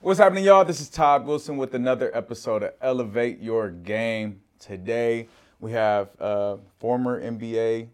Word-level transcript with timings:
What's 0.00 0.18
happening, 0.18 0.44
y'all? 0.44 0.64
This 0.64 0.80
is 0.80 0.88
Todd 0.88 1.26
Wilson 1.26 1.56
with 1.56 1.74
another 1.74 2.10
episode 2.16 2.62
of 2.62 2.72
Elevate 2.80 3.40
Your 3.40 3.70
Game. 3.70 4.40
Today, 4.58 5.28
we 5.60 5.72
have 5.72 6.08
uh, 6.20 6.56
former 6.78 7.20
NBA 7.20 7.88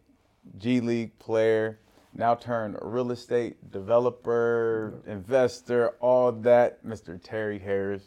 G 0.58 0.80
League 0.80 1.18
player, 1.18 1.80
now 2.14 2.34
turned 2.36 2.76
real 2.80 3.10
estate 3.10 3.72
developer, 3.72 4.94
investor, 5.06 5.90
all 6.00 6.30
that, 6.32 6.84
Mr. 6.86 7.20
Terry 7.22 7.58
Harris. 7.58 8.04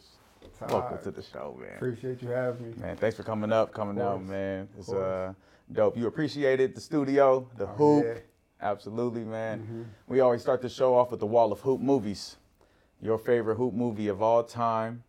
Todd. 0.58 0.70
Welcome 0.72 0.98
to 1.04 1.10
the 1.10 1.22
show, 1.22 1.58
man. 1.60 1.76
Appreciate 1.76 2.22
you 2.22 2.28
having 2.28 2.70
me. 2.70 2.76
Man, 2.78 2.96
thanks 2.96 3.16
for 3.16 3.22
coming 3.22 3.52
up, 3.52 3.72
coming 3.74 4.00
out, 4.00 4.22
man. 4.24 4.68
It's 4.78 4.90
uh, 4.90 5.32
dope. 5.72 5.96
You 5.96 6.06
appreciated 6.06 6.74
the 6.74 6.80
studio, 6.80 7.46
the 7.56 7.64
Oh, 7.64 7.72
hoop. 7.74 8.04
yeah. 8.06 8.14
Absolutely, 8.62 9.24
man. 9.24 9.60
Mhm. 9.60 9.84
We 10.06 10.20
always 10.20 10.42
start 10.42 10.60
the 10.60 10.68
show 10.68 10.94
off 10.94 11.10
with 11.10 11.20
the 11.20 11.26
wall 11.26 11.50
of 11.52 11.60
hoop 11.60 11.80
movies. 11.80 12.36
Your 13.02 13.18
favorite 13.18 13.56
hoop 13.56 13.74
movie 13.74 14.08
of 14.08 14.22
all 14.22 14.42
time. 14.42 15.02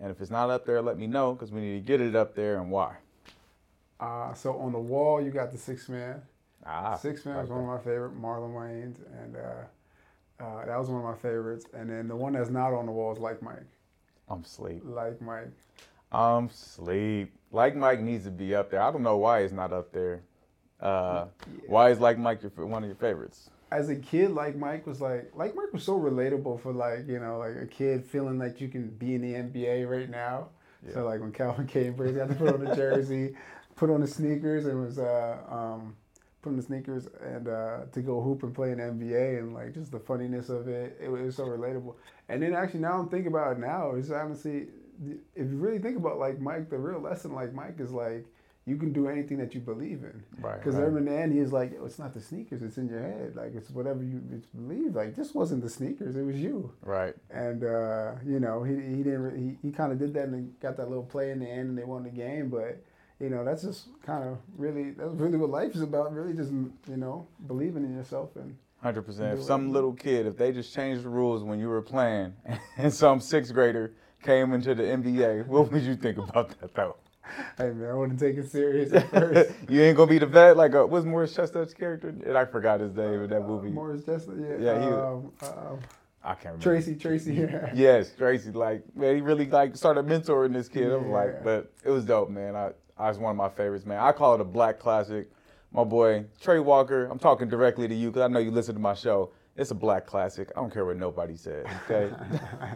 And 0.00 0.10
if 0.10 0.20
it's 0.20 0.30
not 0.30 0.50
up 0.50 0.64
there, 0.64 0.80
let 0.80 0.98
me 0.98 1.06
know 1.06 1.32
because 1.32 1.50
we 1.50 1.60
need 1.60 1.74
to 1.74 1.80
get 1.80 2.00
it 2.00 2.14
up 2.14 2.34
there 2.34 2.60
and 2.60 2.70
why. 2.70 2.96
Uh, 3.98 4.32
so 4.34 4.56
on 4.58 4.72
the 4.72 4.78
wall, 4.78 5.20
you 5.20 5.30
got 5.30 5.50
the 5.50 5.58
Six 5.58 5.88
Man. 5.88 6.22
Ah, 6.64 6.94
Six 6.96 7.24
Man 7.24 7.36
like 7.36 7.44
was 7.44 7.50
one 7.50 7.60
of 7.60 7.66
my 7.66 7.78
favorite, 7.78 8.20
Marlon 8.20 8.52
Wayans, 8.52 8.96
and 9.22 9.36
uh, 9.36 10.44
uh, 10.44 10.66
that 10.66 10.78
was 10.78 10.88
one 10.88 10.98
of 10.98 11.04
my 11.04 11.16
favorites. 11.16 11.66
And 11.74 11.90
then 11.90 12.06
the 12.06 12.14
one 12.14 12.34
that's 12.34 12.50
not 12.50 12.72
on 12.72 12.86
the 12.86 12.92
wall 12.92 13.12
is 13.12 13.18
Like 13.18 13.42
Mike. 13.42 13.66
I'm 14.28 14.44
sleep. 14.44 14.82
Like 14.84 15.20
Mike. 15.20 15.50
I'm 16.12 16.48
sleep. 16.50 17.32
Like 17.50 17.74
Mike 17.74 18.00
needs 18.00 18.24
to 18.24 18.30
be 18.30 18.54
up 18.54 18.70
there. 18.70 18.82
I 18.82 18.90
don't 18.92 19.02
know 19.02 19.16
why 19.16 19.40
it's 19.40 19.52
not 19.52 19.72
up 19.72 19.92
there. 19.92 20.22
Uh, 20.80 21.26
Why 21.66 21.90
is 21.90 21.98
Like 21.98 22.18
Mike 22.18 22.40
your, 22.42 22.66
one 22.66 22.84
of 22.84 22.88
your 22.88 22.96
favorites? 22.96 23.50
As 23.70 23.88
a 23.88 23.96
kid, 23.96 24.30
Like 24.30 24.56
Mike 24.56 24.86
was 24.86 25.00
like, 25.00 25.30
Like 25.34 25.54
Mike 25.54 25.72
was 25.72 25.82
so 25.82 25.98
relatable 25.98 26.60
for 26.60 26.72
like, 26.72 27.06
you 27.06 27.20
know, 27.20 27.38
like 27.38 27.56
a 27.56 27.66
kid 27.66 28.04
feeling 28.04 28.38
like 28.38 28.60
you 28.60 28.68
can 28.68 28.88
be 28.88 29.14
in 29.14 29.22
the 29.22 29.34
NBA 29.34 29.88
right 29.88 30.08
now. 30.08 30.48
Yeah. 30.86 30.94
So 30.94 31.04
like 31.04 31.20
when 31.20 31.32
Calvin 31.32 31.66
Cambridge 31.66 32.16
had 32.16 32.28
to 32.28 32.34
put 32.34 32.54
on 32.54 32.64
the 32.64 32.74
jersey, 32.76 33.34
put 33.76 33.90
on 33.90 34.00
the 34.00 34.06
sneakers, 34.06 34.66
and 34.66 34.80
was 34.80 34.98
uh, 34.98 35.38
um, 35.48 35.96
put 36.42 36.50
on 36.50 36.56
the 36.56 36.62
sneakers 36.62 37.08
and 37.20 37.48
uh, 37.48 37.80
to 37.92 38.00
go 38.00 38.20
hoop 38.20 38.42
and 38.42 38.54
play 38.54 38.70
in 38.72 38.78
the 38.78 38.84
NBA, 38.84 39.38
and 39.40 39.54
like 39.54 39.74
just 39.74 39.90
the 39.92 39.98
funniness 39.98 40.48
of 40.48 40.68
it, 40.68 40.96
it 41.00 41.08
was 41.08 41.36
so 41.36 41.46
relatable. 41.46 41.94
And 42.28 42.42
then 42.42 42.54
actually 42.54 42.80
now 42.80 42.98
I'm 42.98 43.08
thinking 43.08 43.28
about 43.28 43.52
it 43.52 43.58
now, 43.58 43.94
is 43.94 44.10
honestly, 44.10 44.68
if 45.34 45.50
you 45.50 45.56
really 45.56 45.78
think 45.78 45.96
about 45.96 46.18
like 46.18 46.40
Mike, 46.40 46.70
the 46.70 46.78
real 46.78 47.00
lesson 47.00 47.32
like 47.32 47.52
Mike 47.52 47.80
is 47.80 47.90
like 47.92 48.26
you 48.68 48.76
can 48.76 48.92
do 48.92 49.08
anything 49.08 49.38
that 49.38 49.54
you 49.54 49.60
believe 49.60 50.02
in. 50.02 50.22
Right. 50.40 50.58
Because 50.58 50.76
right. 50.76 51.04
the 51.04 51.10
end, 51.12 51.32
he's 51.32 51.52
like, 51.52 51.72
it's 51.84 51.98
not 51.98 52.14
the 52.14 52.20
sneakers, 52.20 52.62
it's 52.62 52.76
in 52.76 52.88
your 52.88 53.00
head. 53.00 53.34
Like 53.34 53.54
it's 53.54 53.70
whatever 53.70 54.02
you 54.02 54.20
believe. 54.54 54.94
Like 54.94 55.14
this 55.14 55.34
wasn't 55.34 55.62
the 55.62 55.70
sneakers, 55.70 56.16
it 56.16 56.22
was 56.22 56.36
you. 56.36 56.72
Right. 56.82 57.14
And 57.30 57.64
uh, 57.64 58.12
you 58.26 58.40
know, 58.40 58.62
he 58.62 58.74
he 58.74 59.02
didn't 59.02 59.58
he, 59.62 59.68
he 59.68 59.72
kind 59.72 59.92
of 59.92 59.98
did 59.98 60.14
that 60.14 60.24
and 60.28 60.58
got 60.60 60.76
that 60.76 60.88
little 60.88 61.04
play 61.04 61.30
in 61.30 61.40
the 61.40 61.48
end, 61.48 61.70
and 61.70 61.78
they 61.78 61.84
won 61.84 62.04
the 62.04 62.10
game. 62.10 62.50
But 62.50 62.82
you 63.20 63.30
know, 63.30 63.44
that's 63.44 63.62
just 63.62 63.88
kind 64.02 64.24
of 64.24 64.38
really 64.56 64.90
that's 64.90 65.14
really 65.14 65.38
what 65.38 65.50
life 65.50 65.74
is 65.74 65.82
about. 65.82 66.12
Really, 66.12 66.34
just 66.34 66.52
you 66.52 66.96
know, 66.96 67.26
believing 67.46 67.84
in 67.84 67.96
yourself 67.96 68.36
and 68.36 68.56
Hundred 68.82 69.02
percent. 69.02 69.36
If 69.36 69.44
some 69.44 69.72
little 69.72 69.92
kid, 69.92 70.26
if 70.26 70.36
they 70.36 70.52
just 70.52 70.72
changed 70.72 71.02
the 71.02 71.08
rules 71.08 71.42
when 71.42 71.58
you 71.58 71.68
were 71.68 71.82
playing, 71.82 72.34
and 72.76 72.94
some 72.94 73.20
sixth 73.20 73.52
grader 73.52 73.92
came 74.22 74.52
into 74.52 74.74
the 74.74 74.84
NBA, 74.84 75.46
what 75.46 75.72
would 75.72 75.82
you 75.82 75.96
think 75.96 76.18
about 76.18 76.50
that 76.60 76.74
though? 76.74 76.96
hey 77.58 77.70
man, 77.70 77.90
I 77.90 77.94
want 77.94 78.18
to 78.18 78.24
take 78.26 78.36
it 78.36 78.50
serious 78.50 78.92
at 78.92 79.10
first. 79.10 79.50
you 79.68 79.82
ain't 79.82 79.96
gonna 79.96 80.10
be 80.10 80.18
the 80.18 80.26
vet 80.26 80.56
like 80.56 80.74
uh, 80.74 80.84
what's 80.84 81.04
Morris 81.04 81.34
Chestnut's 81.34 81.74
character? 81.74 82.08
And 82.08 82.36
I 82.36 82.44
forgot 82.44 82.80
his 82.80 82.94
name 82.94 83.22
in 83.22 83.30
that 83.30 83.46
movie. 83.46 83.70
Morris 83.70 84.04
Chestnut, 84.04 84.36
yeah, 84.38 84.56
Yeah, 84.74 84.80
he 84.80 84.86
um, 84.86 85.32
um, 85.42 85.78
I 86.24 86.34
can't 86.34 86.44
remember. 86.44 86.62
Tracy, 86.62 86.94
Tracy, 86.96 87.34
yeah. 87.34 87.70
Yes, 87.74 88.12
Tracy. 88.16 88.50
Like 88.50 88.82
man, 88.96 89.14
he 89.16 89.20
really 89.20 89.46
like 89.46 89.76
started 89.76 90.06
mentoring 90.06 90.52
this 90.52 90.68
kid. 90.68 90.90
I'm 90.90 91.10
like, 91.10 91.42
but 91.44 91.72
it 91.84 91.90
was 91.90 92.04
dope, 92.04 92.30
man. 92.30 92.56
I, 92.56 92.72
I 92.96 93.08
was 93.08 93.18
one 93.18 93.30
of 93.30 93.36
my 93.36 93.48
favorites, 93.48 93.86
man. 93.86 94.00
I 94.00 94.12
call 94.12 94.34
it 94.34 94.40
a 94.40 94.44
black 94.44 94.78
classic. 94.78 95.30
My 95.72 95.84
boy 95.84 96.24
Trey 96.40 96.58
Walker. 96.60 97.06
I'm 97.06 97.18
talking 97.18 97.48
directly 97.48 97.88
to 97.88 97.94
you 97.94 98.08
because 98.08 98.22
I 98.22 98.28
know 98.28 98.38
you 98.40 98.50
listen 98.50 98.74
to 98.74 98.80
my 98.80 98.94
show. 98.94 99.30
It's 99.56 99.70
a 99.70 99.74
black 99.74 100.06
classic. 100.06 100.50
I 100.56 100.60
don't 100.60 100.72
care 100.72 100.84
what 100.84 100.96
nobody 100.96 101.36
says. 101.36 101.66
Okay, 101.84 102.14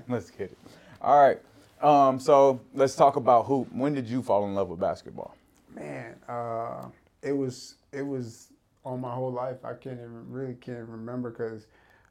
let's 0.09 0.31
get 0.31 0.51
it. 0.51 0.59
All 1.01 1.21
right. 1.21 1.41
Um, 1.83 2.21
so 2.21 2.61
let's 2.75 2.95
talk 2.95 3.17
about 3.17 3.47
hoop. 3.47 3.73
When 3.73 3.93
did 3.93 4.09
you 4.09 4.23
fall 4.23 4.47
in 4.47 4.55
love 4.55 4.69
with 4.69 4.79
basketball? 4.79 5.35
Man, 5.75 6.17
uh, 6.29 6.87
it 7.23 7.33
was 7.33 7.77
it 7.93 8.03
was 8.03 8.49
all 8.85 8.97
my 8.97 9.13
whole 9.13 9.33
life. 9.33 9.65
I 9.65 9.75
can't 9.75 9.99
even 9.99 10.31
really 10.31 10.55
can't 10.55 10.89
remember 10.89 11.31
because 11.31 11.67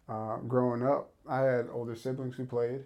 uh, 0.10 0.38
growing 0.38 0.86
up, 0.86 1.12
I 1.28 1.42
had 1.42 1.68
older 1.72 1.96
siblings 1.96 2.36
who 2.36 2.46
played, 2.46 2.84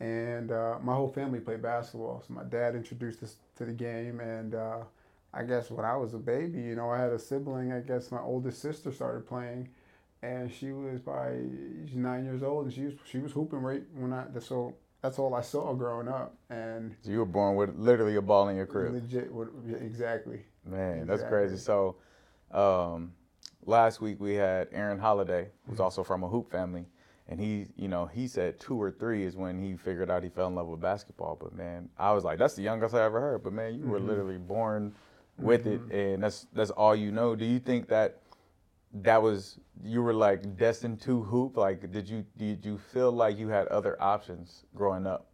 and 0.00 0.52
uh, 0.52 0.78
my 0.82 0.94
whole 0.94 1.08
family 1.08 1.40
played 1.40 1.62
basketball. 1.62 2.22
So 2.26 2.34
my 2.34 2.44
dad 2.44 2.74
introduced 2.74 3.22
us 3.22 3.36
to 3.56 3.64
the 3.64 3.72
game, 3.72 4.20
and 4.20 4.54
uh, 4.54 4.80
I 5.32 5.44
guess 5.44 5.70
when 5.70 5.86
I 5.86 5.96
was 5.96 6.12
a 6.12 6.18
baby, 6.18 6.60
you 6.60 6.74
know, 6.74 6.90
I 6.90 6.98
had 6.98 7.12
a 7.12 7.18
sibling. 7.18 7.72
I 7.72 7.80
guess 7.80 8.10
my 8.10 8.20
oldest 8.20 8.60
sister 8.60 8.92
started 8.92 9.26
playing, 9.26 9.68
and 10.22 10.52
she 10.52 10.72
was 10.72 11.00
probably 11.00 11.50
nine 11.94 12.24
years 12.24 12.42
old, 12.42 12.66
and 12.66 12.74
she 12.74 12.82
was 12.82 12.94
she 13.06 13.18
was 13.18 13.32
hooping 13.32 13.60
right 13.60 13.82
when 13.94 14.12
I 14.12 14.26
so. 14.40 14.74
That's 15.02 15.18
all 15.18 15.34
I 15.34 15.40
saw 15.40 15.72
growing 15.72 16.08
up, 16.08 16.34
and 16.50 16.94
So 17.02 17.10
you 17.10 17.18
were 17.18 17.24
born 17.24 17.56
with 17.56 17.76
literally 17.78 18.16
a 18.16 18.22
ball 18.22 18.48
in 18.48 18.56
your 18.56 18.66
crib. 18.66 18.92
legit, 18.92 19.30
exactly. 19.80 20.40
Man, 20.64 21.06
that's 21.06 21.22
crazy. 21.22 21.56
So, 21.56 21.96
um, 22.50 23.12
last 23.64 24.00
week 24.02 24.20
we 24.20 24.34
had 24.34 24.68
Aaron 24.72 24.98
Holiday, 24.98 25.48
who's 25.66 25.74
Mm-hmm. 25.74 25.82
also 25.82 26.04
from 26.04 26.22
a 26.22 26.28
hoop 26.28 26.50
family, 26.50 26.84
and 27.28 27.40
he, 27.40 27.66
you 27.76 27.88
know, 27.88 28.06
he 28.06 28.28
said 28.28 28.60
two 28.60 28.80
or 28.80 28.90
three 28.90 29.24
is 29.24 29.36
when 29.36 29.62
he 29.62 29.74
figured 29.74 30.10
out 30.10 30.22
he 30.22 30.28
fell 30.28 30.48
in 30.48 30.54
love 30.54 30.66
with 30.66 30.80
basketball. 30.80 31.36
But 31.40 31.54
man, 31.54 31.88
I 31.98 32.12
was 32.12 32.24
like, 32.24 32.38
that's 32.38 32.54
the 32.54 32.62
youngest 32.62 32.94
I 32.94 33.02
ever 33.04 33.20
heard. 33.20 33.42
But 33.42 33.54
man, 33.54 33.78
you 33.78 33.86
were 33.86 34.00
Mhm. 34.00 34.06
literally 34.06 34.36
born 34.38 34.94
with 35.38 35.64
Mhm. 35.64 35.90
it, 35.90 35.94
and 35.94 36.22
that's 36.22 36.46
that's 36.52 36.70
all 36.72 36.94
you 36.94 37.10
know. 37.10 37.34
Do 37.34 37.46
you 37.46 37.58
think 37.58 37.88
that 37.88 38.18
that 38.92 39.22
was 39.22 39.58
you 39.82 40.02
were 40.02 40.12
like 40.14 40.56
destined 40.56 41.00
to 41.02 41.22
hoop? 41.22 41.56
Like, 41.56 41.90
did 41.90 42.08
you 42.08 42.24
did 42.36 42.64
you 42.64 42.78
feel 42.78 43.12
like 43.12 43.38
you 43.38 43.48
had 43.48 43.66
other 43.68 44.00
options 44.02 44.64
growing 44.74 45.06
up? 45.06 45.28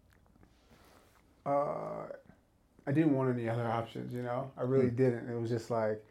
uh, 1.44 2.06
I 2.86 2.92
didn't 2.92 3.14
want 3.14 3.36
any 3.36 3.48
other 3.48 3.66
options, 3.66 4.14
you 4.14 4.22
know. 4.22 4.50
I 4.56 4.62
really 4.62 4.90
Hmm. 4.90 4.90
didn't. 4.90 5.28
It 5.30 5.38
was 5.40 5.50
just 5.50 5.70
like, 5.70 6.04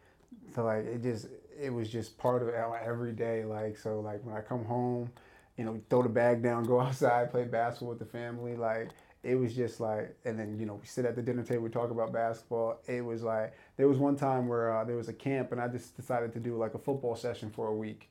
so 0.54 0.64
like 0.66 0.86
it 0.86 1.02
just 1.04 1.28
it 1.60 1.72
was 1.74 1.90
just 1.90 2.18
part 2.18 2.42
of 2.42 2.50
our 2.50 2.78
every 2.80 3.14
day. 3.14 3.46
Like 3.46 3.78
so, 3.78 4.00
like 4.02 4.24
when 4.26 4.36
I 4.36 4.42
come 4.42 4.66
home, 4.66 5.12
you 5.58 5.66
know, 5.66 5.80
throw 5.90 6.04
the 6.04 6.10
bag 6.10 6.44
down, 6.44 6.66
go 6.66 6.80
outside, 6.82 7.32
play 7.32 7.46
basketball 7.46 7.90
with 7.90 8.00
the 8.00 8.06
family. 8.06 8.56
Like 8.56 8.90
it 9.26 9.36
was 9.36 9.56
just 9.56 9.80
like, 9.80 10.16
and 10.26 10.38
then 10.40 10.58
you 10.60 10.66
know 10.66 10.76
we 10.76 10.86
sit 10.86 11.04
at 11.06 11.16
the 11.16 11.22
dinner 11.22 11.44
table, 11.44 11.64
we 11.64 11.70
talk 11.70 11.92
about 11.92 12.14
basketball. 12.14 12.78
It 12.88 13.04
was 13.04 13.24
like 13.24 13.54
there 13.78 13.88
was 13.88 13.98
one 13.98 14.16
time 14.16 14.48
where 14.48 14.76
uh, 14.78 14.84
there 14.84 14.96
was 14.96 15.10
a 15.10 15.14
camp, 15.14 15.52
and 15.52 15.60
I 15.60 15.68
just 15.68 15.96
decided 15.98 16.32
to 16.34 16.40
do 16.40 16.56
like 16.58 16.74
a 16.76 16.80
football 16.80 17.16
session 17.16 17.50
for 17.50 17.68
a 17.68 17.76
week, 17.76 18.10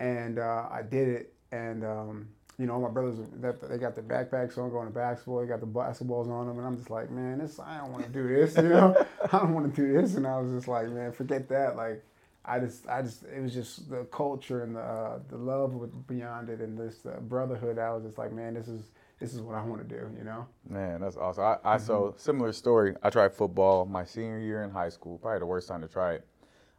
and 0.00 0.38
uh, 0.38 0.66
I 0.70 0.82
did 0.82 1.08
it, 1.08 1.32
and. 1.52 1.84
Um, 1.84 2.28
you 2.58 2.64
know, 2.64 2.80
my 2.80 2.88
brothers, 2.88 3.16
they- 3.38 3.68
they 3.68 3.76
got 3.76 3.94
their 3.94 4.02
backpacks 4.02 4.56
on, 4.56 4.70
going 4.70 4.86
to 4.86 4.90
basketball. 4.94 5.40
They 5.42 5.46
got 5.46 5.60
the 5.60 5.66
basketballs 5.66 6.30
on 6.30 6.46
them, 6.46 6.56
and 6.56 6.66
I'm 6.66 6.74
just 6.78 6.88
like, 6.88 7.10
man, 7.10 7.36
this, 7.36 7.60
I 7.60 7.76
don't 7.80 7.92
want 7.92 8.04
to 8.06 8.10
do 8.10 8.26
this. 8.26 8.56
You 8.56 8.62
know, 8.70 8.96
I 9.30 9.38
don't 9.40 9.52
want 9.52 9.74
to 9.74 9.78
do 9.82 9.92
this. 9.92 10.14
And 10.14 10.26
I 10.26 10.40
was 10.40 10.50
just 10.52 10.66
like, 10.66 10.88
man, 10.88 11.12
forget 11.12 11.50
that. 11.50 11.76
Like, 11.76 12.02
I 12.46 12.58
just, 12.60 12.88
I 12.88 13.02
just, 13.02 13.24
it 13.24 13.42
was 13.42 13.52
just 13.52 13.90
the 13.90 14.04
culture 14.04 14.62
and 14.62 14.74
the, 14.74 14.80
uh, 14.80 15.18
the 15.28 15.36
love 15.36 15.74
with 15.74 16.06
beyond 16.06 16.48
it, 16.48 16.60
and 16.62 16.78
this 16.78 17.04
uh, 17.04 17.20
brotherhood. 17.20 17.78
I 17.78 17.92
was 17.92 18.04
just 18.04 18.16
like, 18.16 18.32
man, 18.32 18.54
this 18.54 18.68
is, 18.68 18.86
this 19.18 19.34
is 19.34 19.40
what 19.40 19.54
I 19.56 19.62
want 19.62 19.86
to 19.88 19.96
do. 19.96 20.08
You 20.16 20.24
know. 20.24 20.46
Man, 20.68 21.00
that's 21.00 21.16
awesome. 21.16 21.44
I, 21.44 21.56
I 21.64 21.76
so 21.78 21.94
Mm-hmm. 22.08 22.18
similar 22.18 22.52
story. 22.52 22.94
I 23.02 23.10
tried 23.10 23.32
football 23.34 23.84
my 23.86 24.04
senior 24.04 24.38
year 24.38 24.62
in 24.64 24.70
high 24.70 24.88
school. 24.90 25.18
Probably 25.18 25.40
the 25.40 25.46
worst 25.46 25.68
time 25.68 25.82
to 25.82 25.88
try 25.88 26.14
it. 26.14 26.26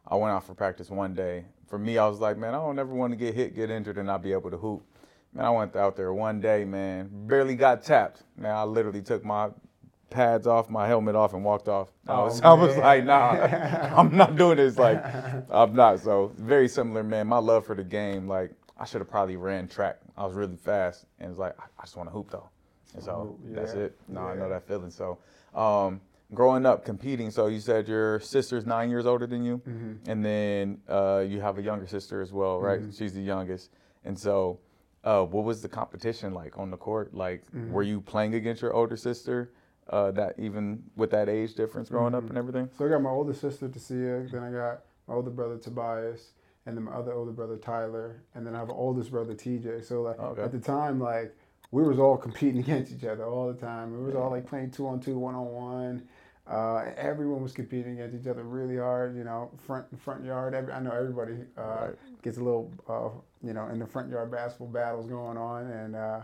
I 0.06 0.14
went 0.16 0.32
out 0.32 0.44
for 0.44 0.54
practice 0.54 0.90
one 0.90 1.14
day. 1.14 1.44
For 1.66 1.78
me, 1.78 1.98
I 1.98 2.06
was 2.06 2.18
like, 2.18 2.38
man, 2.38 2.54
I 2.54 2.58
don't 2.58 2.78
ever 2.78 2.94
want 2.94 3.12
to 3.12 3.16
get 3.16 3.34
hit, 3.34 3.54
get 3.54 3.70
injured, 3.70 3.98
and 3.98 4.06
not 4.06 4.22
be 4.22 4.32
able 4.32 4.50
to 4.50 4.56
hoop. 4.56 4.82
Man, 5.34 5.44
I 5.44 5.50
went 5.50 5.76
out 5.76 5.96
there 5.96 6.14
one 6.14 6.40
day, 6.40 6.64
man, 6.64 7.10
barely 7.26 7.54
got 7.54 7.82
tapped. 7.82 8.22
Man, 8.38 8.56
I 8.56 8.64
literally 8.64 9.02
took 9.02 9.22
my 9.22 9.50
pads 10.08 10.46
off, 10.46 10.70
my 10.70 10.86
helmet 10.86 11.14
off, 11.14 11.34
and 11.34 11.44
walked 11.44 11.68
off. 11.68 11.88
I 12.08 12.14
Oh, 12.14 12.24
was, 12.24 12.40
I 12.44 12.54
was 12.54 12.74
like, 12.78 13.04
nah, 13.04 13.32
I'm 13.94 14.16
not 14.16 14.36
doing 14.36 14.56
this. 14.56 14.78
Like, 14.78 15.04
I'm 15.50 15.74
not. 15.74 16.00
So 16.00 16.32
very 16.38 16.68
similar, 16.68 17.02
man. 17.02 17.26
My 17.26 17.36
love 17.36 17.66
for 17.66 17.74
the 17.74 17.84
game, 17.84 18.26
like, 18.26 18.52
I 18.78 18.86
should 18.86 19.02
have 19.02 19.10
probably 19.10 19.36
ran 19.36 19.68
track. 19.68 19.98
I 20.18 20.26
was 20.26 20.34
really 20.34 20.56
fast, 20.56 21.06
and 21.20 21.30
it's 21.30 21.38
like, 21.38 21.54
I 21.58 21.82
just 21.84 21.96
want 21.96 22.08
to 22.08 22.12
hoop 22.12 22.30
though. 22.30 22.48
And 22.94 23.02
so 23.02 23.36
Hoop, 23.40 23.54
that's 23.54 23.74
it. 23.74 23.96
No, 24.08 24.22
I 24.22 24.34
know 24.34 24.48
that 24.48 24.66
feeling. 24.66 24.90
So, 24.90 25.18
um, 25.54 26.00
growing 26.34 26.66
up 26.66 26.84
competing, 26.84 27.30
so 27.30 27.46
you 27.46 27.60
said 27.60 27.86
your 27.86 28.18
sister's 28.20 28.66
nine 28.66 28.90
years 28.90 29.06
older 29.06 29.26
than 29.26 29.44
you, 29.44 29.58
Mm-hmm. 29.68 30.10
and 30.10 30.24
then 30.24 30.80
uh, 30.88 31.24
you 31.26 31.40
have 31.40 31.58
a 31.58 31.62
younger 31.62 31.86
sister 31.86 32.20
as 32.20 32.32
well, 32.32 32.60
right? 32.60 32.80
Mhm. 32.82 32.96
She's 32.98 33.14
the 33.14 33.22
youngest, 33.22 33.70
and 34.04 34.18
so. 34.18 34.58
Uh, 35.04 35.22
what 35.24 35.44
was 35.44 35.62
the 35.62 35.68
competition 35.68 36.34
like 36.34 36.58
on 36.58 36.72
the 36.72 36.76
court? 36.76 37.14
Like, 37.14 37.44
Mm-hmm. 37.54 37.72
were 37.72 37.84
you 37.84 38.00
playing 38.00 38.34
against 38.34 38.60
your 38.60 38.74
older 38.74 38.96
sister? 38.96 39.52
Uh, 39.88 40.10
that 40.10 40.34
even 40.38 40.82
with 40.96 41.10
that 41.12 41.28
age 41.28 41.54
difference 41.54 41.88
growing 41.88 42.14
up 42.16 42.24
Mhm. 42.24 42.30
and 42.30 42.36
everything. 42.38 42.68
So 42.76 42.84
I 42.84 42.88
got 42.88 43.00
my 43.00 43.08
older 43.10 43.32
sister 43.32 43.68
Tasia, 43.68 44.28
then 44.30 44.42
I 44.42 44.50
got 44.50 44.80
my 45.06 45.14
older 45.14 45.30
brother 45.30 45.56
Tobias, 45.56 46.32
and 46.68 46.76
then 46.76 46.84
my 46.84 46.92
other 46.92 47.14
older 47.14 47.32
brother 47.32 47.56
Tyler, 47.56 48.20
and 48.34 48.46
then 48.46 48.54
I 48.54 48.58
have 48.58 48.68
an 48.68 48.76
oldest 48.76 49.10
brother 49.10 49.32
TJ. 49.32 49.82
So 49.86 50.02
like 50.02 50.20
Okay. 50.20 50.42
at 50.42 50.52
the 50.52 50.60
time, 50.60 51.00
like 51.00 51.34
we 51.70 51.82
was 51.82 51.98
all 51.98 52.18
competing 52.18 52.58
against 52.64 52.92
each 52.92 53.04
other 53.04 53.24
all 53.24 53.50
the 53.50 53.58
time. 53.58 53.98
We 53.98 54.04
was 54.04 54.14
all 54.14 54.30
like 54.30 54.46
playing 54.46 54.70
two 54.72 54.86
on 54.86 55.00
two, 55.00 55.18
one 55.18 55.34
on 55.34 55.46
one. 55.46 56.08
Uh, 56.46 56.90
everyone 56.96 57.42
was 57.42 57.52
competing 57.52 57.94
against 57.94 58.20
each 58.20 58.26
other 58.26 58.42
really 58.42 58.76
hard. 58.76 59.16
You 59.16 59.24
know, 59.24 59.50
front 59.66 59.86
front 59.98 60.26
yard. 60.26 60.54
Every, 60.54 60.72
I 60.74 60.80
know 60.80 60.90
everybody 60.92 61.36
uh, 61.56 61.62
right. 61.62 62.22
gets 62.22 62.36
a 62.36 62.42
little, 62.42 62.70
uh, 62.86 63.08
you 63.42 63.54
know, 63.54 63.68
in 63.68 63.78
the 63.78 63.86
front 63.86 64.10
yard 64.10 64.30
basketball 64.30 64.68
battles 64.68 65.06
going 65.06 65.38
on, 65.38 65.70
and 65.70 65.96
uh, 65.96 66.20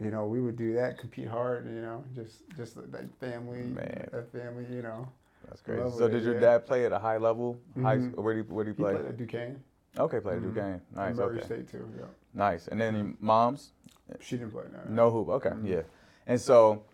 you 0.00 0.10
know, 0.10 0.26
we 0.26 0.40
would 0.40 0.56
do 0.56 0.74
that, 0.74 0.98
compete 0.98 1.28
hard. 1.28 1.64
You 1.66 1.80
know, 1.80 2.04
just 2.12 2.42
just 2.56 2.76
like 2.76 3.16
family, 3.20 3.62
Man. 3.62 4.08
a 4.12 4.22
family. 4.22 4.66
You 4.68 4.82
know. 4.82 5.08
That's 5.48 5.60
crazy. 5.60 5.96
So, 5.96 6.08
did 6.08 6.24
your 6.24 6.40
dad 6.40 6.66
play 6.66 6.86
at 6.86 6.92
a 6.92 6.98
high 6.98 7.18
level? 7.18 7.60
Mm-hmm. 7.78 7.84
High, 7.84 7.96
where 8.20 8.34
do 8.34 8.40
you, 8.40 8.46
where 8.52 8.64
do 8.64 8.70
you 8.70 8.74
play? 8.74 8.92
He 8.92 8.98
played 8.98 9.08
at 9.08 9.16
Duquesne. 9.16 9.62
Okay, 9.98 10.20
played 10.20 10.38
mm-hmm. 10.38 10.54
Duquesne. 10.54 10.80
Nice. 10.94 11.16
Murray 11.16 11.38
okay. 11.38 11.46
State 11.46 11.70
too. 11.70 11.88
Yeah. 11.96 12.04
Nice. 12.34 12.68
And 12.68 12.80
then 12.80 13.16
moms. 13.20 13.72
She 14.20 14.36
didn't 14.36 14.52
play. 14.52 14.64
No, 14.72 14.80
no 14.88 15.10
hoop. 15.10 15.28
Okay. 15.28 15.50
Mm-hmm. 15.50 15.66
Yeah. 15.66 15.82
And 16.26 16.40
so, 16.40 16.84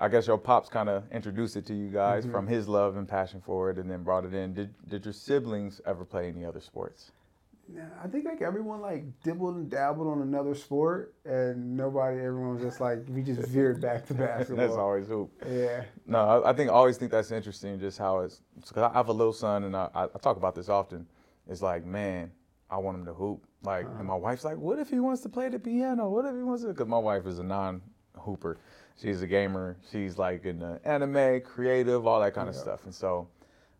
I 0.00 0.08
guess 0.08 0.26
your 0.26 0.38
pops 0.38 0.68
kind 0.68 0.88
of 0.88 1.04
introduced 1.12 1.56
it 1.56 1.66
to 1.66 1.74
you 1.74 1.88
guys 1.88 2.24
mm-hmm. 2.24 2.32
from 2.32 2.46
his 2.46 2.68
love 2.68 2.96
and 2.96 3.08
passion 3.08 3.42
for 3.44 3.70
it, 3.70 3.78
and 3.78 3.90
then 3.90 4.02
brought 4.02 4.24
it 4.24 4.34
in. 4.34 4.54
Did 4.54 4.74
Did 4.88 5.04
your 5.04 5.14
siblings 5.14 5.80
ever 5.86 6.04
play 6.04 6.28
any 6.28 6.44
other 6.44 6.60
sports? 6.60 7.12
Yeah, 7.74 7.82
I 8.02 8.08
think 8.08 8.24
like 8.24 8.40
everyone 8.40 8.80
like 8.80 9.04
dibbled 9.22 9.56
and 9.56 9.70
dabbled 9.70 10.08
on 10.08 10.22
another 10.22 10.54
sport, 10.54 11.14
and 11.26 11.76
nobody, 11.76 12.18
everyone 12.18 12.54
was 12.54 12.62
just 12.62 12.80
like 12.80 13.00
we 13.08 13.22
just 13.22 13.46
veered 13.48 13.80
back 13.80 14.06
to 14.06 14.14
basketball. 14.14 14.56
that's 14.56 14.78
always 14.78 15.06
hoop. 15.06 15.30
Yeah. 15.46 15.84
No, 16.06 16.18
I, 16.18 16.50
I, 16.50 16.52
think 16.54 16.70
I 16.70 16.72
always 16.72 16.96
think 16.96 17.10
that's 17.10 17.30
interesting, 17.30 17.78
just 17.78 17.98
how 17.98 18.20
it's 18.20 18.40
because 18.56 18.90
I 18.90 18.92
have 18.94 19.08
a 19.08 19.12
little 19.12 19.34
son, 19.34 19.64
and 19.64 19.76
I, 19.76 19.88
I, 19.94 20.06
talk 20.18 20.38
about 20.38 20.54
this 20.54 20.70
often. 20.70 21.06
It's 21.46 21.60
like, 21.60 21.84
man, 21.84 22.30
I 22.70 22.78
want 22.78 22.98
him 22.98 23.04
to 23.06 23.14
hoop. 23.14 23.44
Like, 23.62 23.86
uh-huh. 23.86 23.98
and 23.98 24.06
my 24.06 24.14
wife's 24.14 24.44
like, 24.44 24.56
what 24.56 24.78
if 24.78 24.90
he 24.90 25.00
wants 25.00 25.22
to 25.22 25.28
play 25.28 25.48
the 25.48 25.58
piano? 25.58 26.08
What 26.08 26.24
if 26.24 26.34
he 26.34 26.42
wants 26.42 26.62
to? 26.62 26.68
Because 26.68 26.86
my 26.86 26.98
wife 26.98 27.26
is 27.26 27.38
a 27.38 27.44
non-hooper. 27.44 28.58
She's 29.00 29.22
a 29.22 29.26
gamer. 29.26 29.76
She's 29.90 30.18
like 30.18 30.44
in 30.44 30.58
the 30.58 30.80
anime, 30.84 31.40
creative, 31.40 32.06
all 32.06 32.20
that 32.20 32.34
kind 32.34 32.46
yeah. 32.46 32.50
of 32.50 32.56
stuff, 32.56 32.84
and 32.84 32.94
so. 32.94 33.28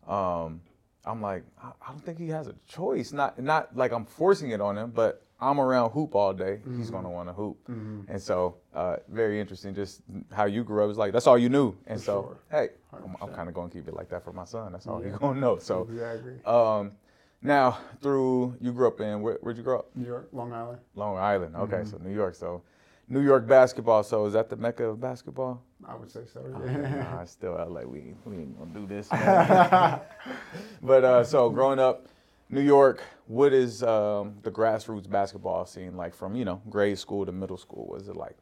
Um, 0.07 0.61
I'm 1.05 1.21
like, 1.21 1.43
I 1.61 1.71
don't 1.87 2.03
think 2.03 2.19
he 2.19 2.27
has 2.29 2.47
a 2.47 2.55
choice. 2.67 3.13
Not 3.13 3.39
not 3.39 3.75
like 3.75 3.91
I'm 3.91 4.05
forcing 4.05 4.51
it 4.51 4.61
on 4.61 4.77
him, 4.77 4.91
but 4.91 5.23
I'm 5.39 5.59
around 5.59 5.91
hoop 5.91 6.13
all 6.13 6.33
day. 6.33 6.59
Mm-hmm. 6.61 6.77
He's 6.77 6.91
gonna 6.91 7.09
want 7.09 7.29
to 7.29 7.33
hoop, 7.33 7.57
mm-hmm. 7.69 8.11
and 8.11 8.21
so 8.21 8.57
uh, 8.73 8.97
very 9.07 9.39
interesting. 9.39 9.73
Just 9.73 10.01
how 10.31 10.45
you 10.45 10.63
grew 10.63 10.83
up 10.83 10.91
is 10.91 10.97
like 10.97 11.13
that's 11.13 11.27
all 11.27 11.37
you 11.37 11.49
knew, 11.49 11.75
and 11.87 11.99
for 11.99 12.05
so 12.05 12.21
sure. 12.21 12.37
hey, 12.51 12.69
I'm, 12.93 13.15
I'm 13.21 13.33
kind 13.33 13.47
of 13.47 13.55
gonna 13.55 13.69
keep 13.69 13.87
it 13.87 13.93
like 13.93 14.09
that 14.09 14.23
for 14.23 14.33
my 14.33 14.43
son. 14.43 14.73
That's 14.73 14.87
all 14.87 15.01
yeah. 15.01 15.11
he's 15.11 15.17
gonna 15.17 15.39
know. 15.39 15.57
So 15.57 15.87
exactly. 15.89 16.43
Um, 16.45 16.91
now 17.41 17.79
through 18.01 18.55
you 18.59 18.71
grew 18.71 18.87
up 18.87 18.99
in 19.01 19.21
where, 19.21 19.37
would 19.41 19.57
you 19.57 19.63
grow 19.63 19.79
up? 19.79 19.95
New 19.95 20.07
York, 20.07 20.29
Long 20.31 20.53
Island. 20.53 20.79
Long 20.95 21.17
Island. 21.17 21.55
Okay, 21.55 21.77
mm-hmm. 21.77 21.89
so 21.89 21.97
New 21.97 22.13
York. 22.13 22.35
So 22.35 22.61
New 23.07 23.21
York 23.21 23.47
basketball. 23.47 24.03
So 24.03 24.25
is 24.25 24.33
that 24.33 24.49
the 24.49 24.55
mecca 24.55 24.85
of 24.85 24.99
basketball? 24.99 25.63
I 25.87 25.95
would 25.95 26.11
say 26.11 26.21
so. 26.31 26.41
Yeah. 26.65 27.05
Oh, 27.11 27.15
nah, 27.15 27.25
still 27.25 27.67
like 27.69 27.87
We 27.87 28.13
we 28.25 28.37
ain't 28.37 28.57
gonna 28.57 28.73
do 28.73 28.85
this. 28.85 29.07
but 30.81 31.03
uh, 31.03 31.23
so 31.23 31.49
growing 31.49 31.79
up, 31.79 32.07
New 32.49 32.61
York. 32.61 33.01
What 33.27 33.53
is 33.53 33.83
um, 33.83 34.37
the 34.41 34.49
grassroots 34.49 35.07
basketball 35.07 35.65
scene 35.65 35.95
like 35.95 36.15
from 36.15 36.35
you 36.35 36.45
know 36.45 36.61
grade 36.69 36.97
school 36.97 37.25
to 37.25 37.31
middle 37.31 37.57
school? 37.57 37.85
What 37.87 38.01
is 38.01 38.09
it 38.09 38.15
like? 38.15 38.37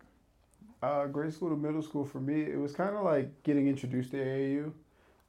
Uh, 0.81 1.07
grade 1.07 1.33
school 1.33 1.49
to 1.49 1.55
middle 1.55 1.81
school 1.81 2.05
for 2.05 2.19
me, 2.19 2.41
it 2.41 2.57
was 2.57 2.73
kind 2.73 2.95
of 2.95 3.03
like 3.03 3.31
getting 3.43 3.67
introduced 3.67 4.11
to 4.11 4.17
AAU. 4.17 4.71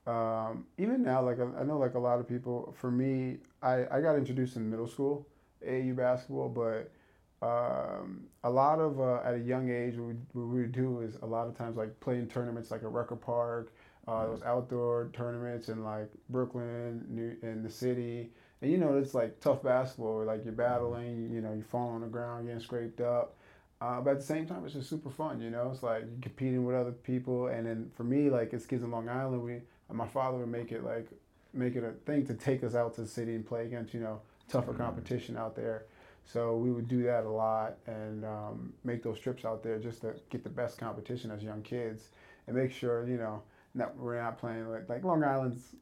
Um, 0.09 0.65
even 0.79 1.03
now, 1.03 1.23
like 1.23 1.39
I 1.39 1.65
know, 1.65 1.77
like 1.77 1.95
a 1.95 1.99
lot 1.99 2.19
of 2.19 2.27
people. 2.27 2.75
For 2.79 2.91
me, 2.91 3.37
I, 3.63 3.85
I 3.91 4.01
got 4.01 4.17
introduced 4.17 4.57
in 4.57 4.69
middle 4.71 4.89
school, 4.89 5.27
AAU 5.67 5.95
basketball, 5.95 6.49
but 6.49 6.91
um, 7.47 8.23
a 8.43 8.49
lot 8.49 8.79
of 8.79 9.01
uh, 9.01 9.21
at 9.23 9.35
a 9.35 9.39
young 9.39 9.71
age 9.71 9.97
what 9.97 10.09
we, 10.09 10.15
what 10.33 10.47
we, 10.49 10.61
would 10.63 10.73
do 10.73 11.03
is 11.03 11.17
a 11.23 11.27
lot 11.27 11.47
of 11.47 11.57
times 11.57 11.77
like 11.77 12.01
playing 12.01 12.27
tournaments 12.27 12.71
like 12.71 12.83
a 12.83 12.89
Rucker 12.89 13.17
Park, 13.17 13.71
uh, 14.07 14.13
mm-hmm. 14.13 14.31
those 14.33 14.43
outdoor 14.45 15.11
tournaments 15.13 15.69
in 15.69 15.85
like 15.85 16.11
Brooklyn, 16.31 17.05
New 17.11 17.37
in 17.43 17.63
the 17.63 17.71
city, 17.71 18.31
and 18.63 18.71
you 18.71 18.79
know 18.79 18.97
it's 18.97 19.13
like 19.13 19.41
tough 19.41 19.63
basketball. 19.63 20.25
Like 20.25 20.43
you're 20.43 20.55
battling, 20.55 21.31
you 21.31 21.43
know, 21.43 21.53
you 21.53 21.63
fall 21.63 21.91
on 21.91 22.01
the 22.01 22.07
ground, 22.07 22.47
getting 22.47 22.63
scraped 22.63 23.03
up. 23.03 23.37
Uh, 23.81 24.01
but 24.01 24.13
at 24.13 24.21
the 24.21 24.27
same 24.27 24.47
time, 24.47 24.65
it's 24.65 24.75
just 24.75 24.89
super 24.89 25.11
fun. 25.11 25.41
You 25.41 25.51
know, 25.51 25.71
it's 25.73 25.83
like 25.83 26.01
you're 26.01 26.23
competing 26.23 26.65
with 26.65 26.75
other 26.75 26.93
people, 26.93 27.49
and 27.49 27.67
then 27.67 27.91
for 27.95 28.05
me, 28.05 28.31
like 28.31 28.55
as 28.55 28.65
kids 28.65 28.83
in 28.83 28.91
Long 28.91 29.09
Island, 29.09 29.43
we 29.45 29.61
my 29.93 30.07
father 30.07 30.39
would 30.39 30.49
make 30.49 30.73
it 30.73 30.85
like 30.85 31.09
make 31.53 31.77
it 31.77 31.85
a 31.85 31.93
thing 32.05 32.27
to 32.27 32.35
take 32.35 32.63
us 32.63 32.75
out 32.75 32.95
to 32.95 33.03
the 33.03 33.07
city 33.07 33.35
and 33.35 33.47
play 33.47 33.65
against 33.65 33.95
you 33.95 34.01
know 34.01 34.21
tougher 34.49 34.73
mm-hmm. 34.73 34.83
competition 34.83 35.37
out 35.37 35.55
there. 35.57 35.85
So 36.25 36.57
we 36.57 36.71
would 36.71 36.89
do 36.89 37.03
that 37.05 37.25
a 37.25 37.31
lot 37.31 37.79
and 37.87 38.25
um, 38.25 38.75
make 38.85 39.03
those 39.03 39.19
trips 39.19 39.47
out 39.47 39.63
there 39.63 39.79
just 39.79 40.03
to 40.03 40.15
get 40.29 40.45
the 40.45 40.51
best 40.51 40.77
competition 40.77 41.31
as 41.31 41.43
young 41.43 41.63
kids 41.63 42.11
and 42.47 42.55
make 42.55 42.71
sure 42.71 43.07
you 43.09 43.17
know 43.17 43.43
that 43.75 43.97
we're 43.97 44.21
not 44.21 44.39
playing 44.39 44.69
like, 44.69 44.89
like 44.89 45.05
Long 45.05 45.25
Island's 45.25 45.75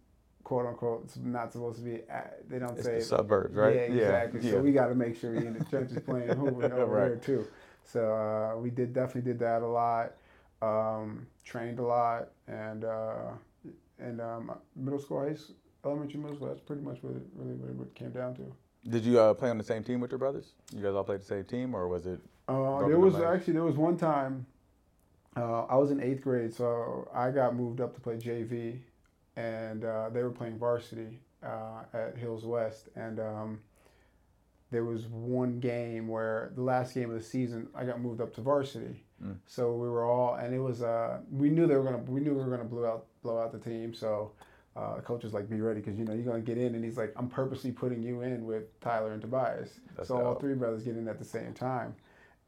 quote 0.46 0.66
unquote 0.66 1.02
it's 1.04 1.16
not 1.16 1.52
supposed 1.52 1.78
to 1.78 1.84
be 1.84 2.02
at, 2.08 2.48
they 2.48 2.60
don't 2.60 2.76
it's 2.76 2.84
say 2.84 2.98
the 2.98 3.04
suburbs 3.04 3.56
right 3.56 3.74
yeah 3.74 3.80
exactly 3.80 4.40
yeah. 4.42 4.52
so 4.52 4.60
we 4.60 4.70
got 4.70 4.86
to 4.86 4.94
make 4.94 5.18
sure 5.18 5.32
we're 5.32 5.44
in 5.44 5.58
the 5.58 5.64
trenches 5.64 5.98
playing 6.06 6.28
Hoover 6.28 6.66
over 6.72 6.86
right. 6.86 7.08
there 7.08 7.16
too 7.16 7.44
so 7.82 8.14
uh, 8.14 8.56
we 8.56 8.70
did 8.70 8.92
definitely 8.92 9.22
did 9.22 9.40
that 9.40 9.62
a 9.62 9.66
lot 9.66 10.12
um, 10.62 11.26
trained 11.44 11.80
a 11.80 11.82
lot 11.82 12.28
and 12.46 12.84
uh, 12.84 13.30
and 13.98 14.20
um, 14.20 14.52
middle 14.74 14.98
school 14.98 15.20
high 15.20 15.34
school, 15.34 15.56
elementary 15.84 16.20
middle 16.20 16.36
school 16.36 16.48
that's 16.48 16.60
pretty 16.60 16.82
much 16.82 16.98
what 17.02 17.14
it 17.14 17.22
really, 17.34 17.54
really 17.54 17.74
what 17.74 17.88
it 17.88 17.94
came 17.94 18.10
down 18.10 18.34
to 18.34 18.52
did 18.88 19.04
you 19.04 19.18
uh, 19.18 19.34
play 19.34 19.50
on 19.50 19.58
the 19.58 19.64
same 19.64 19.82
team 19.82 20.00
with 20.00 20.10
your 20.10 20.18
brothers? 20.18 20.52
You 20.74 20.82
guys 20.82 20.94
all 20.94 21.04
played 21.04 21.20
the 21.20 21.24
same 21.24 21.44
team, 21.44 21.74
or 21.74 21.88
was 21.88 22.06
it? 22.06 22.20
Uh, 22.48 22.86
there 22.86 22.98
was 22.98 23.16
actually 23.16 23.54
there 23.54 23.64
was 23.64 23.76
one 23.76 23.96
time. 23.96 24.46
Uh, 25.36 25.64
I 25.64 25.76
was 25.76 25.90
in 25.90 26.00
eighth 26.00 26.22
grade, 26.22 26.54
so 26.54 27.08
I 27.12 27.30
got 27.30 27.54
moved 27.54 27.80
up 27.80 27.94
to 27.94 28.00
play 28.00 28.16
JV, 28.16 28.78
and 29.36 29.84
uh, 29.84 30.08
they 30.10 30.22
were 30.22 30.30
playing 30.30 30.58
varsity 30.58 31.18
uh, 31.42 31.82
at 31.92 32.16
Hills 32.16 32.44
West, 32.46 32.88
and 32.96 33.20
um, 33.20 33.60
there 34.70 34.84
was 34.84 35.06
one 35.08 35.60
game 35.60 36.08
where 36.08 36.52
the 36.54 36.62
last 36.62 36.94
game 36.94 37.10
of 37.10 37.16
the 37.16 37.22
season 37.22 37.68
I 37.74 37.84
got 37.84 38.00
moved 38.00 38.20
up 38.20 38.34
to 38.36 38.40
varsity. 38.40 39.02
Mm. 39.22 39.36
So 39.46 39.74
we 39.74 39.88
were 39.88 40.04
all, 40.04 40.36
and 40.36 40.54
it 40.54 40.60
was 40.60 40.82
uh, 40.82 41.18
we 41.30 41.50
knew 41.50 41.66
they 41.66 41.76
were 41.76 41.84
gonna 41.84 41.98
we 41.98 42.20
knew 42.20 42.32
we 42.32 42.42
were 42.42 42.50
gonna 42.50 42.64
blow 42.64 42.86
out 42.86 43.06
blow 43.26 43.38
out 43.42 43.52
the 43.52 43.58
team, 43.58 43.92
so 43.92 44.30
uh, 44.76 45.00
coach 45.00 45.24
is 45.24 45.32
like, 45.32 45.48
be 45.50 45.60
ready 45.60 45.80
because 45.80 45.98
you 45.98 46.04
know 46.04 46.12
you're 46.14 46.24
gonna 46.24 46.40
get 46.40 46.58
in, 46.58 46.74
and 46.74 46.84
he's 46.84 46.96
like, 46.96 47.12
I'm 47.16 47.28
purposely 47.28 47.72
putting 47.72 48.02
you 48.02 48.20
in 48.22 48.44
with 48.46 48.78
Tyler 48.80 49.12
and 49.12 49.20
Tobias, 49.20 49.70
That's 49.96 50.08
so 50.08 50.18
dope. 50.18 50.26
all 50.26 50.34
three 50.36 50.54
brothers 50.54 50.82
get 50.84 50.96
in 50.96 51.08
at 51.08 51.18
the 51.18 51.24
same 51.24 51.52
time. 51.54 51.94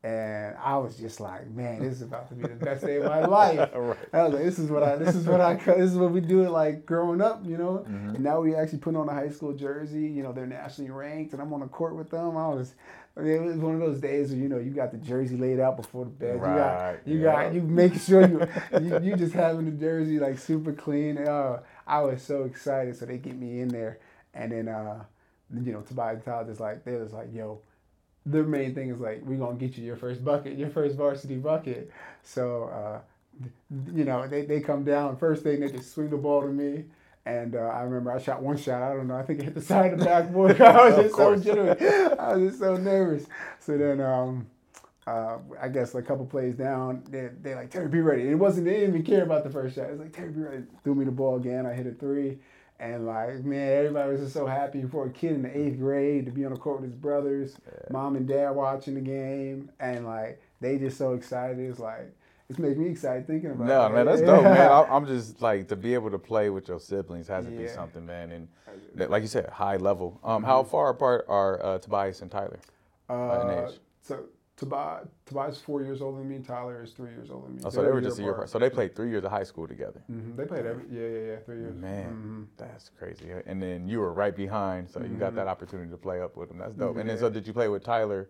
And 0.05 0.55
I 0.63 0.77
was 0.77 0.97
just 0.97 1.19
like, 1.19 1.51
man, 1.51 1.81
this 1.83 1.95
is 1.95 2.03
about 2.03 2.29
to 2.29 2.35
be 2.37 2.43
the 2.43 2.55
best 2.55 2.85
day 2.85 2.99
of 2.99 3.07
my 3.07 3.25
life. 3.39 3.71
right. 3.75 3.99
I 4.13 4.23
was 4.23 4.35
like, 4.35 4.45
this 4.45 4.57
is 4.61 4.71
what 4.71 4.85
I, 4.85 4.95
this 4.95 5.17
is 5.17 5.27
what 5.27 5.41
I, 5.41 5.55
this 5.55 5.91
is 5.91 5.97
what 5.97 6.13
we 6.13 6.21
do 6.21 6.45
it 6.45 6.51
like 6.51 6.87
growing 6.87 7.21
up, 7.21 7.45
you 7.45 7.57
know. 7.57 7.85
Mm-hmm. 7.89 8.11
And 8.11 8.21
now 8.21 8.41
we 8.41 8.55
actually 8.55 8.79
put 8.79 8.95
on 8.95 9.09
a 9.09 9.13
high 9.13 9.29
school 9.31 9.55
jersey. 9.55 10.07
You 10.07 10.23
know, 10.23 10.33
they're 10.33 10.47
nationally 10.47 10.93
ranked, 10.93 11.33
and 11.33 11.43
I'm 11.43 11.53
on 11.53 11.61
the 11.61 11.67
court 11.67 11.97
with 11.97 12.11
them. 12.11 12.37
I 12.37 12.47
was, 12.47 12.75
I 13.19 13.23
mean, 13.23 13.33
it 13.33 13.43
was 13.43 13.57
one 13.57 13.75
of 13.75 13.81
those 13.81 14.01
days 14.01 14.31
where 14.31 14.39
you 14.39 14.49
know 14.49 14.59
you 14.59 14.71
got 14.71 14.93
the 14.93 14.99
jersey 14.99 15.37
laid 15.37 15.59
out 15.59 15.77
before 15.77 16.05
the 16.05 16.11
bed. 16.11 16.41
Right. 16.41 16.53
You 16.53 16.59
got, 16.59 17.09
you 17.09 17.19
yeah. 17.19 17.45
got, 17.45 17.55
you 17.55 17.63
make 17.63 17.95
sure 18.01 18.21
you, 18.23 18.49
you, 18.81 19.01
you 19.11 19.17
just 19.17 19.35
having 19.35 19.65
the 19.65 19.73
jersey 19.73 20.21
like 20.21 20.39
super 20.39 20.73
clean. 20.73 21.19
Uh, 21.19 21.61
I 21.87 22.01
was 22.03 22.23
so 22.23 22.45
excited. 22.45 22.97
So 22.97 23.07
they 23.07 23.19
get 23.19 23.37
me 23.37 23.61
in 23.61 23.69
there, 23.69 23.99
and 24.35 24.53
then 24.53 24.69
uh, 24.69 25.05
you 25.53 25.73
know 25.73 25.81
Tobias 25.81 26.23
Tyler 26.25 26.47
just 26.47 26.61
like 26.61 26.85
they 26.85 26.95
was 26.95 27.13
like, 27.13 27.35
yo, 27.35 27.61
their 28.25 28.45
main 28.45 28.75
thing 28.75 28.91
is 28.91 29.01
like 29.01 29.23
we're 29.25 29.39
gonna 29.39 29.57
get 29.57 29.77
you 29.77 29.85
your 29.85 29.97
first 29.97 30.25
bucket, 30.25 30.57
your 30.57 30.71
first 30.71 30.97
varsity 30.97 31.37
bucket. 31.37 31.91
So 32.23 32.65
uh, 32.65 33.01
you 33.95 34.05
know 34.05 34.29
they, 34.29 34.45
they 34.45 34.61
come 34.61 34.85
down 34.85 35.17
first 35.17 35.43
thing 35.43 35.61
they 35.61 35.71
just 35.71 35.93
swing 35.93 36.11
the 36.11 36.17
ball 36.17 36.43
to 36.43 36.49
me. 36.49 36.85
And 37.29 37.57
uh, 37.57 37.59
I 37.59 37.83
remember 37.83 38.11
I 38.11 38.19
shot 38.19 38.43
one 38.43 38.57
shot. 38.57 38.83
I 38.83 38.95
don't 38.95 39.07
know. 39.07 39.17
I 39.17 39.23
think 39.23 39.41
it 39.41 39.45
hit 39.45 39.55
the 39.55 39.61
side 39.75 39.93
of 39.93 39.99
the 39.99 40.07
backboard. 40.07 40.59
I 40.63 40.89
was 40.89 40.97
just 40.97 41.15
so 41.15 41.37
genuine. 41.37 41.77
I 42.19 42.37
was 42.37 42.49
just 42.49 42.59
so 42.59 42.77
nervous. 42.77 43.27
So 43.61 43.77
then 43.77 44.01
um, 44.01 44.47
uh, 45.07 45.37
I 45.61 45.69
guess 45.69 45.95
a 45.95 46.01
couple 46.01 46.25
plays 46.25 46.55
down, 46.55 47.05
they 47.11 47.29
they 47.43 47.55
like 47.55 47.71
Terry, 47.71 47.89
be 47.89 48.01
ready. 48.01 48.29
It 48.29 48.35
wasn't 48.35 48.65
they 48.65 48.81
didn't 48.81 48.91
even 48.91 49.03
care 49.03 49.25
about 49.25 49.45
the 49.45 49.51
first 49.51 49.75
shot. 49.75 49.91
It 49.91 49.93
was 49.93 50.01
like 50.01 50.15
Terry, 50.15 50.31
be 50.31 50.41
ready. 50.41 50.63
Threw 50.85 50.95
me 50.95 51.05
the 51.05 51.11
ball 51.11 51.37
again. 51.37 51.67
I 51.67 51.75
hit 51.75 51.87
a 51.87 51.93
three, 51.93 52.39
and 52.81 53.07
like 53.07 53.45
man, 53.45 53.77
everybody 53.77 54.13
was 54.13 54.21
just 54.23 54.33
so 54.33 54.47
happy 54.47 54.83
for 54.85 55.07
a 55.07 55.11
kid 55.11 55.33
in 55.33 55.43
the 55.43 55.55
eighth 55.55 55.79
grade 55.79 56.25
to 56.25 56.33
be 56.33 56.47
on 56.47 56.55
the 56.55 56.59
court 56.59 56.81
with 56.81 56.91
his 56.91 56.99
brothers, 56.99 57.57
yeah. 57.67 57.89
mom 57.91 58.17
and 58.17 58.27
dad 58.27 58.53
watching 58.53 58.95
the 58.95 59.03
game, 59.03 59.71
and 59.81 60.07
like 60.07 60.41
they 60.63 60.79
just 60.79 60.97
so 60.97 61.13
excited. 61.13 61.59
It's 61.59 61.79
like 61.79 62.11
it's 62.49 62.59
making 62.59 62.83
me 62.83 62.91
excited 62.91 63.27
thinking 63.27 63.51
about 63.51 63.67
no, 63.67 63.87
it. 63.87 63.89
No, 63.89 63.95
man, 63.95 64.07
that's 64.07 64.21
dope, 64.23 64.43
man. 64.43 64.87
I'm 64.91 65.07
just 65.07 65.43
like 65.43 65.69
to 65.69 65.77
be 65.77 65.95
able 65.95 66.11
to 66.11 66.19
play 66.19 66.49
with 66.51 66.69
your 66.69 66.81
siblings 66.81 67.29
has 67.29 67.45
to 67.45 67.53
yeah. 67.53 67.59
be 67.59 67.69
something, 67.69 68.07
man. 68.07 68.33
And 68.33 68.49
like 69.11 69.23
you 69.23 69.29
said, 69.29 69.49
high 69.51 69.77
level. 69.77 70.19
Um, 70.25 70.43
how 70.43 70.63
mm-hmm. 70.63 70.71
far 70.71 70.91
apart 70.91 71.27
are 71.29 71.65
uh, 71.65 71.79
Tobias 71.79 72.23
and 72.23 72.31
Tyler 72.31 72.59
uh? 73.09 73.71
So 74.03 74.25
Tobias, 74.57 75.07
Tobias 75.25 75.57
is 75.57 75.63
four 75.63 75.83
years 75.83 76.03
older 76.03 76.19
than 76.19 76.29
me. 76.29 76.39
Tyler 76.39 76.83
is 76.83 76.93
three 76.93 77.11
years 77.11 77.31
older 77.31 77.47
than 77.47 77.57
me. 77.57 77.63
Oh, 77.65 77.71
so 77.71 77.83
they 77.83 77.91
were 77.91 78.01
just 78.01 78.19
a 78.19 78.23
year 78.23 78.33
apart. 78.33 78.51
So 78.51 78.59
they 78.59 78.71
played 78.71 78.97
three 78.97 79.11
years 79.11 79.25
of 79.25 79.31
high 79.31 79.45
school 79.45 79.69
together. 79.69 80.03
Mm-hmm. 80.11 80.37
They 80.37 80.45
played 80.45 80.67
every 80.67 80.85
yeah 80.91 81.07
yeah 81.07 81.33
yeah 81.33 81.37
three 81.45 81.59
years. 81.59 81.77
Man, 81.77 82.11
mm-hmm. 82.11 82.43
that's 82.57 82.91
crazy. 82.99 83.27
And 83.47 83.63
then 83.63 83.87
you 83.87 84.01
were 84.01 84.13
right 84.13 84.35
behind, 84.35 84.91
so 84.91 85.01
mm-hmm. 85.01 85.13
you 85.13 85.19
got 85.19 85.35
that 85.35 85.43
mm-hmm. 85.43 85.51
opportunity 85.51 85.91
to 85.91 85.97
play 85.97 86.21
up 86.21 86.37
with 86.37 86.49
them. 86.49 86.59
That's 86.59 86.75
dope. 86.75 86.97
And 86.97 87.09
then 87.09 87.19
so 87.19 87.31
did 87.31 87.47
you 87.47 87.53
play 87.53 87.69
with 87.69 87.85
Tyler 87.85 88.29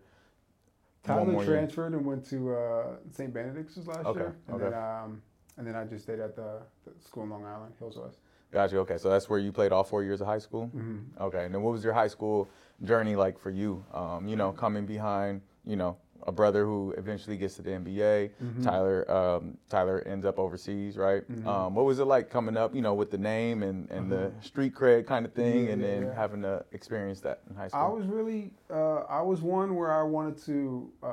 Tyler 1.03 1.25
more 1.31 1.43
year? 1.43 1.53
transferred 1.53 1.93
and 1.93 2.05
went 2.05 2.25
to 2.29 2.53
uh, 2.55 2.83
St. 3.11 3.33
Benedict's 3.33 3.77
last 3.87 4.05
Okay, 4.05 4.19
year, 4.19 4.35
and 4.47 4.55
okay. 4.55 4.65
then 4.65 4.73
um, 4.73 5.21
and 5.57 5.67
then 5.67 5.75
I 5.75 5.83
just 5.85 6.03
stayed 6.03 6.19
at 6.19 6.35
the, 6.35 6.61
the 6.85 6.91
school 7.03 7.23
in 7.23 7.29
Long 7.29 7.45
Island, 7.45 7.73
Hills 7.79 7.97
West. 7.97 8.19
Gotcha. 8.51 8.77
Okay, 8.79 8.97
so 8.97 9.09
that's 9.09 9.29
where 9.29 9.39
you 9.39 9.51
played 9.51 9.71
all 9.71 9.83
four 9.83 10.03
years 10.03 10.21
of 10.21 10.27
high 10.27 10.39
school. 10.39 10.71
Mm-hmm. 10.75 11.21
Okay, 11.21 11.45
and 11.45 11.53
then 11.53 11.61
what 11.61 11.71
was 11.71 11.83
your 11.83 11.93
high 11.93 12.07
school 12.07 12.47
journey 12.83 13.15
like 13.15 13.37
for 13.37 13.51
you? 13.51 13.85
Um, 13.93 14.27
you 14.27 14.35
know, 14.35 14.51
coming 14.51 14.85
behind, 14.85 15.41
you 15.65 15.75
know, 15.75 15.97
a 16.27 16.31
brother 16.31 16.65
who 16.65 16.93
eventually 16.97 17.37
gets 17.37 17.55
to 17.55 17.61
the 17.61 17.71
NBA. 17.71 18.31
Mm-hmm. 18.43 18.63
Tyler, 18.63 19.11
um, 19.11 19.57
Tyler 19.69 20.01
ends 20.05 20.25
up 20.25 20.39
overseas, 20.39 20.97
right? 20.97 21.23
Um, 21.45 21.75
what 21.75 21.85
was 21.85 21.99
it 21.99 22.05
like 22.05 22.29
coming 22.29 22.57
up, 22.57 22.75
you 22.75 22.81
know, 22.81 22.93
with 22.93 23.11
the 23.11 23.17
name 23.17 23.63
and, 23.63 23.89
and 23.89 24.11
the 24.11 24.31
street 24.41 24.73
cred 24.75 25.05
kind 25.05 25.25
of 25.25 25.33
thing, 25.33 25.65
Yeah, 25.65 25.71
and 25.73 25.83
then 25.83 26.03
yeah. 26.03 26.15
having 26.15 26.41
to 26.43 26.63
experience 26.71 27.21
that 27.21 27.41
in 27.49 27.55
high 27.55 27.67
school? 27.69 27.81
I 27.81 27.87
was 27.87 28.05
really, 28.07 28.51
uh, 28.69 29.01
I 29.09 29.21
was 29.21 29.41
one 29.41 29.75
where 29.75 29.91
I 29.91 30.03
wanted 30.03 30.37
to, 30.45 30.91
uh, 31.03 31.07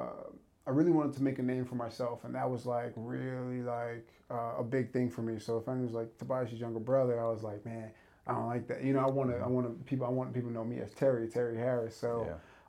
I 0.67 0.71
really 0.71 0.91
wanted 0.91 1.15
to 1.15 1.23
make 1.23 1.39
a 1.39 1.43
name 1.43 1.65
for 1.65 1.77
myself, 1.77 2.25
and 2.25 2.35
that 2.35 2.51
was 2.51 2.67
like 2.67 2.93
really 2.97 3.63
like 3.63 4.09
uh, 4.31 4.55
a 4.59 4.65
big 4.65 4.93
thing 4.93 5.09
for 5.11 5.23
me. 5.23 5.39
So 5.39 5.59
if 5.59 5.69
anyone 5.69 5.87
was 5.87 5.95
like 5.95 6.19
Tobias' 6.19 6.53
younger 6.55 6.81
brother, 6.81 7.21
I 7.25 7.29
was 7.29 7.43
like, 7.45 7.65
man, 7.65 7.91
I 8.27 8.33
don't 8.33 8.47
like 8.49 8.67
that. 8.69 8.83
You 8.83 8.93
know, 8.93 9.01
I 9.01 9.07
want 9.07 9.31
to, 9.31 9.37
I 9.37 9.47
want 9.47 9.67
to 9.67 9.85
people, 9.85 10.07
I 10.07 10.11
want 10.11 10.35
people 10.35 10.51
to 10.51 10.55
know 10.55 10.65
me 10.65 10.81
as 10.81 10.93
Terry, 10.93 11.29
Terry 11.29 11.57
Harris. 11.57 11.97
So 11.97 12.27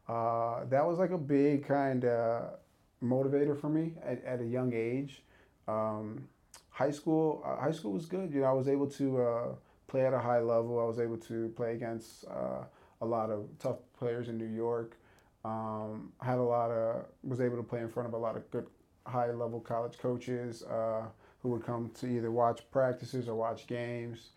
uh, 0.07 0.65
that 0.65 0.85
was 0.85 0.99
like 0.99 1.11
a 1.11 1.17
big 1.17 1.67
kind 1.67 2.05
of 2.05 2.59
motivator 3.03 3.59
for 3.59 3.69
me 3.69 3.93
at, 4.03 4.23
at 4.23 4.41
a 4.41 4.45
young 4.45 4.73
age. 4.73 5.23
Um, 5.67 6.27
high 6.69 6.91
school, 6.91 7.43
uh, 7.45 7.61
high 7.61 7.71
school 7.71 7.91
was 7.93 8.05
good. 8.05 8.33
You 8.33 8.41
know, 8.41 8.47
I 8.47 8.53
was 8.53 8.67
able 8.67 8.87
to 8.91 9.21
uh, 9.21 9.47
play 9.87 10.05
at 10.05 10.13
a 10.13 10.19
high 10.19 10.39
level. 10.39 10.79
I 10.79 10.85
was 10.85 10.99
able 10.99 11.17
to 11.17 11.49
play 11.55 11.73
against 11.73 12.25
uh, 12.25 12.63
a 13.01 13.05
lot 13.05 13.29
of 13.29 13.47
tough 13.59 13.77
players 13.97 14.29
in 14.29 14.37
New 14.37 14.45
York. 14.53 14.97
Um, 15.43 16.11
had 16.21 16.39
a 16.39 16.43
lot 16.43 16.71
of, 16.71 17.05
was 17.23 17.39
able 17.41 17.57
to 17.57 17.63
play 17.63 17.79
in 17.79 17.89
front 17.89 18.07
of 18.07 18.13
a 18.13 18.17
lot 18.17 18.35
of 18.35 18.49
good 18.51 18.67
high 19.05 19.31
level 19.31 19.59
college 19.59 19.97
coaches 19.97 20.63
uh, 20.63 21.03
who 21.41 21.49
would 21.49 21.65
come 21.65 21.91
to 21.95 22.07
either 22.07 22.31
watch 22.31 22.61
practices 22.71 23.27
or 23.27 23.35
watch 23.35 23.67
games. 23.67 24.31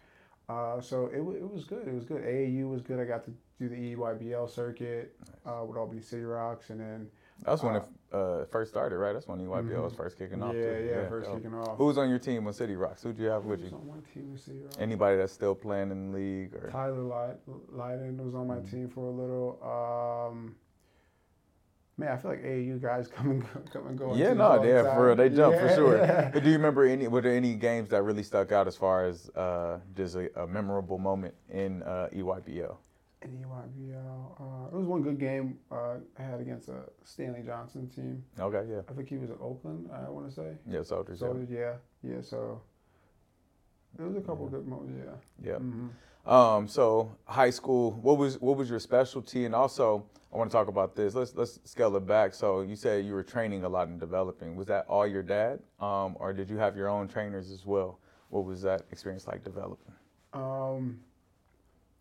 Uh, 0.49 0.81
so 0.81 1.07
it, 1.15 1.21
wa- 1.21 1.33
it 1.33 1.49
was 1.49 1.65
good. 1.65 1.87
It 1.87 1.95
was 1.95 2.05
good. 2.05 2.23
AAU 2.23 2.69
was 2.69 2.83
good. 2.83 3.01
I 3.01 3.05
got 3.05 3.25
to 3.25 3.33
do 3.61 3.69
the 3.69 3.95
EYBL 3.95 4.51
circuit 4.51 5.15
uh, 5.47 5.63
with 5.67 5.77
Albany 5.77 6.01
City 6.01 6.23
Rocks, 6.23 6.71
and 6.71 6.81
then 6.81 7.07
that's 7.45 7.63
when 7.63 7.77
it 7.77 7.83
uh, 8.13 8.45
first 8.47 8.71
started, 8.71 8.97
right? 8.97 9.13
That's 9.13 9.29
when 9.29 9.39
EYBL 9.39 9.83
was 9.85 9.93
first 9.95 10.19
kicking 10.19 10.43
off. 10.43 10.55
Mm-hmm. 10.55 10.87
yeah, 10.87 10.95
too. 10.95 11.01
yeah, 11.03 11.09
first 11.09 11.31
kicking 11.31 11.55
off. 11.55 11.77
Who 11.77 11.85
was 11.85 11.99
on 11.99 12.09
your 12.09 12.19
team 12.19 12.45
with 12.47 12.57
City 12.57 12.75
Rocks? 12.75 13.03
Who 13.03 13.13
do 13.13 13.23
you 13.23 13.29
have 13.29 13.45
with 13.45 13.61
Who's 13.61 13.71
you? 13.73 13.77
on 13.77 13.87
my 13.89 13.95
team 14.15 14.33
with 14.33 14.41
City 14.41 14.61
Rocks? 14.63 14.77
Anybody 14.81 15.19
that's 15.19 15.33
still 15.33 15.55
playing 15.55 15.91
in 15.91 16.11
the 16.11 16.17
league 16.19 16.55
or? 16.55 16.71
Tyler 16.71 16.97
Lyd- 17.03 17.39
Lydon 17.71 18.25
was 18.25 18.35
on 18.35 18.47
my 18.49 18.57
Mm-hmm. 18.57 18.71
team 18.71 18.89
for 18.89 19.05
a 19.07 19.11
little. 19.11 19.59
Um, 20.33 20.55
man, 21.99 22.13
I 22.13 22.17
feel 22.17 22.31
like 22.31 22.43
AAU 22.43 22.81
guys 22.81 23.09
come 23.15 23.31
and 23.31 23.43
go, 23.43 23.61
come 23.73 23.87
and 23.89 23.99
go. 23.99 24.15
Yeah, 24.15 24.33
no, 24.33 24.63
yeah, 24.65 24.83
time. 24.83 24.95
for 24.97 25.07
real, 25.07 25.17
they 25.17 25.29
jump 25.29 25.55
for 25.57 25.69
sure. 25.75 25.97
yeah. 25.99 26.31
But 26.35 26.43
do 26.45 26.49
you 26.51 26.57
remember 26.57 26.85
any? 26.85 27.09
Were 27.09 27.21
there 27.21 27.35
any 27.37 27.55
games 27.55 27.91
that 27.91 28.03
really 28.03 28.23
stuck 28.23 28.53
out 28.53 28.67
as 28.69 28.77
far 28.77 29.05
as 29.07 29.29
uh, 29.31 29.79
just 29.95 30.17
a, 30.17 30.43
a 30.43 30.47
memorable 30.47 30.99
moment 30.99 31.35
in 31.51 31.83
uh, 31.85 32.09
EYBL? 32.15 32.77
And 33.23 33.45
EYBL, 33.45 34.41
uh, 34.41 34.69
it 34.69 34.75
was 34.75 34.87
one 34.87 35.03
good 35.03 35.19
game 35.21 35.59
uh, 35.71 35.97
I 36.19 36.23
had 36.23 36.41
against 36.41 36.69
a 36.69 36.85
Stanley 37.05 37.43
Johnson 37.45 37.89
team. 37.89 38.25
Okay, 38.39 38.67
yeah, 38.71 38.81
I 38.89 38.93
think 38.95 39.09
he 39.11 39.19
was 39.19 39.31
at 39.31 39.37
Oakland. 39.41 39.91
I 39.93 40.09
want 40.09 40.27
to 40.29 40.35
say. 40.35 40.53
yeah, 40.67 40.83
Soldiers. 40.83 41.21
So 41.21 41.39
yeah, 41.51 41.75
yeah. 42.03 42.23
So 42.23 42.63
there 43.97 44.07
was 44.07 44.17
a 44.17 44.23
couple 44.23 44.49
good 44.49 44.67
moments. 44.67 44.95
Yeah. 45.43 45.53
yeah. 45.53 45.59
Mhm. 45.59 45.91
Um, 46.27 46.69
so 46.69 47.15
high 47.25 47.51
school, 47.51 47.93
what 48.03 48.17
was 48.17 48.41
what 48.41 48.57
was 48.57 48.71
your 48.71 48.79
specialty? 48.79 49.45
And 49.45 49.55
also, 49.55 50.07
I 50.33 50.39
want 50.39 50.51
to 50.51 50.57
talk 50.57 50.69
about 50.69 50.97
this. 50.97 51.15
Let's 51.15 51.35
let's 51.35 51.61
scale 51.65 51.95
it 51.97 52.07
back. 52.07 52.33
So 52.33 52.63
you 52.63 52.77
said 52.77 53.05
you 53.05 53.13
were 53.13 53.23
training 53.23 53.65
a 53.65 53.69
lot 53.69 53.89
and 53.89 54.01
developing. 54.01 54.57
Was 54.57 54.67
that 54.69 54.87
all 54.89 55.07
your 55.07 55.23
dad, 55.23 55.61
um, 55.79 56.17
or 56.19 56.33
did 56.33 56.49
you 56.49 56.57
have 56.57 56.75
your 56.75 56.89
own 56.89 57.07
trainers 57.07 57.51
as 57.51 57.67
well? 57.67 58.01
What 58.31 58.47
was 58.47 58.63
that 58.63 58.83
experience 58.93 59.27
like 59.27 59.45
developing? 59.45 59.93
Um, 60.33 61.01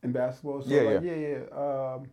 in 0.03 0.11
basketball. 0.11 0.61
So 0.61 0.69
Yeah, 0.69 0.81
like, 0.81 1.03
yeah, 1.03 1.15
yeah. 1.15 1.39
Um, 1.55 2.07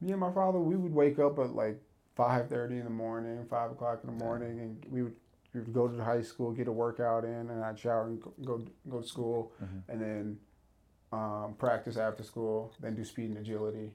me 0.00 0.12
and 0.12 0.20
my 0.20 0.32
father, 0.32 0.58
we 0.58 0.76
would 0.76 0.92
wake 0.92 1.18
up 1.18 1.38
at 1.38 1.54
like 1.54 1.80
five 2.16 2.48
thirty 2.48 2.78
in 2.78 2.84
the 2.84 2.90
morning, 2.90 3.44
five 3.48 3.70
o'clock 3.70 4.00
in 4.04 4.16
the 4.16 4.24
morning, 4.24 4.60
and 4.60 4.84
we 4.90 5.02
would 5.02 5.16
we 5.52 5.60
would 5.60 5.72
go 5.72 5.88
to 5.88 5.96
the 5.96 6.04
high 6.04 6.22
school, 6.22 6.52
get 6.52 6.68
a 6.68 6.72
workout 6.72 7.24
in, 7.24 7.50
and 7.50 7.64
I'd 7.64 7.78
shower 7.78 8.06
and 8.06 8.20
go 8.22 8.32
go, 8.44 8.64
go 8.88 9.00
to 9.00 9.06
school, 9.06 9.52
Mm-hmm. 9.62 9.92
and 9.92 10.00
then 10.00 10.38
um, 11.12 11.54
practice 11.58 11.96
after 11.96 12.22
school, 12.22 12.72
then 12.80 12.94
do 12.94 13.04
speed 13.04 13.30
and 13.30 13.38
agility, 13.38 13.90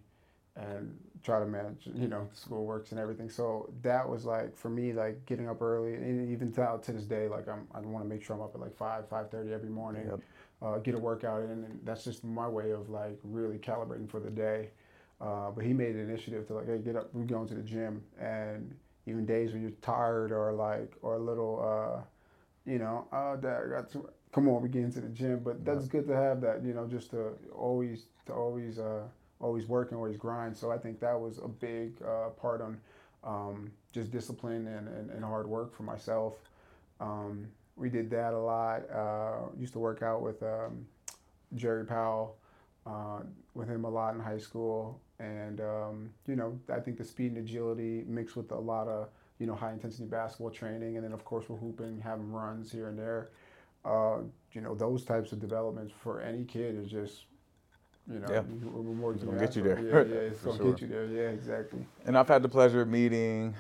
and 0.57 0.97
try 1.23 1.39
to 1.39 1.45
manage, 1.45 1.87
you 1.95 2.07
know, 2.09 2.27
school 2.33 2.65
works 2.65 2.91
and 2.91 2.99
everything. 2.99 3.29
So 3.29 3.69
that 3.83 4.07
was 4.07 4.25
like 4.25 4.55
for 4.57 4.69
me, 4.69 4.91
like 4.93 5.25
getting 5.25 5.47
up 5.49 5.61
early, 5.61 5.93
and 5.95 6.29
even 6.29 6.51
to, 6.53 6.79
to 6.83 6.91
this 6.91 7.05
day, 7.05 7.27
like 7.29 7.47
I'm, 7.47 7.67
I 7.73 7.79
want 7.79 8.03
to 8.03 8.09
make 8.09 8.21
sure 8.21 8.35
I'm 8.35 8.41
up 8.41 8.53
at 8.53 8.59
like 8.61 8.75
five, 8.75 9.07
five 9.09 9.31
thirty 9.31 9.53
every 9.53 9.69
morning 9.69 10.07
Yep. 10.09 10.19
Uh, 10.62 10.77
get 10.79 10.95
a 10.95 11.00
workout 11.00 11.43
in, 11.43 11.50
and 11.51 11.79
that's 11.83 12.03
just 12.03 12.24
my 12.24 12.47
way 12.47 12.71
of 12.71 12.89
like 12.89 13.19
really 13.24 13.57
calibrating 13.57 14.09
for 14.09 14.19
the 14.19 14.29
day. 14.29 14.69
Uh, 15.21 15.50
but 15.51 15.63
he 15.63 15.74
made 15.74 15.95
an 15.95 16.01
initiative 16.09 16.45
to 16.47 16.53
like, 16.53 16.67
hey, 16.67 16.77
get 16.77 16.95
up, 16.95 17.09
we're 17.13 17.24
going 17.24 17.47
to 17.47 17.55
the 17.55 17.62
gym, 17.62 18.03
and 18.19 18.75
even 19.05 19.25
days 19.25 19.53
when 19.53 19.62
you're 19.62 19.71
tired 19.81 20.31
or 20.31 20.51
like 20.51 20.93
or 21.01 21.15
a 21.15 21.19
little, 21.19 21.62
uh, 21.63 22.01
you 22.69 22.79
know, 22.79 23.07
oh, 23.13 23.38
dad, 23.38 23.62
I 23.65 23.69
got 23.69 23.91
to 23.91 24.09
come 24.31 24.50
on, 24.50 24.62
we 24.62 24.69
get 24.69 24.83
into 24.83 25.00
the 25.00 25.09
gym. 25.09 25.39
But 25.43 25.63
that's 25.63 25.88
good 25.88 26.07
to 26.07 26.15
have 26.15 26.41
that, 26.41 26.63
you 26.63 26.74
know, 26.74 26.88
just 26.88 27.12
to 27.12 27.29
always 27.53 28.05
to 28.25 28.33
always 28.33 28.79
uh, 28.79 29.03
always 29.39 29.67
work 29.67 29.91
and 29.91 29.97
always 29.97 30.17
grind. 30.17 30.57
So 30.57 30.71
I 30.71 30.77
think 30.77 31.00
that 31.00 31.19
was 31.19 31.38
a 31.38 31.47
big 31.47 32.01
uh, 32.03 32.29
part 32.29 32.62
on 32.62 32.79
um, 33.24 33.71
just 33.91 34.12
discipline 34.12 34.67
and, 34.67 34.88
and, 34.88 35.09
and 35.09 35.24
hard 35.24 35.47
work 35.47 35.75
for 35.75 35.83
myself. 35.83 36.33
Um, 37.00 37.47
we 37.75 37.89
did 37.89 38.10
that 38.12 38.34
a 38.34 38.39
lot. 38.39 38.84
Uh, 38.89 39.50
used 39.60 39.74
to 39.74 39.79
work 39.79 40.01
out 40.01 40.22
with 40.22 40.41
um, 40.44 40.86
Jerry 41.55 41.86
Powell, 41.86 42.38
uh, 42.86 43.20
with 43.53 43.67
him 43.67 43.86
a 43.86 43.89
lot 43.89 44.13
in 44.15 44.20
high 44.20 44.38
school, 44.38 45.00
and 45.20 45.62
um, 45.62 46.10
you 46.27 46.36
know 46.36 46.58
I 46.74 46.79
think 46.79 46.98
the 46.98 47.03
speed 47.03 47.34
and 47.34 47.38
agility 47.38 48.03
mixed 48.08 48.36
with 48.36 48.51
a 48.51 48.60
lot 48.60 48.88
of 48.88 49.10
you 49.39 49.48
know 49.48 49.55
high 49.55 49.72
intensity 49.74 50.05
basketball 50.05 50.51
training, 50.51 50.96
and 50.96 51.03
then 51.05 51.12
of 51.12 51.25
course 51.25 51.46
we're 51.50 51.58
hooping, 51.58 52.00
having 52.01 52.32
runs 52.32 52.72
here 52.72 52.88
and 52.88 52.98
there. 52.98 53.29
Uh, 53.84 54.20
you 54.53 54.62
know 54.62 54.74
those 54.74 55.03
types 55.03 55.32
of 55.32 55.39
developments 55.39 55.94
for 56.01 56.22
any 56.22 56.44
kid 56.44 56.75
is 56.82 56.89
just 56.89 57.25
you 58.12 58.20
know 58.20 58.27
Yeah. 58.32 58.41
we're 58.63 58.94
more 58.94 59.13
It's 59.13 59.24
gonna 59.24 59.39
get 59.39 59.55
you 59.55 59.63
there. 59.63 59.79
Yeah, 59.79 60.13
yeah, 60.13 60.20
it's 60.29 60.41
gonna 60.41 60.58
sure. 60.58 60.72
get 60.72 60.82
you 60.82 60.88
there. 60.88 61.05
Yeah, 61.05 61.29
exactly. 61.29 61.86
And 62.05 62.17
I've 62.17 62.27
had 62.27 62.41
the 62.41 62.50
pleasure 62.50 62.82
of 62.82 62.88
meeting, 62.88 63.53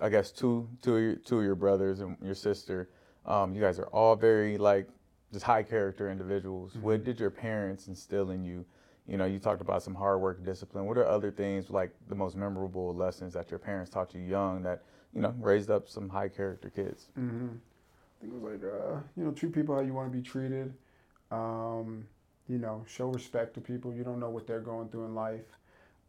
I 0.00 0.08
guess, 0.08 0.30
two 0.32 0.66
two 0.80 0.96
of 0.96 1.02
your, 1.02 1.14
two 1.16 1.38
of 1.40 1.44
your 1.44 1.54
brothers 1.54 2.00
and 2.00 2.16
your 2.22 2.34
sister. 2.34 2.88
Um, 3.26 3.54
you 3.54 3.60
guys 3.60 3.78
are 3.78 3.86
all 3.86 4.16
very 4.16 4.58
like 4.58 4.88
just 5.32 5.44
high 5.44 5.62
character 5.62 6.10
individuals. 6.10 6.74
What 6.80 7.04
did 7.04 7.20
your 7.20 7.30
parents 7.30 7.86
instill 7.88 8.30
in 8.30 8.44
you? 8.44 8.64
You 9.06 9.16
know, 9.16 9.26
you 9.26 9.38
talked 9.38 9.60
about 9.60 9.82
some 9.82 9.94
hard 9.94 10.20
work, 10.20 10.44
discipline. 10.44 10.86
What 10.86 10.96
are 10.98 11.06
other 11.06 11.30
things 11.30 11.70
like 11.70 11.92
the 12.08 12.14
most 12.14 12.36
memorable 12.36 12.94
lessons 12.94 13.34
that 13.34 13.50
your 13.50 13.58
parents 13.58 13.90
taught 13.90 14.14
you 14.14 14.20
young 14.20 14.62
that 14.62 14.82
you 15.12 15.20
know 15.20 15.34
raised 15.40 15.70
up 15.70 15.88
some 15.88 16.08
high 16.08 16.28
character 16.28 16.70
kids? 16.70 17.08
hmm 17.14 17.48
I 17.48 18.20
think 18.20 18.34
it 18.34 18.40
was 18.40 18.52
like 18.52 18.62
uh, 18.64 19.00
you 19.16 19.24
know 19.24 19.32
treat 19.32 19.52
people 19.52 19.74
how 19.74 19.80
you 19.80 19.94
want 19.94 20.10
to 20.12 20.16
be 20.16 20.22
treated. 20.22 20.74
Um, 21.30 22.06
you 22.48 22.58
know, 22.58 22.84
show 22.88 23.06
respect 23.08 23.54
to 23.54 23.60
people. 23.60 23.92
You 23.92 24.02
don't 24.02 24.18
know 24.18 24.30
what 24.30 24.46
they're 24.46 24.60
going 24.60 24.88
through 24.88 25.04
in 25.04 25.14
life. 25.14 25.46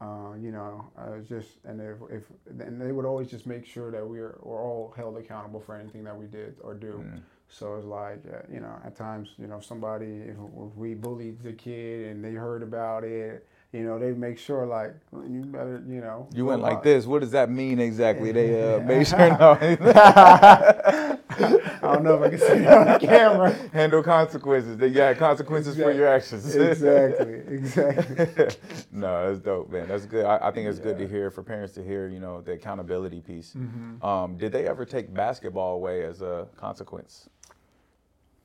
Uh, 0.01 0.33
you 0.41 0.51
know, 0.51 0.83
uh, 0.97 1.19
just 1.29 1.49
and 1.63 1.79
if, 1.79 1.97
if 2.09 2.23
and 2.59 2.81
they 2.81 2.91
would 2.91 3.05
always 3.05 3.29
just 3.29 3.45
make 3.45 3.67
sure 3.67 3.91
that 3.91 4.03
we're 4.03 4.39
we're 4.41 4.59
all 4.59 4.91
held 4.97 5.15
accountable 5.15 5.59
for 5.59 5.75
anything 5.75 6.03
that 6.03 6.17
we 6.17 6.25
did 6.25 6.55
or 6.63 6.73
do. 6.73 7.05
Mm. 7.05 7.21
So 7.49 7.75
it's 7.75 7.85
like 7.85 8.23
uh, 8.25 8.39
you 8.51 8.61
know, 8.61 8.75
at 8.83 8.95
times 8.95 9.29
you 9.37 9.45
know 9.45 9.59
somebody 9.59 10.23
if, 10.25 10.37
if 10.37 10.75
we 10.75 10.95
bullied 10.95 11.43
the 11.43 11.53
kid 11.53 12.07
and 12.07 12.25
they 12.25 12.31
heard 12.31 12.63
about 12.63 13.03
it, 13.03 13.47
you 13.73 13.83
know, 13.83 13.99
they 13.99 14.11
make 14.11 14.39
sure 14.39 14.65
like 14.65 14.95
you 15.13 15.43
better 15.45 15.83
you 15.87 16.01
know. 16.01 16.27
You 16.33 16.45
went 16.45 16.63
like 16.63 16.81
this. 16.81 17.05
What 17.05 17.21
does 17.21 17.31
that 17.31 17.51
mean 17.51 17.79
exactly? 17.79 18.31
They 18.31 18.73
uh, 18.73 18.79
made 18.83 19.07
sure 19.07 19.19
no 19.37 19.53
I 21.81 21.93
don't 21.93 22.03
know 22.03 22.15
if 22.15 22.21
I 22.21 22.29
can 22.29 22.39
say 22.39 22.59
that 22.59 22.87
on 22.87 22.99
camera. 23.07 23.55
handle 23.73 24.03
consequences. 24.03 24.77
That 24.77 24.89
you 24.89 25.01
had 25.01 25.17
consequences 25.17 25.75
for 25.75 25.91
your 25.91 26.07
actions. 26.07 26.55
exactly, 26.55 27.41
exactly. 27.47 28.47
no, 28.91 29.27
that's 29.27 29.43
dope, 29.43 29.71
man. 29.71 29.87
That's 29.87 30.05
good. 30.05 30.25
I, 30.25 30.49
I 30.49 30.51
think 30.51 30.67
it's 30.67 30.79
good 30.79 30.97
to 30.97 31.07
hear 31.07 31.31
for 31.31 31.43
parents 31.43 31.73
to 31.75 31.83
hear, 31.83 32.07
you 32.07 32.19
know, 32.19 32.41
the 32.41 32.53
accountability 32.53 33.21
piece. 33.21 33.53
Mm-hmm. 33.53 34.05
Um, 34.05 34.37
did 34.37 34.51
they 34.51 34.67
ever 34.67 34.85
take 34.85 35.13
basketball 35.13 35.75
away 35.75 36.03
as 36.03 36.21
a 36.21 36.47
consequence? 36.57 37.29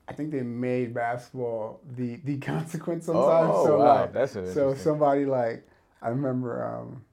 I 0.07 0.13
think 0.13 0.31
they 0.31 0.41
made 0.41 0.93
basketball 0.93 1.81
the 1.95 2.15
the 2.23 2.37
consequence 2.37 3.05
sometimes. 3.05 3.51
Oh, 3.53 3.65
so 3.65 3.77
wow. 3.79 4.01
like, 4.01 4.13
That's 4.13 4.33
so 4.33 4.73
somebody 4.73 5.25
like 5.25 5.67
I 6.01 6.09
remember. 6.09 6.65
Um, 6.65 7.03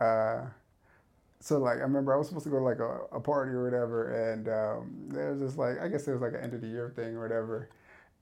uh, 0.00 0.46
so 1.40 1.58
like 1.58 1.78
I 1.78 1.82
remember 1.82 2.12
I 2.14 2.16
was 2.16 2.28
supposed 2.28 2.44
to 2.44 2.50
go 2.50 2.58
to 2.58 2.64
like 2.64 2.78
a, 2.80 3.00
a 3.12 3.20
party 3.20 3.52
or 3.52 3.64
whatever, 3.64 4.30
and 4.32 4.48
um, 4.48 5.08
there 5.08 5.32
was 5.32 5.40
just 5.40 5.58
like 5.58 5.80
I 5.80 5.88
guess 5.88 6.06
it 6.06 6.12
was 6.12 6.20
like 6.20 6.34
an 6.34 6.40
end 6.40 6.54
of 6.54 6.60
the 6.60 6.68
year 6.68 6.92
thing 6.94 7.16
or 7.16 7.22
whatever, 7.22 7.68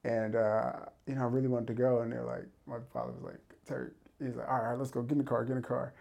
and 0.05 0.37
uh, 0.37 0.73
you 1.07 1.15
know 1.17 1.23
I 1.23 1.25
really 1.27 1.49
wanted 1.49 1.67
to 1.69 1.75
go, 1.75 2.01
and 2.01 2.13
they're 2.13 2.25
like 2.25 2.47
my 2.67 2.79
father 2.93 3.13
was 3.13 3.23
like 3.25 3.41
Terry, 3.67 3.91
he's 4.25 4.37
like 4.37 4.49
all 4.49 4.59
right 4.63 4.79
let's 4.79 4.91
go 4.91 5.03
get 5.03 5.13
in 5.13 5.19
the 5.19 5.25
car 5.25 5.45
get 5.45 5.53
in 5.57 5.63
the 5.63 5.67
car, 5.67 5.93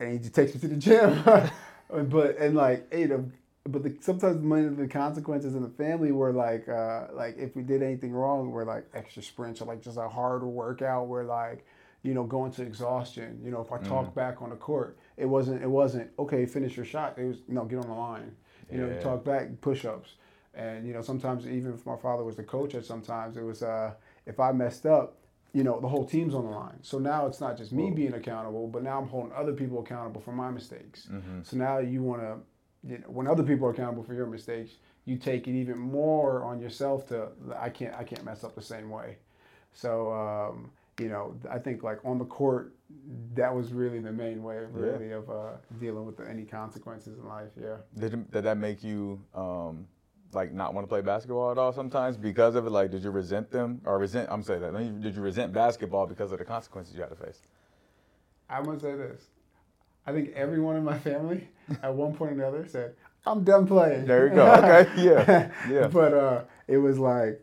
and 0.00 0.12
he 0.12 0.18
just 0.18 0.34
takes 0.34 0.54
me 0.54 0.60
to 0.60 0.68
the 0.68 0.76
gym. 0.76 1.22
but 2.08 2.38
and 2.38 2.54
like 2.54 2.92
you 2.96 3.08
know, 3.08 3.30
but 3.68 3.82
the, 3.82 3.94
sometimes 4.00 4.42
many 4.42 4.66
of 4.66 4.76
the 4.78 4.88
consequences 4.88 5.54
in 5.54 5.62
the 5.62 5.68
family 5.68 6.10
were 6.10 6.32
like 6.32 6.68
uh, 6.68 7.08
like 7.12 7.36
if 7.38 7.54
we 7.54 7.62
did 7.62 7.82
anything 7.82 8.12
wrong, 8.12 8.50
were 8.50 8.64
like 8.64 8.86
extra 8.94 9.22
sprints 9.22 9.60
or 9.60 9.66
like 9.66 9.82
just 9.82 9.98
a 9.98 10.08
harder 10.08 10.46
workout 10.46 11.06
where 11.06 11.24
like 11.24 11.66
you 12.02 12.14
know 12.14 12.24
going 12.24 12.50
to 12.52 12.62
exhaustion. 12.62 13.38
You 13.44 13.50
know, 13.50 13.60
if 13.60 13.70
I 13.72 13.78
talk 13.78 14.12
Mm. 14.12 14.14
back 14.14 14.40
on 14.40 14.50
the 14.50 14.56
court, 14.56 14.96
it 15.16 15.26
wasn't 15.26 15.62
it 15.62 15.70
wasn't 15.70 16.10
okay. 16.18 16.46
Finish 16.46 16.76
your 16.76 16.86
shot. 16.86 17.18
It 17.18 17.24
was 17.24 17.38
no 17.48 17.64
get 17.64 17.78
on 17.78 17.88
the 17.88 17.94
line. 17.94 18.34
You 18.70 18.78
know, 18.78 18.88
Yeah. 18.88 19.00
talk 19.00 19.24
back 19.24 19.60
push 19.60 19.84
ups. 19.84 20.14
And 20.54 20.86
you 20.86 20.92
know, 20.92 21.02
sometimes 21.02 21.46
even 21.46 21.72
if 21.74 21.86
my 21.86 21.96
father 21.96 22.24
was 22.24 22.36
the 22.36 22.42
coach, 22.42 22.74
at 22.74 22.84
sometimes 22.84 23.36
it 23.36 23.42
was 23.42 23.62
uh, 23.62 23.94
if 24.26 24.38
I 24.38 24.52
messed 24.52 24.86
up, 24.86 25.18
you 25.52 25.64
know, 25.64 25.80
the 25.80 25.88
whole 25.88 26.04
team's 26.04 26.34
on 26.34 26.44
the 26.44 26.50
line. 26.50 26.78
So 26.82 26.98
now 26.98 27.26
it's 27.26 27.40
not 27.40 27.56
just 27.56 27.72
me 27.72 27.90
being 27.90 28.14
accountable, 28.14 28.68
but 28.68 28.82
now 28.82 28.98
I'm 29.00 29.08
holding 29.08 29.32
other 29.32 29.52
people 29.52 29.80
accountable 29.80 30.20
for 30.20 30.32
my 30.32 30.50
mistakes. 30.50 31.08
Mm-hmm. 31.10 31.42
So 31.42 31.56
now 31.56 31.78
you 31.78 32.02
want 32.02 32.22
to, 32.22 32.36
you 32.84 32.98
know, 32.98 33.06
when 33.08 33.26
other 33.26 33.42
people 33.42 33.66
are 33.66 33.70
accountable 33.70 34.02
for 34.02 34.14
your 34.14 34.26
mistakes, 34.26 34.72
you 35.04 35.16
take 35.16 35.48
it 35.48 35.52
even 35.52 35.78
more 35.78 36.42
on 36.44 36.60
yourself 36.60 37.06
to 37.08 37.28
I 37.58 37.70
can't 37.70 37.94
I 37.94 38.04
can't 38.04 38.24
mess 38.24 38.44
up 38.44 38.54
the 38.54 38.62
same 38.62 38.88
way. 38.90 39.18
So 39.72 40.12
um, 40.12 40.70
you 41.00 41.08
know, 41.08 41.34
I 41.50 41.58
think 41.58 41.82
like 41.82 41.98
on 42.04 42.18
the 42.18 42.24
court, 42.24 42.74
that 43.34 43.54
was 43.54 43.72
really 43.72 43.98
the 44.00 44.12
main 44.12 44.42
way, 44.42 44.56
Yeah. 44.56 44.66
really, 44.80 45.12
of 45.12 45.30
uh, 45.30 45.52
dealing 45.80 46.04
with 46.06 46.20
any 46.20 46.44
consequences 46.44 47.18
in 47.18 47.26
life. 47.26 47.48
Yeah. 47.60 47.76
Did, 47.98 48.30
did 48.30 48.44
that 48.44 48.58
make 48.58 48.84
you 48.84 49.20
um, 49.34 49.86
like 50.32 50.52
not 50.52 50.74
want 50.74 50.84
to 50.84 50.88
play 50.88 51.00
basketball 51.00 51.50
at 51.50 51.58
all 51.58 51.72
sometimes 51.72 52.16
because 52.16 52.54
of 52.54 52.66
it? 52.66 52.70
Like, 52.70 52.90
did 52.90 53.02
you 53.02 53.10
resent 53.10 53.50
them 53.50 53.80
or 53.84 53.98
resent? 53.98 54.28
I'm 54.30 54.42
saying 54.42 54.60
that. 54.60 55.00
Did 55.00 55.16
you 55.16 55.22
resent 55.22 55.52
basketball 55.52 56.06
because 56.06 56.30
of 56.32 56.38
the 56.38 56.44
consequences 56.44 56.94
you 56.94 57.00
had 57.00 57.10
to 57.10 57.16
face? 57.16 57.40
I'm 58.50 58.64
gonna 58.64 58.78
say 58.80 58.94
this. 58.94 59.22
I 60.06 60.12
think 60.12 60.30
everyone 60.34 60.76
in 60.76 60.84
my 60.84 60.98
family 60.98 61.48
at 61.82 61.94
one 61.94 62.14
point 62.14 62.32
or 62.32 62.34
another 62.34 62.66
said, 62.68 62.94
"I'm 63.24 63.44
done 63.44 63.66
playing." 63.66 64.04
There 64.06 64.28
you 64.28 64.34
go. 64.34 64.46
Okay. 64.52 64.90
Yeah. 65.02 65.50
Yeah. 65.70 65.86
but 65.86 66.12
uh, 66.12 66.42
it 66.68 66.76
was 66.76 66.98
like, 66.98 67.40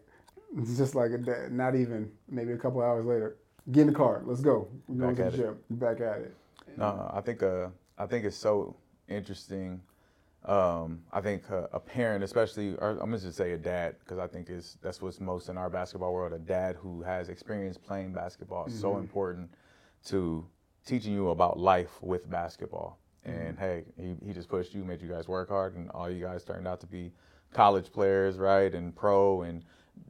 just 0.78 0.96
like 0.96 1.12
a 1.12 1.50
not 1.50 1.76
even 1.76 2.12
maybe 2.30 2.52
a 2.52 2.58
couple 2.58 2.82
hours 2.82 3.06
later. 3.06 3.38
Get 3.72 3.82
in 3.82 3.88
the 3.88 3.94
car. 3.94 4.24
Let's 4.26 4.42
go. 4.42 4.68
We're 4.88 4.98
going 4.98 5.16
Back 5.16 5.32
to 5.32 5.38
the 5.38 5.44
gym. 5.44 5.58
Back 5.72 6.02
at 6.02 6.22
it. 6.22 6.36
No, 6.78 7.10
I 7.14 7.22
think 7.22 7.44
uh, 7.44 7.68
I 7.98 8.06
think 8.06 8.26
it's 8.26 8.36
so 8.36 8.76
interesting. 9.08 9.82
Um, 10.46 11.02
I 11.12 11.20
think 11.20 11.44
uh, 11.52 11.68
a 11.74 11.80
parent, 11.80 12.24
especially, 12.24 12.76
or 12.76 12.92
I'm 12.92 12.98
gonna 12.98 13.20
just 13.20 13.38
say 13.38 13.52
a 13.52 13.58
dad, 13.58 13.96
because 14.00 14.18
I 14.18 14.28
think 14.28 14.50
is 14.50 14.78
that's 14.82 15.02
what's 15.02 15.20
most 15.20 15.50
in 15.50 15.58
our 15.58 15.70
basketball 15.70 16.14
world. 16.14 16.34
A 16.34 16.40
dad 16.40 16.78
who 16.78 17.02
has 17.04 17.30
experience 17.30 17.78
playing 17.78 18.14
basketball 18.14 18.66
is 18.66 18.80
so 18.80 18.98
important 18.98 19.50
to 20.06 20.46
teaching 20.86 21.14
you 21.14 21.30
about 21.30 21.60
life 21.60 22.02
with 22.02 22.30
basketball. 22.30 23.00
And 23.26 23.60
hey, 23.60 23.84
he, 23.98 24.16
he 24.26 24.34
just 24.34 24.48
pushed 24.48 24.74
you, 24.74 24.86
made 24.86 25.02
you 25.02 25.10
guys 25.10 25.28
work 25.28 25.50
hard, 25.50 25.76
and 25.76 25.92
all 25.92 26.10
you 26.10 26.24
guys 26.24 26.44
turned 26.44 26.68
out 26.68 26.80
to 26.80 26.88
be 26.88 27.12
college 27.54 27.92
players, 27.92 28.38
right, 28.38 28.74
and 28.74 28.96
pro, 28.96 29.42
and 29.42 29.64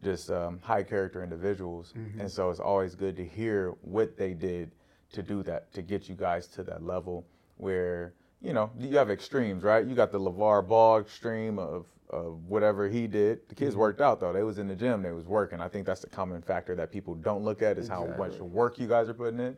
just 0.03 0.29
um, 0.31 0.59
high 0.61 0.83
character 0.83 1.23
individuals. 1.23 1.93
And 2.19 2.29
so 2.31 2.49
it's 2.49 2.59
always 2.59 2.95
good 2.95 3.15
to 3.17 3.25
hear 3.25 3.73
what 3.81 4.17
they 4.17 4.33
did 4.33 4.71
to 5.11 5.23
do 5.23 5.43
that, 5.43 5.71
to 5.73 5.81
get 5.81 6.07
you 6.07 6.15
guys 6.15 6.47
to 6.47 6.63
that 6.63 6.83
level 6.83 7.25
where, 7.57 8.13
you 8.41 8.53
know, 8.53 8.69
you 8.79 8.95
have 8.97 9.09
extremes, 9.09 9.63
right? 9.63 9.85
You 9.85 9.95
got 9.95 10.11
the 10.11 10.19
LeVar 10.19 10.67
Ball 10.67 10.99
extreme 10.99 11.59
of, 11.59 11.85
of 12.09 12.45
whatever 12.47 12.87
he 12.87 13.07
did. 13.07 13.47
The 13.49 13.55
kids 13.55 13.75
worked 13.75 14.01
out 14.01 14.19
though. 14.19 14.31
They 14.31 14.43
was 14.43 14.59
in 14.59 14.67
the 14.67 14.75
gym, 14.75 15.01
they 15.01 15.11
was 15.11 15.25
working. 15.25 15.59
I 15.59 15.67
think 15.67 15.85
that's 15.85 16.01
the 16.01 16.09
common 16.09 16.41
factor 16.41 16.75
that 16.75 16.91
people 16.91 17.15
don't 17.15 17.43
look 17.43 17.61
at 17.61 17.77
is 17.77 17.87
how 17.87 18.05
much 18.17 18.37
work 18.39 18.79
you 18.79 18.87
guys 18.87 19.09
are 19.09 19.13
putting 19.13 19.39
in. 19.39 19.57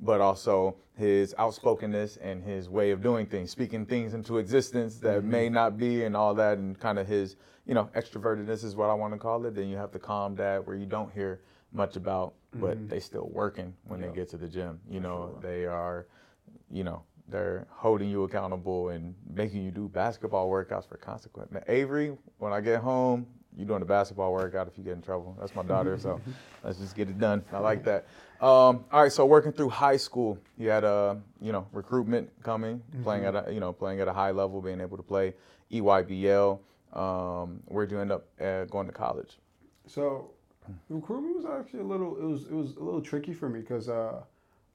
But 0.00 0.20
also 0.20 0.76
his 0.96 1.34
outspokenness 1.38 2.16
and 2.18 2.42
his 2.42 2.68
way 2.68 2.90
of 2.90 3.02
doing 3.02 3.26
things, 3.26 3.50
speaking 3.50 3.86
things 3.86 4.14
into 4.14 4.38
existence 4.38 4.96
that 4.98 5.20
mm-hmm. 5.20 5.30
may 5.30 5.48
not 5.48 5.76
be, 5.76 6.04
and 6.04 6.16
all 6.16 6.34
that, 6.34 6.58
and 6.58 6.78
kind 6.78 6.98
of 6.98 7.06
his, 7.06 7.36
you 7.66 7.74
know, 7.74 7.88
extrovertedness 7.96 8.64
is 8.64 8.76
what 8.76 8.90
I 8.90 8.94
want 8.94 9.12
to 9.14 9.18
call 9.18 9.44
it. 9.46 9.54
Then 9.54 9.68
you 9.68 9.76
have 9.76 9.92
the 9.92 9.98
calm 9.98 10.34
dad, 10.34 10.66
where 10.66 10.76
you 10.76 10.86
don't 10.86 11.12
hear 11.12 11.40
much 11.72 11.96
about, 11.96 12.34
but 12.54 12.76
mm-hmm. 12.76 12.88
they 12.88 13.00
still 13.00 13.28
working 13.32 13.74
when 13.84 14.00
they 14.00 14.08
get 14.08 14.28
to 14.30 14.36
the 14.36 14.48
gym. 14.48 14.80
You 14.88 15.00
know, 15.00 15.30
sure. 15.32 15.50
they 15.50 15.66
are, 15.66 16.06
you 16.70 16.84
know, 16.84 17.02
they're 17.28 17.66
holding 17.70 18.08
you 18.08 18.24
accountable 18.24 18.88
and 18.88 19.14
making 19.32 19.62
you 19.62 19.70
do 19.70 19.88
basketball 19.88 20.48
workouts 20.48 20.88
for 20.88 20.96
consequence. 20.96 21.52
Now, 21.52 21.62
Avery, 21.68 22.16
when 22.38 22.52
I 22.52 22.60
get 22.60 22.80
home, 22.80 23.26
you 23.58 23.64
doing 23.64 23.80
the 23.80 23.86
basketball 23.86 24.32
workout 24.32 24.68
if 24.68 24.78
you 24.78 24.84
get 24.84 24.92
in 24.92 25.02
trouble. 25.02 25.36
That's 25.38 25.54
my 25.54 25.64
daughter, 25.64 25.98
so 25.98 26.20
let's 26.64 26.78
just 26.78 26.94
get 26.94 27.08
it 27.08 27.18
done. 27.18 27.44
I 27.52 27.58
like 27.58 27.84
that. 27.84 28.06
Um, 28.40 28.84
all 28.92 29.02
right, 29.02 29.12
so 29.12 29.26
working 29.26 29.52
through 29.52 29.70
high 29.70 29.96
school, 29.96 30.38
you 30.56 30.68
had 30.68 30.84
a 30.84 31.20
you 31.40 31.50
know 31.50 31.66
recruitment 31.72 32.30
coming, 32.42 32.80
playing 33.02 33.24
at 33.24 33.34
a 33.34 33.52
you 33.52 33.58
know 33.58 33.72
playing 33.72 34.00
at 34.00 34.06
a 34.06 34.12
high 34.12 34.30
level, 34.30 34.62
being 34.62 34.80
able 34.80 34.96
to 34.96 35.02
play 35.02 35.34
E 35.70 35.80
EYBL. 35.80 36.60
Um, 36.92 37.60
where'd 37.66 37.90
you 37.90 38.00
end 38.00 38.12
up 38.12 38.28
uh, 38.40 38.64
going 38.64 38.86
to 38.86 38.92
college? 38.92 39.38
So 39.86 40.30
recruitment 40.88 41.36
was 41.36 41.44
actually 41.44 41.80
a 41.80 41.84
little. 41.84 42.16
It 42.16 42.24
was 42.24 42.44
it 42.44 42.54
was 42.54 42.76
a 42.76 42.82
little 42.82 43.02
tricky 43.02 43.34
for 43.34 43.48
me 43.48 43.60
because 43.60 43.88
uh, 43.88 44.22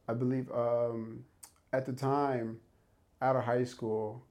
I 0.09 0.13
believe 0.13 0.51
um, 0.51 1.23
at 1.71 1.85
the 1.85 1.93
time, 1.93 2.59
out 3.21 3.37
of 3.37 3.43
high 3.43 3.63
school, 3.63 4.25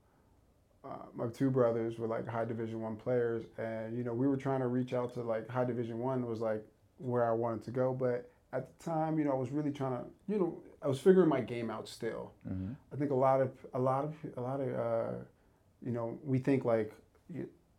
uh, 0.84 1.06
my 1.14 1.26
two 1.28 1.50
brothers 1.50 1.98
were 1.98 2.06
like 2.08 2.26
high 2.26 2.44
division 2.44 2.80
one 2.80 2.96
players, 2.96 3.44
and 3.58 3.96
you 3.96 4.04
know 4.04 4.12
we 4.12 4.26
were 4.26 4.36
trying 4.36 4.60
to 4.60 4.66
reach 4.66 4.92
out 4.92 5.14
to 5.14 5.22
like 5.22 5.48
high 5.48 5.64
division 5.64 5.98
one 5.98 6.26
was 6.26 6.40
like 6.40 6.64
where 6.98 7.28
I 7.28 7.32
wanted 7.32 7.64
to 7.64 7.70
go, 7.70 7.92
but 7.92 8.30
at 8.52 8.78
the 8.78 8.84
time, 8.84 9.18
you 9.18 9.24
know, 9.24 9.32
I 9.32 9.34
was 9.34 9.50
really 9.50 9.70
trying 9.70 9.92
to, 9.92 10.04
you 10.28 10.38
know, 10.38 10.62
I 10.82 10.88
was 10.88 11.00
figuring 11.00 11.28
my 11.28 11.40
game 11.40 11.70
out 11.70 11.88
still. 11.88 12.32
Mm-hmm. 12.48 12.72
I 12.92 12.96
think 12.96 13.10
a 13.10 13.14
lot 13.14 13.40
of 13.40 13.50
a 13.74 13.78
lot 13.78 14.04
of 14.04 14.14
a 14.36 14.40
lot 14.40 14.60
of 14.60 14.68
uh, 14.74 15.12
you 15.84 15.92
know 15.92 16.18
we 16.24 16.38
think 16.38 16.64
like 16.64 16.92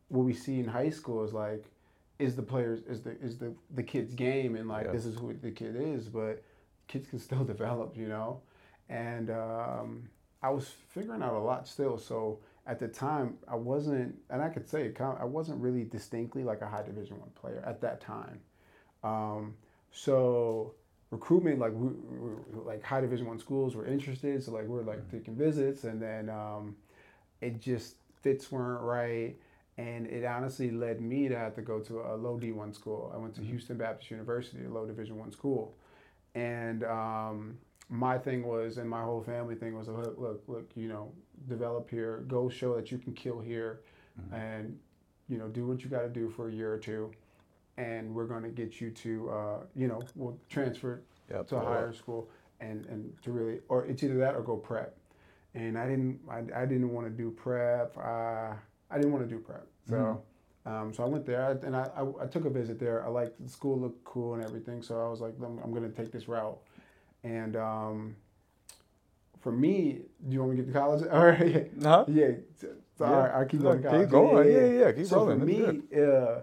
what 0.08 0.24
we 0.24 0.34
see 0.34 0.60
in 0.60 0.68
high 0.68 0.90
school 0.90 1.24
is 1.24 1.34
like 1.34 1.66
is 2.20 2.36
the 2.36 2.42
players 2.42 2.82
is 2.88 3.02
the 3.02 3.20
is 3.22 3.38
the 3.38 3.54
the 3.76 3.84
kid's 3.84 4.14
game 4.14 4.56
and 4.56 4.68
like 4.68 4.86
Yeah. 4.86 4.92
this 4.92 5.06
is 5.06 5.16
who 5.18 5.34
the 5.34 5.52
kid 5.52 5.76
is, 5.78 6.08
but 6.08 6.44
kids 6.88 7.08
can 7.08 7.20
still 7.20 7.44
develop, 7.54 7.98
you 7.98 8.08
know. 8.08 8.42
And 8.90 9.30
um, 9.30 10.10
I 10.42 10.50
was 10.50 10.68
figuring 10.90 11.22
out 11.22 11.34
a 11.34 11.40
lot 11.40 11.68
still. 11.68 11.98
So 11.98 12.40
at 12.66 12.80
the 12.80 12.88
time, 12.88 13.38
I 13.48 13.56
wasn't, 13.56 14.16
and 14.30 14.42
I 14.42 14.50
could 14.50 14.68
say 14.68 14.84
it, 14.86 14.96
kind 14.96 15.16
of- 15.16 15.22
I 15.22 15.26
wasn't 15.26 15.62
really 15.62 15.84
distinctly 15.84 16.44
like 16.44 16.62
a 16.62 16.68
high 16.68 16.84
division 16.84 17.20
one 17.20 17.32
player 17.32 17.62
at 17.66 17.82
that 17.82 18.00
time. 18.02 18.40
Um, 19.04 19.56
so 19.92 20.74
recruitment, 21.12 21.60
like 21.60 21.74
we, 21.74 21.90
we, 21.90 22.62
like 22.64 22.84
high 22.84 23.02
division 23.02 23.28
one 23.28 23.40
schools 23.40 23.76
were 23.76 23.86
interested, 23.86 24.42
so 24.44 24.52
like 24.52 24.68
we 24.68 24.80
are 24.80 24.84
like 24.84 25.10
taking 25.12 25.36
visits, 25.36 25.84
and 25.84 26.02
then 26.02 26.30
um, 26.30 26.76
it 27.42 27.60
just 27.60 27.96
fits 28.22 28.52
weren't 28.52 28.82
right, 28.82 29.36
and 29.78 30.08
it 30.08 30.24
honestly 30.24 30.72
led 30.72 31.02
me 31.02 31.28
to 31.28 31.38
have 31.38 31.54
to 31.56 31.62
go 31.62 31.80
to 31.82 32.00
a 32.02 32.16
low 32.16 32.40
D 32.40 32.52
one 32.54 32.74
school. 32.74 33.12
I 33.14 33.18
went 33.18 33.36
to 33.36 33.42
Houston 33.42 33.78
Baptist 33.78 34.10
University, 34.10 34.64
a 34.66 34.70
low 34.70 34.86
division 34.86 35.18
one 35.18 35.32
school, 35.32 35.76
and 36.34 36.84
um, 36.86 37.58
my 37.90 38.18
thing 38.18 38.44
was, 38.46 38.78
and 38.78 38.90
my 38.90 39.04
whole 39.04 39.22
family 39.22 39.56
thing 39.56 39.78
was, 39.78 39.88
look, 39.88 40.16
look, 40.18 40.44
look, 40.48 40.70
you 40.76 40.88
know, 40.88 41.12
develop 41.48 41.90
here, 41.90 42.24
go 42.28 42.50
show 42.50 42.76
that 42.76 42.92
you 42.92 42.98
can 42.98 43.14
kill 43.14 43.40
here, 43.40 43.82
and 44.32 44.78
you 45.30 45.38
know, 45.38 45.48
do 45.48 45.66
what 45.66 45.84
you 45.84 45.90
got 45.90 46.02
to 46.02 46.10
do 46.10 46.30
for 46.30 46.50
a 46.50 46.52
year 46.52 46.72
or 46.74 46.78
two, 46.78 47.12
and 47.78 48.14
we're 48.14 48.26
going 48.26 48.44
to 48.44 48.50
get 48.50 48.80
you 48.80 48.92
to, 48.92 49.30
uh, 49.30 49.58
you 49.76 49.88
know, 49.88 50.02
we'll 50.16 50.38
transfer 50.50 51.02
Yep. 51.32 51.48
to 51.48 51.56
a 51.56 51.60
higher 51.66 51.94
school 51.94 52.30
and 52.60 52.86
and 52.88 53.12
to 53.24 53.32
really, 53.32 53.60
or 53.70 53.86
it's 53.86 54.04
either 54.04 54.18
that 54.18 54.36
or 54.36 54.42
go 54.42 54.58
prep. 54.58 54.96
And 55.56 55.78
I 55.78 55.88
didn't, 55.88 56.20
I, 56.30 56.40
I 56.56 56.66
didn't 56.66 56.92
want 56.92 57.08
to 57.08 57.12
do 57.12 57.32
prep. 57.32 57.96
Uh, 57.98 58.54
I 58.92 58.96
didn't 58.98 59.12
want 59.12 59.28
to 59.28 59.34
do 59.36 59.40
prep. 59.40 59.66
So, 59.88 59.96
um, 60.66 60.94
so 60.94 61.04
I 61.04 61.08
went 61.08 61.26
there 61.26 61.52
and 61.64 61.76
I, 61.76 61.90
I, 61.96 62.24
I 62.24 62.26
took 62.28 62.46
a 62.46 62.50
visit 62.50 62.80
there. 62.80 63.06
I 63.06 63.10
liked 63.10 63.42
the 63.42 63.50
school 63.50 63.80
looked 63.80 64.04
cool 64.04 64.34
and 64.36 64.44
everything. 64.44 64.82
So 64.82 65.00
I 65.00 65.10
was 65.10 65.22
like, 65.22 65.34
I'm, 65.44 65.60
I'm 65.64 65.72
going 65.74 65.90
to 65.90 65.96
take 65.96 66.12
this 66.12 66.28
route. 66.28 66.58
And 67.24 67.56
um, 67.56 68.16
for 69.42 69.52
me, 69.52 70.02
do 70.28 70.34
you 70.34 70.40
want 70.40 70.52
me 70.52 70.58
to 70.58 70.64
get 70.64 70.74
to 70.74 70.80
college? 70.80 71.08
All 71.12 71.26
right. 71.26 71.72
Huh? 71.82 72.06
Yeah. 72.08 72.32
So, 72.96 73.06
all 73.06 73.12
right, 73.12 73.32
I'll 73.32 73.46
keep 73.46 73.62
going. 73.62 73.82
Keep 73.82 74.10
going. 74.10 74.52
Yeah, 74.52 74.86
yeah, 74.86 74.92
keep 74.92 75.08
so 75.08 75.18
rolling. 75.18 75.40
for 75.40 75.46
That's 75.46 75.74
me, 75.74 75.82
uh, 76.00 76.42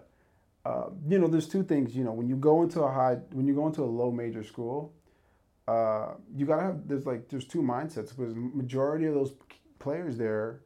uh, 0.68 0.90
you 1.08 1.18
know, 1.18 1.28
there's 1.28 1.48
two 1.48 1.62
things. 1.62 1.94
You 1.94 2.02
know, 2.02 2.12
when 2.12 2.28
you 2.28 2.34
go 2.34 2.62
into 2.62 2.82
a 2.82 2.90
high, 2.90 3.18
when 3.32 3.46
you 3.46 3.54
go 3.54 3.68
into 3.68 3.82
a 3.82 3.86
low 3.86 4.10
major 4.10 4.42
school, 4.42 4.92
uh, 5.68 6.14
you 6.34 6.46
gotta 6.46 6.62
have. 6.62 6.88
There's 6.88 7.06
like 7.06 7.28
there's 7.28 7.44
two 7.44 7.62
mindsets 7.62 8.08
because 8.08 8.34
majority 8.34 9.06
of 9.06 9.14
those 9.14 9.32
players 9.78 10.18
there, 10.18 10.62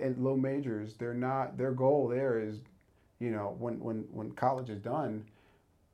at 0.00 0.18
low 0.18 0.36
majors, 0.36 0.94
they're 0.94 1.12
not. 1.12 1.58
Their 1.58 1.72
goal 1.72 2.08
there 2.08 2.40
is, 2.40 2.60
you 3.20 3.30
know, 3.30 3.54
when 3.58 3.78
when 3.78 4.06
when 4.10 4.32
college 4.32 4.70
is 4.70 4.80
done, 4.80 5.26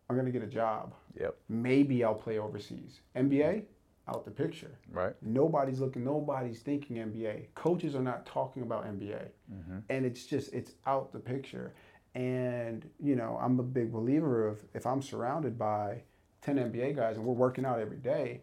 I'm 0.09 0.17
gonna 0.17 0.31
get 0.31 0.43
a 0.43 0.47
job. 0.47 0.95
Yep. 1.19 1.37
Maybe 1.49 2.05
I'll 2.05 2.15
play 2.15 2.39
overseas. 2.39 3.01
NBA, 3.17 3.63
out 4.09 4.25
the 4.25 4.31
picture. 4.31 4.79
Right. 4.93 5.15
Nobody's 5.23 5.81
looking, 5.81 6.05
nobody's 6.05 6.61
thinking 6.61 6.97
NBA. 6.97 7.47
Coaches 7.55 7.95
are 7.95 8.03
not 8.03 8.27
talking 8.27 8.63
about 8.63 8.85
NBA. 8.87 9.29
Mm-hmm. 9.53 9.79
And 9.89 10.07
it's 10.07 10.27
just, 10.27 10.53
it's 10.53 10.73
out 10.87 11.13
the 11.13 11.19
picture. 11.21 11.73
And, 12.15 12.89
you 12.99 13.15
know, 13.15 13.39
I'm 13.41 13.59
a 13.61 13.63
big 13.63 13.93
believer 13.93 14.47
of 14.49 14.59
if 14.75 14.87
I'm 14.87 15.01
surrounded 15.03 15.59
by 15.59 16.03
10 16.43 16.57
NBA 16.57 16.97
guys 16.97 17.17
and 17.17 17.25
we're 17.25 17.35
working 17.35 17.65
out 17.65 17.79
every 17.79 17.99
day, 17.99 18.43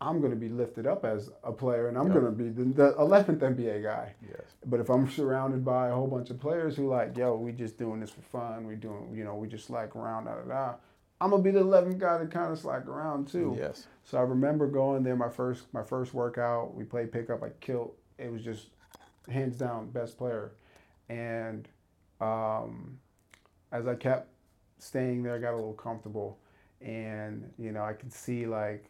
I'm 0.00 0.18
going 0.20 0.32
to 0.32 0.36
be 0.36 0.48
lifted 0.48 0.86
up 0.86 1.04
as 1.04 1.30
a 1.44 1.52
player, 1.52 1.86
and 1.88 1.96
I'm 1.96 2.08
Yep. 2.08 2.14
going 2.14 2.24
to 2.26 2.30
be 2.32 2.48
the, 2.50 2.64
the 2.64 2.92
11th 2.94 3.38
NBA 3.38 3.82
guy. 3.84 4.14
Yes. 4.28 4.42
But 4.66 4.80
if 4.80 4.90
I'm 4.90 5.08
surrounded 5.08 5.64
by 5.64 5.88
a 5.88 5.94
whole 5.94 6.08
bunch 6.08 6.30
of 6.30 6.40
players 6.40 6.76
who 6.76 6.88
like, 6.88 7.16
yo, 7.16 7.36
we 7.36 7.52
just 7.52 7.78
doing 7.78 8.00
this 8.00 8.10
for 8.10 8.20
fun, 8.20 8.66
we 8.66 8.74
doing, 8.74 9.14
you 9.14 9.24
know, 9.24 9.36
we 9.36 9.46
just 9.46 9.70
like 9.70 9.94
around, 9.94 10.24
da 10.24 10.34
da 10.34 10.42
da. 10.42 10.74
I'm 11.20 11.30
gonna 11.30 11.42
be 11.42 11.50
the 11.50 11.60
11th 11.60 11.98
guy 11.98 12.18
to 12.18 12.26
kind 12.26 12.52
of 12.52 12.58
slack 12.58 12.86
around 12.86 13.28
too. 13.28 13.56
Yes. 13.58 13.86
So 14.04 14.18
I 14.18 14.22
remember 14.22 14.66
going 14.66 15.02
there 15.02 15.16
my 15.16 15.28
first 15.28 15.64
my 15.72 15.82
first 15.82 16.12
workout. 16.12 16.74
We 16.74 16.84
played 16.84 17.12
pickup. 17.12 17.42
I 17.42 17.50
killed. 17.60 17.92
It 18.18 18.30
was 18.30 18.42
just 18.42 18.68
hands 19.28 19.56
down 19.56 19.90
best 19.90 20.18
player. 20.18 20.52
And 21.08 21.68
um, 22.20 22.98
as 23.72 23.86
I 23.86 23.94
kept 23.94 24.28
staying 24.78 25.22
there, 25.22 25.34
I 25.34 25.38
got 25.38 25.54
a 25.54 25.56
little 25.56 25.72
comfortable, 25.72 26.38
and 26.80 27.50
you 27.58 27.72
know 27.72 27.82
I 27.82 27.92
could 27.92 28.12
see 28.12 28.46
like, 28.46 28.84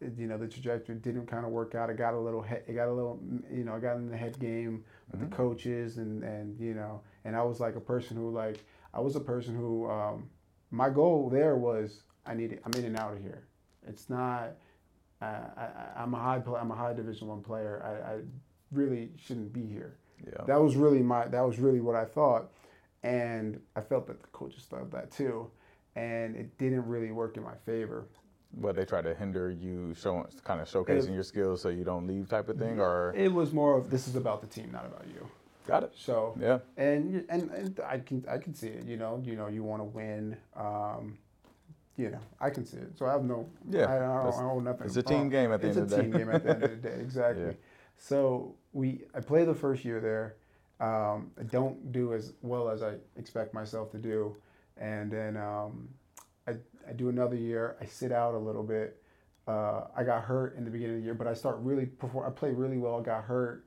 you 0.00 0.26
know, 0.26 0.38
the 0.38 0.48
trajectory 0.48 0.96
didn't 0.96 1.26
kind 1.26 1.44
of 1.44 1.52
work 1.52 1.74
out. 1.74 1.90
I 1.90 1.94
got 1.94 2.14
a 2.14 2.18
little 2.18 2.42
head. 2.42 2.64
It 2.66 2.74
got 2.74 2.88
a 2.88 2.92
little, 2.92 3.20
you 3.52 3.64
know, 3.64 3.74
I 3.74 3.78
got 3.78 3.96
in 3.96 4.08
the 4.10 4.16
head 4.16 4.38
game 4.38 4.84
with 5.10 5.20
the 5.20 5.34
coaches, 5.34 5.98
and 5.98 6.22
and 6.22 6.58
you 6.58 6.74
know, 6.74 7.00
and 7.24 7.36
I 7.36 7.42
was 7.42 7.60
like 7.60 7.76
a 7.76 7.80
person 7.80 8.16
who 8.16 8.30
like 8.30 8.64
I 8.94 9.00
was 9.00 9.16
a 9.16 9.20
person 9.20 9.54
who 9.54 9.88
um, 9.90 10.28
my 10.70 10.90
goal 10.90 11.28
there 11.30 11.56
was 11.56 12.02
I 12.26 12.34
need 12.34 12.52
it, 12.52 12.62
I'm 12.64 12.72
in 12.74 12.84
and 12.84 12.98
out 12.98 13.14
of 13.14 13.22
here. 13.22 13.46
It's 13.86 14.10
not. 14.10 14.52
Uh, 15.20 15.24
I, 15.56 15.68
I'm 15.96 16.14
a 16.14 16.18
high. 16.18 16.42
I'm 16.58 16.70
a 16.70 16.74
high 16.74 16.92
Division 16.92 17.28
One 17.28 17.40
player. 17.40 17.82
I, 17.84 18.12
I 18.12 18.18
really 18.70 19.10
shouldn't 19.16 19.52
be 19.52 19.66
here. 19.66 19.96
Yeah. 20.24 20.44
That 20.46 20.60
was 20.60 20.76
really 20.76 21.02
my. 21.02 21.26
That 21.26 21.40
was 21.40 21.58
really 21.58 21.80
what 21.80 21.94
I 21.94 22.04
thought, 22.04 22.50
and 23.02 23.60
I 23.74 23.80
felt 23.80 24.06
that 24.08 24.20
the 24.20 24.28
coaches 24.28 24.66
thought 24.68 24.90
that 24.92 25.10
too, 25.10 25.50
and 25.96 26.36
it 26.36 26.56
didn't 26.58 26.86
really 26.86 27.10
work 27.10 27.36
in 27.36 27.42
my 27.42 27.54
favor. 27.64 28.06
But 28.54 28.76
they 28.76 28.84
try 28.84 29.02
to 29.02 29.14
hinder 29.14 29.50
you 29.50 29.94
showing, 29.94 30.24
kind 30.42 30.60
of 30.60 30.68
showcasing 30.68 31.12
your 31.12 31.22
skills 31.22 31.60
so 31.60 31.68
you 31.68 31.84
don't 31.84 32.06
leave, 32.06 32.28
type 32.28 32.48
of 32.48 32.56
thing, 32.58 32.80
or 32.80 33.12
It 33.14 33.32
was 33.32 33.52
more 33.52 33.76
of 33.76 33.90
this 33.90 34.08
is 34.08 34.16
about 34.16 34.40
the 34.40 34.46
team, 34.46 34.70
not 34.72 34.86
about 34.86 35.04
you. 35.06 35.26
Got 35.68 35.82
it. 35.84 35.92
So 35.96 36.34
Yeah. 36.40 36.58
and 36.76 37.24
and, 37.28 37.50
and 37.50 37.80
I 37.86 37.98
can 37.98 38.24
I 38.28 38.38
can 38.38 38.54
see 38.54 38.68
it. 38.68 38.84
You 38.86 38.96
know, 38.96 39.22
you 39.24 39.36
know, 39.36 39.46
you 39.48 39.62
want 39.62 39.80
to 39.80 39.84
win. 39.84 40.36
Um, 40.56 41.18
you 41.96 42.10
know, 42.10 42.20
I 42.40 42.50
can 42.50 42.64
see 42.64 42.78
it. 42.78 42.96
So 42.96 43.06
I 43.06 43.12
have 43.12 43.24
no. 43.24 43.48
Yeah, 43.68 43.86
I, 43.86 43.96
I, 43.96 43.98
don't, 44.30 44.34
I 44.34 44.50
owe 44.50 44.60
nothing. 44.60 44.86
it's 44.86 44.96
a 44.96 45.02
team 45.02 45.26
Oh, 45.26 45.30
game 45.30 45.52
at 45.52 45.60
the 45.60 45.68
end 45.68 45.78
of 45.78 45.90
the 45.90 45.96
day. 45.96 46.02
It's 46.02 46.08
a 46.08 46.16
team 46.16 46.18
game 46.18 46.30
at 46.34 46.42
the 46.44 46.50
end 46.50 46.62
of 46.64 46.70
the 46.70 46.76
day. 46.88 46.96
Exactly. 47.00 47.44
Yeah. 47.46 47.52
So 47.96 48.54
we 48.72 49.02
I 49.14 49.20
play 49.20 49.44
the 49.44 49.54
first 49.54 49.84
year 49.84 50.00
there. 50.00 50.36
Um, 50.80 51.32
I 51.38 51.42
don't 51.42 51.90
do 51.90 52.14
as 52.14 52.34
well 52.42 52.68
as 52.68 52.82
I 52.82 52.94
expect 53.16 53.52
myself 53.52 53.90
to 53.92 53.98
do, 53.98 54.36
and 54.76 55.10
then 55.10 55.36
um, 55.36 55.88
I 56.46 56.52
I 56.88 56.92
do 56.94 57.08
another 57.08 57.34
year. 57.36 57.76
I 57.80 57.84
sit 57.84 58.12
out 58.12 58.34
a 58.34 58.38
little 58.38 58.62
bit. 58.62 59.02
Uh, 59.48 59.84
I 59.96 60.04
got 60.04 60.22
hurt 60.22 60.56
in 60.56 60.64
the 60.64 60.70
beginning 60.70 60.96
of 60.96 61.00
the 61.02 61.04
year, 61.06 61.14
but 61.14 61.26
I 61.26 61.34
start 61.34 61.56
really 61.60 61.86
perform. 61.86 62.26
I 62.26 62.30
play 62.30 62.52
really 62.52 62.78
well. 62.78 63.00
Got 63.00 63.24
hurt, 63.24 63.64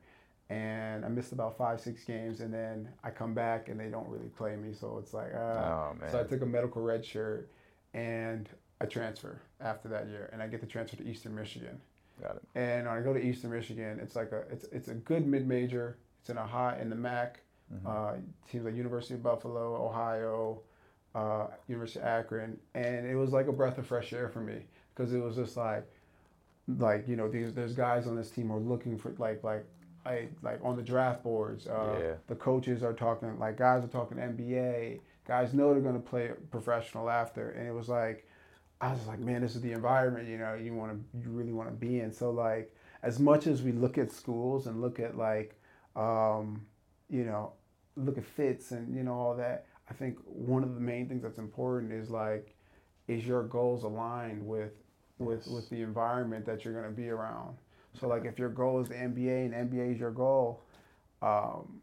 and 0.52 1.06
I 1.06 1.08
missed 1.08 1.32
about 1.32 1.58
five 1.58 1.80
six 1.80 2.04
games, 2.04 2.42
and 2.42 2.54
then 2.54 2.90
I 3.04 3.10
come 3.10 3.34
back 3.34 3.70
and 3.70 3.80
they 3.80 3.88
don't 3.90 4.08
really 4.10 4.28
play 4.28 4.56
me. 4.56 4.74
So 4.74 4.98
it's 5.02 5.14
like, 5.14 5.34
uh, 5.34 5.38
Oh 5.38 5.96
man. 6.00 6.12
so 6.12 6.20
I 6.20 6.24
took 6.24 6.42
a 6.42 6.46
medical 6.46 6.82
red 6.82 7.06
shirt, 7.06 7.50
and 7.94 8.50
I 8.82 8.86
transfer 8.86 9.40
after 9.60 9.88
that 9.90 10.08
year, 10.08 10.30
and 10.34 10.42
I 10.42 10.48
get 10.48 10.60
to 10.62 10.68
transfer 10.68 10.98
to 10.98 11.08
Eastern 11.08 11.34
Michigan. 11.36 11.80
got 12.22 12.36
it. 12.36 12.42
And 12.56 12.88
when 12.88 12.98
I 12.98 13.02
go 13.02 13.14
to 13.14 13.20
Eastern 13.24 13.52
Michigan, 13.52 14.00
it's 14.02 14.16
like 14.16 14.32
a 14.32 14.40
it's 14.52 14.66
it's 14.72 14.90
a 14.90 14.96
good 14.96 15.26
mid 15.26 15.48
major. 15.48 15.98
It's 16.20 16.30
in 16.30 16.38
a 16.38 16.46
high 16.46 16.78
in 16.82 16.90
the 16.90 16.96
MAC. 16.96 17.40
Uh, 17.86 18.16
teams 18.52 18.66
like 18.66 18.76
University 18.76 19.14
of 19.14 19.24
Buffalo, 19.24 19.88
Ohio, 19.88 20.60
uh, 21.16 21.48
University 21.70 22.02
of 22.02 22.06
Akron, 22.06 22.60
and 22.76 23.08
it 23.08 23.16
was 23.16 23.32
like 23.32 23.48
a 23.48 23.54
breath 23.54 23.78
of 23.78 23.88
fresh 23.88 24.12
air 24.12 24.28
for 24.28 24.42
me 24.42 24.58
because 24.94 25.14
it 25.14 25.20
was 25.24 25.38
just 25.38 25.56
like 25.56 25.86
like 26.78 27.08
you 27.08 27.16
know 27.16 27.30
these 27.30 27.54
there's 27.54 27.74
guys 27.74 28.08
on 28.08 28.16
this 28.18 28.30
team 28.30 28.50
who 28.50 28.56
are 28.56 28.60
looking 28.60 28.98
for 28.98 29.14
like 29.18 29.42
like 29.46 29.66
I 30.06 30.28
like 30.42 30.60
on 30.64 30.76
the 30.76 30.82
draft 30.82 31.24
boards. 31.24 31.68
Uh, 31.68 31.98
Yeah. 32.00 32.14
The 32.28 32.36
coaches 32.36 32.84
are 32.84 32.94
talking 32.94 33.38
like 33.40 33.58
guys 33.58 33.84
are 33.84 33.88
talking 33.88 34.18
NBA. 34.18 35.00
Guys 35.28 35.54
know 35.54 35.74
they're 35.74 35.82
gonna 35.82 36.00
play 36.00 36.32
professional 36.50 37.10
after, 37.10 37.52
and 37.52 37.68
it 37.68 37.74
was 37.74 37.90
like 37.90 38.28
I 38.80 38.92
was 38.94 39.06
like, 39.06 39.20
man, 39.20 39.42
this 39.42 39.56
is 39.56 39.62
the 39.62 39.74
environment 39.74 40.28
you 40.28 40.38
know 40.38 40.56
you 40.56 40.74
want 40.74 40.92
to 40.92 41.20
you 41.20 41.30
really 41.30 41.54
want 41.54 41.70
to 41.70 41.76
be 41.76 42.00
in. 42.00 42.12
So 42.12 42.32
like 42.32 42.76
as 43.04 43.20
much 43.20 43.48
as 43.48 43.62
we 43.62 43.72
look 43.72 43.98
at 43.98 44.12
schools 44.12 44.68
and 44.68 44.82
look 44.82 45.00
at 45.00 45.18
like 45.18 45.60
um, 45.96 46.66
you 47.10 47.24
know 47.24 47.54
look 47.96 48.18
at 48.18 48.26
fits 48.26 48.72
and 48.72 48.96
you 48.96 49.04
know 49.04 49.14
all 49.14 49.36
that, 49.36 49.66
I 49.90 49.94
think 49.94 50.18
one 50.26 50.64
of 50.64 50.74
the 50.74 50.82
main 50.82 51.08
things 51.08 51.24
that's 51.24 51.38
important 51.38 51.92
is 51.92 52.10
like 52.10 52.56
is 53.08 53.26
your 53.26 53.44
goals 53.44 53.84
aligned 53.84 54.46
with 54.46 54.72
with 55.20 55.46
with 55.48 55.70
the 55.70 55.82
environment 55.82 56.46
that 56.46 56.66
you're 56.66 56.74
going 56.74 56.86
to 56.86 56.92
be 57.02 57.10
around. 57.10 57.58
So 58.00 58.08
like 58.08 58.26
if 58.26 58.40
your 58.40 58.50
goal 58.50 58.82
is 58.82 58.88
the 58.88 58.96
NBA 58.96 59.46
and 59.46 59.72
NBA 59.72 59.94
is 59.94 60.00
your 60.00 60.12
goal, 60.12 60.64
um, 61.22 61.82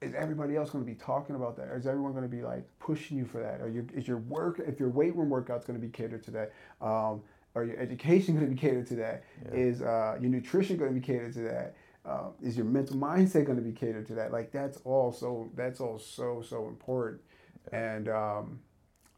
is 0.00 0.14
everybody 0.14 0.56
else 0.56 0.70
going 0.70 0.84
to 0.84 0.90
be 0.90 0.96
talking 0.96 1.34
about 1.34 1.56
that? 1.56 1.68
Or 1.68 1.76
is 1.76 1.86
everyone 1.86 2.12
going 2.12 2.24
to 2.24 2.28
be 2.28 2.42
like 2.42 2.64
pushing 2.78 3.16
you 3.16 3.24
for 3.24 3.40
that? 3.40 3.60
Or 3.60 3.68
your, 3.68 3.84
is 3.94 4.06
your 4.06 4.18
work 4.18 4.60
if 4.64 4.78
your 4.78 4.90
weight 4.90 5.16
room 5.16 5.28
workout's 5.28 5.66
going 5.66 5.80
to 5.80 5.84
be 5.84 5.90
catered 5.90 6.22
to 6.24 6.30
that? 6.32 6.52
Um, 6.80 7.22
or 7.54 7.64
your 7.64 7.78
education 7.78 8.34
going 8.38 8.48
to 8.48 8.54
be 8.54 8.60
catered 8.60 8.86
to 8.88 8.96
that? 8.96 9.24
Yeah. 9.44 9.58
Is 9.58 9.82
uh, 9.82 10.16
your 10.20 10.30
nutrition 10.30 10.76
going 10.76 10.94
to 10.94 11.00
be 11.00 11.04
catered 11.04 11.32
to 11.34 11.40
that? 11.40 11.74
Uh, 12.04 12.28
is 12.42 12.56
your 12.56 12.64
mental 12.64 12.96
mindset 12.96 13.44
going 13.44 13.58
to 13.58 13.64
be 13.64 13.72
catered 13.72 14.06
to 14.06 14.14
that? 14.14 14.32
Like 14.32 14.52
that's 14.52 14.78
all 14.84 15.12
so 15.12 15.50
that's 15.54 15.80
all 15.80 15.98
so 15.98 16.42
so 16.48 16.68
important. 16.68 17.20
And 17.72 18.08
um, 18.08 18.60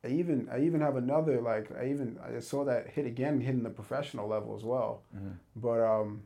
I 0.04 0.08
even 0.08 0.48
I 0.50 0.60
even 0.60 0.80
have 0.80 0.96
another 0.96 1.40
like 1.40 1.70
I 1.78 1.90
even 1.90 2.18
I 2.24 2.40
saw 2.40 2.64
that 2.64 2.88
hit 2.88 3.06
again 3.06 3.40
hitting 3.40 3.62
the 3.62 3.70
professional 3.70 4.26
level 4.28 4.56
as 4.56 4.64
well. 4.64 5.02
But 5.56 5.80
um, 5.80 6.22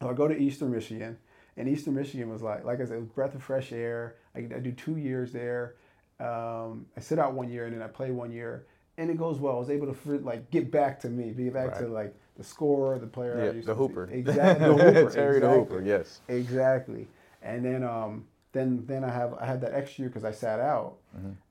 I 0.00 0.12
go 0.14 0.26
to 0.26 0.36
Eastern 0.36 0.72
Michigan, 0.72 1.16
and 1.56 1.68
Eastern 1.68 1.94
Michigan 1.94 2.28
was 2.28 2.42
like 2.42 2.64
like 2.64 2.80
I 2.80 2.84
said, 2.84 2.96
it 2.96 3.00
was 3.00 3.08
breath 3.08 3.34
of 3.34 3.42
fresh 3.42 3.72
air. 3.72 4.16
I, 4.34 4.40
I 4.40 4.58
do 4.58 4.72
two 4.72 4.96
years 4.96 5.32
there. 5.32 5.76
Um, 6.18 6.86
I 6.96 7.00
sit 7.00 7.18
out 7.18 7.34
one 7.34 7.50
year 7.50 7.66
and 7.66 7.74
then 7.74 7.82
I 7.82 7.88
play 7.88 8.10
one 8.10 8.32
year, 8.32 8.66
and 8.98 9.10
it 9.10 9.16
goes 9.16 9.38
well. 9.38 9.56
I 9.56 9.58
was 9.58 9.70
able 9.70 9.92
to 9.94 10.18
like 10.18 10.50
get 10.50 10.70
back 10.70 10.98
to 11.00 11.08
me, 11.08 11.30
be 11.32 11.50
back 11.50 11.78
to 11.78 11.86
like 11.88 12.14
the 12.36 12.44
scorer, 12.44 12.98
the 12.98 13.06
player. 13.06 13.40
I 13.40 13.44
Yeah, 13.46 13.52
used 13.52 13.68
the 13.68 13.74
to 13.74 13.80
be. 13.80 13.88
hooper. 13.88 14.08
Exactly, 14.10 14.66
the 14.68 14.74
hooper. 14.74 15.10
Terry 15.10 15.40
the. 15.40 15.48
Hooper. 15.48 15.82
Yes. 15.82 16.20
Exactly. 16.28 17.06
And 17.42 17.64
then 17.64 17.84
um 17.84 18.24
then 18.52 18.84
then 18.86 19.04
I 19.04 19.10
have 19.10 19.34
I 19.34 19.46
had 19.46 19.60
that 19.60 19.72
extra 19.74 20.02
year 20.02 20.08
because 20.08 20.24
I 20.24 20.32
sat 20.32 20.58
out, 20.60 20.96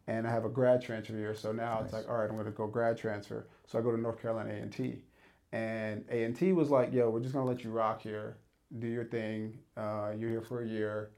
and 0.08 0.28
I 0.28 0.32
have 0.32 0.46
a 0.46 0.50
grad 0.50 0.82
transfer 0.82 1.14
year. 1.14 1.36
So 1.36 1.52
now 1.52 1.82
it's 1.84 1.94
like 1.94 2.10
all 2.10 2.18
right, 2.18 2.30
I'm 2.30 2.36
going 2.36 2.46
to 2.46 2.52
go 2.52 2.68
grad 2.68 2.98
transfer. 2.98 3.48
So 3.68 3.80
I 3.80 3.82
go 3.82 3.92
to 3.92 4.00
North 4.00 4.22
Carolina 4.22 4.52
A 4.52 4.58
and 4.58 4.72
T, 4.72 5.04
and 5.52 6.06
A 6.10 6.24
and 6.24 6.36
T 6.36 6.54
was 6.54 6.70
like, 6.70 6.94
yo, 6.94 7.10
we're 7.10 7.20
just 7.20 7.34
going 7.34 7.46
to 7.46 7.52
let 7.52 7.64
you 7.64 7.72
rock 7.72 8.02
here, 8.02 8.38
do 8.80 8.88
your 8.88 9.06
thing. 9.06 9.58
Uh, 9.78 10.12
you're 10.18 10.30
here 10.30 10.42
for 10.42 10.62
a 10.62 10.68
year, 10.68 11.12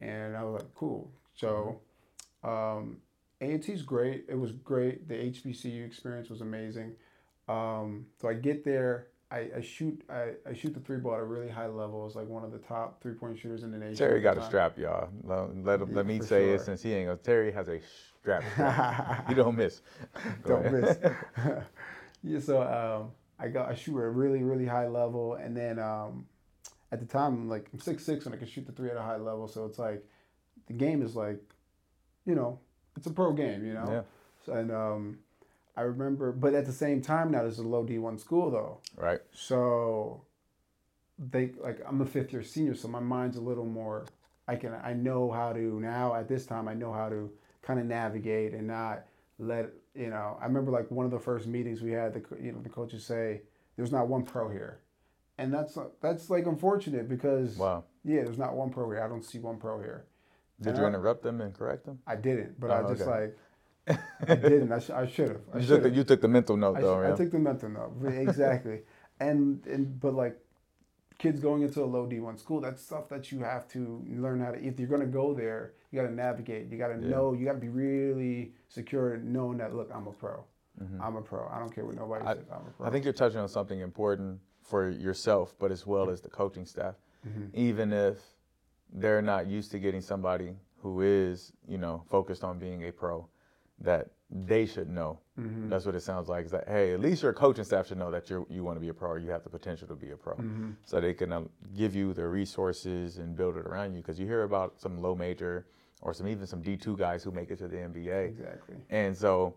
and 0.00 0.36
I 0.36 0.44
was 0.44 0.62
like, 0.62 0.74
cool. 0.74 1.10
So. 1.34 1.80
Um, 2.42 2.98
A&T's 3.40 3.82
great. 3.82 4.24
It 4.28 4.38
was 4.38 4.52
great. 4.52 5.08
The 5.08 5.14
HBCU 5.14 5.84
experience 5.84 6.28
was 6.28 6.40
amazing. 6.40 6.92
Um, 7.48 8.06
so 8.20 8.28
I 8.28 8.34
get 8.34 8.64
there. 8.64 9.08
I, 9.30 9.48
I 9.58 9.60
shoot. 9.60 10.02
I, 10.10 10.32
I 10.48 10.54
shoot 10.54 10.74
the 10.74 10.80
three 10.80 10.96
ball 10.96 11.14
at 11.14 11.20
a 11.20 11.24
really 11.24 11.48
high 11.48 11.68
level. 11.68 12.04
It's 12.06 12.16
like 12.16 12.26
one 12.26 12.42
of 12.42 12.50
the 12.50 12.58
top 12.58 13.00
three 13.00 13.14
point 13.14 13.38
shooters 13.38 13.62
in 13.62 13.70
the 13.70 13.78
nation. 13.78 13.96
Terry 13.96 14.20
got 14.20 14.36
a 14.36 14.44
strap, 14.44 14.76
y'all. 14.76 15.08
Let, 15.22 15.56
let, 15.64 15.80
Yeah, 15.80 15.94
let 15.94 16.06
me 16.06 16.20
say 16.20 16.50
it 16.50 16.62
since 16.62 16.82
he 16.82 16.92
ain't 16.92 17.06
gonna. 17.06 17.18
Terry 17.18 17.52
has 17.52 17.68
a 17.68 17.80
strap. 18.20 18.42
strap. 18.52 19.26
you 19.28 19.36
don't 19.36 19.56
miss. 19.56 19.82
Go 20.42 20.60
Don't 20.60 20.72
miss. 20.72 20.98
yeah. 22.24 22.40
So 22.40 22.62
um, 22.62 23.12
I 23.38 23.48
got 23.48 23.68
I 23.68 23.74
shoot 23.74 23.98
at 23.98 24.04
a 24.04 24.10
really 24.10 24.42
really 24.42 24.66
high 24.66 24.88
level, 24.88 25.34
and 25.34 25.56
then 25.56 25.78
um, 25.78 26.26
at 26.90 26.98
the 26.98 27.06
time 27.06 27.34
I'm 27.34 27.48
like 27.48 27.68
I'm 27.72 27.78
six 27.78 28.04
six 28.04 28.26
and 28.26 28.34
I 28.34 28.38
can 28.38 28.48
shoot 28.48 28.66
the 28.66 28.72
three 28.72 28.90
at 28.90 28.96
a 28.96 29.02
high 29.02 29.16
level. 29.16 29.46
So 29.46 29.64
it's 29.64 29.78
like 29.78 30.04
the 30.66 30.72
game 30.72 31.02
is 31.02 31.14
like, 31.14 31.40
you 32.24 32.34
know, 32.34 32.58
it's 32.96 33.06
a 33.06 33.10
pro 33.12 33.32
game. 33.32 33.64
You 33.64 33.74
know. 33.74 33.88
Yeah. 33.88 34.02
So, 34.44 34.54
and 34.54 34.72
um, 34.72 35.18
I 35.76 35.82
remember, 35.82 36.32
but 36.32 36.54
at 36.54 36.66
the 36.66 36.72
same 36.72 37.00
time 37.00 37.30
now, 37.30 37.42
there's 37.42 37.58
a 37.58 37.62
low 37.66 37.84
D 37.84 37.98
one 37.98 38.18
school 38.18 38.50
though. 38.50 38.78
Right. 38.96 39.20
So 39.32 40.22
they 41.18 41.50
like 41.62 41.80
I'm 41.86 42.00
a 42.00 42.06
fifth 42.06 42.32
year 42.32 42.42
senior, 42.42 42.74
so 42.74 42.88
my 42.88 43.00
mind's 43.00 43.36
a 43.36 43.40
little 43.40 43.66
more. 43.66 44.06
I 44.48 44.56
can 44.56 44.74
I 44.82 44.92
know 44.94 45.30
how 45.30 45.52
to 45.52 45.60
now 45.80 46.14
at 46.14 46.28
this 46.28 46.46
time 46.46 46.66
I 46.68 46.74
know 46.74 46.92
how 46.92 47.08
to 47.08 47.30
kind 47.62 47.78
of 47.78 47.86
navigate 47.86 48.52
and 48.52 48.66
not 48.66 49.04
let 49.38 49.70
you 49.94 50.08
know. 50.10 50.36
I 50.40 50.46
remember 50.46 50.70
like 50.70 50.90
one 50.90 51.04
of 51.06 51.12
the 51.12 51.18
first 51.20 51.46
meetings 51.46 51.82
we 51.82 51.92
had. 51.92 52.14
The 52.14 52.22
you 52.42 52.52
know 52.52 52.60
the 52.60 52.68
coaches 52.68 53.04
say 53.04 53.42
there's 53.76 53.92
not 53.92 54.08
one 54.08 54.24
pro 54.24 54.48
here, 54.50 54.80
and 55.38 55.52
that's 55.52 55.78
that's 56.00 56.30
like 56.30 56.46
unfortunate 56.46 57.08
because 57.08 57.56
Wow. 57.56 57.84
yeah, 58.04 58.22
there's 58.24 58.38
not 58.38 58.54
one 58.54 58.70
pro 58.70 58.90
here. 58.90 59.02
I 59.02 59.08
don't 59.08 59.24
see 59.24 59.38
one 59.38 59.56
pro 59.58 59.78
here. 59.80 60.06
Did 60.60 60.70
And 60.70 60.78
you 60.78 60.84
I- 60.84 60.88
interrupt 60.88 61.22
them 61.22 61.40
and 61.40 61.54
correct 61.54 61.86
them? 61.86 62.00
I 62.06 62.16
didn't, 62.16 62.58
but 62.60 62.70
Oh, 62.70 62.74
I 62.84 62.88
just 62.90 63.02
okay. 63.02 63.10
like 63.10 63.38
I 64.28 64.34
didn't. 64.34 64.72
I, 64.72 64.78
sh- 64.78 64.90
I 64.90 65.06
should 65.06 65.28
have. 65.30 65.40
I 65.54 65.58
You 65.58 65.66
took, 65.66 65.82
the, 65.82 65.90
you 65.90 66.04
took 66.04 66.20
the 66.20 66.28
mental 66.28 66.56
note 66.56 66.76
I, 66.78 66.80
though, 66.80 67.00
I 67.00 67.08
yeah. 67.08 67.14
took 67.16 67.30
the 67.30 67.38
mental 67.38 67.68
note 67.68 67.92
exactly, 68.06 68.80
and 69.20 69.64
and 69.66 69.98
but 70.00 70.14
like 70.14 70.38
kids 71.18 71.38
going 71.40 71.62
into 71.62 71.82
a 71.82 71.84
low 71.84 72.06
D 72.06 72.20
one 72.20 72.38
school, 72.38 72.60
that's 72.60 72.82
stuff 72.82 73.08
that 73.10 73.30
you 73.30 73.40
have 73.40 73.68
to 73.68 74.02
learn 74.08 74.40
how 74.40 74.52
to. 74.52 74.58
If 74.64 74.78
you're 74.78 74.88
gonna 74.88 75.06
go 75.06 75.34
there, 75.34 75.72
you 75.90 76.00
got 76.00 76.08
to 76.08 76.14
navigate. 76.14 76.70
You 76.70 76.78
got 76.78 76.88
to 76.88 76.94
Yeah. 77.02 77.08
know. 77.10 77.32
You 77.32 77.44
got 77.44 77.52
to 77.54 77.58
be 77.58 77.68
really 77.68 78.52
secure 78.68 79.16
knowing 79.18 79.58
that. 79.58 79.74
Look, 79.74 79.90
I'm 79.94 80.06
a 80.06 80.12
pro. 80.12 80.44
I'm 80.98 81.16
a 81.16 81.20
pro. 81.20 81.46
I 81.52 81.58
don't 81.58 81.74
care 81.74 81.84
what 81.84 81.94
nobody 81.96 82.24
I- 82.24 82.34
says. 82.34 82.44
I'm 82.50 82.66
a 82.66 82.70
pro. 82.70 82.86
I 82.86 82.90
think 82.90 83.04
you're 83.04 83.12
touching 83.12 83.38
on 83.38 83.48
something 83.48 83.80
important 83.80 84.40
for 84.62 84.88
yourself, 84.88 85.54
but 85.58 85.70
as 85.70 85.86
well 85.86 86.08
as 86.08 86.20
the 86.22 86.30
coaching 86.30 86.64
staff. 86.64 86.94
Mm-hmm. 87.28 87.46
Even 87.52 87.92
if 87.92 88.16
they're 88.90 89.20
not 89.20 89.46
used 89.46 89.70
to 89.72 89.78
getting 89.78 90.00
somebody 90.00 90.56
who 90.80 91.02
is, 91.02 91.52
you 91.68 91.76
know, 91.76 92.02
focused 92.08 92.42
on 92.44 92.58
being 92.58 92.88
a 92.88 92.92
pro, 92.92 93.28
that 93.80 94.10
they 94.30 94.64
should 94.66 94.88
know. 94.88 95.18
Mm-hmm. 95.38 95.68
That's 95.70 95.86
what 95.86 95.94
it 95.94 96.02
sounds 96.02 96.28
like. 96.28 96.44
Is 96.44 96.50
that 96.52 96.68
hey, 96.68 96.92
at 96.92 97.00
least 97.00 97.22
your 97.22 97.32
coaching 97.32 97.64
staff 97.64 97.88
should 97.88 97.98
know 97.98 98.10
that 98.10 98.30
you 98.30 98.46
you 98.50 98.62
want 98.62 98.76
to 98.76 98.80
be 98.80 98.88
a 98.88 98.94
pro, 98.94 99.10
or 99.10 99.18
you 99.18 99.30
have 99.30 99.42
the 99.42 99.50
potential 99.50 99.88
to 99.88 99.94
be 99.94 100.10
a 100.10 100.16
pro, 100.16 100.34
Mm-hmm. 100.34 100.70
so 100.84 101.00
they 101.00 101.14
can 101.14 101.32
uh, 101.32 101.42
give 101.76 101.94
you 101.96 102.12
the 102.12 102.26
resources 102.26 103.18
and 103.18 103.34
build 103.36 103.56
it 103.56 103.66
around 103.66 103.94
you. 103.94 104.00
Because 104.00 104.18
you 104.20 104.26
hear 104.26 104.42
about 104.44 104.80
some 104.80 105.00
low 105.00 105.14
major 105.14 105.66
or 106.02 106.14
some 106.14 106.28
even 106.28 106.46
some 106.46 106.62
D 106.62 106.76
two 106.76 106.96
guys 106.96 107.22
who 107.24 107.30
make 107.30 107.50
it 107.50 107.58
to 107.58 107.68
the 107.68 107.76
NBA. 107.76 108.28
exactly. 108.28 108.76
And 108.90 109.16
so 109.16 109.56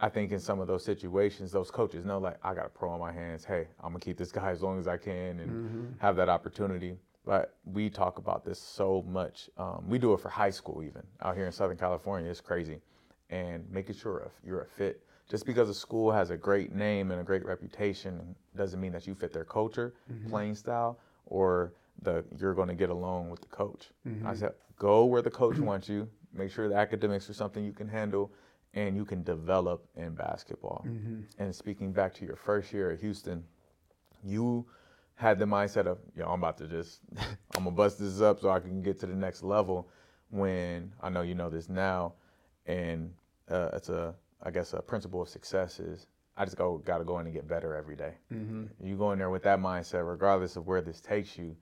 I 0.00 0.08
think 0.08 0.32
in 0.32 0.40
some 0.40 0.60
of 0.60 0.66
those 0.66 0.84
situations, 0.84 1.50
those 1.52 1.70
coaches 1.70 2.04
know 2.04 2.18
like 2.18 2.38
I 2.42 2.54
got 2.54 2.66
a 2.66 2.70
pro 2.70 2.90
on 2.90 3.00
my 3.00 3.12
hands. 3.12 3.44
Hey, 3.44 3.68
I'm 3.82 3.90
gonna 3.92 4.00
keep 4.00 4.16
this 4.18 4.32
guy 4.32 4.50
as 4.50 4.62
long 4.62 4.78
as 4.78 4.86
I 4.88 4.96
can 4.96 5.40
and 5.40 5.96
have 6.00 6.16
that 6.16 6.28
opportunity. 6.28 6.96
But 7.24 7.54
we 7.64 7.90
talk 7.90 8.18
about 8.18 8.44
this 8.44 8.58
so 8.58 9.04
much. 9.08 9.50
Um, 9.58 9.84
we 9.88 9.98
do 9.98 10.12
it 10.14 10.20
for 10.20 10.30
high 10.30 10.50
school 10.50 10.82
even 10.82 11.02
out 11.22 11.36
here 11.36 11.46
in 11.46 11.52
Southern 11.52 11.76
California. 11.76 12.30
It's 12.30 12.40
crazy, 12.40 12.80
and 13.30 13.64
making 13.70 13.94
sure 13.94 14.30
you're 14.44 14.62
a 14.62 14.66
fit. 14.66 15.02
Just 15.28 15.46
because 15.46 15.68
a 15.68 15.74
school 15.74 16.10
has 16.10 16.30
a 16.30 16.36
great 16.36 16.74
name 16.74 17.12
and 17.12 17.20
a 17.20 17.24
great 17.24 17.44
reputation 17.46 18.34
doesn't 18.56 18.80
mean 18.80 18.92
that 18.92 19.06
you 19.06 19.14
fit 19.14 19.32
their 19.32 19.44
culture, 19.44 19.94
mm-hmm. 20.12 20.28
playing 20.28 20.56
style, 20.56 20.98
or 21.26 21.72
the 22.02 22.24
you're 22.36 22.54
going 22.54 22.68
to 22.68 22.74
get 22.74 22.90
along 22.90 23.30
with 23.30 23.40
the 23.40 23.46
coach. 23.46 23.90
Mm-hmm. 24.06 24.26
I 24.26 24.34
said, 24.34 24.52
go 24.76 25.04
where 25.04 25.22
the 25.22 25.30
coach 25.30 25.58
wants 25.58 25.88
you. 25.88 26.08
Make 26.32 26.50
sure 26.50 26.68
the 26.68 26.74
academics 26.74 27.30
are 27.30 27.34
something 27.34 27.64
you 27.64 27.72
can 27.72 27.88
handle, 27.88 28.32
and 28.74 28.96
you 28.96 29.04
can 29.04 29.22
develop 29.22 29.86
in 29.96 30.14
basketball. 30.14 30.84
Mm-hmm. 30.86 31.20
And 31.38 31.54
speaking 31.54 31.92
back 31.92 32.12
to 32.14 32.24
your 32.24 32.36
first 32.36 32.72
year 32.72 32.90
at 32.90 33.00
Houston, 33.00 33.44
you 34.24 34.66
had 35.14 35.38
the 35.38 35.44
mindset 35.44 35.86
of, 35.86 35.98
yo, 36.16 36.26
I'm 36.26 36.40
about 36.40 36.58
to 36.58 36.66
just, 36.66 37.00
I'm 37.56 37.64
gonna 37.64 37.70
bust 37.70 38.00
this 38.00 38.20
up 38.20 38.40
so 38.40 38.50
I 38.50 38.58
can 38.58 38.82
get 38.82 38.98
to 39.00 39.06
the 39.06 39.14
next 39.14 39.42
level. 39.42 39.88
When 40.30 40.92
I 41.02 41.08
know 41.08 41.22
you 41.22 41.34
know 41.34 41.50
this 41.50 41.68
now, 41.68 42.14
and 42.66 43.12
uh, 43.50 43.70
it's 43.72 43.88
a, 43.88 44.14
I 44.42 44.50
guess, 44.50 44.72
a 44.72 44.80
principle 44.80 45.22
of 45.22 45.28
success 45.28 45.80
is 45.80 46.06
I 46.36 46.44
just 46.44 46.56
go, 46.56 46.78
got 46.78 46.98
to 46.98 47.04
go 47.04 47.18
in 47.18 47.26
and 47.26 47.34
get 47.34 47.46
better 47.48 47.74
every 47.74 47.96
day. 47.96 48.14
Mm-hmm. 48.32 48.64
You 48.86 48.96
go 48.96 49.12
in 49.12 49.18
there 49.18 49.30
with 49.30 49.42
that 49.42 49.58
mindset, 49.58 50.08
regardless 50.08 50.56
of 50.56 50.66
where 50.66 50.80
this 50.80 51.00
takes 51.00 51.36
you. 51.36 51.56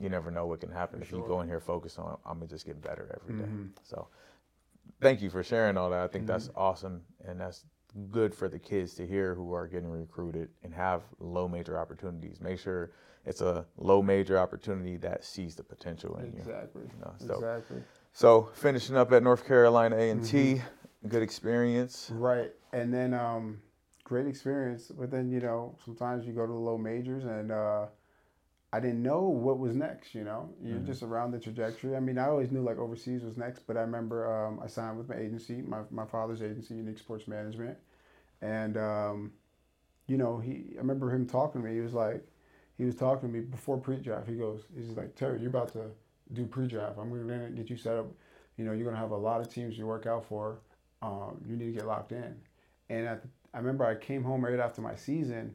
You 0.00 0.08
never 0.08 0.30
know 0.30 0.46
what 0.46 0.60
can 0.60 0.70
happen 0.70 1.02
if 1.02 1.10
you 1.10 1.24
go 1.26 1.40
in 1.40 1.48
here 1.48 1.58
focused 1.60 1.98
on, 1.98 2.16
I'm 2.24 2.34
gonna 2.38 2.46
just 2.46 2.64
get 2.66 2.80
better 2.80 3.18
every 3.20 3.34
day. 3.42 3.48
Mhm. 3.50 3.70
So, 3.82 4.06
thank 5.00 5.20
you 5.20 5.30
for 5.30 5.42
sharing 5.42 5.76
all 5.76 5.90
that. 5.90 6.00
I 6.04 6.06
think 6.06 6.26
that's 6.26 6.48
Mm-hmm. 6.48 6.58
awesome, 6.60 7.02
and 7.24 7.40
that's 7.40 7.64
good 8.10 8.32
for 8.34 8.48
the 8.48 8.58
kids 8.58 8.94
to 8.94 9.06
hear 9.06 9.34
who 9.34 9.52
are 9.54 9.66
getting 9.66 9.90
recruited 9.90 10.50
and 10.62 10.72
have 10.74 11.02
low 11.18 11.48
major 11.48 11.78
opportunities. 11.78 12.40
Make 12.40 12.58
sure 12.60 12.92
it's 13.24 13.40
a 13.40 13.66
low 13.76 14.02
major 14.02 14.38
opportunity 14.38 14.98
that 14.98 15.24
sees 15.24 15.56
the 15.56 15.64
potential 15.64 16.16
in 16.18 16.26
you. 16.32 16.38
Exactly. 16.38 16.82
No, 17.00 17.14
so- 17.18 17.34
exactly. 17.34 17.82
So 18.12 18.50
finishing 18.54 18.96
up 18.96 19.10
at 19.12 19.22
North 19.22 19.46
Carolina 19.46 19.96
A 19.96 20.10
and 20.10 20.24
T, 20.24 20.54
Mm-hmm. 20.56 20.64
Good 21.06 21.22
experience. 21.22 22.10
Right. 22.12 22.52
And 22.72 22.92
then 22.92 23.14
um, 23.14 23.60
great 24.04 24.26
experience. 24.26 24.90
But 24.90 25.10
then, 25.10 25.30
you 25.30 25.40
know, 25.40 25.76
sometimes 25.84 26.26
you 26.26 26.32
go 26.32 26.46
to 26.46 26.52
the 26.52 26.58
low 26.58 26.78
majors 26.78 27.24
and 27.24 27.52
uh, 27.52 27.86
I 28.72 28.80
didn't 28.80 29.02
know 29.02 29.22
what 29.22 29.58
was 29.58 29.74
next, 29.74 30.14
you 30.14 30.24
know. 30.24 30.50
You're 30.62 30.80
just 30.80 31.02
around 31.02 31.30
the 31.30 31.38
trajectory. 31.38 31.96
I 31.96 32.00
mean, 32.00 32.18
I 32.18 32.26
always 32.26 32.50
knew 32.50 32.62
like 32.62 32.78
overseas 32.78 33.22
was 33.22 33.36
next, 33.36 33.66
but 33.66 33.76
I 33.76 33.80
remember 33.80 34.30
um, 34.30 34.60
I 34.62 34.66
signed 34.66 34.98
with 34.98 35.08
my 35.08 35.16
agency, 35.16 35.62
my, 35.62 35.78
my 35.90 36.04
father's 36.04 36.42
agency, 36.42 36.74
Unique 36.74 36.98
Sports 36.98 37.28
Management. 37.28 37.78
And, 38.42 38.76
um, 38.76 39.32
you 40.06 40.16
know, 40.16 40.38
he 40.38 40.74
I 40.74 40.78
remember 40.78 41.10
him 41.10 41.26
talking 41.26 41.62
to 41.62 41.68
me. 41.68 41.74
He 41.74 41.80
was 41.80 41.94
like, 41.94 42.26
he 42.76 42.84
was 42.84 42.94
talking 42.94 43.28
to 43.28 43.34
me 43.34 43.40
before 43.40 43.76
pre-draft. 43.76 44.28
He 44.28 44.34
goes, 44.34 44.62
he's 44.76 44.96
like, 44.96 45.14
Terry, 45.16 45.40
you're 45.40 45.50
about 45.50 45.72
to 45.72 45.86
do 46.32 46.46
pre-draft. 46.46 46.96
I'm 46.98 47.08
going 47.08 47.26
to 47.26 47.50
get 47.50 47.68
you 47.70 47.76
set 47.76 47.96
up. 47.96 48.06
You 48.56 48.64
know, 48.64 48.72
you're 48.72 48.84
going 48.84 48.94
to 48.94 49.00
have 49.00 49.10
a 49.10 49.16
lot 49.16 49.40
of 49.40 49.52
teams 49.52 49.76
you 49.76 49.86
work 49.86 50.06
out 50.06 50.24
for. 50.26 50.58
Um, 51.02 51.42
you 51.46 51.56
need 51.56 51.66
to 51.66 51.72
get 51.72 51.86
locked 51.86 52.12
in. 52.12 52.36
And 52.90 53.06
the, 53.06 53.20
I 53.54 53.58
remember 53.58 53.84
I 53.84 53.94
came 53.94 54.24
home 54.24 54.44
right 54.44 54.58
after 54.58 54.80
my 54.80 54.94
season, 54.96 55.54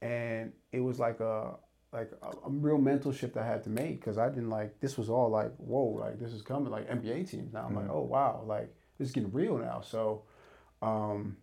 and 0.00 0.52
it 0.72 0.80
was 0.80 0.98
like 0.98 1.20
a 1.20 1.54
like 1.92 2.10
a, 2.22 2.26
a 2.26 2.50
real 2.50 2.78
mental 2.78 3.12
shift 3.12 3.36
I 3.36 3.46
had 3.46 3.64
to 3.64 3.70
make 3.70 4.00
because 4.00 4.18
I 4.18 4.28
didn't 4.28 4.50
like 4.50 4.80
this 4.80 4.98
was 4.98 5.08
all 5.08 5.30
like 5.30 5.54
whoa 5.56 5.98
like 6.00 6.18
this 6.18 6.32
is 6.32 6.42
coming 6.42 6.70
like 6.70 6.88
NBA 6.88 7.30
teams 7.30 7.52
now. 7.52 7.64
I'm 7.66 7.74
like 7.74 7.88
oh 7.90 8.02
wow 8.02 8.44
like 8.46 8.74
this 8.98 9.08
is 9.08 9.14
getting 9.14 9.32
real 9.32 9.58
now. 9.58 9.80
So 9.80 10.24
um, 10.82 11.36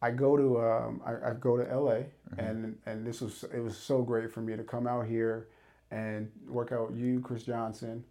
I 0.00 0.10
go 0.10 0.36
to 0.36 0.60
um, 0.60 1.02
I, 1.04 1.30
I 1.30 1.34
go 1.38 1.56
to 1.56 1.64
LA 1.64 2.02
and 2.38 2.78
and 2.86 3.06
this 3.06 3.20
was 3.20 3.44
it 3.54 3.60
was 3.60 3.76
so 3.76 4.02
great 4.02 4.32
for 4.32 4.40
me 4.40 4.56
to 4.56 4.64
come 4.64 4.86
out 4.86 5.06
here 5.06 5.48
and 5.90 6.30
work 6.48 6.72
out 6.72 6.90
with 6.90 6.98
you 6.98 7.20
Chris 7.20 7.42
Johnson 7.42 8.04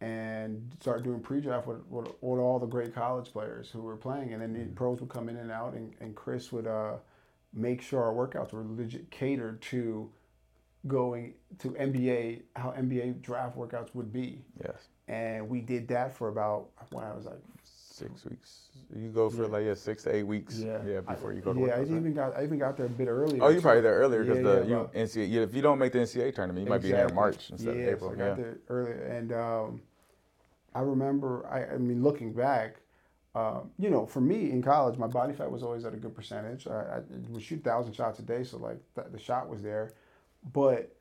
and 0.00 0.74
start 0.80 1.02
doing 1.02 1.20
pre-draft 1.20 1.66
with, 1.66 1.84
with, 1.88 2.06
with 2.20 2.40
all 2.40 2.58
the 2.58 2.66
great 2.66 2.94
college 2.94 3.32
players 3.32 3.70
who 3.70 3.80
were 3.80 3.96
playing. 3.96 4.32
And 4.32 4.42
then 4.42 4.52
the 4.52 4.64
pros 4.74 5.00
would 5.00 5.08
come 5.08 5.28
in 5.28 5.36
and 5.36 5.50
out 5.50 5.74
and, 5.74 5.94
and 6.00 6.14
Chris 6.14 6.52
would 6.52 6.66
uh, 6.66 6.96
make 7.54 7.80
sure 7.80 8.02
our 8.02 8.12
workouts 8.12 8.52
were 8.52 8.64
legit 8.68 9.10
catered 9.10 9.62
to 9.62 10.10
going 10.86 11.34
to 11.58 11.70
NBA 11.70 12.42
how 12.54 12.70
NBA 12.70 13.22
draft 13.22 13.56
workouts 13.56 13.94
would 13.94 14.12
be. 14.12 14.42
Yes, 14.62 14.88
and 15.08 15.48
we 15.48 15.60
did 15.60 15.88
that 15.88 16.16
for 16.16 16.28
about 16.28 16.68
when 16.90 17.04
I 17.04 17.14
was 17.14 17.24
like 17.24 17.40
six 17.96 18.24
weeks. 18.24 18.68
You 18.94 19.08
go 19.08 19.28
for 19.30 19.46
like 19.48 19.64
yeah, 19.64 19.74
six 19.74 20.04
to 20.04 20.14
eight 20.14 20.22
weeks. 20.22 20.60
Yeah, 20.64 20.78
yeah 20.86 21.00
before 21.00 21.32
you 21.32 21.40
go 21.40 21.52
to 21.52 21.60
yeah 21.60 21.66
work. 21.66 21.72
I 21.78 21.82
even 21.82 22.14
got 22.14 22.36
I 22.36 22.44
even 22.44 22.58
got 22.58 22.76
there 22.76 22.86
a 22.86 22.90
bit 22.90 23.08
earlier 23.08 23.42
Oh, 23.42 23.48
you 23.48 23.60
probably 23.60 23.80
there 23.80 23.94
earlier 23.94 24.22
because 24.24 24.38
Yeah, 24.38 24.60
the 24.60 24.70
yeah, 24.70 24.80
you 24.94 25.04
NCAA. 25.04 25.32
yeah, 25.32 25.40
If 25.42 25.54
you 25.54 25.62
don't 25.62 25.78
make 25.78 25.92
the 25.92 25.98
NCAA 25.98 26.34
tournament, 26.34 26.64
you 26.64 26.70
might 26.70 26.82
be 26.82 26.88
there 26.90 27.08
in 27.08 27.14
Exactly. 27.14 27.16
March 27.16 27.50
instead 27.50 27.74
yeah, 27.76 27.82
of 27.82 27.88
April. 27.94 28.10
So 28.10 28.14
I 28.14 28.18
yeah. 28.18 28.28
got 28.28 28.36
there 28.36 28.58
earlier, 28.68 29.02
and 29.04 29.32
um, 29.32 29.82
I 30.74 30.80
remember. 30.80 31.46
I, 31.46 31.74
I 31.74 31.78
mean, 31.78 32.02
looking 32.02 32.32
back, 32.32 32.76
um, 33.34 33.70
you 33.78 33.90
know, 33.90 34.06
for 34.06 34.20
me 34.20 34.50
in 34.50 34.62
college, 34.62 34.98
my 34.98 35.06
body 35.06 35.32
fat 35.32 35.50
was 35.50 35.62
always 35.62 35.84
at 35.84 35.94
a 35.94 35.96
good 35.96 36.14
percentage. 36.14 36.66
I, 36.66 36.98
I 36.98 37.00
would 37.30 37.42
shoot 37.42 37.64
thousand 37.64 37.94
shots 37.94 38.18
a 38.18 38.22
day, 38.22 38.44
so 38.44 38.58
like 38.58 38.80
th- 38.94 39.08
the 39.10 39.18
shot 39.18 39.48
was 39.48 39.62
there, 39.62 39.94
but 40.52 40.95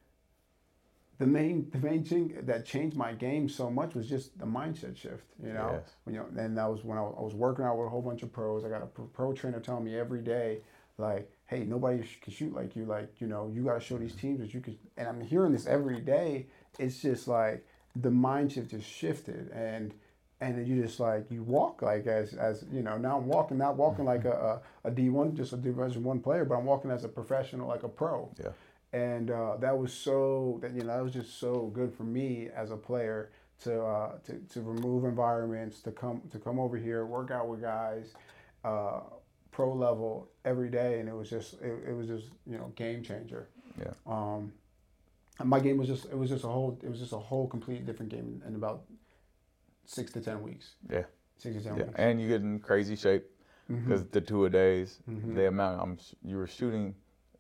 the 1.18 1.26
main 1.26 1.70
the 1.72 1.78
main 1.80 2.04
thing 2.04 2.38
that 2.44 2.66
changed 2.66 2.98
my 2.98 3.14
game 3.14 3.48
so 3.48 3.70
much 3.70 3.94
was 3.96 4.08
just 4.08 4.38
the 4.38 4.46
mindset 4.46 4.98
shift. 4.98 5.24
You 5.42 5.54
know, 5.54 5.70
Yes. 5.74 5.96
you 6.08 6.14
know, 6.14 6.26
and 6.38 6.58
that 6.58 6.70
was 6.70 6.84
when 6.84 6.98
I, 6.98 7.02
was- 7.02 7.16
I 7.18 7.22
was 7.22 7.34
working 7.34 7.66
out 7.66 7.78
with 7.78 7.88
a 7.88 7.90
whole 7.90 8.02
bunch 8.02 8.24
of 8.24 8.32
pros. 8.34 8.66
I 8.66 8.70
got 8.70 8.82
a 8.82 8.88
pro- 8.88 9.34
trainer 9.34 9.60
telling 9.60 9.86
me 9.86 9.98
every 9.98 10.22
day, 10.22 10.62
like, 10.98 11.32
"Hey, 11.46 11.64
nobody 11.66 12.04
sh- 12.04 12.20
can 12.22 12.34
shoot 12.34 12.54
like 12.54 12.76
you. 12.76 12.86
Like, 12.86 13.22
you 13.22 13.28
know, 13.28 13.50
you 13.54 13.64
got 13.64 13.76
to 13.76 13.80
show 13.80 13.98
these 13.98 14.12
mm-hmm. 14.12 14.20
teams 14.20 14.40
that 14.40 14.54
you 14.54 14.62
can." 14.62 14.78
And 14.98 15.08
I'm 15.08 15.22
hearing 15.22 15.52
this 15.54 15.68
every 15.68 16.02
day. 16.02 16.48
It's 16.80 17.02
just 17.02 17.28
like 17.28 17.66
the 17.96 18.12
mind 18.12 18.52
shift 18.52 18.72
just 18.72 18.88
shifted, 18.88 19.50
and 19.52 19.94
and 20.42 20.58
then 20.58 20.66
you 20.66 20.82
just 20.82 21.00
like 21.00 21.32
you 21.32 21.44
walk 21.44 21.82
like 21.82 22.08
as 22.08 22.34
as 22.34 22.66
you 22.72 22.82
know. 22.82 22.98
Now 22.98 23.18
I'm 23.18 23.28
walking, 23.28 23.58
not 23.58 23.78
walking 23.78 24.04
like 24.04 24.24
mm-hmm. 24.24 24.46
a 24.86 24.88
a, 24.88 24.90
a 24.90 24.92
D 24.92 25.10
one, 25.10 25.34
just 25.36 25.54
a 25.54 25.58
Division 25.58 26.04
one 26.04 26.20
player, 26.20 26.44
but 26.44 26.56
I'm 26.56 26.66
walking 26.66 26.92
as 26.92 27.06
a 27.06 27.08
professional, 27.10 27.70
like 27.70 27.84
a 27.84 27.90
pro 27.90 28.30
Yeah. 28.38 28.50
And 28.96 29.30
uh, 29.30 29.58
that 29.58 29.78
was 29.78 29.92
so 29.94 30.58
that 30.62 30.74
you 30.74 30.82
know 30.82 30.96
that 30.96 31.04
was 31.04 31.12
just 31.14 31.38
so 31.38 31.70
good 31.74 31.94
for 31.94 32.04
me 32.04 32.48
as 32.56 32.72
a 32.72 32.78
player 32.78 33.30
to 33.64 33.84
uh, 33.84 34.12
to, 34.24 34.34
to 34.50 34.62
remove 34.62 35.04
environments 35.04 35.82
to 35.82 35.92
come 35.92 36.22
to 36.32 36.40
come 36.40 36.60
over 36.60 36.78
here 36.78 37.06
work 37.06 37.30
out 37.30 37.48
with 37.50 37.62
guys 37.62 38.14
uh, 38.64 39.02
pro 39.52 39.74
level 39.74 40.30
every 40.46 40.70
day 40.70 41.00
and 41.00 41.10
it 41.10 41.16
was 41.16 41.30
just 41.30 41.54
it, 41.62 41.74
it 41.90 41.94
was 41.94 42.08
just 42.08 42.28
you 42.48 42.58
know 42.58 42.72
game 42.76 43.04
changer 43.04 43.50
Yeah. 43.80 43.94
um, 44.08 44.54
and 45.40 45.50
my 45.50 45.60
game 45.60 45.78
was 45.78 45.88
just 45.90 46.06
it 46.06 46.18
was 46.18 46.30
just 46.30 46.46
a 46.46 46.48
whole 46.48 46.80
it 46.82 46.90
was 46.90 47.00
just 47.00 47.12
a 47.14 47.18
whole 47.30 47.48
complete 47.48 47.86
different 47.86 48.12
game 48.12 48.42
in 48.48 48.56
about 48.56 48.84
six 49.86 50.12
to 50.14 50.22
ten 50.22 50.42
weeks 50.42 50.76
Yeah. 50.90 51.04
six 51.38 51.56
to 51.58 51.62
ten 51.64 51.78
Yeah, 51.78 51.84
weeks 51.86 51.96
and 52.00 52.22
you 52.22 52.28
get 52.30 52.42
in 52.42 52.60
crazy 52.60 52.96
shape 52.96 53.26
because 53.68 54.06
the 54.06 54.22
two 54.22 54.46
a 54.46 54.50
days, 54.50 55.00
Mhm. 55.10 55.34
the 55.36 55.48
amount 55.48 55.82
I'm 55.82 55.98
you 56.24 56.38
were 56.38 56.46
shooting, 56.48 56.94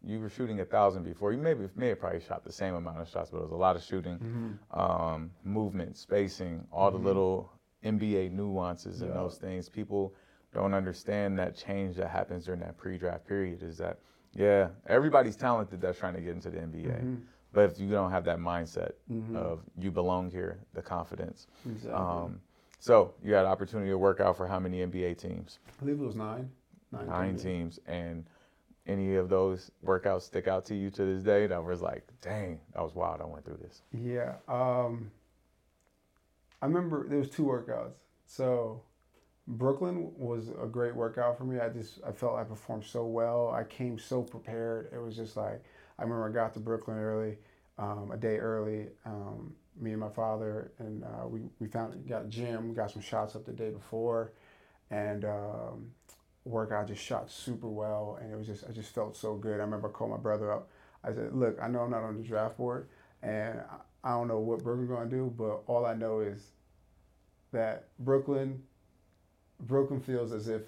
you 0.06 0.20
were 0.20 0.30
shooting 0.30 0.60
a 0.60 0.66
thousand 0.66 1.04
before. 1.04 1.32
You 1.34 1.40
maybe 1.40 1.68
may 1.76 1.90
have 1.90 2.00
probably 2.00 2.20
shot 2.22 2.44
the 2.44 2.52
same 2.52 2.76
amount 2.76 3.00
of 3.02 3.08
shots, 3.10 3.30
but 3.32 3.38
it 3.40 3.44
was 3.44 3.52
a 3.52 3.56
lot 3.56 3.76
of 3.76 3.84
shooting, 3.84 4.18
Mm-hmm. 4.20 4.80
um, 4.80 5.32
movement, 5.44 5.98
spacing, 5.98 6.66
all 6.72 6.92
the 6.92 6.98
little 6.98 7.52
NBA 7.84 8.32
nuances 8.32 9.02
and 9.02 9.10
Yeah. 9.12 9.18
those 9.22 9.38
things. 9.38 9.68
People 9.70 10.14
don't 10.54 10.74
understand 10.74 11.38
that 11.40 11.56
change 11.56 11.96
that 11.98 12.10
happens 12.10 12.46
during 12.46 12.62
that 12.62 12.78
pre-draft 12.78 13.26
period. 13.28 13.64
Is 13.64 13.78
that 13.80 14.00
yeah, 14.34 14.68
everybody's 14.88 15.36
talented 15.38 15.80
that's 15.82 15.98
trying 15.98 16.14
to 16.16 16.22
get 16.22 16.32
into 16.32 16.50
the 16.50 16.58
NBA. 16.58 16.98
Mm-hmm. 17.00 17.16
But 17.54 17.72
if 17.72 17.80
you 17.80 17.90
don't 17.90 18.12
have 18.12 18.26
that 18.26 18.38
mindset 18.38 18.92
of 19.34 19.62
you 19.80 19.90
belong 19.92 20.30
here, 20.30 20.60
the 20.74 20.82
confidence, 20.82 21.48
Exactly. 21.66 21.92
um, 21.94 22.42
so 22.80 23.14
you 23.24 23.34
had 23.34 23.46
opportunity 23.46 23.90
to 23.92 23.98
work 23.98 24.20
out 24.20 24.36
for 24.36 24.46
how 24.46 24.60
many 24.60 24.80
NBA 24.86 25.18
teams? 25.18 25.60
I 25.68 25.72
believe 25.80 26.02
it 26.02 26.06
was 26.06 26.16
nine. 26.18 26.50
maybe. 26.92 27.38
teams, 27.40 27.80
and 27.88 28.26
any 28.88 29.16
of 29.16 29.30
those 29.30 29.72
workouts 29.84 30.24
stick 30.24 30.48
out 30.48 30.66
to 30.66 30.76
you 30.76 30.90
to 30.92 31.06
this 31.06 31.24
day? 31.24 31.48
That 31.48 31.64
was 31.64 31.82
like, 31.82 32.04
dang, 32.22 32.60
that 32.74 32.82
was 32.82 32.94
wild. 32.96 33.22
I 33.22 33.26
went 33.26 33.46
through 33.46 33.60
this. 33.62 33.82
Yeah. 33.92 34.36
Um, 34.48 35.12
I 36.62 36.68
remember 36.68 37.08
there 37.08 37.20
was 37.20 37.30
two 37.30 37.44
workouts. 37.44 37.94
So 38.26 38.82
Brooklyn 39.48 40.12
was 40.18 40.50
a 40.50 40.66
great 40.66 40.96
workout 40.96 41.38
for 41.38 41.44
me. 41.44 41.60
I 41.60 41.70
just 41.70 42.00
I 42.06 42.12
felt 42.12 42.38
I 42.38 42.44
performed 42.44 42.86
so 42.86 43.06
well. 43.06 43.50
I 43.50 43.64
came 43.64 44.00
so 44.00 44.22
prepared. 44.24 44.90
It 44.94 45.00
was 45.00 45.16
just 45.16 45.38
like 45.38 45.64
I 46.00 46.04
remember 46.04 46.28
I 46.28 46.32
got 46.32 46.54
to 46.56 46.60
Brooklyn 46.60 46.98
early, 46.98 47.38
um, 47.78 48.12
a 48.12 48.18
day 48.18 48.38
early. 48.38 48.88
Um, 49.06 49.54
me 49.80 49.92
and 49.92 50.00
my 50.00 50.10
father 50.10 50.72
and 50.80 51.04
uh, 51.04 51.28
we 51.28 51.42
we 51.60 51.68
found 51.68 52.08
got 52.08 52.24
a 52.26 52.28
gym, 52.28 52.74
got 52.74 52.92
some 52.92 53.02
shots 53.02 53.36
up 53.36 53.46
the 53.46 53.52
day 53.52 53.70
before, 53.70 54.34
and 54.90 55.26
um, 55.26 55.92
workout 56.46 56.88
just 56.88 57.04
shot 57.04 57.30
super 57.30 57.68
well. 57.68 58.18
And 58.22 58.32
it 58.32 58.38
was 58.38 58.48
just 58.48 58.64
I 58.68 58.72
just 58.72 58.94
felt 58.94 59.18
so 59.18 59.36
good. 59.36 59.60
I 59.60 59.64
remember 59.64 59.90
I 59.90 59.92
called 59.92 60.12
my 60.12 60.18
brother 60.18 60.52
up. 60.52 60.70
I 61.04 61.14
said, 61.14 61.34
"Look, 61.34 61.58
I 61.62 61.68
know 61.68 61.82
I'm 61.82 61.92
not 61.92 62.04
on 62.04 62.18
the 62.18 62.24
draft 62.24 62.58
board, 62.58 62.88
and 63.22 63.62
I 64.04 64.12
don't 64.12 64.28
know 64.28 64.40
what 64.40 64.64
Brooklyn's 64.64 64.90
gonna 64.90 65.10
do, 65.10 65.34
but 65.36 65.62
all 65.68 65.86
I 65.86 65.94
know 65.94 66.20
is 66.20 66.52
that 67.52 67.88
Brooklyn 68.00 68.64
Brooklyn 69.60 70.00
feels 70.00 70.32
as 70.32 70.48
if 70.48 70.62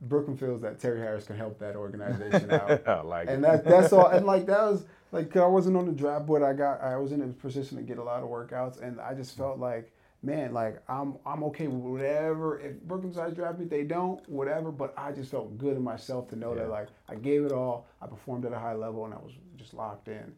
Brooklyn 0.00 0.36
feels 0.36 0.60
that 0.60 0.78
Terry 0.78 1.00
Harris 1.00 1.26
can 1.26 1.36
help 1.36 1.58
that 1.58 1.76
organization 1.76 2.50
out. 2.52 3.06
like 3.06 3.28
and 3.28 3.42
that 3.42 3.64
that's 3.64 3.92
all. 3.92 4.06
And 4.08 4.26
like 4.26 4.46
that 4.46 4.62
was 4.62 4.84
like 5.12 5.36
I 5.36 5.46
wasn't 5.46 5.76
on 5.76 5.86
the 5.86 5.92
draft 5.92 6.26
board. 6.26 6.42
I 6.42 6.52
got 6.52 6.80
I 6.82 6.96
was 6.96 7.12
in 7.12 7.22
a 7.22 7.26
position 7.26 7.76
to 7.78 7.82
get 7.82 7.98
a 7.98 8.02
lot 8.02 8.22
of 8.22 8.28
workouts, 8.28 8.80
and 8.80 9.00
I 9.00 9.14
just 9.14 9.36
felt 9.36 9.58
like 9.58 9.92
man, 10.22 10.52
like 10.52 10.82
I'm 10.88 11.16
I'm 11.24 11.42
okay 11.44 11.68
with 11.68 11.80
whatever. 11.80 12.60
If 12.60 12.80
Brooklyn 12.82 13.10
decides 13.10 13.34
to 13.34 13.36
draft 13.36 13.58
me, 13.58 13.66
they 13.66 13.84
don't, 13.84 14.26
whatever. 14.28 14.70
But 14.70 14.94
I 14.96 15.12
just 15.12 15.30
felt 15.30 15.56
good 15.58 15.76
in 15.76 15.82
myself 15.82 16.28
to 16.30 16.36
know 16.36 16.54
yeah. 16.54 16.62
that 16.62 16.70
like 16.70 16.88
I 17.08 17.14
gave 17.14 17.44
it 17.44 17.52
all. 17.52 17.86
I 18.00 18.06
performed 18.06 18.44
at 18.44 18.52
a 18.52 18.58
high 18.58 18.74
level, 18.74 19.04
and 19.04 19.14
I 19.14 19.18
was 19.18 19.32
just 19.56 19.74
locked 19.74 20.08
in. 20.08 20.34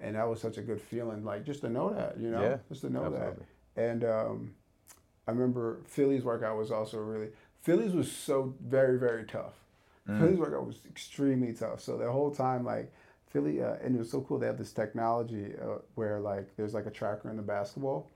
And 0.00 0.16
that 0.16 0.28
was 0.28 0.40
such 0.40 0.58
a 0.58 0.62
good 0.62 0.80
feeling, 0.80 1.24
like 1.24 1.44
just 1.44 1.60
to 1.60 1.68
know 1.68 1.94
that, 1.94 2.18
you 2.18 2.28
know, 2.28 2.42
yeah, 2.42 2.56
just 2.68 2.80
to 2.80 2.90
know 2.90 3.04
absolutely. 3.04 3.44
that. 3.76 3.82
And 3.84 4.04
um, 4.04 4.54
I 5.28 5.30
remember 5.30 5.80
Philly's 5.86 6.24
workout 6.24 6.56
was 6.56 6.70
also 6.70 6.98
really 6.98 7.28
Philly's 7.62 7.92
was 7.92 8.10
so 8.10 8.54
very 8.60 8.98
very 8.98 9.24
tough. 9.24 9.54
Mm. 10.08 10.18
Philly's 10.18 10.38
workout 10.38 10.66
was 10.66 10.80
extremely 10.90 11.52
tough. 11.52 11.80
So 11.80 11.96
the 11.96 12.10
whole 12.10 12.32
time 12.32 12.64
like 12.64 12.92
Philly 13.28 13.62
uh, 13.62 13.76
and 13.82 13.94
it 13.94 13.98
was 13.98 14.10
so 14.10 14.22
cool. 14.22 14.38
They 14.38 14.46
have 14.46 14.58
this 14.58 14.72
technology 14.72 15.52
uh, 15.62 15.78
where 15.94 16.18
like 16.18 16.56
there's 16.56 16.74
like 16.74 16.86
a 16.86 16.90
tracker 16.90 17.30
in 17.30 17.36
the 17.36 17.42
basketball, 17.42 18.10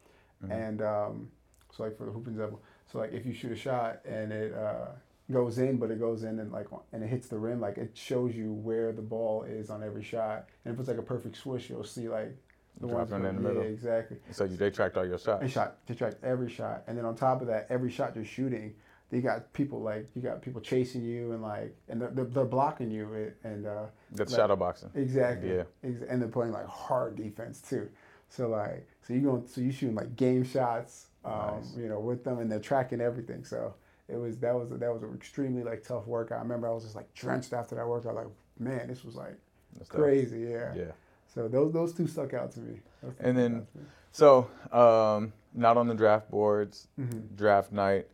mm. 0.45 0.51
and 0.51 0.83
um, 0.83 1.29
so 1.75 1.83
like 1.85 1.97
for 1.97 2.07
the 2.07 2.13
hoop 2.13 2.27
example, 2.29 2.63
so 2.91 2.99
like 2.99 3.13
if 3.13 3.27
you 3.27 3.33
shoot 3.33 3.53
a 3.53 3.57
shot 3.57 4.01
and 4.05 4.33
it 4.33 4.55
uh, 4.55 4.87
goes 5.33 5.59
in, 5.59 5.77
but 5.77 5.91
it 5.91 5.99
goes 5.99 6.23
in 6.23 6.39
and 6.39 6.53
like 6.53 6.67
and 6.93 7.03
it 7.03 7.09
hits 7.09 7.29
the 7.29 7.39
rim, 7.39 7.61
like 7.61 7.79
it 7.79 7.91
shows 7.95 8.35
you 8.35 8.53
where 8.53 8.93
the 8.93 9.03
ball 9.03 9.45
is 9.45 9.71
on 9.71 9.83
every 9.83 10.05
shot. 10.05 10.47
And 10.65 10.75
if 10.75 10.81
it's 10.81 10.89
like 10.89 10.99
a 10.99 11.03
perfect 11.03 11.37
swish, 11.37 11.71
you'll 11.71 11.85
see 11.85 12.09
like 12.09 12.37
the 12.81 12.87
ones 12.87 13.13
in 13.13 13.23
the 13.23 13.33
middle. 13.33 13.63
Yeah, 13.63 13.69
exactly. 13.69 14.19
So 14.31 14.45
you, 14.45 14.57
they 14.57 14.71
tracked 14.71 14.97
all 14.97 15.07
your 15.07 15.19
shots. 15.19 15.43
They 15.43 15.49
shot. 15.49 15.79
They 15.87 15.95
tracked 15.95 16.23
every 16.23 16.51
shot, 16.51 16.85
and 16.87 16.97
then 16.97 17.05
on 17.05 17.17
top 17.17 17.41
of 17.41 17.47
that, 17.49 17.67
every 17.71 17.91
shot 17.91 18.15
you're 18.15 18.25
shooting, 18.25 18.75
you 19.11 19.21
got 19.21 19.53
people 19.53 19.81
like 19.81 20.09
you 20.15 20.23
got 20.23 20.43
people 20.43 20.61
chasing 20.61 21.05
you 21.05 21.33
and 21.33 21.43
like 21.43 21.77
and 21.89 22.01
they're, 22.01 22.25
they're 22.25 22.45
blocking 22.45 22.91
you 22.91 23.33
and 23.45 23.67
uh, 23.67 23.87
that's 24.13 24.33
like, 24.33 24.41
shadow 24.41 24.57
boxing. 24.57 24.91
Exactly. 24.95 25.55
Yeah. 25.55 25.63
And 25.83 26.21
they're 26.21 26.29
playing 26.29 26.53
like 26.53 26.67
hard 26.67 27.17
defense 27.17 27.61
too. 27.61 27.89
So 28.29 28.49
like 28.49 28.89
so 29.03 29.15
you 29.15 29.21
going 29.21 29.47
so 29.47 29.61
you 29.61 29.73
shooting 29.73 29.95
like 29.95 30.17
game 30.17 30.45
shots, 30.45 31.07
um, 31.25 31.61
nice. 31.61 31.77
you 31.77 31.89
know, 31.89 32.01
with 32.01 32.25
them 32.25 32.39
and 32.39 32.51
they're 32.51 32.59
tracking 32.61 33.01
everything. 33.01 33.45
So 33.45 33.75
it 34.09 34.17
was 34.17 34.39
that 34.39 34.55
was 34.55 34.69
that 34.71 34.93
was 34.93 35.03
an 35.03 35.15
extremely 35.15 35.63
like 35.63 35.85
tough 35.85 36.07
workout. 36.07 36.39
I 36.39 36.43
remember 36.43 36.69
I 36.69 36.73
was 36.73 36.85
just 36.85 36.97
like 36.97 37.13
drenched 37.15 37.53
after 37.53 37.75
that 37.77 37.87
workout. 37.87 38.15
Like 38.15 38.29
man, 38.59 38.89
this 38.89 39.05
was 39.05 39.15
like 39.15 39.37
that's 39.77 39.89
crazy. 39.89 40.45
Tough. 40.45 40.77
Yeah. 40.77 40.83
Yeah. 40.83 40.93
So 41.35 41.49
those 41.49 41.73
those 41.73 41.93
two 41.93 42.07
stuck 42.07 42.35
out 42.35 42.53
to 42.53 42.61
me. 42.61 42.81
And 43.21 43.37
then, 43.37 43.67
so 44.11 44.49
um, 44.73 45.33
not 45.55 45.77
on 45.77 45.87
the 45.87 45.95
draft 45.95 46.31
boards, 46.31 46.89
mm-hmm. 46.99 47.35
draft 47.37 47.73
night. 47.73 48.07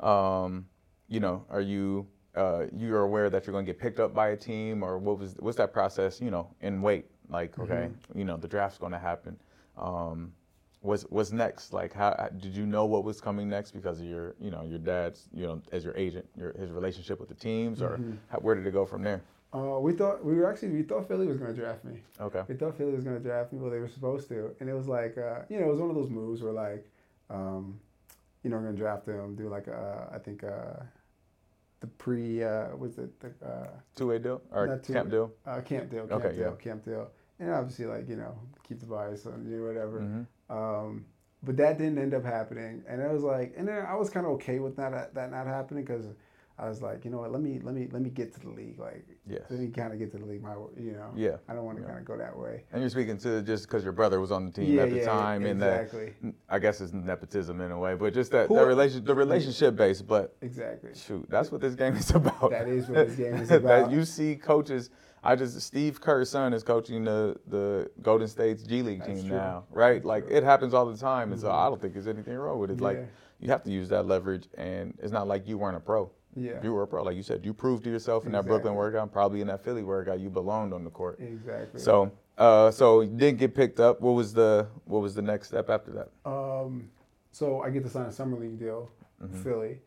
Um, 0.00 0.66
you 1.08 1.20
know, 1.20 1.44
are 1.50 1.60
you 1.60 2.06
uh, 2.34 2.66
you 2.74 2.94
are 2.94 3.02
aware 3.02 3.28
that 3.28 3.46
you're 3.46 3.52
going 3.52 3.66
to 3.66 3.72
get 3.72 3.80
picked 3.80 4.00
up 4.00 4.14
by 4.14 4.30
a 4.30 4.36
team, 4.36 4.82
or 4.82 4.98
what 4.98 5.18
was 5.18 5.34
what's 5.40 5.58
that 5.58 5.72
process? 5.72 6.20
You 6.20 6.30
know, 6.30 6.48
in 6.62 6.80
wait, 6.80 7.06
like 7.28 7.58
okay, 7.58 7.90
mm-hmm. 7.90 8.18
you 8.18 8.24
know, 8.24 8.36
the 8.36 8.48
draft's 8.48 8.78
going 8.78 8.92
to 8.92 8.98
happen. 8.98 9.36
Um, 9.80 10.32
what's 10.80 11.02
what's 11.04 11.32
next? 11.32 11.72
Like, 11.72 11.92
how 11.92 12.28
did 12.38 12.54
you 12.54 12.66
know 12.66 12.84
what 12.84 13.04
was 13.04 13.20
coming 13.20 13.48
next 13.48 13.72
because 13.72 14.00
of 14.00 14.06
your 14.06 14.34
you 14.40 14.50
know 14.50 14.62
your 14.62 14.78
dad's 14.78 15.28
you 15.32 15.46
know 15.46 15.60
as 15.72 15.84
your 15.84 15.96
agent, 15.96 16.26
your 16.36 16.52
his 16.52 16.70
relationship 16.70 17.18
with 17.18 17.28
the 17.28 17.34
teams, 17.34 17.82
or 17.82 17.90
mm-hmm. 17.90 18.12
how, 18.28 18.38
where 18.38 18.54
did 18.54 18.66
it 18.66 18.72
go 18.72 18.84
from 18.84 19.02
there? 19.02 19.22
Uh, 19.52 19.80
we 19.80 19.92
thought 19.92 20.24
we 20.24 20.36
were 20.36 20.48
actually 20.48 20.68
we 20.68 20.82
thought 20.82 21.08
Philly 21.08 21.26
was 21.26 21.36
going 21.36 21.52
to 21.52 21.60
draft 21.60 21.84
me. 21.84 22.00
Okay. 22.20 22.42
We 22.46 22.54
thought 22.54 22.76
Philly 22.76 22.92
was 22.92 23.02
going 23.02 23.16
to 23.16 23.22
draft 23.22 23.52
me. 23.52 23.58
Well, 23.58 23.70
they 23.70 23.80
were 23.80 23.88
supposed 23.88 24.28
to, 24.28 24.54
and 24.60 24.68
it 24.68 24.74
was 24.74 24.86
like 24.86 25.18
uh, 25.18 25.40
you 25.48 25.58
know 25.58 25.66
it 25.66 25.70
was 25.70 25.80
one 25.80 25.90
of 25.90 25.96
those 25.96 26.10
moves 26.10 26.40
where 26.42 26.52
like, 26.52 26.86
um, 27.30 27.80
you 28.44 28.50
know, 28.50 28.56
we're 28.56 28.62
going 28.62 28.76
to 28.76 28.80
draft 28.80 29.06
him, 29.06 29.34
do 29.34 29.48
like 29.48 29.66
uh, 29.66 30.14
I 30.14 30.18
think 30.18 30.44
uh, 30.44 30.84
the 31.80 31.86
pre 31.86 32.44
uh, 32.44 32.76
was 32.76 32.98
it 32.98 33.18
the 33.20 33.28
uh, 33.44 33.66
two 33.96 34.06
way 34.06 34.18
deal 34.18 34.40
or 34.52 34.78
camp 34.78 35.10
deal? 35.10 35.32
Uh, 35.44 35.60
camp 35.62 35.90
deal. 35.90 36.06
Camp 36.06 36.24
okay. 36.24 36.36
Deal, 36.36 36.56
yeah. 36.56 36.64
Camp 36.64 36.84
deal. 36.84 37.10
And 37.40 37.50
obviously, 37.50 37.86
like 37.86 38.08
you 38.08 38.16
know, 38.16 38.38
keep 38.66 38.78
the 38.78 38.86
bias 38.86 39.26
on 39.26 39.46
you, 39.50 39.64
whatever. 39.64 40.00
Mm-hmm. 40.00 40.56
Um, 40.56 41.04
but 41.42 41.56
that 41.56 41.78
didn't 41.78 41.98
end 41.98 42.14
up 42.14 42.24
happening, 42.24 42.84
and 42.86 43.00
it 43.00 43.10
was 43.10 43.22
like, 43.22 43.54
and 43.56 43.66
then 43.66 43.84
I 43.86 43.94
was 43.94 44.10
kind 44.10 44.26
of 44.26 44.32
okay 44.32 44.58
with 44.58 44.76
that 44.76 45.14
that 45.14 45.30
not 45.30 45.46
happening 45.46 45.84
because 45.84 46.06
I 46.60 46.68
was 46.68 46.82
like, 46.82 47.06
you 47.06 47.10
know 47.10 47.18
what, 47.18 47.32
let 47.32 47.40
me 47.40 47.58
let 47.62 47.74
me 47.74 47.88
let 47.90 48.02
me 48.02 48.10
get 48.10 48.34
to 48.34 48.40
the 48.40 48.50
league, 48.50 48.78
like 48.78 49.06
yes. 49.26 49.40
let 49.48 49.60
me 49.60 49.68
kind 49.68 49.94
of 49.94 49.98
get 49.98 50.12
to 50.12 50.18
the 50.18 50.26
league, 50.26 50.42
my 50.42 50.52
you 50.76 50.92
know. 50.92 51.10
Yeah. 51.16 51.36
I 51.48 51.54
don't 51.54 51.64
want 51.64 51.78
to 51.78 51.82
yeah. 51.82 51.88
kind 51.88 52.00
of 52.00 52.04
go 52.04 52.18
that 52.18 52.36
way. 52.36 52.64
And 52.70 52.82
you're 52.82 52.90
speaking 52.90 53.16
to 53.18 53.40
just 53.40 53.66
because 53.66 53.82
your 53.82 53.94
brother 53.94 54.20
was 54.20 54.30
on 54.30 54.44
the 54.44 54.52
team 54.52 54.74
yeah, 54.74 54.82
at 54.82 54.90
the 54.90 54.96
yeah, 54.96 55.06
time, 55.06 55.46
exactly. 55.46 56.12
and 56.22 56.34
that 56.34 56.54
I 56.54 56.58
guess 56.58 56.82
it's 56.82 56.92
nepotism 56.92 57.62
in 57.62 57.70
a 57.70 57.78
way, 57.78 57.94
but 57.94 58.12
just 58.12 58.30
that, 58.32 58.48
Who, 58.48 58.56
that 58.56 58.66
relation, 58.66 59.02
the 59.02 59.14
relationship 59.14 59.74
base. 59.74 60.02
But 60.02 60.36
exactly, 60.42 60.90
shoot, 60.94 61.24
that's 61.30 61.50
what 61.50 61.62
this 61.62 61.74
game 61.74 61.96
is 61.96 62.10
about. 62.14 62.50
That 62.50 62.68
is 62.68 62.88
what 62.88 63.06
this 63.08 63.16
game 63.16 63.36
is 63.36 63.50
about. 63.50 63.88
that 63.88 63.90
you 63.90 64.04
see 64.04 64.36
coaches. 64.36 64.90
I 65.22 65.36
just 65.36 65.60
Steve 65.60 66.00
Kerr's 66.00 66.30
son 66.30 66.52
is 66.52 66.62
coaching 66.62 67.04
the 67.04 67.36
the 67.48 67.90
Golden 68.02 68.28
State's 68.28 68.62
G 68.62 68.82
League 68.82 69.04
team 69.04 69.20
true. 69.20 69.36
now, 69.36 69.64
right? 69.70 69.94
That's 69.94 70.04
like 70.06 70.26
true. 70.26 70.36
it 70.36 70.44
happens 70.44 70.74
all 70.74 70.86
the 70.86 70.96
time, 70.96 71.26
mm-hmm. 71.26 71.32
and 71.32 71.40
so 71.40 71.50
I 71.50 71.68
don't 71.68 71.80
think 71.80 71.92
there's 71.92 72.08
anything 72.08 72.34
wrong 72.34 72.58
with 72.58 72.70
it. 72.70 72.80
Like 72.80 73.06
you 73.40 73.48
have 73.48 73.62
to 73.64 73.70
use 73.70 73.88
that 73.90 74.06
leverage, 74.06 74.48
and 74.56 74.96
it's 75.02 75.12
not 75.12 75.28
like 75.28 75.46
you 75.46 75.58
weren't 75.58 75.76
a 75.76 75.80
pro. 75.80 76.10
Yeah. 76.36 76.62
You 76.62 76.72
were 76.72 76.82
a 76.82 76.86
pro, 76.86 77.02
like 77.02 77.16
you 77.16 77.22
said. 77.22 77.44
You 77.44 77.52
proved 77.52 77.84
to 77.84 77.90
yourself 77.90 78.24
in 78.24 78.30
exactly. 78.30 78.48
that 78.48 78.48
Brooklyn 78.48 78.74
workout, 78.76 79.12
probably 79.12 79.40
in 79.40 79.48
that 79.48 79.64
Philly 79.64 79.82
workout. 79.82 80.20
You 80.20 80.30
belonged 80.30 80.72
on 80.72 80.84
the 80.84 80.90
court. 80.90 81.18
Exactly. 81.20 81.80
So, 81.80 82.12
uh, 82.38 82.70
so 82.70 83.00
you 83.00 83.10
didn't 83.10 83.38
get 83.38 83.54
picked 83.54 83.80
up. 83.80 84.00
What 84.00 84.12
was 84.12 84.32
the 84.32 84.68
What 84.84 85.02
was 85.02 85.14
the 85.14 85.22
next 85.22 85.48
step 85.48 85.68
after 85.68 85.90
that? 85.92 86.30
Um, 86.30 86.88
so 87.32 87.60
I 87.62 87.70
get 87.70 87.82
to 87.84 87.90
sign 87.90 88.06
a 88.06 88.12
summer 88.12 88.38
league 88.38 88.58
deal, 88.58 88.90
mm-hmm. 89.22 89.42
Philly, 89.42 89.78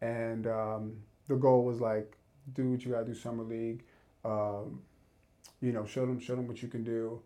and 0.00 0.46
um, 0.46 0.96
the 1.28 1.36
goal 1.36 1.64
was 1.64 1.80
like, 1.80 2.16
do 2.54 2.70
what 2.70 2.84
you 2.84 2.92
gotta 2.92 3.04
do 3.04 3.14
summer 3.14 3.44
league. 3.44 3.84
Um, 4.24 4.82
you 5.60 5.72
know, 5.72 5.84
show 5.84 6.06
them 6.06 6.18
show 6.18 6.36
them 6.36 6.48
what 6.48 6.62
you 6.62 6.68
can 6.68 6.84
do. 6.84 7.22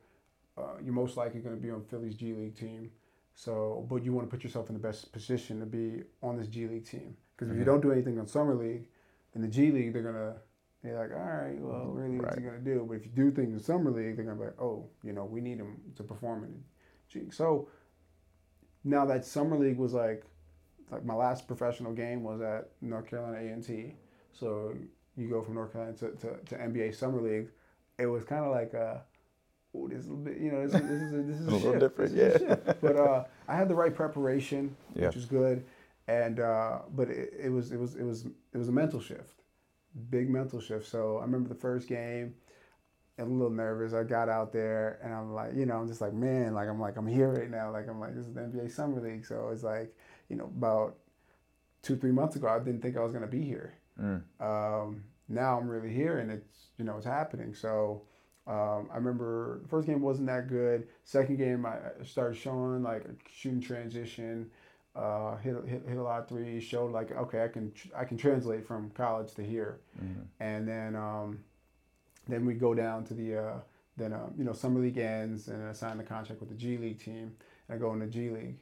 Uh, 0.56 0.76
you're 0.82 0.94
most 0.94 1.16
likely 1.16 1.40
going 1.40 1.54
to 1.54 1.60
be 1.60 1.70
on 1.70 1.84
Philly's 1.84 2.14
G 2.14 2.32
League 2.32 2.56
team. 2.56 2.90
So, 3.34 3.86
but 3.90 4.04
you 4.04 4.12
want 4.12 4.28
to 4.28 4.34
put 4.34 4.42
yourself 4.42 4.70
in 4.70 4.74
the 4.74 4.80
best 4.80 5.12
position 5.12 5.60
to 5.60 5.66
be 5.66 6.02
on 6.22 6.38
this 6.38 6.48
G 6.48 6.66
League 6.66 6.86
team. 6.86 7.16
Because 7.36 7.50
if 7.50 7.54
you 7.56 7.62
mm-hmm. 7.62 7.70
don't 7.70 7.82
do 7.82 7.92
anything 7.92 8.18
on 8.18 8.26
summer 8.26 8.54
league, 8.54 8.88
in 9.34 9.42
the 9.42 9.48
G 9.48 9.70
League 9.70 9.92
they're 9.92 10.02
gonna 10.02 10.36
they're 10.82 10.98
like, 10.98 11.10
all 11.12 11.18
right, 11.18 11.58
well, 11.58 11.86
really, 11.86 12.16
what's 12.16 12.36
right. 12.36 12.38
he 12.38 12.44
gonna 12.44 12.58
do? 12.60 12.86
But 12.88 12.94
if 12.94 13.04
you 13.04 13.12
do 13.12 13.30
things 13.30 13.52
in 13.52 13.60
summer 13.60 13.90
league, 13.90 14.16
they're 14.16 14.24
gonna 14.24 14.38
be 14.38 14.44
like, 14.44 14.60
oh, 14.60 14.88
you 15.02 15.12
know, 15.12 15.24
we 15.24 15.40
need 15.40 15.58
him 15.58 15.76
to 15.96 16.02
perform 16.02 16.44
in 16.44 16.52
the 16.52 16.58
G. 17.08 17.30
So 17.30 17.68
now 18.84 19.04
that 19.06 19.24
summer 19.24 19.58
league 19.58 19.78
was 19.78 19.92
like, 19.92 20.24
like 20.90 21.04
my 21.04 21.14
last 21.14 21.46
professional 21.48 21.92
game 21.92 22.22
was 22.22 22.40
at 22.40 22.70
North 22.80 23.08
Carolina 23.08 23.38
A 23.38 23.52
and 23.52 23.64
T. 23.64 23.96
So 24.32 24.74
you 25.16 25.28
go 25.28 25.42
from 25.42 25.54
North 25.54 25.72
Carolina 25.72 25.96
to, 25.98 26.10
to, 26.10 26.36
to 26.46 26.54
NBA 26.56 26.94
summer 26.94 27.20
league. 27.20 27.48
It 27.98 28.06
was 28.06 28.24
kind 28.24 28.44
of 28.44 28.52
like 28.52 28.74
a 28.74 29.02
oh, 29.74 29.88
this 29.88 30.04
is 30.04 30.10
a 30.10 30.14
bit, 30.14 30.38
you 30.38 30.50
know, 30.50 30.66
this, 30.66 30.74
is, 30.74 30.88
this 30.88 31.02
is 31.02 31.12
a, 31.12 31.22
this 31.22 31.40
is 31.40 31.46
a, 31.48 31.50
a 31.50 31.52
little 31.52 31.78
different, 31.78 32.14
this 32.14 32.42
yeah. 32.42 32.74
But 32.80 32.96
uh, 32.96 33.24
I 33.46 33.56
had 33.56 33.68
the 33.68 33.74
right 33.74 33.94
preparation, 33.94 34.74
yeah. 34.94 35.06
which 35.06 35.16
is 35.16 35.26
good 35.26 35.64
and 36.08 36.40
uh, 36.40 36.80
but 36.94 37.08
it, 37.08 37.34
it, 37.44 37.48
was 37.50 37.72
it 37.72 37.78
was 37.78 37.96
it 37.96 38.04
was 38.04 38.26
it 38.52 38.58
was 38.58 38.68
a 38.68 38.72
mental 38.72 39.00
shift, 39.00 39.42
big 40.10 40.30
mental 40.30 40.60
shift. 40.60 40.88
So 40.88 41.18
I 41.18 41.22
remember 41.22 41.48
the 41.48 41.60
first 41.60 41.88
game, 41.88 42.34
I'm 43.18 43.30
a 43.30 43.34
little 43.34 43.50
nervous. 43.50 43.92
I 43.92 44.04
got 44.04 44.28
out 44.28 44.52
there 44.52 45.00
and 45.02 45.12
I'm 45.12 45.34
like, 45.34 45.54
you 45.54 45.66
know, 45.66 45.76
I'm 45.76 45.88
just 45.88 46.00
like, 46.00 46.12
man, 46.12 46.54
like 46.54 46.68
I'm 46.68 46.80
like 46.80 46.96
I'm 46.96 47.06
here 47.06 47.30
right 47.32 47.50
now. 47.50 47.72
Like 47.72 47.88
I'm 47.88 47.98
like 47.98 48.14
this 48.14 48.26
is 48.26 48.34
the 48.34 48.40
NBA 48.40 48.70
Summer 48.70 49.00
League. 49.00 49.24
So 49.24 49.50
it's 49.52 49.64
like, 49.64 49.94
you 50.28 50.36
know, 50.36 50.44
about 50.44 50.96
two 51.82 51.96
three 51.96 52.12
months 52.12 52.36
ago, 52.36 52.48
I 52.48 52.58
didn't 52.58 52.82
think 52.82 52.96
I 52.96 53.00
was 53.00 53.12
gonna 53.12 53.26
be 53.26 53.42
here. 53.42 53.74
Mm. 54.00 54.22
Um, 54.40 55.04
now 55.28 55.58
I'm 55.58 55.68
really 55.68 55.92
here 55.92 56.18
and 56.18 56.30
it's 56.30 56.68
you 56.78 56.84
know 56.84 56.96
it's 56.96 57.06
happening. 57.06 57.54
So. 57.54 58.02
Um, 58.48 58.88
I 58.92 58.98
remember 58.98 59.58
the 59.60 59.68
first 59.68 59.88
game 59.88 60.00
wasn't 60.00 60.28
that 60.28 60.46
good. 60.46 60.86
Second 61.02 61.36
game, 61.36 61.66
I 61.66 61.78
started 62.04 62.36
showing 62.36 62.84
like 62.84 63.02
shooting 63.28 63.60
transition, 63.60 64.52
uh, 64.94 65.36
hit, 65.38 65.56
hit 65.66 65.82
hit 65.88 65.96
a 65.96 66.02
lot 66.02 66.20
of 66.20 66.28
threes. 66.28 66.62
Showed 66.62 66.92
like 66.92 67.10
okay, 67.10 67.42
I 67.42 67.48
can 67.48 67.72
I 67.96 68.04
can 68.04 68.16
translate 68.16 68.64
from 68.64 68.90
college 68.90 69.34
to 69.34 69.42
here, 69.42 69.80
mm-hmm. 70.00 70.20
and 70.38 70.68
then 70.68 70.94
um, 70.94 71.40
then 72.28 72.46
we 72.46 72.54
go 72.54 72.72
down 72.72 73.04
to 73.06 73.14
the 73.14 73.36
uh, 73.36 73.54
then 73.96 74.12
um, 74.12 74.34
you 74.36 74.44
know 74.44 74.52
summer 74.52 74.80
league 74.80 74.98
ends 74.98 75.48
and 75.48 75.66
I 75.66 75.72
sign 75.72 75.98
the 75.98 76.04
contract 76.04 76.40
with 76.40 76.50
the 76.50 76.54
G 76.54 76.76
League 76.76 77.00
team 77.00 77.32
and 77.68 77.76
I 77.76 77.78
go 77.78 77.92
in 77.92 77.98
the 77.98 78.06
G 78.06 78.30
League, 78.30 78.56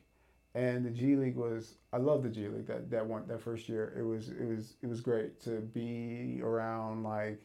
and 0.54 0.84
the 0.84 0.90
G 0.90 1.16
League 1.16 1.36
was 1.36 1.74
I 1.92 1.96
love 1.96 2.22
the 2.22 2.28
G 2.28 2.48
League 2.48 2.66
that 2.66 2.90
that 2.90 3.04
one 3.04 3.26
that 3.26 3.42
first 3.42 3.68
year 3.68 3.92
it 3.98 4.02
was 4.02 4.28
it 4.28 4.44
was 4.44 4.74
it 4.82 4.86
was 4.88 5.00
great 5.00 5.40
to 5.42 5.60
be 5.60 6.40
around 6.42 7.02
like 7.02 7.40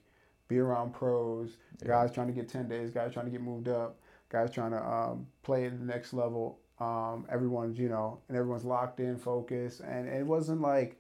be 0.48 0.60
around 0.60 0.94
pros 0.94 1.58
yeah. 1.82 1.88
guys 1.88 2.12
trying 2.12 2.28
to 2.28 2.34
get 2.34 2.50
10 2.50 2.68
days 2.68 2.92
guys 2.92 3.14
trying 3.14 3.26
to 3.26 3.32
get 3.32 3.42
moved 3.42 3.68
up 3.68 4.00
guys 4.30 4.52
trying 4.52 4.72
to 4.72 4.84
um, 4.84 5.28
play 5.44 5.66
at 5.66 5.78
the 5.80 5.86
next 5.86 6.14
level 6.14 6.60
um, 6.80 7.26
everyone's 7.30 7.78
you 7.80 7.90
know 7.90 8.20
and 8.28 8.38
everyone's 8.38 8.66
locked 8.66 9.00
in 9.00 9.18
focused 9.18 9.82
and, 9.82 10.08
and 10.08 10.18
it 10.20 10.26
wasn't 10.26 10.62
like 10.62 11.00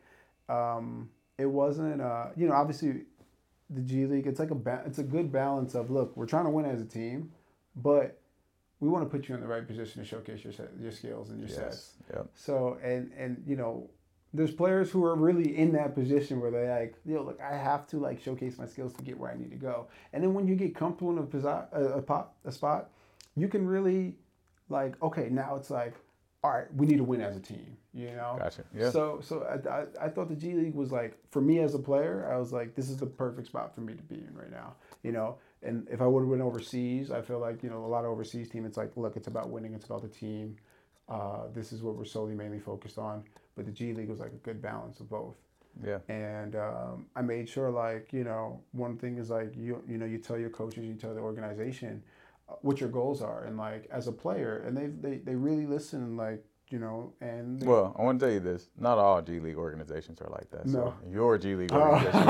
um, 0.49 1.09
it 1.37 1.45
wasn't 1.45 2.01
uh, 2.01 2.27
you 2.35 2.47
know 2.47 2.53
obviously 2.53 3.03
the 3.69 3.81
G 3.81 4.07
League 4.07 4.25
it's 4.25 4.39
like 4.39 4.51
a 4.51 4.55
ba- 4.55 4.83
it's 4.85 4.97
a 4.97 5.03
good 5.03 5.31
balance 5.31 5.75
of 5.75 5.91
look 5.91 6.17
we're 6.17 6.25
trying 6.25 6.45
to 6.45 6.49
win 6.49 6.65
as 6.65 6.81
a 6.81 6.85
team 6.85 7.31
but 7.75 8.19
we 8.79 8.87
want 8.87 9.03
to 9.03 9.09
put 9.09 9.27
you 9.27 9.35
in 9.35 9.41
the 9.41 9.47
right 9.47 9.67
position 9.67 10.01
to 10.01 10.07
showcase 10.07 10.43
your 10.43 10.53
your 10.79 10.91
skills 10.91 11.29
and 11.29 11.39
your 11.39 11.49
yes. 11.49 11.57
sets. 11.57 11.93
Yep. 12.13 12.29
So 12.33 12.77
and 12.83 13.11
and 13.17 13.43
you 13.45 13.55
know, 13.55 13.89
there's 14.33 14.51
players 14.51 14.91
who 14.91 15.03
are 15.05 15.15
really 15.15 15.57
in 15.57 15.71
that 15.73 15.95
position 15.95 16.39
where 16.39 16.51
they're 16.51 16.79
like, 16.79 16.95
yo, 17.05 17.23
look, 17.23 17.39
I 17.41 17.55
have 17.55 17.87
to 17.87 17.97
like 17.97 18.21
showcase 18.21 18.57
my 18.57 18.65
skills 18.65 18.93
to 18.93 19.03
get 19.03 19.17
where 19.17 19.31
I 19.31 19.35
need 19.35 19.51
to 19.51 19.57
go. 19.57 19.87
And 20.13 20.23
then 20.23 20.33
when 20.33 20.47
you 20.47 20.55
get 20.55 20.75
comfortable 20.75 21.11
in 21.11 21.17
a, 21.19 21.47
a, 21.47 22.03
a, 22.07 22.25
a 22.45 22.51
spot, 22.51 22.89
you 23.35 23.47
can 23.47 23.65
really 23.65 24.15
like, 24.69 25.01
okay, 25.01 25.29
now 25.31 25.55
it's 25.55 25.69
like, 25.71 25.95
all 26.43 26.51
right, 26.51 26.73
we 26.73 26.85
need 26.85 26.97
to 26.97 27.03
win 27.03 27.21
as 27.21 27.35
a 27.35 27.39
team. 27.39 27.75
You 27.93 28.11
know. 28.11 28.35
Gotcha. 28.37 28.63
Yeah. 28.73 28.91
So 28.91 29.19
so 29.21 29.43
I, 29.43 29.69
I, 29.69 30.05
I 30.05 30.09
thought 30.09 30.29
the 30.29 30.35
G 30.35 30.53
League 30.53 30.75
was 30.75 30.91
like 30.91 31.17
for 31.31 31.41
me 31.41 31.59
as 31.59 31.73
a 31.73 31.79
player, 31.79 32.29
I 32.31 32.37
was 32.37 32.53
like, 32.53 32.75
this 32.75 32.89
is 32.89 32.97
the 32.97 33.07
perfect 33.07 33.47
spot 33.47 33.73
for 33.73 33.81
me 33.81 33.93
to 33.93 34.03
be 34.03 34.15
in 34.15 34.35
right 34.35 34.51
now. 34.51 34.75
You 35.01 35.11
know, 35.11 35.37
and 35.63 35.87
if 35.89 36.01
I 36.01 36.05
would 36.05 36.21
have 36.21 36.29
went 36.29 36.43
overseas, 36.43 37.09
I 37.09 37.21
feel 37.21 37.39
like 37.39 37.63
you 37.63 37.69
know 37.69 37.83
a 37.83 37.87
lot 37.87 38.05
of 38.05 38.11
overseas 38.11 38.47
team. 38.47 38.65
It's 38.65 38.77
like, 38.77 38.95
look, 38.95 39.17
it's 39.17 39.27
about 39.27 39.49
winning. 39.49 39.73
It's 39.73 39.85
about 39.85 40.03
the 40.03 40.07
team. 40.07 40.55
Uh, 41.09 41.47
this 41.53 41.73
is 41.73 41.81
what 41.81 41.95
we're 41.95 42.05
solely 42.05 42.35
mainly 42.35 42.59
focused 42.59 42.97
on. 42.97 43.23
But 43.55 43.65
the 43.65 43.71
G 43.71 43.93
League 43.93 44.09
was 44.09 44.19
like 44.19 44.31
a 44.31 44.37
good 44.37 44.61
balance 44.61 44.99
of 44.99 45.09
both. 45.09 45.35
Yeah. 45.83 45.99
And 46.07 46.55
um, 46.55 47.05
I 47.15 47.21
made 47.21 47.47
sure, 47.47 47.69
like 47.69 48.11
you 48.11 48.23
know, 48.23 48.61
one 48.71 48.97
thing 48.97 49.17
is 49.17 49.29
like 49.29 49.53
you 49.55 49.83
you 49.87 49.97
know 49.97 50.05
you 50.05 50.17
tell 50.17 50.37
your 50.37 50.49
coaches, 50.49 50.85
you 50.85 50.93
tell 50.95 51.13
the 51.13 51.21
organization 51.21 52.03
uh, 52.49 52.53
what 52.61 52.79
your 52.79 52.89
goals 52.89 53.21
are, 53.21 53.45
and 53.45 53.57
like 53.57 53.87
as 53.91 54.07
a 54.07 54.11
player, 54.11 54.63
and 54.65 54.77
they 54.77 54.87
they 54.87 55.17
they 55.17 55.35
really 55.35 55.65
listen. 55.65 56.17
Like 56.17 56.43
you 56.69 56.79
know, 56.79 57.13
and 57.21 57.63
well, 57.63 57.95
I 57.97 58.03
want 58.03 58.19
to 58.19 58.25
tell 58.25 58.33
you 58.33 58.39
this: 58.39 58.69
not 58.77 58.97
all 58.97 59.21
G 59.21 59.39
League 59.39 59.57
organizations 59.57 60.21
are 60.21 60.29
like 60.29 60.49
that. 60.51 60.65
No, 60.65 60.93
so 61.01 61.09
your 61.09 61.37
G 61.37 61.55
League 61.55 61.71
oh. 61.73 61.79
organization, 61.79 62.23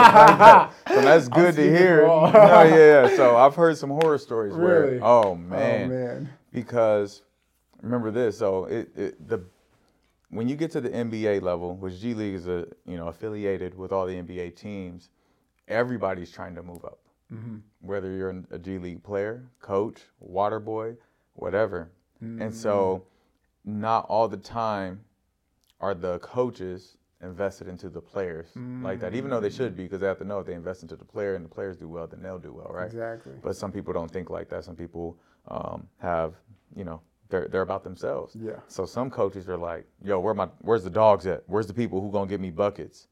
so 0.87 1.01
that's 1.01 1.27
good 1.27 1.55
to 1.55 1.63
hear. 1.63 2.07
no, 2.07 2.63
yeah. 2.63 3.15
So 3.15 3.35
I've 3.35 3.55
heard 3.55 3.77
some 3.77 3.89
horror 3.89 4.17
stories 4.17 4.53
really? 4.53 4.99
where, 4.99 5.03
oh 5.03 5.35
man, 5.35 5.83
oh 5.83 5.93
man, 5.93 6.29
because 6.51 7.23
remember 7.81 8.11
this. 8.11 8.37
So 8.37 8.65
it, 8.65 8.89
it 8.95 9.27
the 9.27 9.43
when 10.29 10.47
you 10.47 10.55
get 10.55 10.71
to 10.71 10.81
the 10.81 10.89
NBA 10.89 11.41
level, 11.41 11.75
which 11.75 11.99
G 11.99 12.13
League 12.13 12.35
is 12.35 12.47
a 12.47 12.67
you 12.85 12.97
know 12.97 13.07
affiliated 13.07 13.77
with 13.77 13.91
all 13.91 14.05
the 14.05 14.15
NBA 14.15 14.55
teams, 14.55 15.09
everybody's 15.67 16.31
trying 16.31 16.55
to 16.55 16.63
move 16.63 16.83
up. 16.85 16.99
Mm-hmm. 17.33 17.57
Whether 17.81 18.11
you're 18.11 18.43
a 18.51 18.59
G 18.59 18.77
League 18.77 19.03
player, 19.03 19.43
coach, 19.61 20.01
water 20.19 20.59
boy, 20.59 20.95
whatever, 21.33 21.91
mm-hmm. 22.23 22.41
and 22.41 22.53
so 22.53 23.03
not 23.65 24.05
all 24.09 24.27
the 24.27 24.37
time 24.37 25.01
are 25.79 25.93
the 25.93 26.19
coaches 26.19 26.97
invested 27.21 27.67
into 27.67 27.89
the 27.89 28.01
players 28.01 28.47
mm-hmm. 28.49 28.83
like 28.83 28.99
that, 28.99 29.13
even 29.13 29.29
though 29.29 29.39
they 29.39 29.49
should 29.49 29.75
be 29.75 29.83
because 29.83 29.99
they 29.99 30.07
have 30.07 30.17
to 30.17 30.23
know 30.23 30.39
if 30.39 30.45
they 30.45 30.53
invest 30.53 30.83
into 30.83 30.95
the 30.95 31.03
player 31.03 31.35
and 31.35 31.43
the 31.43 31.49
players 31.49 31.77
do 31.77 31.87
well, 31.87 32.07
then 32.07 32.21
they'll 32.21 32.39
do 32.39 32.53
well, 32.53 32.71
right? 32.71 32.85
Exactly. 32.85 33.33
But 33.43 33.55
some 33.55 33.71
people 33.71 33.93
don't 33.93 34.09
think 34.09 34.29
like 34.29 34.49
that. 34.49 34.63
Some 34.63 34.75
people 34.75 35.17
um, 35.49 35.87
have, 36.01 36.35
you 36.75 36.85
know, 36.85 37.01
they're 37.29 37.47
they're 37.47 37.61
about 37.61 37.83
themselves. 37.83 38.35
Yeah. 38.39 38.59
So 38.67 38.85
some 38.85 39.09
coaches 39.09 39.47
are 39.49 39.57
like, 39.57 39.85
"Yo, 40.03 40.19
where 40.19 40.33
my 40.33 40.49
where's 40.61 40.83
the 40.83 40.89
dogs 40.89 41.27
at? 41.27 41.43
Where's 41.47 41.67
the 41.67 41.73
people 41.73 42.01
who 42.01 42.11
gonna 42.11 42.27
give 42.27 42.41
me 42.41 42.51
buckets?" 42.51 43.07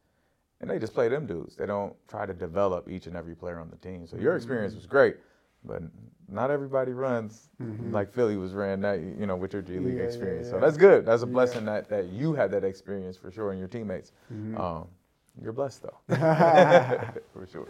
And 0.59 0.70
they 0.70 0.80
just 0.80 0.93
play 0.93 1.07
them 1.07 1.28
dudes. 1.28 1.55
They 1.55 1.68
don't 1.68 1.95
try 2.07 2.26
to 2.26 2.34
develop 2.34 2.89
each 2.89 3.05
and 3.05 3.15
every 3.15 3.36
player 3.36 3.59
on 3.59 3.70
the 3.70 3.78
team. 3.78 4.07
So 4.07 4.18
your 4.18 4.36
experience 4.36 4.74
was 4.74 4.88
great, 4.88 5.18
but 5.63 5.84
not 6.28 6.49
everybody 6.49 6.93
runs 6.93 7.49
mm-hmm. 7.61 7.93
like 7.93 8.11
Philly 8.11 8.38
was 8.38 8.53
ran 8.53 8.82
that 8.82 8.99
you 8.99 9.28
know 9.28 9.36
with 9.36 9.53
your 9.53 9.61
G 9.61 9.80
League 9.80 9.97
yeah, 9.97 10.03
experience. 10.03 10.47
Yeah, 10.47 10.55
yeah. 10.55 10.59
So 10.59 10.65
that's 10.65 10.78
good. 10.78 11.05
That's 11.05 11.22
a 11.22 11.28
blessing 11.28 11.65
that 11.65 11.88
that 11.89 12.07
you 12.07 12.34
had 12.34 12.51
that 12.51 12.63
experience 12.63 13.18
for 13.18 13.32
sure, 13.32 13.51
and 13.51 13.59
your 13.59 13.68
teammates. 13.68 14.11
Mm-hmm. 14.34 14.59
Um, 14.59 14.88
you're 15.41 15.53
blessed 15.53 15.84
though, 15.84 15.97
for 17.34 17.45
sure. 17.45 17.68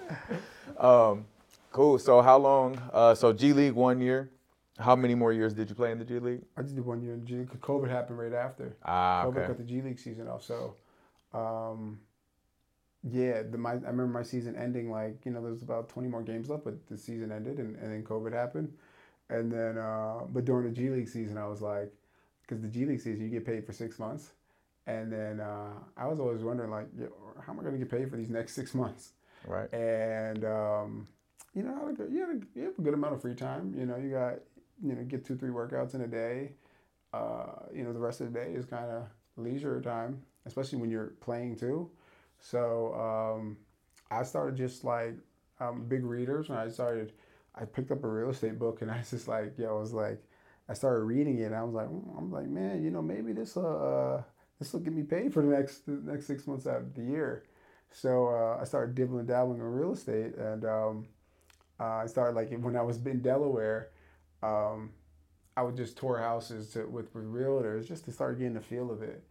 Um, 0.79 1.25
cool. 1.73 1.99
So 1.99 2.21
how 2.21 2.37
long? 2.37 2.81
Uh, 2.93 3.13
so 3.13 3.33
G 3.33 3.51
League 3.51 3.73
one 3.73 3.99
year. 3.99 4.29
How 4.79 4.95
many 4.95 5.15
more 5.15 5.33
years 5.33 5.53
did 5.53 5.69
you 5.69 5.75
play 5.75 5.91
in 5.91 5.97
the 5.97 6.05
G 6.05 6.19
League? 6.19 6.41
I 6.55 6.61
just 6.61 6.75
did 6.75 6.85
one 6.85 7.01
year 7.01 7.13
in 7.13 7.25
G 7.25 7.35
League. 7.35 7.49
COVID 7.61 7.89
happened 7.89 8.19
right 8.19 8.33
after. 8.33 8.75
Ah, 8.85 9.25
okay. 9.25 9.39
COVID 9.39 9.47
cut 9.47 9.57
the 9.57 9.63
G 9.63 9.81
League 9.81 9.99
season 9.99 10.27
off. 10.27 10.43
So, 10.43 10.75
um, 11.33 11.99
yeah, 13.03 13.41
the 13.43 13.57
my 13.57 13.71
I 13.71 13.75
remember 13.75 14.07
my 14.07 14.23
season 14.23 14.55
ending 14.55 14.91
like 14.91 15.25
you 15.25 15.31
know 15.31 15.41
there's 15.41 15.63
about 15.63 15.89
20 15.89 16.07
more 16.09 16.21
games 16.21 16.49
left, 16.49 16.63
but 16.63 16.85
the 16.87 16.97
season 16.97 17.31
ended 17.31 17.57
and, 17.57 17.75
and 17.77 17.91
then 17.91 18.03
COVID 18.03 18.33
happened, 18.33 18.73
and 19.29 19.51
then 19.51 19.77
uh, 19.77 20.21
but 20.29 20.45
during 20.45 20.65
the 20.65 20.75
G 20.75 20.89
League 20.89 21.07
season 21.07 21.37
I 21.37 21.47
was 21.47 21.61
like, 21.61 21.91
because 22.41 22.61
the 22.61 22.67
G 22.67 22.85
League 22.85 23.01
season 23.01 23.23
you 23.23 23.29
get 23.29 23.45
paid 23.45 23.65
for 23.65 23.73
six 23.73 23.97
months, 23.97 24.31
and 24.85 25.11
then 25.11 25.39
uh, 25.39 25.73
I 25.95 26.05
was 26.05 26.19
always 26.19 26.43
wondering 26.43 26.69
like, 26.69 26.87
how 27.41 27.53
am 27.53 27.59
I 27.59 27.63
gonna 27.63 27.77
get 27.77 27.89
paid 27.89 28.11
for 28.11 28.17
these 28.17 28.29
next 28.29 28.53
six 28.53 28.75
months? 28.75 29.13
Right. 29.47 29.71
And 29.73 30.45
um, 30.45 31.07
you 31.55 31.63
know 31.63 31.95
you 32.09 32.19
have, 32.19 32.29
a, 32.29 32.39
you 32.55 32.63
have 32.65 32.77
a 32.77 32.81
good 32.81 32.93
amount 32.93 33.15
of 33.15 33.21
free 33.21 33.35
time. 33.35 33.73
You 33.75 33.85
know 33.85 33.97
you 33.97 34.11
got 34.11 34.35
you 34.83 34.93
know 34.95 35.03
get 35.03 35.25
two 35.25 35.35
three 35.35 35.49
workouts 35.49 35.95
in 35.95 36.01
a 36.01 36.07
day. 36.07 36.51
Uh, 37.13 37.45
you 37.73 37.83
know 37.83 37.93
the 37.93 37.99
rest 37.99 38.21
of 38.21 38.31
the 38.31 38.39
day 38.39 38.53
is 38.53 38.65
kind 38.65 38.89
of 38.91 39.03
leisure 39.37 39.81
time, 39.81 40.21
especially 40.45 40.79
when 40.79 40.89
you're 40.89 41.13
playing 41.21 41.55
too. 41.55 41.89
So 42.39 42.93
um, 42.93 43.57
I 44.11 44.23
started 44.23 44.55
just 44.57 44.83
like 44.83 45.15
um, 45.59 45.85
big 45.87 46.03
readers 46.05 46.49
when 46.49 46.57
I 46.57 46.67
started. 46.69 47.13
I 47.55 47.65
picked 47.65 47.91
up 47.91 48.03
a 48.03 48.07
real 48.07 48.29
estate 48.29 48.59
book 48.59 48.81
and 48.81 48.91
I 48.93 48.99
was 48.99 49.09
just 49.09 49.27
like, 49.27 49.57
yo, 49.57 49.77
I 49.77 49.79
was 49.79 49.93
like, 49.93 50.21
I 50.69 50.73
started 50.73 51.03
reading 51.03 51.39
it 51.39 51.45
and 51.45 51.55
I 51.55 51.63
was 51.63 51.73
like, 51.73 51.87
mm, 51.87 52.17
I'm 52.17 52.31
like, 52.31 52.47
man, 52.47 52.83
you 52.83 52.91
know, 52.91 53.01
maybe 53.01 53.33
this 53.33 53.57
uh 53.57 54.21
this 54.59 54.73
will 54.73 54.79
get 54.79 54.93
me 54.93 55.03
paid 55.03 55.33
for 55.33 55.41
the 55.43 55.49
next 55.49 55.85
the 55.85 55.93
next 56.11 56.27
six 56.27 56.47
months 56.47 56.67
out 56.67 56.77
of 56.81 56.93
the 56.95 57.03
year. 57.03 57.43
So 57.91 58.27
uh, 58.27 58.59
I 58.61 58.65
started 58.65 58.95
dibbling 58.95 59.25
dabbling 59.27 59.59
in 59.59 59.65
real 59.65 59.93
estate 59.93 60.35
and 60.35 60.65
um, 60.65 61.07
uh, 61.79 62.03
I 62.03 62.05
started 62.07 62.35
like 62.35 62.51
when 62.59 62.75
I 62.75 62.81
was 62.81 62.97
in 63.05 63.21
Delaware. 63.21 63.89
Um, 64.43 64.91
I 65.55 65.63
would 65.63 65.75
just 65.75 65.97
tour 65.97 66.19
houses 66.19 66.69
to, 66.73 66.85
with, 66.85 67.13
with 67.15 67.25
realtors 67.25 67.87
just 67.87 68.05
to 68.05 68.11
start 68.11 68.37
getting 68.37 68.53
the 68.53 68.61
feel 68.61 68.91
of 68.91 69.01
it. 69.01 69.23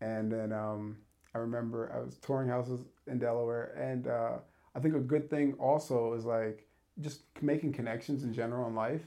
And 0.00 0.30
then 0.30 0.52
um, 0.52 0.96
I 1.34 1.38
remember 1.38 1.92
I 1.94 2.00
was 2.04 2.18
touring 2.18 2.48
houses 2.48 2.84
in 3.06 3.18
Delaware, 3.18 3.74
and 3.76 4.06
uh, 4.06 4.38
I 4.74 4.80
think 4.80 4.94
a 4.94 5.00
good 5.00 5.30
thing 5.30 5.54
also 5.54 6.12
is 6.14 6.24
like 6.24 6.66
just 7.00 7.22
making 7.40 7.72
connections 7.72 8.22
in 8.22 8.32
general 8.32 8.68
in 8.68 8.74
life. 8.74 9.02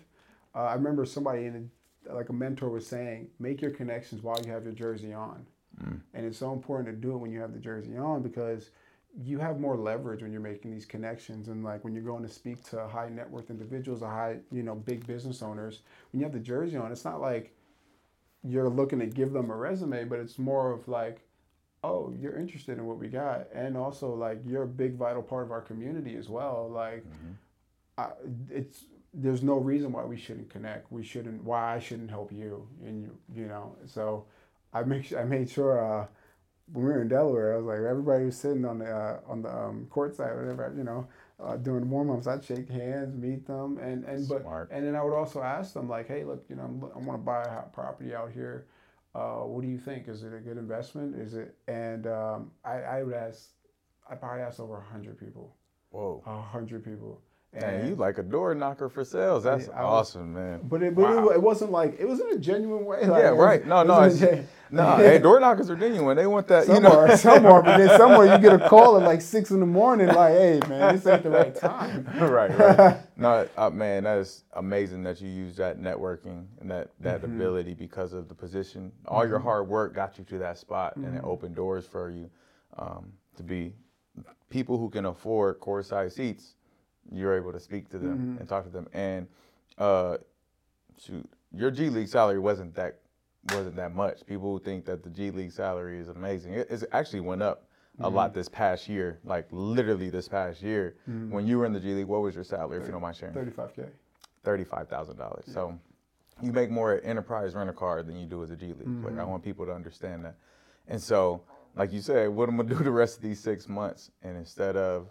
Uh, 0.54 0.64
I 0.64 0.74
remember 0.74 1.06
somebody 1.06 1.46
in 1.46 1.70
a, 2.10 2.14
like 2.14 2.30
a 2.30 2.34
mentor 2.34 2.70
was 2.70 2.88
saying, 2.88 3.30
make 3.40 3.62
your 3.62 3.72
connections 3.72 4.22
while 4.22 4.40
you 4.44 4.52
have 4.52 4.64
your 4.64 4.74
jersey 4.74 5.14
on, 5.14 5.46
mm. 5.82 6.00
and 6.14 6.26
it's 6.26 6.38
so 6.38 6.52
important 6.52 6.88
to 6.88 7.08
do 7.08 7.14
it 7.14 7.18
when 7.18 7.32
you 7.32 7.40
have 7.40 7.54
the 7.54 7.60
jersey 7.60 7.98
on 7.98 8.22
because 8.22 8.72
you 9.24 9.40
have 9.40 9.60
more 9.60 9.78
leverage 9.78 10.22
when 10.22 10.32
you're 10.32 10.42
making 10.42 10.72
these 10.72 10.86
connections 10.86 11.48
and 11.48 11.64
like 11.64 11.84
when 11.84 11.94
you're 11.94 12.04
going 12.04 12.24
to 12.24 12.30
speak 12.30 12.64
to 12.70 12.88
high 12.88 13.08
net 13.08 13.30
worth 13.30 13.50
individuals 13.50 14.02
or 14.02 14.10
high 14.10 14.38
you 14.52 14.64
know 14.64 14.76
big 14.76 15.08
business 15.08 15.42
owners 15.42 15.82
when 16.12 16.20
you 16.20 16.26
have 16.26 16.34
the 16.34 16.40
jersey 16.40 16.76
on 16.76 16.92
it's 16.92 17.06
not 17.06 17.22
like 17.22 17.56
you're 18.44 18.70
looking 18.70 19.00
to 19.00 19.06
give 19.06 19.32
them 19.32 19.50
a 19.50 19.56
resume 19.56 20.04
but 20.04 20.20
it's 20.20 20.38
more 20.38 20.72
of 20.72 20.88
like 20.88 21.22
oh, 21.86 22.14
you're 22.20 22.38
interested 22.38 22.78
in 22.78 22.86
what 22.86 22.98
we 22.98 23.08
got, 23.08 23.48
and 23.54 23.78
also 23.78 24.14
like 24.14 24.40
you're 24.46 24.64
a 24.64 24.68
big 24.68 24.96
vital 24.96 25.22
part 25.22 25.44
of 25.44 25.52
our 25.52 25.62
community 25.62 26.16
as 26.16 26.30
well. 26.30 26.70
Like, 26.72 27.06
mm-hmm. 27.06 27.32
I, 27.98 28.10
it's 28.50 28.86
there's 29.14 29.44
no 29.44 29.56
reason 29.56 29.92
why 29.92 30.04
we 30.04 30.18
shouldn't 30.18 30.50
connect. 30.50 30.92
We 30.92 31.04
shouldn't. 31.04 31.44
Why 31.44 31.76
I 31.76 31.80
shouldn't 31.80 32.10
help 32.10 32.32
you, 32.32 32.68
and 32.84 33.04
you, 33.04 33.18
you 33.34 33.46
know. 33.48 33.76
So, 33.86 34.26
I 34.74 34.84
make 34.84 35.14
I 35.14 35.24
made 35.24 35.50
sure 35.50 35.74
uh, 35.80 36.08
when 36.72 36.86
we 36.86 36.92
were 36.92 37.02
in 37.02 37.08
Delaware, 37.08 37.54
I 37.54 37.58
was 37.58 37.66
like 37.66 37.80
everybody 37.80 38.26
was 38.26 38.38
sitting 38.38 38.66
on 38.66 38.80
the 38.80 38.92
uh, 38.92 39.20
on 39.28 39.42
the 39.42 39.56
um, 39.56 39.88
court 39.90 40.16
side, 40.16 40.36
whatever, 40.36 40.74
you 40.78 40.84
know. 40.84 41.08
Uh, 41.38 41.58
during 41.58 41.90
warm 41.90 42.10
ups, 42.10 42.28
I'd 42.28 42.46
shake 42.46 42.70
hands, 42.70 43.14
meet 43.16 43.46
them, 43.46 43.78
and 43.78 44.06
and 44.06 44.28
but 44.28 44.42
Smart. 44.42 44.70
and 44.72 44.86
then 44.86 44.96
I 44.96 45.04
would 45.04 45.14
also 45.14 45.42
ask 45.42 45.74
them 45.74 45.90
like, 45.90 46.08
hey, 46.08 46.24
look, 46.24 46.46
you 46.50 46.56
know, 46.56 46.64
I'm, 46.64 46.84
I 46.84 47.06
want 47.06 47.20
to 47.20 47.26
buy 47.26 47.44
a 47.44 47.64
property 47.74 48.16
out 48.16 48.32
here 48.32 48.68
uh, 49.16 49.40
what 49.46 49.62
do 49.62 49.70
you 49.70 49.78
think? 49.78 50.10
Is 50.10 50.24
it 50.24 50.34
a 50.34 50.40
good 50.40 50.58
investment? 50.58 51.16
Is 51.16 51.36
it? 51.36 51.56
And 51.68 52.06
um, 52.06 52.52
I, 52.66 52.82
I 52.82 53.04
would 53.04 53.14
ask, 53.14 53.48
I 54.10 54.16
probably 54.16 54.42
asked 54.44 54.60
over 54.60 54.80
hundred 54.82 55.18
people. 55.18 55.56
Whoa. 55.90 56.22
A 56.26 56.42
hundred 56.42 56.84
people, 56.84 57.22
And 57.64 57.88
you 57.90 57.96
like 57.96 58.18
a 58.18 58.24
door 58.24 58.54
knocker 58.56 58.90
for 58.90 59.04
sales. 59.04 59.44
That's 59.44 59.70
I 59.70 59.82
awesome, 59.82 60.34
man. 60.34 60.60
But 60.64 60.84
it, 60.84 60.96
but 60.96 61.04
Wow. 61.04 61.30
it, 61.30 61.36
it 61.36 61.42
wasn't 61.42 61.72
like 61.72 62.00
it 62.00 62.06
was 62.08 62.20
in 62.20 62.30
a 62.34 62.38
genuine 62.38 62.86
way. 62.86 63.06
Like, 63.06 63.22
yeah, 63.24 63.30
right. 63.30 63.66
No, 63.66 63.84
no, 63.84 64.02
was 64.02 64.22
in 64.22 64.28
a 64.28 64.32
it's, 64.32 64.36
gen- 64.38 64.48
no. 64.72 64.96
Hey, 64.98 65.18
door 65.20 65.40
knockers 65.40 65.70
are 65.70 65.76
genuine. 65.76 66.18
They 66.18 66.28
want 66.28 66.48
that. 66.50 66.66
Some 66.66 66.76
you 66.76 66.82
know, 66.82 66.92
are, 67.00 67.16
some 67.18 67.46
are, 67.46 67.62
but 67.62 67.78
then 67.78 67.98
somewhere 67.98 68.34
you 68.36 68.42
get 68.42 68.54
a 68.60 68.68
call 68.70 68.98
at 68.98 69.04
like 69.04 69.22
six 69.22 69.52
in 69.52 69.60
the 69.60 69.66
morning, 69.66 70.08
like, 70.08 70.34
"Hey, 70.34 70.60
man, 70.68 70.94
this 70.96 71.06
ain't 71.08 71.24
the 71.24 71.30
right 71.30 71.56
time." 71.56 72.06
right, 72.20 72.58
right. 72.58 72.98
No, 73.16 73.48
uh, 73.58 73.70
man, 73.70 74.04
that 74.04 74.18
is 74.18 74.44
amazing 74.54 75.04
that 75.04 75.22
you 75.22 75.30
use 75.30 75.56
that 75.58 75.80
networking 75.80 76.46
and 76.60 76.70
that 76.72 76.90
that 77.00 77.22
Mm-hmm. 77.22 77.36
ability 77.36 77.74
because 77.74 78.12
of 78.14 78.28
the 78.28 78.36
position. 78.36 78.92
All 79.08 79.26
your 79.28 79.40
hard 79.40 79.68
work 79.70 79.94
got 79.96 80.18
you 80.18 80.24
to 80.26 80.38
that 80.40 80.58
spot, 80.58 80.96
and 80.98 81.06
it 81.06 81.20
Mm-hmm. 81.20 81.26
opened 81.28 81.56
doors 81.56 81.86
for 81.88 82.10
you 82.10 82.30
um, 82.78 83.14
to 83.38 83.44
be 83.44 83.74
people 84.50 84.78
who 84.78 84.90
can 84.90 85.06
afford 85.06 85.60
core 85.60 85.84
size 85.84 86.16
seats. 86.16 86.56
You're 87.12 87.36
able 87.36 87.52
to 87.52 87.60
speak 87.60 87.90
to 87.90 87.98
them 88.00 88.18
Mm-hmm. 88.18 88.38
and 88.40 88.50
talk 88.50 88.64
to 88.66 88.70
them, 88.72 88.88
and 88.94 89.28
uh, 89.78 90.18
shoot, 91.00 91.30
your 91.54 91.72
G 91.72 91.90
League 91.90 92.08
salary 92.08 92.40
wasn't 92.40 92.74
that 92.76 93.00
wasn't 93.52 93.76
that 93.76 93.94
much. 93.94 94.26
People 94.26 94.58
think 94.58 94.86
that 94.86 95.04
the 95.04 95.10
G 95.10 95.30
League 95.32 95.52
salary 95.52 96.00
is 96.00 96.08
amazing. 96.08 96.54
It, 96.54 96.68
it's 96.70 96.84
actually 96.92 97.20
went 97.22 97.42
up 97.44 97.68
a 98.00 98.10
lot 98.10 98.30
Mm-hmm. 98.32 98.40
this 98.40 98.50
past 98.50 98.90
year, 98.90 99.20
like 99.24 99.48
literally 99.52 100.10
this 100.10 100.28
past 100.28 100.62
year. 100.62 100.96
When 101.06 101.46
you 101.48 101.58
were 101.60 101.66
in 101.66 101.74
the 101.74 101.80
G 101.80 101.94
League, 101.94 102.08
what 102.08 102.22
was 102.22 102.36
your 102.36 102.44
salary, 102.44 102.80
if 102.80 102.86
you 102.86 102.92
don't 102.92 103.02
mind 103.02 103.16
sharing? 103.18 103.34
Thirty-five 103.36 103.76
k. 103.76 103.84
Thirty-five 104.44 104.90
thousand 104.90 105.18
dollars. 105.18 105.46
So 105.48 105.78
you 106.42 106.52
make 106.52 106.70
more 106.70 106.94
at 106.96 107.06
enterprise 107.06 107.56
rent 107.56 107.70
a 107.70 107.74
car 107.74 108.04
than 108.04 108.18
you 108.20 108.26
do 108.26 108.44
as 108.44 108.52
a 108.52 108.56
G 108.56 108.68
League 108.68 108.80
player. 108.84 109.12
Mm-hmm. 109.12 109.20
I 109.20 109.24
want 109.24 109.44
people 109.44 109.66
to 109.66 109.72
understand 109.74 110.26
that. 110.26 110.36
And 110.88 111.02
so, 111.02 111.42
like 111.76 111.94
you 111.94 112.02
said, 112.02 112.30
what 112.30 112.50
I'm 112.50 112.58
gonna 112.58 112.70
do 112.70 112.76
the 112.84 112.92
rest 112.92 113.18
of 113.18 113.24
these 113.24 113.40
six 113.40 113.70
months, 113.70 114.12
and 114.24 114.36
instead 114.38 114.76
of 114.76 115.08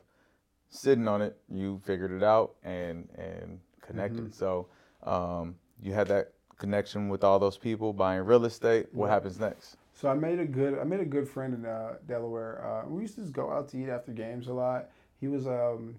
sitting 0.74 1.06
on 1.08 1.22
it, 1.22 1.36
you 1.48 1.80
figured 1.84 2.10
it 2.10 2.22
out 2.22 2.54
and 2.62 3.08
and 3.16 3.60
connected. 3.80 4.24
Mm-hmm. 4.24 4.32
So 4.32 4.66
um, 5.04 5.54
you 5.80 5.92
had 5.92 6.08
that 6.08 6.32
connection 6.58 7.08
with 7.08 7.24
all 7.24 7.38
those 7.38 7.56
people 7.56 7.92
buying 7.92 8.22
real 8.22 8.44
estate. 8.44 8.86
What 8.92 9.10
happens 9.10 9.38
next? 9.38 9.76
So 9.92 10.08
I 10.08 10.14
made 10.14 10.40
a 10.40 10.44
good 10.44 10.78
I 10.78 10.84
made 10.84 11.00
a 11.00 11.04
good 11.04 11.28
friend 11.28 11.54
in 11.54 11.64
uh, 11.64 11.94
Delaware. 12.06 12.82
Uh, 12.84 12.88
we 12.88 13.02
used 13.02 13.14
to 13.14 13.22
just 13.22 13.32
go 13.32 13.50
out 13.50 13.68
to 13.68 13.78
eat 13.78 13.88
after 13.88 14.12
games 14.12 14.48
a 14.48 14.52
lot. 14.52 14.90
He 15.20 15.28
was 15.28 15.46
um 15.46 15.96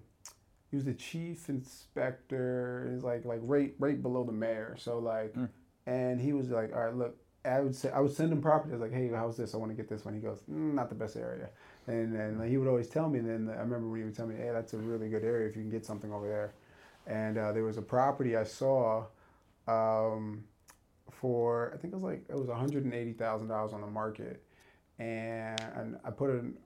he 0.70 0.76
was 0.76 0.84
the 0.84 0.94
chief 0.94 1.48
inspector. 1.48 2.90
He's 2.92 3.02
like 3.02 3.24
like 3.24 3.40
right 3.42 3.74
right 3.78 4.00
below 4.00 4.24
the 4.24 4.32
mayor. 4.32 4.76
So 4.78 4.98
like, 4.98 5.34
and 5.86 6.20
he 6.20 6.32
was 6.32 6.50
like, 6.50 6.74
all 6.74 6.84
right, 6.84 6.94
look. 6.94 7.16
I 7.44 7.60
would 7.60 7.76
say 7.76 7.90
I 7.90 8.00
would 8.00 8.12
send 8.12 8.32
him 8.32 8.42
property. 8.42 8.72
I 8.72 8.76
was 8.76 8.80
like, 8.80 8.92
"Hey, 8.92 9.08
how's 9.08 9.36
this? 9.36 9.54
I 9.54 9.56
want 9.56 9.70
to 9.70 9.76
get 9.76 9.88
this 9.88 10.04
one." 10.04 10.14
He 10.14 10.20
goes, 10.20 10.42
mm, 10.50 10.74
"Not 10.74 10.88
the 10.88 10.96
best 10.96 11.14
area," 11.14 11.48
and 11.86 12.38
like, 12.40 12.48
he 12.48 12.56
would 12.56 12.68
always 12.68 12.88
tell 12.88 13.08
me. 13.08 13.18
And 13.18 13.28
then 13.28 13.54
I 13.54 13.60
remember 13.60 13.88
when 13.88 14.00
he 14.00 14.04
would 14.04 14.16
tell 14.16 14.26
me, 14.26 14.36
"Hey, 14.36 14.50
that's 14.52 14.74
a 14.74 14.78
really 14.78 15.08
good 15.08 15.24
area 15.24 15.48
if 15.48 15.56
you 15.56 15.62
can 15.62 15.70
get 15.70 15.84
something 15.84 16.12
over 16.12 16.28
there." 16.28 16.52
And 17.06 17.38
uh, 17.38 17.52
there 17.52 17.62
was 17.62 17.78
a 17.78 17.82
property 17.82 18.36
I 18.36 18.44
saw 18.44 19.04
um, 19.68 20.44
for 21.10 21.72
I 21.74 21.76
think 21.76 21.92
it 21.92 21.96
was 21.96 22.02
like 22.04 22.24
it 22.28 22.36
was 22.36 22.48
one 22.48 22.58
hundred 22.58 22.84
and 22.84 22.94
eighty 22.94 23.12
thousand 23.12 23.48
dollars 23.48 23.72
on 23.72 23.80
the 23.80 23.86
market, 23.86 24.42
and, 24.98 25.60
and 25.76 25.98
I 26.04 26.10
put 26.10 26.30
it. 26.30 26.38
In, 26.38 26.56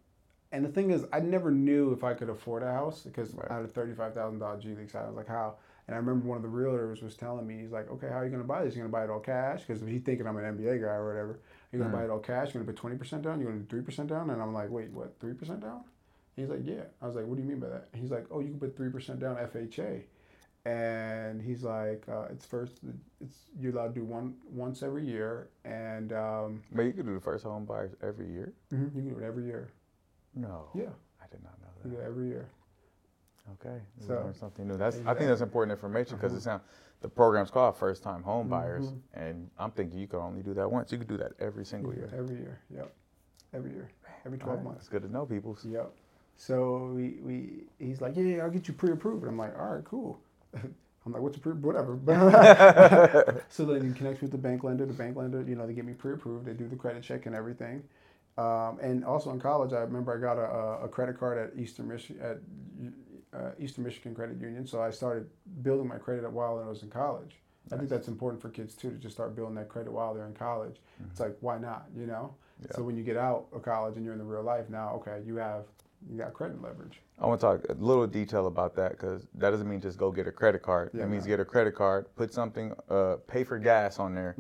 and 0.53 0.65
the 0.65 0.69
thing 0.69 0.91
is, 0.91 1.05
I 1.13 1.21
never 1.21 1.53
knew 1.53 1.93
if 1.93 2.03
I 2.03 2.13
could 2.15 2.29
afford 2.29 2.65
a 2.65 2.73
house 2.73 3.03
because 3.03 3.35
I 3.49 3.55
had 3.55 3.65
a 3.65 3.69
thirty-five 3.69 4.15
thousand 4.15 4.39
dollar 4.41 4.59
G 4.59 4.75
League 4.75 4.91
side. 4.91 5.05
I 5.05 5.09
was 5.09 5.17
like, 5.17 5.29
how? 5.29 5.57
And 5.87 5.95
I 5.95 5.99
remember 5.99 6.29
one 6.29 6.37
of 6.37 6.43
the 6.43 6.49
realtors 6.49 7.03
was 7.03 7.17
telling 7.17 7.47
me, 7.47 7.59
he's 7.59 7.73
like, 7.73 7.91
okay, 7.91 8.09
how 8.09 8.19
are 8.19 8.25
you 8.25 8.31
gonna 8.31 8.45
buy 8.45 8.65
this? 8.65 8.75
You 8.75 8.83
gonna 8.83 8.93
buy 8.93 9.05
it 9.05 9.11
all 9.11 9.21
cash? 9.21 9.63
Because 9.67 9.83
he's 9.83 10.03
thinking 10.03 10.27
I'm 10.27 10.37
an 10.37 10.57
NBA 10.57 10.81
guy 10.81 10.93
or 10.93 11.07
whatever. 11.09 11.41
You're 11.73 11.83
gonna 11.83 11.97
buy 11.97 12.05
it 12.05 12.11
all 12.11 12.19
cash. 12.19 12.53
You're 12.53 12.63
gonna 12.63 12.73
put 12.73 12.77
twenty 12.81 12.97
percent 12.97 13.23
down. 13.23 13.41
You're 13.41 13.51
gonna 13.51 13.63
do 13.63 13.67
three 13.69 13.83
percent 13.83 14.09
down. 14.09 14.31
And 14.31 14.43
I'm 14.43 14.53
like, 14.53 14.71
wait, 14.71 14.91
what? 14.91 15.15
Three 15.21 15.35
percent 15.35 15.61
down? 15.61 15.83
He's 16.37 16.49
like, 16.49 16.61
yeah. 16.65 16.83
I 17.03 17.07
was 17.07 17.17
like, 17.17 17.27
what 17.27 17.37
do 17.37 17.43
you 17.43 17.49
mean 17.49 17.61
by 17.61 17.69
that? 17.69 17.89
He's 17.95 18.11
like, 18.11 18.27
oh, 18.31 18.41
you 18.41 18.49
can 18.49 18.59
put 18.59 18.77
three 18.77 18.91
percent 18.91 19.21
down 19.21 19.37
FHA 19.37 20.03
and 20.67 21.41
he's 21.41 21.63
like, 21.63 22.05
uh, 22.09 22.25
it's 22.31 22.45
first, 22.45 22.81
it's 23.21 23.35
you're 23.59 23.73
allowed 23.73 23.95
to 23.95 24.01
do 24.01 24.05
one 24.05 24.35
once 24.51 24.83
every 24.83 25.07
year, 25.07 25.49
and 25.65 26.13
um, 26.13 26.63
But 26.73 26.83
you 26.83 26.93
could 26.93 27.07
do 27.07 27.15
the 27.15 27.21
first 27.21 27.45
home 27.45 27.65
buyers 27.65 27.93
every 28.03 28.31
year. 28.31 28.53
you 28.71 28.91
can 28.93 29.09
do 29.09 29.19
it 29.19 29.25
every 29.25 29.45
year. 29.47 29.71
No. 30.35 30.69
Yeah, 30.75 30.91
I 31.23 31.27
did 31.31 31.43
not 31.43 31.55
know 31.63 31.69
that. 31.83 31.89
do 31.89 31.97
it 31.99 32.05
every 32.05 32.29
year. 32.29 32.47
Okay, 33.59 33.79
So- 34.07 34.15
learned 34.17 34.37
something 34.37 34.69
new. 34.69 34.77
That's 34.77 34.99
I 35.07 35.15
think 35.15 35.29
that's 35.29 35.41
important 35.41 35.73
information 35.73 36.17
because 36.17 36.35
it 36.35 36.43
sounds 36.43 36.63
the 37.01 37.09
program's 37.09 37.51
called 37.51 37.77
First 37.77 38.03
Time 38.03 38.23
Home 38.23 38.49
Buyers, 38.49 38.89
Mhm. 38.93 39.01
and 39.15 39.51
I'm 39.59 39.71
thinking 39.71 39.99
you 39.99 40.07
can 40.07 40.19
only 40.19 40.43
do 40.43 40.55
that 40.55 40.71
once. 40.71 40.93
You 40.93 40.99
could 40.99 41.09
do 41.09 41.17
that 41.19 41.33
every 41.39 41.65
single 41.65 41.95
year. 41.95 42.11
Every 42.15 42.37
year. 42.37 42.59
Yep. 42.71 42.93
Every 43.55 43.73
year. 43.73 43.89
Every 44.27 44.39
twelve 44.39 44.59
right, 44.59 44.65
months. 44.65 44.81
It's 44.81 44.89
good 44.89 45.03
to 45.03 45.09
know, 45.09 45.25
people. 45.25 45.57
Yep. 45.65 45.93
So 46.37 46.93
we, 46.95 47.19
we 47.23 47.65
he's 47.79 48.01
like, 48.01 48.17
yeah, 48.17 48.23
yeah, 48.25 48.43
I'll 48.43 48.51
get 48.51 48.69
you 48.69 48.75
pre-approved. 48.75 49.23
And 49.23 49.33
I'm 49.33 49.39
like, 49.39 49.59
all 49.59 49.75
right, 49.75 49.85
cool. 49.85 50.21
I'm 50.55 51.13
like, 51.13 51.23
what's 51.23 51.37
a 51.37 51.41
pre? 51.41 51.53
Whatever. 51.53 51.99
so 53.49 53.65
then 53.65 53.85
you 53.85 53.93
connect 53.95 54.21
with 54.21 54.31
the 54.31 54.39
bank 54.39 54.63
lender. 54.63 54.85
The 54.85 54.93
bank 54.93 55.17
lender, 55.17 55.43
you 55.43 55.55
know, 55.55 55.67
they 55.67 55.73
get 55.73 55.85
me 55.87 55.95
pre-approved. 55.95 56.45
They 56.45 56.53
do 56.53 56.69
the 56.69 56.77
credit 56.77 57.03
check 57.03 57.27
and 57.27 57.35
everything. 57.35 57.83
Um, 58.39 58.79
and 58.81 59.05
also 59.05 59.31
in 59.31 59.41
college, 59.41 59.73
I 59.73 59.81
remember 59.81 60.17
I 60.17 60.21
got 60.21 60.39
a, 60.39 60.85
a 60.85 60.89
credit 60.89 61.19
card 61.19 61.37
at 61.39 61.59
Eastern 61.59 61.89
Michigan 61.89 62.23
at 62.23 62.39
uh, 63.35 63.51
Eastern 63.59 63.85
Michigan 63.85 64.15
Credit 64.15 64.41
Union. 64.41 64.67
So 64.67 64.83
I 64.83 64.91
started 64.91 65.29
building 65.63 65.87
my 65.89 65.99
credit 65.99 66.31
while 66.31 66.59
I 66.65 66.69
was 66.69 66.83
in 66.83 66.91
college. 66.91 67.37
I 67.73 67.77
think 67.77 67.89
that's 67.89 68.09
important 68.09 68.43
for 68.43 68.49
kids 68.49 68.75
too 68.75 68.91
to 68.91 68.97
just 68.97 69.15
start 69.15 69.37
building 69.37 69.55
that 69.55 69.69
credit 69.69 69.93
while 69.93 70.13
they're 70.15 70.27
in 70.27 70.35
college. 70.35 70.77
It's 71.11 71.21
like 71.21 71.37
why 71.41 71.59
not, 71.59 71.87
you 71.97 72.07
know? 72.07 72.35
Yeah. 72.65 72.73
So 72.77 72.83
when 72.83 72.97
you 72.97 73.05
get 73.05 73.17
out 73.17 73.47
of 73.53 73.63
college 73.63 73.97
and 73.97 74.05
you're 74.05 74.15
in 74.15 74.19
the 74.19 74.25
real 74.25 74.43
life 74.43 74.69
now, 74.69 74.91
okay, 74.97 75.21
you 75.25 75.37
have 75.37 75.65
you 76.11 76.17
got 76.17 76.33
credit 76.33 76.61
leverage. 76.63 77.01
I 77.21 77.27
want 77.27 77.41
to 77.43 77.47
talk 77.47 77.65
a 77.69 77.75
little 77.75 78.07
detail 78.07 78.47
about 78.47 78.75
that 78.77 78.93
because 78.93 79.29
that 79.35 79.51
doesn't 79.51 79.69
mean 79.69 79.83
just 79.83 79.99
go 79.99 80.11
get 80.11 80.27
a 80.27 80.33
credit 80.33 80.63
card. 80.63 80.91
Yeah, 80.95 81.03
it 81.05 81.09
means 81.11 81.25
no. 81.25 81.29
get 81.29 81.41
a 81.41 81.45
credit 81.45 81.75
card, 81.75 82.07
put 82.17 82.33
something, 82.33 82.73
uh, 82.89 83.17
pay 83.29 83.45
for 83.45 83.59
gas 83.59 83.99
on 83.99 84.15
there, 84.15 84.35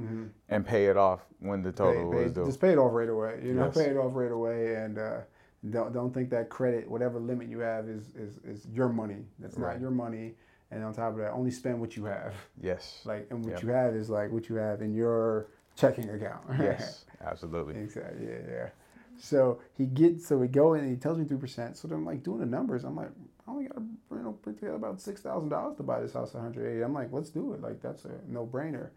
and 0.48 0.66
pay 0.66 0.86
it 0.86 0.96
off 0.96 1.20
when 1.38 1.62
the 1.62 1.70
total 1.70 2.10
Pay- 2.10 2.16
pay- 2.18 2.24
is 2.24 2.32
due. 2.32 2.46
just 2.46 2.60
pay 2.62 2.70
it 2.70 2.78
off 2.78 2.92
right 2.94 3.10
away. 3.10 3.40
You 3.44 3.52
know, 3.52 3.66
Yes. 3.66 3.74
pay 3.74 3.90
it 3.90 3.96
off 3.98 4.12
right 4.14 4.32
away, 4.32 4.74
and 4.76 4.98
uh, 4.98 5.18
don't 5.68 5.92
don't 5.92 6.12
think 6.14 6.30
that 6.30 6.48
credit, 6.48 6.88
whatever 6.90 7.20
limit 7.20 7.48
you 7.48 7.58
have, 7.58 7.88
is 7.88 8.14
is, 8.16 8.38
is 8.44 8.66
your 8.72 8.88
money. 8.88 9.24
That's 9.38 9.56
Right. 9.58 9.74
not 9.74 9.80
your 9.80 9.90
money. 9.90 10.34
And 10.70 10.84
on 10.84 10.94
top 10.94 11.12
of 11.12 11.18
that, 11.18 11.32
only 11.32 11.50
spend 11.50 11.80
what 11.80 11.96
you 11.96 12.04
have. 12.04 12.32
Yes. 12.62 13.02
Like, 13.04 13.26
and 13.30 13.44
what 13.44 13.54
Yep. 13.54 13.62
you 13.64 13.68
have 13.70 13.94
is 13.94 14.08
like 14.08 14.30
what 14.30 14.48
you 14.48 14.54
have 14.56 14.82
in 14.82 14.94
your 14.94 15.48
checking 15.74 16.08
account. 16.08 16.42
yes. 16.60 17.04
Absolutely. 17.20 17.74
Exactly. 17.76 18.26
Yeah, 18.26 18.38
yeah. 18.48 18.68
So 19.18 19.60
he 19.76 19.86
gets 19.86 20.26
so 20.26 20.38
we 20.38 20.46
go 20.48 20.74
in 20.74 20.80
and 20.84 20.90
he 20.90 20.96
tells 20.96 21.18
me 21.18 21.24
three 21.24 21.36
percent. 21.38 21.76
So 21.76 21.88
then 21.88 21.98
I'm 21.98 22.06
like 22.06 22.22
doing 22.22 22.38
the 22.40 22.46
numbers. 22.46 22.84
I'm 22.84 22.96
like, 22.96 23.10
I 23.46 23.50
only 23.50 23.64
got 23.66 23.74
to 23.74 23.82
you 24.12 24.22
know 24.22 24.32
put 24.32 24.58
together 24.58 24.76
about 24.76 25.00
six 25.00 25.20
thousand 25.20 25.50
dollars 25.50 25.76
to 25.76 25.82
buy 25.82 26.00
this 26.00 26.14
house 26.14 26.30
at 26.34 26.40
180. 26.40 26.82
I'm 26.82 26.94
like, 26.94 27.08
let's 27.12 27.28
do 27.30 27.52
it. 27.52 27.60
Like 27.60 27.82
that's 27.82 28.04
a 28.06 28.12
no 28.28 28.46
brainer. 28.46 28.90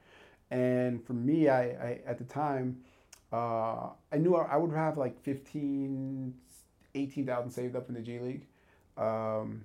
And 0.52 1.04
for 1.04 1.14
me, 1.14 1.50
I, 1.50 1.62
I 1.64 2.00
at 2.06 2.20
the 2.20 2.24
time, 2.26 2.78
uh, 3.34 3.90
I 4.12 4.18
knew 4.18 4.36
I, 4.36 4.54
I 4.54 4.58
would 4.58 4.72
have 4.72 4.98
like 4.98 5.20
15, 5.24 6.34
18,000 6.96 7.52
saved 7.52 7.76
up 7.76 7.90
in 7.90 7.96
the 7.96 8.02
G 8.02 8.20
League. 8.20 8.46
Um, 8.98 9.64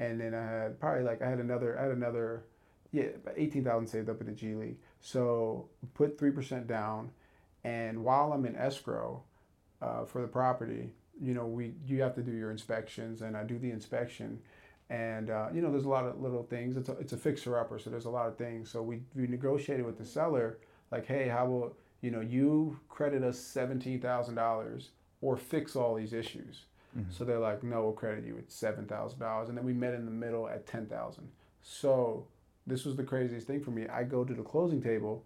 and 0.00 0.18
then 0.18 0.34
I 0.34 0.42
had 0.42 0.80
probably 0.80 1.04
like 1.04 1.22
I 1.22 1.28
had 1.28 1.38
another 1.38 1.78
I 1.78 1.82
had 1.82 1.92
another 1.92 2.42
yeah 2.90 3.08
eighteen 3.36 3.62
thousand 3.62 3.86
saved 3.86 4.08
up 4.08 4.20
in 4.20 4.26
the 4.26 4.32
G 4.32 4.54
League. 4.54 4.78
So 5.00 5.68
put 5.94 6.18
three 6.18 6.30
percent 6.30 6.66
down, 6.66 7.10
and 7.62 8.02
while 8.02 8.32
I'm 8.32 8.46
in 8.46 8.56
escrow 8.56 9.22
uh, 9.80 10.06
for 10.06 10.22
the 10.22 10.28
property, 10.28 10.90
you 11.20 11.34
know 11.34 11.46
we 11.46 11.74
you 11.86 12.00
have 12.02 12.14
to 12.14 12.22
do 12.22 12.32
your 12.32 12.50
inspections, 12.50 13.22
and 13.22 13.36
I 13.36 13.44
do 13.44 13.58
the 13.58 13.70
inspection, 13.70 14.40
and 14.88 15.28
uh, 15.30 15.48
you 15.52 15.60
know 15.60 15.70
there's 15.70 15.84
a 15.84 15.88
lot 15.90 16.06
of 16.06 16.20
little 16.20 16.44
things. 16.44 16.78
It's 16.78 16.88
a 16.88 16.92
it's 16.92 17.12
a 17.12 17.18
fixer 17.18 17.58
upper, 17.58 17.78
so 17.78 17.90
there's 17.90 18.06
a 18.06 18.10
lot 18.10 18.26
of 18.26 18.38
things. 18.38 18.70
So 18.70 18.82
we 18.82 19.02
we 19.14 19.26
negotiated 19.26 19.84
with 19.84 19.98
the 19.98 20.06
seller 20.06 20.58
like, 20.90 21.06
hey, 21.06 21.28
how 21.28 21.44
will 21.44 21.76
you 22.00 22.10
know 22.10 22.20
you 22.20 22.80
credit 22.88 23.22
us 23.22 23.38
seventeen 23.38 24.00
thousand 24.00 24.36
dollars 24.36 24.90
or 25.20 25.36
fix 25.36 25.76
all 25.76 25.94
these 25.94 26.12
issues. 26.12 26.64
Mm-hmm. 26.98 27.10
So 27.12 27.24
they're 27.24 27.38
like, 27.38 27.62
no, 27.62 27.82
we'll 27.84 27.92
credit 27.92 28.24
you 28.24 28.36
at 28.38 28.50
seven 28.50 28.86
thousand 28.86 29.20
dollars, 29.20 29.48
and 29.48 29.56
then 29.56 29.64
we 29.64 29.72
met 29.72 29.94
in 29.94 30.04
the 30.04 30.10
middle 30.10 30.48
at 30.48 30.66
ten 30.66 30.86
thousand. 30.86 31.28
So 31.62 32.26
this 32.66 32.84
was 32.84 32.96
the 32.96 33.04
craziest 33.04 33.46
thing 33.46 33.60
for 33.60 33.70
me. 33.70 33.86
I 33.88 34.02
go 34.02 34.24
to 34.24 34.34
the 34.34 34.42
closing 34.42 34.82
table 34.82 35.24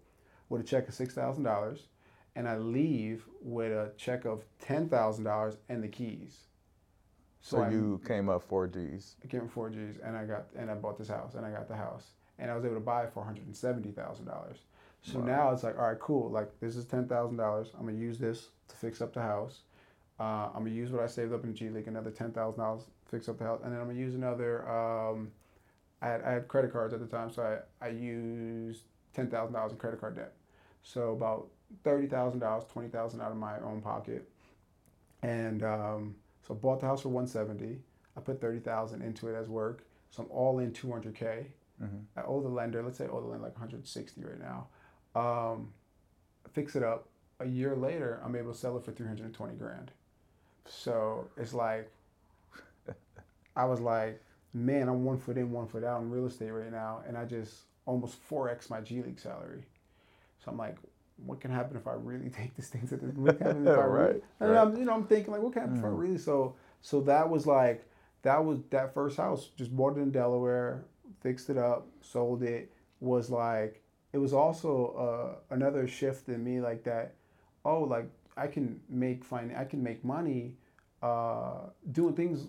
with 0.49 0.61
a 0.61 0.63
check 0.63 0.87
of 0.87 0.93
six 0.93 1.13
thousand 1.15 1.43
dollars, 1.43 1.87
and 2.35 2.47
I 2.47 2.57
leave 2.57 3.25
with 3.41 3.71
a 3.71 3.91
check 3.97 4.25
of 4.25 4.43
ten 4.59 4.89
thousand 4.89 5.23
dollars 5.23 5.57
and 5.69 5.83
the 5.83 5.87
keys. 5.87 6.41
So 7.41 7.61
I- 7.61 7.69
you 7.69 8.01
came 8.05 8.29
up 8.29 8.43
four 8.43 8.67
G's. 8.67 9.15
I 9.23 9.27
came 9.27 9.41
up 9.41 9.51
four 9.51 9.69
G's, 9.69 9.97
and 10.03 10.15
I 10.15 10.25
got 10.25 10.45
and 10.55 10.69
I 10.69 10.75
bought 10.75 10.97
this 10.97 11.07
house, 11.09 11.33
and 11.35 11.45
I 11.45 11.51
got 11.51 11.67
the 11.67 11.75
house, 11.75 12.11
and 12.37 12.51
I 12.51 12.55
was 12.55 12.65
able 12.65 12.75
to 12.75 12.79
buy 12.81 13.03
it 13.03 13.11
for 13.13 13.19
one 13.21 13.27
hundred 13.27 13.45
and 13.47 13.55
seventy 13.55 13.91
thousand 13.91 14.25
dollars. 14.25 14.57
So 15.01 15.19
Wow. 15.19 15.25
now 15.25 15.51
it's 15.51 15.63
like, 15.63 15.77
all 15.79 15.87
right, 15.87 15.99
cool. 15.99 16.29
Like 16.29 16.51
this 16.59 16.75
is 16.75 16.85
ten 16.85 17.07
thousand 17.07 17.37
dollars. 17.37 17.69
I'm 17.77 17.85
gonna 17.85 17.97
use 17.97 18.17
this 18.19 18.49
to 18.67 18.75
fix 18.75 19.01
up 19.01 19.13
the 19.13 19.21
house. 19.21 19.61
Uh, 20.19 20.49
I'm 20.53 20.63
gonna 20.63 20.69
use 20.69 20.91
what 20.91 21.03
I 21.03 21.07
saved 21.07 21.33
up 21.33 21.43
in 21.43 21.53
G 21.53 21.69
League, 21.69 21.87
another 21.87 22.11
ten 22.11 22.31
thousand 22.31 22.61
dollars, 22.61 22.83
fix 23.09 23.27
up 23.27 23.37
the 23.37 23.43
house, 23.43 23.61
and 23.63 23.73
then 23.73 23.81
I'm 23.81 23.87
gonna 23.87 23.99
use 23.99 24.15
another. 24.15 24.67
Um, 24.69 25.31
I 26.01 26.07
had 26.07 26.21
I 26.23 26.31
had 26.31 26.47
credit 26.47 26.71
cards 26.71 26.93
at 26.93 26.99
the 26.99 27.07
time, 27.07 27.31
so 27.31 27.43
I 27.81 27.85
I 27.85 27.89
used 27.89 28.83
ten 29.13 29.29
thousand 29.29 29.53
dollars 29.53 29.71
in 29.71 29.77
credit 29.77 29.99
card 29.99 30.15
debt. 30.15 30.33
So 30.83 31.11
about 31.11 31.47
thirty 31.83 32.07
thousand 32.07 32.39
dollars, 32.39 32.63
twenty 32.71 32.89
thousand 32.89 33.21
out 33.21 33.31
of 33.31 33.37
my 33.37 33.59
own 33.59 33.81
pocket, 33.81 34.29
and 35.21 35.63
um, 35.63 36.15
so 36.47 36.53
I 36.53 36.57
bought 36.57 36.79
the 36.79 36.85
house 36.85 37.01
for 37.01 37.09
one 37.09 37.27
seventy. 37.27 37.79
I 38.15 38.21
put 38.21 38.39
thirty 38.39 38.59
thousand 38.59 39.01
into 39.01 39.27
it 39.27 39.35
as 39.35 39.49
work. 39.49 39.85
So 40.15 40.23
I'm 40.23 40.31
all 40.31 40.59
in 40.59 40.71
200k. 40.71 41.45
Mm-hmm. 41.83 42.19
Owe 42.25 42.41
the 42.41 42.47
lender, 42.47 42.81
let's 42.81 42.97
say 42.97 43.05
I 43.05 43.09
owe 43.09 43.19
the 43.19 43.27
lender 43.27 43.43
like 43.43 43.53
160 43.53 44.23
right 44.23 44.39
now. 44.39 44.67
Um, 45.13 45.73
fix 46.53 46.75
it 46.77 46.83
up. 46.83 47.09
A 47.41 47.45
year 47.45 47.75
later, 47.75 48.21
I'm 48.23 48.33
able 48.35 48.53
to 48.53 48.57
sell 48.57 48.77
it 48.77 48.85
for 48.85 48.93
320 48.93 49.55
grand. 49.55 49.91
So 50.67 51.27
it's 51.37 51.53
like, 51.53 51.91
I 53.55 53.65
was 53.65 53.79
like, 53.79 54.21
man, 54.53 54.87
I'm 54.89 55.03
one 55.05 55.17
foot 55.17 55.37
in, 55.37 55.51
one 55.51 55.67
foot 55.67 55.83
out 55.83 56.01
in 56.01 56.09
real 56.09 56.25
estate 56.25 56.49
right 56.51 56.71
now, 56.71 57.01
and 57.07 57.17
I 57.17 57.25
just 57.25 57.53
almost 57.85 58.17
4x 58.29 58.69
my 58.69 58.81
G 58.81 59.01
League 59.01 59.19
salary. 59.19 59.63
So 60.43 60.51
I'm 60.51 60.57
like, 60.57 60.77
what 61.25 61.39
can 61.39 61.51
happen 61.51 61.77
if 61.77 61.87
I 61.87 61.93
really 61.93 62.29
take 62.31 62.55
this 62.55 62.67
thing 62.69 62.87
to 62.87 62.97
the 62.97 63.07
what 63.19 63.37
can 63.37 63.47
happen 63.47 63.67
if 63.67 63.77
I 63.77 63.83
really, 63.83 64.05
Right, 64.05 64.23
and 64.39 64.51
right. 64.51 64.57
I'm, 64.57 64.77
you 64.77 64.85
know, 64.85 64.93
I'm 64.93 65.05
thinking 65.05 65.33
like, 65.33 65.41
what 65.41 65.53
can 65.53 65.61
happen 65.63 65.77
if 65.77 65.83
I 65.83 65.87
Mm. 65.87 65.99
really 65.99 66.17
so 66.17 66.55
so 66.81 67.01
that 67.01 67.29
was 67.29 67.47
like 67.47 67.85
that 68.23 68.43
was 68.43 68.59
that 68.71 68.93
first 68.93 69.17
house 69.17 69.49
just 69.55 69.75
bought 69.75 69.97
it 69.97 70.01
in 70.01 70.11
Delaware, 70.11 70.83
fixed 71.21 71.49
it 71.49 71.57
up, 71.57 71.87
sold 72.01 72.43
it. 72.43 72.71
Was 73.01 73.29
like 73.29 73.81
it 74.13 74.17
was 74.17 74.33
also 74.33 75.37
uh, 75.51 75.53
another 75.55 75.87
shift 75.87 76.29
in 76.29 76.43
me 76.43 76.61
like 76.61 76.83
that. 76.85 77.13
Oh, 77.65 77.81
like 77.81 78.09
I 78.37 78.47
can 78.47 78.79
make 78.89 79.23
fine, 79.23 79.53
I 79.57 79.63
can 79.65 79.81
make 79.83 80.03
money 80.03 80.53
uh, 81.01 81.69
doing 81.91 82.15
things 82.15 82.47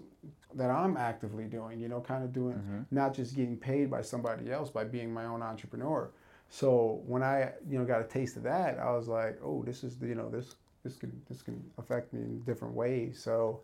that 0.55 0.70
I'm 0.70 0.97
actively 0.97 1.45
doing. 1.45 1.78
You 1.78 1.89
know, 1.89 2.01
kind 2.01 2.24
of 2.24 2.32
doing 2.32 2.55
Mhm. 2.57 2.87
not 2.91 3.12
just 3.14 3.37
getting 3.37 3.57
paid 3.57 3.91
by 3.91 4.03
somebody 4.03 4.51
else 4.51 4.70
by 4.70 4.84
being 4.84 5.12
my 5.12 5.26
own 5.26 5.43
entrepreneur. 5.43 6.11
So 6.49 7.03
when 7.07 7.22
I 7.22 7.53
you 7.68 7.78
know 7.78 7.84
got 7.84 8.01
a 8.01 8.05
taste 8.05 8.37
of 8.37 8.43
that, 8.45 8.78
I 8.78 8.93
was 8.93 9.09
like, 9.09 9.39
oh, 9.43 9.62
this 9.64 9.84
is 9.84 9.99
the, 9.99 10.07
you 10.07 10.14
know 10.14 10.28
this 10.30 10.55
this 10.84 10.97
can 10.97 11.20
this 11.28 11.43
can 11.43 11.62
affect 11.78 12.12
me 12.12 12.20
in 12.22 12.41
different 12.41 12.74
ways. 12.74 13.18
So 13.20 13.61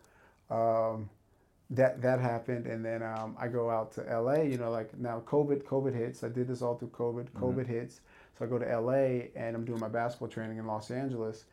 um, 0.50 1.08
that 1.70 2.02
that 2.02 2.20
happened, 2.20 2.66
and 2.66 2.84
then 2.84 3.02
um, 3.02 3.34
I 3.38 3.48
go 3.48 3.70
out 3.70 3.92
to 3.92 4.02
LA. 4.02 4.42
You 4.42 4.58
know, 4.58 4.70
like 4.70 4.96
now 4.98 5.20
COVID 5.20 5.62
COVID 5.64 5.94
hits. 5.94 6.22
I 6.24 6.28
did 6.28 6.48
this 6.48 6.60
all 6.60 6.74
through 6.76 6.88
COVID. 6.90 7.30
COVID 7.30 7.66
hits, 7.66 8.00
so 8.38 8.44
I 8.44 8.48
go 8.48 8.58
to 8.58 8.66
LA 8.80 9.30
and 9.34 9.56
I'm 9.56 9.64
doing 9.64 9.80
my 9.80 9.88
basketball 9.88 10.28
training 10.28 10.58
in 10.58 10.66
Los 10.66 10.90
Angeles, 10.90 11.46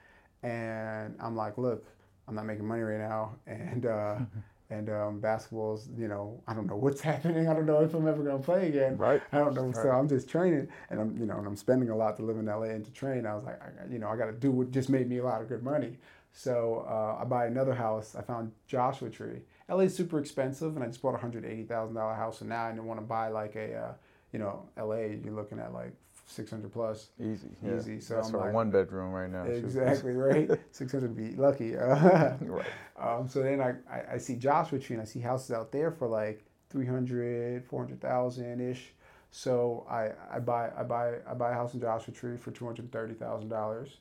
and 0.44 1.16
I'm 1.20 1.36
like, 1.36 1.58
look, 1.58 1.86
I'm 2.28 2.36
not 2.36 2.46
making 2.46 2.66
money 2.66 2.82
right 2.82 3.00
now, 3.00 3.36
and. 3.48 3.86
Uh, 3.86 4.20
And 4.72 4.88
um, 4.90 5.20
basketball's, 5.20 5.90
you 5.98 6.08
know, 6.08 6.42
I 6.48 6.54
don't 6.54 6.68
know 6.68 6.76
what's 6.76 7.02
happening. 7.12 7.48
I 7.48 7.54
don't 7.54 7.66
know 7.66 7.82
if 7.82 7.94
I'm 7.94 8.08
ever 8.08 8.22
gonna 8.24 8.38
play 8.38 8.68
again. 8.68 8.98
Right. 8.98 9.22
I 9.32 9.40
don't 9.40 9.56
know. 9.56 9.72
So 9.72 9.90
I'm 9.90 10.08
just 10.08 10.30
training, 10.30 10.68
and 10.92 11.00
I'm, 11.00 11.18
you 11.18 11.26
know, 11.26 11.38
and 11.38 11.48
I'm 11.48 11.56
spending 11.56 11.90
a 11.90 11.96
lot 11.96 12.18
to 12.18 12.24
live 12.24 12.38
in 12.38 12.46
LA 12.46 12.64
and 12.64 12.86
to 12.86 12.92
train. 12.92 13.26
I 13.26 13.34
was 13.34 13.44
like, 13.44 13.60
I, 13.62 13.92
you 13.92 13.98
know, 13.98 14.10
I 14.10 14.16
got 14.16 14.28
to 14.28 14.32
do 14.32 14.52
what 14.52 14.72
just 14.72 14.90
made 14.90 15.10
me 15.10 15.18
a 15.18 15.24
lot 15.24 15.42
of 15.42 15.50
good 15.50 15.64
money. 15.64 15.98
So 16.32 16.86
uh, 16.88 17.20
I 17.20 17.26
buy 17.26 17.48
another 17.48 17.74
house. 17.74 18.16
I 18.16 18.22
found 18.22 18.52
Joshua 18.68 19.10
Tree. 19.10 19.42
LA's 19.68 19.96
super 19.96 20.20
expensive, 20.20 20.76
and 20.76 20.84
I 20.84 20.88
just 20.88 21.02
bought 21.02 21.16
a 21.16 21.18
hundred 21.18 21.46
eighty 21.46 21.64
thousand 21.64 21.96
dollar 21.96 22.14
house. 22.14 22.42
And 22.42 22.50
now 22.50 22.66
I 22.68 22.72
want 22.74 23.00
to 23.00 23.06
buy 23.06 23.30
like 23.30 23.56
a, 23.56 23.76
uh, 23.76 23.94
you 24.32 24.38
know, 24.38 24.70
LA. 24.78 25.18
You're 25.24 25.34
looking 25.34 25.60
at 25.60 25.74
like 25.74 25.94
six 26.30 26.52
hundred 26.52 26.72
plus. 26.72 27.10
Easy. 27.20 27.50
Yeah. 27.64 27.78
Easy, 27.78 28.00
so 28.00 28.16
That's 28.16 28.30
I'm 28.30 28.36
like- 28.40 28.54
one 28.54 28.70
bedroom 28.72 29.12
right 29.12 29.30
now. 29.30 29.44
Exactly 29.44 30.12
right. 30.28 30.50
Six 30.72 30.92
hundred 30.92 31.16
would 31.16 31.18
be 31.18 31.36
lucky. 31.36 31.74
right. 31.76 32.66
Um, 32.98 33.28
so 33.28 33.42
then 33.42 33.60
I, 33.62 33.76
I, 33.92 34.14
I 34.14 34.18
see 34.18 34.36
Joshua 34.36 34.80
Tree 34.80 34.96
and 34.96 35.02
I 35.02 35.06
see 35.06 35.20
houses 35.20 35.52
out 35.52 35.72
there 35.72 35.92
for 35.92 36.08
like 36.08 36.46
300, 36.70 37.66
400,000 37.66 38.62
ish. 38.62 38.94
So 39.32 39.86
I, 39.90 40.10
I 40.36 40.40
buy 40.40 40.72
I 40.78 40.84
buy 40.84 41.16
I 41.30 41.34
buy 41.34 41.52
a 41.52 41.54
house 41.54 41.74
in 41.74 41.80
Joshua 41.80 42.14
Tree 42.14 42.38
for 42.38 42.52
two 42.52 42.66
hundred 42.66 42.92
thirty 42.92 43.14
thousand 43.14 43.50
dollars, 43.50 43.98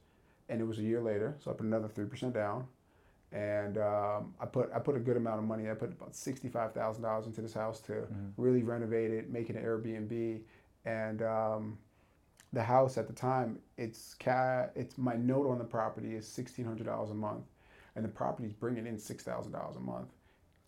and 0.48 0.58
it 0.60 0.64
was 0.64 0.78
a 0.78 0.82
year 0.82 1.02
later. 1.02 1.36
So 1.38 1.50
I 1.50 1.54
put 1.54 1.66
another 1.66 1.86
three 1.88 2.06
percent 2.06 2.32
down, 2.32 2.66
and 3.30 3.76
um, 3.76 4.32
I 4.40 4.46
put 4.46 4.70
I 4.74 4.78
put 4.78 4.96
a 4.96 5.00
good 5.00 5.18
amount 5.18 5.38
of 5.40 5.44
money. 5.44 5.70
I 5.70 5.74
put 5.74 5.92
about 5.92 6.16
sixty 6.16 6.48
five 6.48 6.72
thousand 6.72 7.02
dollars 7.02 7.26
into 7.26 7.42
this 7.42 7.52
house 7.52 7.80
to 7.82 8.06
really 8.38 8.62
renovate 8.62 9.10
it, 9.10 9.28
make 9.30 9.50
it 9.50 9.56
an 9.56 9.62
Airbnb, 9.64 10.40
and 10.86 11.20
um, 11.20 11.78
the 12.52 12.62
house 12.62 12.96
at 12.98 13.06
the 13.06 13.12
time 13.12 13.58
it's 13.76 14.14
ca- 14.18 14.68
it's 14.74 14.96
my 14.98 15.14
note 15.16 15.48
on 15.50 15.58
the 15.58 15.64
property 15.64 16.14
is 16.14 16.26
sixteen 16.26 16.64
hundred 16.64 16.86
dollars 16.86 17.10
a 17.10 17.14
month, 17.14 17.44
and 17.96 18.04
the 18.04 18.08
property's 18.08 18.52
bringing 18.52 18.86
in 18.86 18.98
six 18.98 19.22
thousand 19.22 19.52
dollars 19.52 19.76
a 19.76 19.80
month 19.80 20.08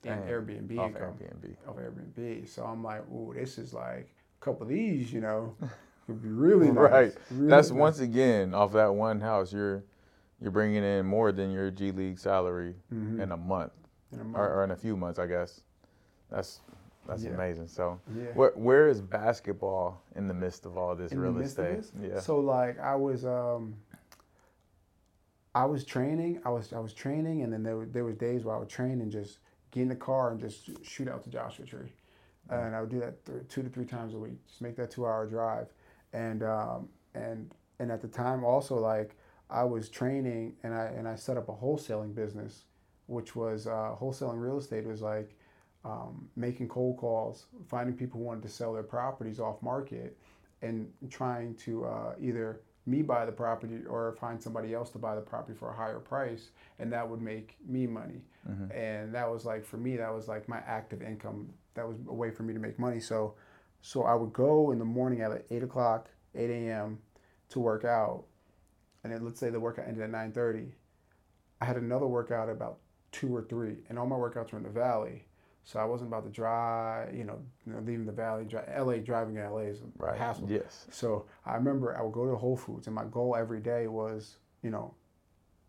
in. 0.04 0.12
Airbnb 0.12 0.78
Off 0.78 0.88
income 0.90 1.14
Airbnb. 1.22 1.56
of 1.68 1.76
Airbnb. 1.76 2.48
So 2.48 2.64
I'm 2.64 2.82
like, 2.84 3.02
ooh, 3.10 3.32
this 3.34 3.58
is 3.58 3.72
like 3.74 4.14
a 4.40 4.44
couple 4.44 4.62
of 4.62 4.68
these, 4.68 5.12
you 5.12 5.20
know, 5.20 5.54
could 6.06 6.22
be 6.22 6.28
really 6.28 6.66
nice. 6.72 6.76
Right. 6.76 7.14
really 7.30 7.48
That's 7.48 7.70
nice. 7.70 7.78
once 7.78 8.00
again 8.00 8.54
off 8.54 8.72
that 8.72 8.94
one 8.94 9.20
house. 9.20 9.52
You're 9.52 9.84
you're 10.40 10.50
bringing 10.50 10.82
in 10.84 11.04
more 11.06 11.32
than 11.32 11.50
your 11.50 11.70
G 11.70 11.90
League 11.92 12.18
salary 12.18 12.74
Mhm. 12.92 13.20
in 13.22 13.32
a 13.32 13.36
month, 13.36 13.72
In 14.12 14.20
a 14.20 14.24
month. 14.24 14.36
or, 14.36 14.54
or 14.54 14.64
in 14.64 14.70
a 14.70 14.76
few 14.76 14.96
months, 14.96 15.18
I 15.18 15.26
guess. 15.26 15.60
That's 16.30 16.60
that's 17.06 17.24
Yeah. 17.24 17.30
amazing. 17.30 17.68
So, 17.68 18.00
Yeah. 18.14 18.32
where 18.34 18.52
where 18.52 18.88
is 18.88 19.00
basketball 19.00 20.02
in 20.14 20.28
the 20.28 20.34
midst 20.34 20.66
of 20.66 20.76
all 20.76 20.94
this 20.94 21.12
in 21.12 21.20
real 21.20 21.32
the 21.32 21.40
midst 21.40 21.58
of 21.58 21.66
estate? 21.66 22.10
Yeah. 22.10 22.20
So 22.20 22.40
like 22.40 22.78
I 22.78 22.94
was 22.96 23.24
um 23.24 23.76
I 25.54 25.64
was 25.64 25.84
training, 25.84 26.40
I 26.44 26.50
was 26.50 26.72
I 26.72 26.78
was 26.78 26.94
training 26.94 27.42
and 27.42 27.52
then 27.52 27.62
there 27.62 27.76
were 27.76 27.86
there 27.86 28.04
was 28.04 28.16
days 28.16 28.44
where 28.44 28.54
I 28.54 28.58
would 28.58 28.68
train 28.68 29.00
and 29.00 29.10
just 29.10 29.38
get 29.70 29.82
in 29.82 29.88
the 29.88 29.96
car 29.96 30.30
and 30.30 30.40
just 30.40 30.70
shoot 30.84 31.08
out 31.08 31.22
to 31.24 31.30
Joshua 31.30 31.66
Tree. 31.66 31.92
And 32.48 32.74
I 32.74 32.80
would 32.80 32.90
do 32.90 32.98
that 32.98 33.24
th- 33.24 33.46
two 33.48 33.62
to 33.62 33.68
three 33.68 33.84
times 33.84 34.12
a 34.14 34.18
week. 34.18 34.44
Just 34.48 34.60
make 34.60 34.74
that 34.76 34.90
two 34.90 35.06
hour 35.06 35.26
drive. 35.26 35.72
And 36.12 36.42
um 36.42 36.88
and 37.14 37.52
and 37.78 37.90
at 37.90 38.00
the 38.00 38.08
time 38.08 38.44
also 38.44 38.76
like 38.78 39.16
I 39.48 39.64
was 39.64 39.88
training 39.88 40.56
and 40.62 40.74
I 40.74 40.86
and 40.86 41.08
I 41.08 41.16
set 41.16 41.36
up 41.36 41.48
a 41.48 41.52
wholesaling 41.52 42.14
business, 42.14 42.64
which 43.06 43.34
was 43.34 43.66
uh, 43.66 43.96
wholesaling 44.00 44.40
real 44.40 44.58
estate 44.58 44.84
was 44.86 45.02
like 45.02 45.36
um, 45.84 46.28
making 46.36 46.68
cold 46.68 46.96
calls, 46.98 47.46
finding 47.68 47.96
people 47.96 48.20
who 48.20 48.26
wanted 48.26 48.42
to 48.42 48.48
sell 48.48 48.72
their 48.72 48.82
properties 48.82 49.40
off 49.40 49.62
market, 49.62 50.16
and 50.62 50.92
trying 51.10 51.54
to 51.54 51.84
uh, 51.86 52.14
either 52.20 52.60
me 52.86 53.02
buy 53.02 53.24
the 53.24 53.32
property 53.32 53.80
or 53.88 54.16
find 54.20 54.42
somebody 54.42 54.74
else 54.74 54.90
to 54.90 54.98
buy 54.98 55.14
the 55.14 55.20
property 55.20 55.56
for 55.56 55.70
a 55.70 55.76
higher 55.76 56.00
price, 56.00 56.50
and 56.78 56.92
that 56.92 57.08
would 57.08 57.22
make 57.22 57.56
me 57.66 57.86
money. 57.86 58.22
And 58.74 59.14
that 59.14 59.30
was 59.30 59.44
like 59.44 59.64
for 59.64 59.76
me, 59.76 59.96
that 59.96 60.12
was 60.12 60.28
like 60.28 60.48
my 60.48 60.58
active 60.66 61.02
income. 61.02 61.50
That 61.74 61.86
was 61.86 61.98
a 62.08 62.14
way 62.14 62.30
for 62.30 62.42
me 62.42 62.52
to 62.52 62.58
make 62.58 62.78
money. 62.78 63.00
So, 63.00 63.34
so 63.80 64.02
I 64.04 64.14
would 64.14 64.32
go 64.32 64.72
in 64.72 64.78
the 64.78 64.84
morning 64.84 65.20
at 65.20 65.30
like 65.30 65.46
eight 65.50 65.62
o'clock, 65.62 66.08
eight 66.34 66.50
a.m. 66.50 66.98
to 67.50 67.60
work 67.60 67.84
out, 67.84 68.24
and 69.04 69.12
then 69.12 69.24
let's 69.24 69.38
say 69.40 69.50
the 69.50 69.60
workout 69.60 69.86
ended 69.86 70.02
at 70.02 70.10
nine 70.10 70.32
thirty. 70.32 70.74
I 71.60 71.66
had 71.66 71.76
another 71.76 72.06
workout 72.06 72.48
at 72.48 72.56
about 72.56 72.78
two 73.12 73.34
or 73.34 73.42
three, 73.42 73.76
and 73.88 73.98
all 73.98 74.06
my 74.06 74.16
workouts 74.16 74.52
were 74.52 74.58
in 74.58 74.64
the 74.64 74.70
valley. 74.70 75.26
So 75.64 75.78
I 75.78 75.84
wasn't 75.84 76.08
about 76.08 76.24
to 76.24 76.30
drive, 76.30 77.14
you 77.14 77.24
know, 77.24 77.38
you 77.66 77.72
know 77.72 77.80
leaving 77.80 78.06
the 78.06 78.12
valley. 78.12 78.44
Dri- 78.44 78.60
LA 78.76 78.96
driving 78.96 79.36
in 79.36 79.42
LA 79.42 79.58
is 79.58 79.80
a 79.80 79.84
right. 79.98 80.18
hassle. 80.18 80.46
Yes. 80.50 80.86
So 80.90 81.26
I 81.46 81.54
remember 81.54 81.96
I 81.96 82.02
would 82.02 82.12
go 82.12 82.26
to 82.26 82.34
Whole 82.34 82.56
Foods, 82.56 82.86
and 82.86 82.94
my 82.94 83.04
goal 83.04 83.36
every 83.36 83.60
day 83.60 83.86
was, 83.86 84.36
you 84.62 84.70
know, 84.70 84.94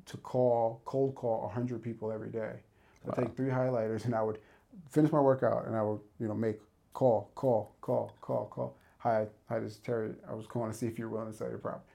to 0.05 0.17
call, 0.17 0.81
cold 0.85 1.15
call 1.15 1.41
100 1.41 1.83
people 1.83 2.11
every 2.11 2.31
day. 2.31 2.53
So 3.05 3.11
I'd 3.11 3.23
take 3.25 3.35
three 3.35 3.49
highlighters, 3.49 4.05
and 4.05 4.15
I 4.15 4.21
would 4.23 4.39
finish 4.89 5.11
my 5.11 5.19
workout, 5.19 5.67
and 5.67 5.75
I 5.75 5.83
would, 5.83 5.99
you 6.19 6.27
know, 6.27 6.33
make 6.33 6.59
call, 6.93 7.31
call, 7.35 7.75
call, 7.81 8.15
call, 8.21 8.45
call. 8.45 8.77
Hi, 8.99 9.27
hi, 9.49 9.59
this 9.59 9.73
is 9.73 9.77
Terry. 9.79 10.13
I 10.29 10.33
was 10.33 10.45
calling 10.45 10.71
to 10.71 10.77
see 10.77 10.87
if 10.87 10.99
you're 10.99 11.09
willing 11.09 11.31
to 11.31 11.37
sell 11.37 11.49
your 11.49 11.57
property. 11.57 11.85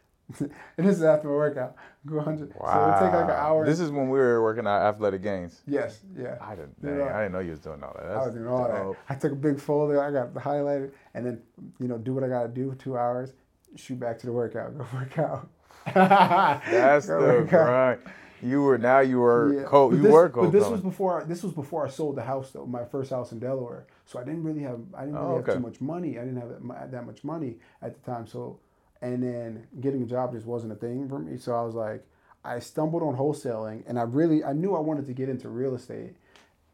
And 0.41 0.51
this 0.87 0.97
is 0.97 1.03
after 1.05 1.29
my 1.29 1.35
workout. 1.35 1.77
Go 2.05 2.17
100. 2.17 2.53
So 2.53 2.57
it 2.57 2.61
would 2.61 2.95
take 3.01 3.13
like 3.13 3.25
an 3.25 3.31
hour. 3.31 3.65
This 3.67 3.81
is 3.81 3.91
when 3.91 4.09
we 4.09 4.19
were 4.19 4.43
working 4.43 4.67
out 4.67 4.83
Athletic 4.83 5.23
gains. 5.23 5.63
yes, 5.67 6.01
yeah. 6.17 6.37
I 6.41 6.55
didn't. 6.55 6.81
Dang, 6.83 7.01
I 7.03 7.23
didn't 7.23 7.33
know 7.33 7.41
you 7.41 7.51
was 7.51 7.61
doing 7.61 7.83
all 7.83 7.95
that. 7.99 8.11
I 8.11 8.25
was 8.27 8.35
doing 8.35 8.47
all 8.49 8.67
dope. 8.69 8.97
that. 9.09 9.15
I 9.15 9.19
took 9.19 9.33
a 9.33 9.37
big 9.37 9.61
folder. 9.61 10.03
I 10.03 10.11
got 10.11 10.35
the 10.35 10.41
highlighted, 10.41 10.91
and 11.15 11.25
then 11.27 11.43
you 11.81 11.89
know 11.89 11.99
do 11.99 12.15
what 12.15 12.25
I 12.25 12.29
got 12.29 12.43
to 12.43 12.49
do 12.49 12.71
for 12.71 12.77
two 12.77 12.97
hours. 12.97 13.33
Shoot 13.77 13.99
back 14.01 14.19
to 14.21 14.27
the 14.27 14.33
workout. 14.33 14.77
Go 14.77 14.87
work 14.95 15.19
out. 15.19 15.49
That's 15.95 17.07
Go 17.09 17.43
the 17.43 17.49
grind. 17.49 18.01
You 18.43 18.63
were 18.63 18.77
now 18.79 19.01
you 19.01 19.19
were 19.21 19.55
Yeah. 19.55 19.63
cold. 19.65 19.93
But 19.93 19.97
You 19.97 20.03
this, 20.05 20.13
were 20.13 20.29
cold. 20.29 20.53
But 20.53 20.59
this 20.59 20.69
was 20.69 20.81
before. 20.81 21.23
I, 21.23 21.25
this 21.25 21.43
was 21.43 21.53
before 21.53 21.87
I 21.87 21.91
sold 21.91 22.17
the 22.17 22.23
house, 22.23 22.51
though. 22.51 22.67
My 22.67 22.85
first 22.85 23.11
house 23.11 23.33
in 23.33 23.39
Delaware. 23.39 23.87
So 24.05 24.19
I 24.19 24.25
didn't 24.25 24.43
really 24.45 24.61
have. 24.63 24.81
I 24.95 25.01
didn't 25.07 25.15
really 25.17 25.27
Oh, 25.39 25.43
have 25.43 25.55
too 25.55 25.61
much 25.61 25.81
money. 25.81 26.19
I 26.19 26.25
didn't 26.25 26.41
have 26.41 26.49
that, 26.51 26.91
that 26.93 27.07
much 27.07 27.25
money 27.25 27.57
at 27.81 27.95
the 27.95 28.11
time. 28.11 28.27
So, 28.27 28.59
and 29.03 29.23
then 29.23 29.67
getting 29.81 30.03
a 30.03 30.07
job 30.07 30.33
just 30.33 30.47
wasn't 30.47 30.73
a 30.73 30.77
thing 30.77 31.09
for 31.09 31.19
me. 31.19 31.39
So 31.39 31.55
I 31.55 31.63
was 31.63 31.75
like, 31.75 32.07
I 32.45 32.59
stumbled 32.59 33.03
on 33.03 33.17
wholesaling, 33.17 33.85
and 33.87 33.99
I 33.99 34.03
really, 34.03 34.45
I 34.45 34.53
knew 34.53 34.75
I 34.75 34.81
wanted 34.81 35.07
to 35.07 35.13
get 35.13 35.29
into 35.29 35.49
real 35.49 35.75
estate, 35.75 36.17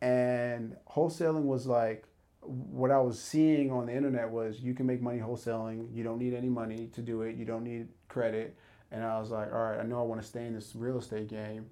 and 0.00 0.76
wholesaling 0.90 1.44
was 1.44 1.66
like. 1.66 2.04
What 2.44 2.90
I 2.90 2.98
was 2.98 3.22
seeing 3.22 3.70
on 3.70 3.86
the 3.86 3.94
internet 3.94 4.28
was 4.28 4.58
you 4.58 4.74
can 4.74 4.84
make 4.84 5.00
money 5.00 5.20
wholesaling. 5.20 5.94
You 5.94 6.02
don't 6.02 6.18
need 6.18 6.34
any 6.34 6.48
money 6.48 6.88
to 6.92 7.00
do 7.00 7.22
it. 7.22 7.36
You 7.36 7.44
don't 7.44 7.62
need 7.62 7.86
credit. 8.08 8.56
And 8.90 9.04
I 9.04 9.20
was 9.20 9.30
like, 9.30 9.52
all 9.52 9.62
right, 9.62 9.78
I 9.78 9.84
know 9.84 10.00
I 10.00 10.02
want 10.02 10.20
to 10.20 10.26
stay 10.26 10.46
in 10.46 10.52
this 10.52 10.74
real 10.74 10.98
estate 10.98 11.28
game. 11.28 11.66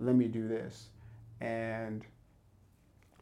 Let 0.00 0.16
me 0.16 0.26
do 0.26 0.48
this. 0.48 0.88
And 1.40 2.04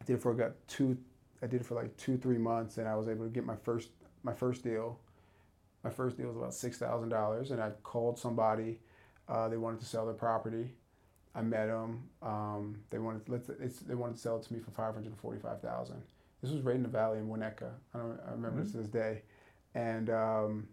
I 0.01 0.03
did 0.03 0.15
it 0.15 0.21
for 0.23 0.33
got 0.33 0.53
two. 0.67 0.97
I 1.43 1.45
did 1.45 1.61
it 1.61 1.67
for 1.67 1.75
like 1.75 1.95
two, 1.95 2.17
three 2.17 2.39
months, 2.39 2.79
and 2.79 2.87
I 2.87 2.95
was 2.95 3.07
able 3.07 3.25
to 3.25 3.31
get 3.31 3.45
my 3.45 3.55
first 3.55 3.89
my 4.23 4.33
first 4.33 4.63
deal. 4.63 4.99
My 5.85 5.91
first 5.91 6.17
deal 6.17 6.27
was 6.27 6.35
about 6.35 6.53
six 6.55 6.79
thousand 6.79 7.09
dollars, 7.09 7.51
and 7.51 7.61
I 7.61 7.69
called 7.83 8.17
somebody. 8.17 8.79
Uh, 9.29 9.47
they 9.49 9.57
wanted 9.57 9.79
to 9.81 9.85
sell 9.85 10.03
their 10.05 10.15
property. 10.15 10.71
I 11.35 11.43
met 11.43 11.67
them. 11.67 12.09
Um, 12.23 12.77
they 12.89 12.97
wanted 12.97 13.29
let's 13.29 13.49
it's, 13.49 13.79
they 13.81 13.93
wanted 13.93 14.15
to 14.15 14.19
sell 14.21 14.37
it 14.37 14.43
to 14.43 14.53
me 14.53 14.59
for 14.59 14.71
five 14.71 14.95
hundred 14.95 15.15
forty 15.15 15.37
five 15.39 15.61
thousand. 15.61 16.01
this 16.41 16.49
was 16.51 16.61
right 16.63 16.75
in 16.75 16.81
the 16.81 16.89
valley 16.89 17.19
in 17.19 17.27
Winnetka. 17.27 17.69
I 17.93 17.99
don't 17.99 18.19
I 18.27 18.31
remember 18.31 18.63
Mhm. 18.63 18.71
to 18.71 18.77
this 18.77 18.87
day, 18.87 19.21
and 19.75 20.09
um, 20.09 20.67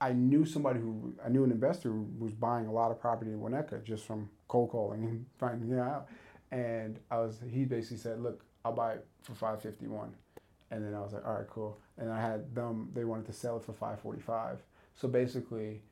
I 0.00 0.12
knew 0.14 0.44
somebody 0.44 0.80
who 0.80 1.14
I 1.24 1.28
knew 1.28 1.44
an 1.44 1.52
investor 1.52 1.88
who 1.90 2.08
was 2.18 2.32
buying 2.32 2.66
a 2.66 2.72
lot 2.72 2.90
of 2.90 2.98
property 3.00 3.30
in 3.30 3.38
Winnetka 3.40 3.84
just 3.84 4.04
from 4.04 4.28
cold 4.48 4.70
calling 4.70 5.04
and 5.04 5.26
finding 5.38 5.70
it 5.70 5.78
out. 5.80 6.08
And 6.50 6.98
I 7.08 7.18
was 7.18 7.38
he 7.48 7.64
basically 7.66 7.98
said, 7.98 8.20
look, 8.20 8.44
I'll 8.64 8.72
buy 8.72 8.94
it 8.94 9.06
for 9.22 9.34
five 9.34 9.62
fifty 9.62 9.86
one, 9.86 10.12
and 10.70 10.84
then 10.84 10.94
I 10.94 11.00
was 11.00 11.12
like, 11.12 11.26
all 11.26 11.34
right, 11.34 11.46
cool. 11.48 11.78
And 11.96 12.10
I 12.12 12.20
had 12.20 12.54
them 12.54 12.90
they 12.94 13.04
wanted 13.04 13.26
to 13.26 13.32
sell 13.32 13.56
it 13.56 13.64
for 13.64 13.72
five 13.72 14.00
forty 14.00 14.20
five. 14.20 14.58
So 14.94 15.08
basically, 15.08 15.82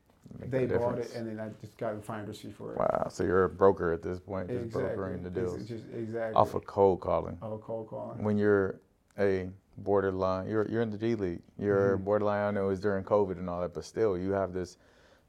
Make 0.40 0.50
they 0.50 0.66
bought 0.66 0.98
it, 0.98 1.12
and 1.14 1.28
then 1.28 1.38
I 1.38 1.50
just 1.60 1.76
got 1.78 1.94
a 1.94 2.00
finder's 2.00 2.40
fee 2.40 2.50
for 2.50 2.72
it. 2.72 2.78
Wow. 2.78 3.06
So 3.10 3.22
you're 3.24 3.44
a 3.44 3.48
broker 3.48 3.92
at 3.92 4.02
this 4.02 4.18
point, 4.18 4.48
just 4.48 4.64
Exactly. 4.64 4.96
brokering 4.96 5.22
the 5.22 5.28
It's 5.28 5.34
deals 5.52 5.68
just 5.68 5.84
exactly 5.94 6.34
off 6.34 6.54
of 6.54 6.64
cold 6.66 7.00
calling. 7.00 7.38
Off 7.40 7.52
oh 7.52 7.58
cold 7.58 7.88
calling. 7.88 8.22
When 8.22 8.36
you're 8.36 8.80
a 9.18 9.48
borderline, 9.78 10.48
you're 10.48 10.66
you're 10.68 10.82
in 10.82 10.90
the 10.90 10.98
G 10.98 11.14
League. 11.14 11.42
You're 11.58 11.96
Mhm. 11.98 12.04
borderline. 12.04 12.48
I 12.48 12.50
know 12.50 12.68
it's 12.70 12.80
during 12.80 13.04
COVID 13.04 13.38
and 13.38 13.48
all 13.48 13.60
that, 13.60 13.72
but 13.74 13.84
still, 13.84 14.18
you 14.18 14.32
have 14.32 14.52
this 14.52 14.78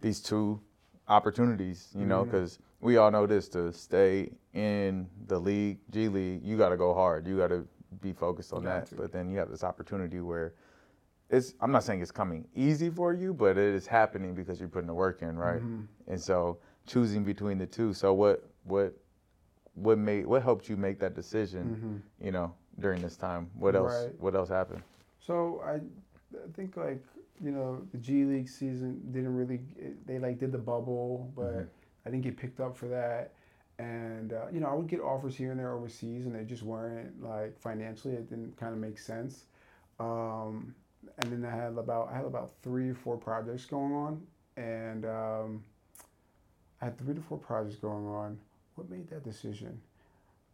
these 0.01 0.19
two 0.21 0.59
opportunities. 1.07 1.91
You 1.95 2.05
know, 2.05 2.23
Mhm. 2.23 2.31
because 2.31 2.59
we 2.81 2.97
all 2.97 3.11
know 3.11 3.25
this: 3.27 3.47
to 3.49 3.71
stay 3.73 4.31
in 4.53 5.07
the 5.27 5.39
league, 5.39 5.79
G 5.91 6.07
League, 6.07 6.43
you 6.43 6.57
got 6.57 6.69
to 6.69 6.77
go 6.77 6.93
hard. 6.93 7.27
You 7.27 7.37
got 7.37 7.49
to 7.49 7.67
be 8.01 8.13
focused 8.13 8.53
on 8.53 8.63
that. 8.65 8.87
to. 8.87 8.95
But 8.95 9.11
then 9.11 9.29
you 9.29 9.37
have 9.37 9.49
this 9.49 9.63
opportunity 9.63 10.19
where 10.19 10.53
it's. 11.29 11.53
I'm 11.61 11.71
not 11.71 11.83
saying 11.83 12.01
it's 12.01 12.11
coming 12.11 12.47
easy 12.55 12.89
for 12.89 13.13
you, 13.13 13.33
but 13.33 13.57
it 13.57 13.73
is 13.75 13.87
happening 13.87 14.33
because 14.33 14.59
you're 14.59 14.69
putting 14.69 14.87
the 14.87 14.93
work 14.93 15.21
in, 15.21 15.37
right? 15.37 15.61
Mhm. 15.61 15.87
And 16.07 16.19
so 16.21 16.57
choosing 16.85 17.23
between 17.23 17.57
the 17.57 17.65
two. 17.65 17.93
So 17.93 18.13
what 18.13 18.43
what 18.63 18.93
what 19.75 19.97
made 19.97 20.25
what 20.25 20.41
helped 20.43 20.69
you 20.69 20.77
make 20.77 20.99
that 20.99 21.13
decision? 21.15 22.03
Mhm. 22.19 22.25
You 22.25 22.31
know, 22.31 22.53
during 22.79 23.01
this 23.01 23.17
time. 23.17 23.49
What 23.57 23.75
else? 23.75 24.05
Right. 24.05 24.19
What 24.21 24.35
else 24.35 24.49
happened? 24.49 24.83
So 25.19 25.61
I, 25.65 25.75
I 25.75 26.47
think 26.53 26.77
like 26.77 27.03
you 27.43 27.51
know 27.51 27.81
the 27.91 27.97
G 27.97 28.23
League 28.25 28.49
season 28.49 29.01
didn't 29.11 29.35
really 29.35 29.61
they 30.05 30.19
like 30.19 30.39
did 30.39 30.51
the 30.51 30.57
bubble, 30.57 31.31
but 31.35 31.53
Mhm. 31.53 31.67
I 32.05 32.09
didn't 32.09 32.23
get 32.23 32.37
picked 32.37 32.59
up 32.59 32.75
for 32.75 32.87
that. 32.87 33.33
And 33.79 34.33
uh, 34.33 34.47
you 34.51 34.59
know 34.59 34.67
I 34.67 34.73
would 34.73 34.87
get 34.87 35.01
offers 35.01 35.35
here 35.35 35.51
and 35.51 35.59
there 35.59 35.73
overseas, 35.73 36.25
and 36.25 36.35
they 36.35 36.43
just 36.43 36.63
weren't 36.63 37.23
like 37.23 37.59
financially 37.59 38.15
it 38.15 38.29
didn't 38.29 38.57
kind 38.57 38.73
of 38.73 38.79
make 38.79 38.97
sense. 38.97 39.45
Um, 39.99 40.75
and 41.19 41.31
then 41.31 41.45
I 41.45 41.55
had 41.55 41.77
about 41.77 42.09
I 42.11 42.15
had 42.15 42.25
about 42.25 42.51
three 42.63 42.89
or 42.89 42.95
four 42.95 43.17
projects 43.17 43.65
going 43.65 43.93
on, 43.93 44.21
and 44.55 45.05
um, 45.05 45.63
I 46.81 46.85
had 46.85 46.97
three 46.97 47.15
to 47.15 47.21
four 47.21 47.37
projects 47.37 47.75
going 47.75 48.05
on. 48.05 48.39
What 48.75 48.89
made 48.89 49.09
that 49.09 49.23
decision? 49.23 49.79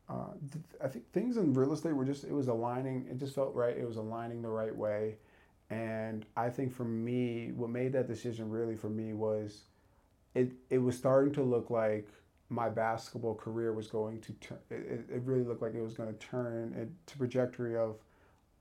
Uh, 0.10 0.34
th- 0.52 0.64
I 0.84 0.88
think 0.88 1.12
things 1.12 1.38
in 1.38 1.54
real 1.54 1.74
estate 1.74 1.94
were 1.94 2.06
just 2.06 2.24
it 2.24 2.34
was 2.34 2.48
aligning. 2.48 3.08
It 3.10 3.18
just 3.18 3.36
felt 3.36 3.56
right. 3.56 3.76
It 3.76 3.88
was 3.88 3.98
aligning 3.98 4.42
the 4.42 4.50
right 4.50 4.76
way, 4.76 5.16
and 5.70 6.26
I 6.36 6.50
think 6.50 6.74
for 6.74 6.86
me, 6.86 7.52
what 7.56 7.70
made 7.70 7.94
that 7.94 8.08
decision 8.08 8.50
really 8.50 8.76
for 8.76 8.90
me 8.90 9.14
was, 9.14 9.62
it 10.36 10.52
it 10.70 10.80
was 10.80 10.98
starting 10.98 11.34
to 11.36 11.44
look 11.44 11.70
like 11.70 12.08
my 12.54 12.70
basketball 12.70 13.36
career 13.36 13.74
was 13.74 13.88
going 13.88 14.22
to 14.22 14.32
turn. 14.34 14.58
It, 14.70 15.06
it- 15.10 15.22
really 15.24 15.44
looked 15.44 15.62
like 15.62 15.74
it 15.74 15.82
was 15.82 15.94
going 15.94 16.10
to 16.14 16.20
turn 16.20 16.74
into 16.78 17.18
trajectory 17.18 17.76
of, 17.76 17.96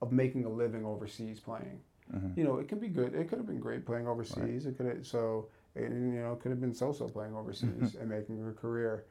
of 0.01 0.13
making 0.13 0.45
a 0.45 0.49
living 0.49 0.85
overseas 0.87 1.41
playing. 1.41 1.81
Mhm. 2.13 2.37
You 2.37 2.45
know, 2.45 2.57
it 2.59 2.69
can 2.69 2.79
be 2.79 2.89
good. 2.89 3.15
It 3.15 3.29
could 3.29 3.39
have 3.39 3.47
been 3.47 3.61
great 3.61 3.85
playing 3.87 4.07
overseas. 4.09 4.67
It 4.67 4.77
could 4.77 4.87
have 4.87 5.07
so 5.07 5.49
you 5.77 5.89
know 5.89 6.33
it 6.33 6.41
could 6.41 6.51
have 6.51 6.61
been 6.61 6.75
so-so 6.75 7.09
playing 7.09 7.35
overseas 7.35 7.95
and 8.01 8.09
making 8.09 8.47
a 8.49 8.53
career. 8.53 9.05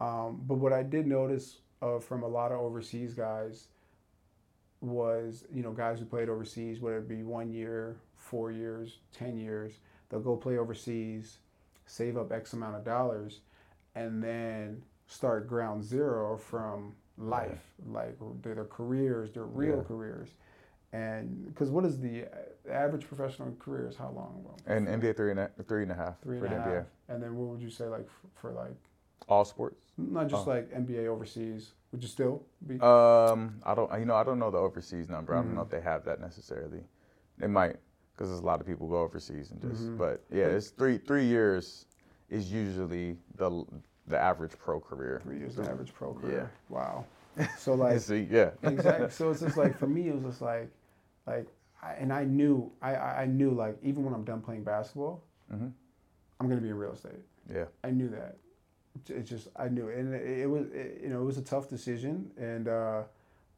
Um, 0.00 0.40
but 0.46 0.56
what 0.56 0.72
I 0.72 0.82
did 0.82 1.06
notice 1.06 1.58
uh, 1.80 1.98
from 2.00 2.22
a 2.22 2.28
lot 2.28 2.52
of 2.52 2.58
overseas 2.60 3.14
guys 3.14 3.68
was, 4.80 5.44
you 5.52 5.62
know, 5.62 5.72
guys 5.72 5.98
who 6.00 6.04
played 6.04 6.28
overseas, 6.28 6.80
whether 6.80 6.98
it 6.98 7.08
be 7.08 7.22
one 7.22 7.50
year, 7.52 7.96
four 8.16 8.50
years, 8.50 8.98
10 9.12 9.38
years, 9.38 9.78
they'll 10.08 10.20
go 10.20 10.36
play 10.36 10.58
overseas, 10.58 11.38
save 11.86 12.16
up 12.16 12.32
X 12.32 12.52
amount 12.52 12.76
of 12.76 12.84
dollars, 12.84 13.40
and 13.94 14.22
then 14.22 14.82
start 15.06 15.48
ground 15.48 15.84
zero 15.84 16.36
from 16.36 16.94
life, 17.18 17.60
like 17.90 18.16
their, 18.42 18.54
their 18.54 18.64
careers, 18.64 19.30
their 19.32 19.44
real 19.44 19.76
Yeah. 19.78 19.82
careers. 19.84 20.28
And 20.94 21.46
because 21.46 21.70
what 21.70 21.84
is 21.86 21.98
the 22.00 22.24
uh, 22.24 22.70
average 22.70 23.06
professional 23.08 23.52
career 23.58 23.88
is 23.88 23.96
how 23.96 24.10
long? 24.10 24.42
Well, 24.44 24.58
And 24.66 24.86
NBA 24.86 25.16
three 25.16 25.30
and 25.30 25.40
a, 25.40 25.50
three 25.66 25.82
and 25.82 25.90
a 25.92 25.94
half 25.94 26.20
three 26.20 26.38
for 26.38 26.46
and 26.46 26.54
a 26.54 26.58
half. 26.58 26.66
NBA. 26.68 26.84
And 27.08 27.22
then 27.22 27.36
what 27.36 27.48
would 27.48 27.62
you 27.62 27.70
say 27.70 27.86
like 27.86 28.02
f- 28.06 28.30
for 28.34 28.52
like 28.52 28.74
All 29.28 29.44
sports. 29.44 29.86
not 29.96 30.28
just 30.28 30.46
Oh. 30.46 30.50
like 30.50 30.70
NBA 30.70 31.06
overseas? 31.06 31.72
Would 31.92 32.02
you 32.02 32.08
still 32.08 32.42
be? 32.66 32.78
Um, 32.80 33.60
I 33.64 33.74
don't. 33.74 33.90
You 33.98 34.04
know, 34.06 34.14
I 34.16 34.24
don't 34.24 34.38
know 34.38 34.50
the 34.50 34.58
overseas 34.58 35.08
number. 35.10 35.34
I 35.34 35.42
don't 35.42 35.54
know 35.54 35.60
Mhm. 35.60 35.64
if 35.64 35.70
they 35.70 35.80
have 35.82 36.04
that 36.06 36.20
necessarily. 36.20 36.82
They 37.38 37.46
might, 37.46 37.76
because 38.14 38.28
there's 38.30 38.40
a 38.40 38.44
lot 38.46 38.60
of 38.60 38.66
people 38.66 38.88
go 38.88 38.96
overseas 39.00 39.50
and 39.50 39.60
just. 39.60 39.82
Mhm. 39.84 39.98
But 39.98 40.24
yeah, 40.30 40.46
it's 40.46 40.70
three 40.70 40.96
three 40.98 41.24
years 41.26 41.86
is 42.32 42.50
usually 42.52 43.16
the 43.36 43.64
the 44.08 44.18
average 44.18 44.52
pro 44.58 44.80
career. 44.80 45.20
Three 45.22 45.38
years 45.38 45.54
the 45.56 45.62
average 45.70 45.92
pro 45.94 46.14
career. 46.14 46.50
Yeah. 46.70 46.74
Wow. 46.76 47.04
So 47.58 47.74
like 47.74 48.00
See, 48.00 48.26
yeah. 48.30 48.50
exactly. 48.62 49.10
So 49.10 49.30
it's 49.30 49.40
just 49.40 49.56
like 49.56 49.78
for 49.78 49.86
me, 49.96 50.08
it 50.08 50.14
was 50.14 50.24
just 50.24 50.42
like, 50.42 50.70
like, 51.26 51.46
I, 51.82 51.92
and 51.94 52.12
I 52.12 52.24
knew, 52.24 52.70
I, 52.82 52.94
I 52.94 53.26
knew 53.26 53.52
like 53.52 53.78
even 53.82 54.04
when 54.04 54.12
I'm 54.12 54.24
done 54.24 54.40
playing 54.42 54.64
basketball, 54.64 55.22
Mhm. 55.52 55.72
I'm 56.40 56.48
gonna 56.48 56.60
be 56.60 56.68
in 56.68 56.76
real 56.76 56.92
estate. 56.92 57.22
Yeah. 57.52 57.64
I 57.84 57.90
knew 57.90 58.08
that. 58.10 58.36
It's 59.08 59.30
just 59.30 59.48
I 59.56 59.68
knew 59.68 59.88
it, 59.88 59.98
and 59.98 60.14
it, 60.14 60.40
it 60.40 60.46
was 60.50 60.66
it, 60.72 61.00
you 61.02 61.08
know 61.08 61.20
it 61.22 61.24
was 61.24 61.38
a 61.38 61.42
tough 61.42 61.68
decision, 61.68 62.30
and 62.36 62.68
uh, 62.68 63.02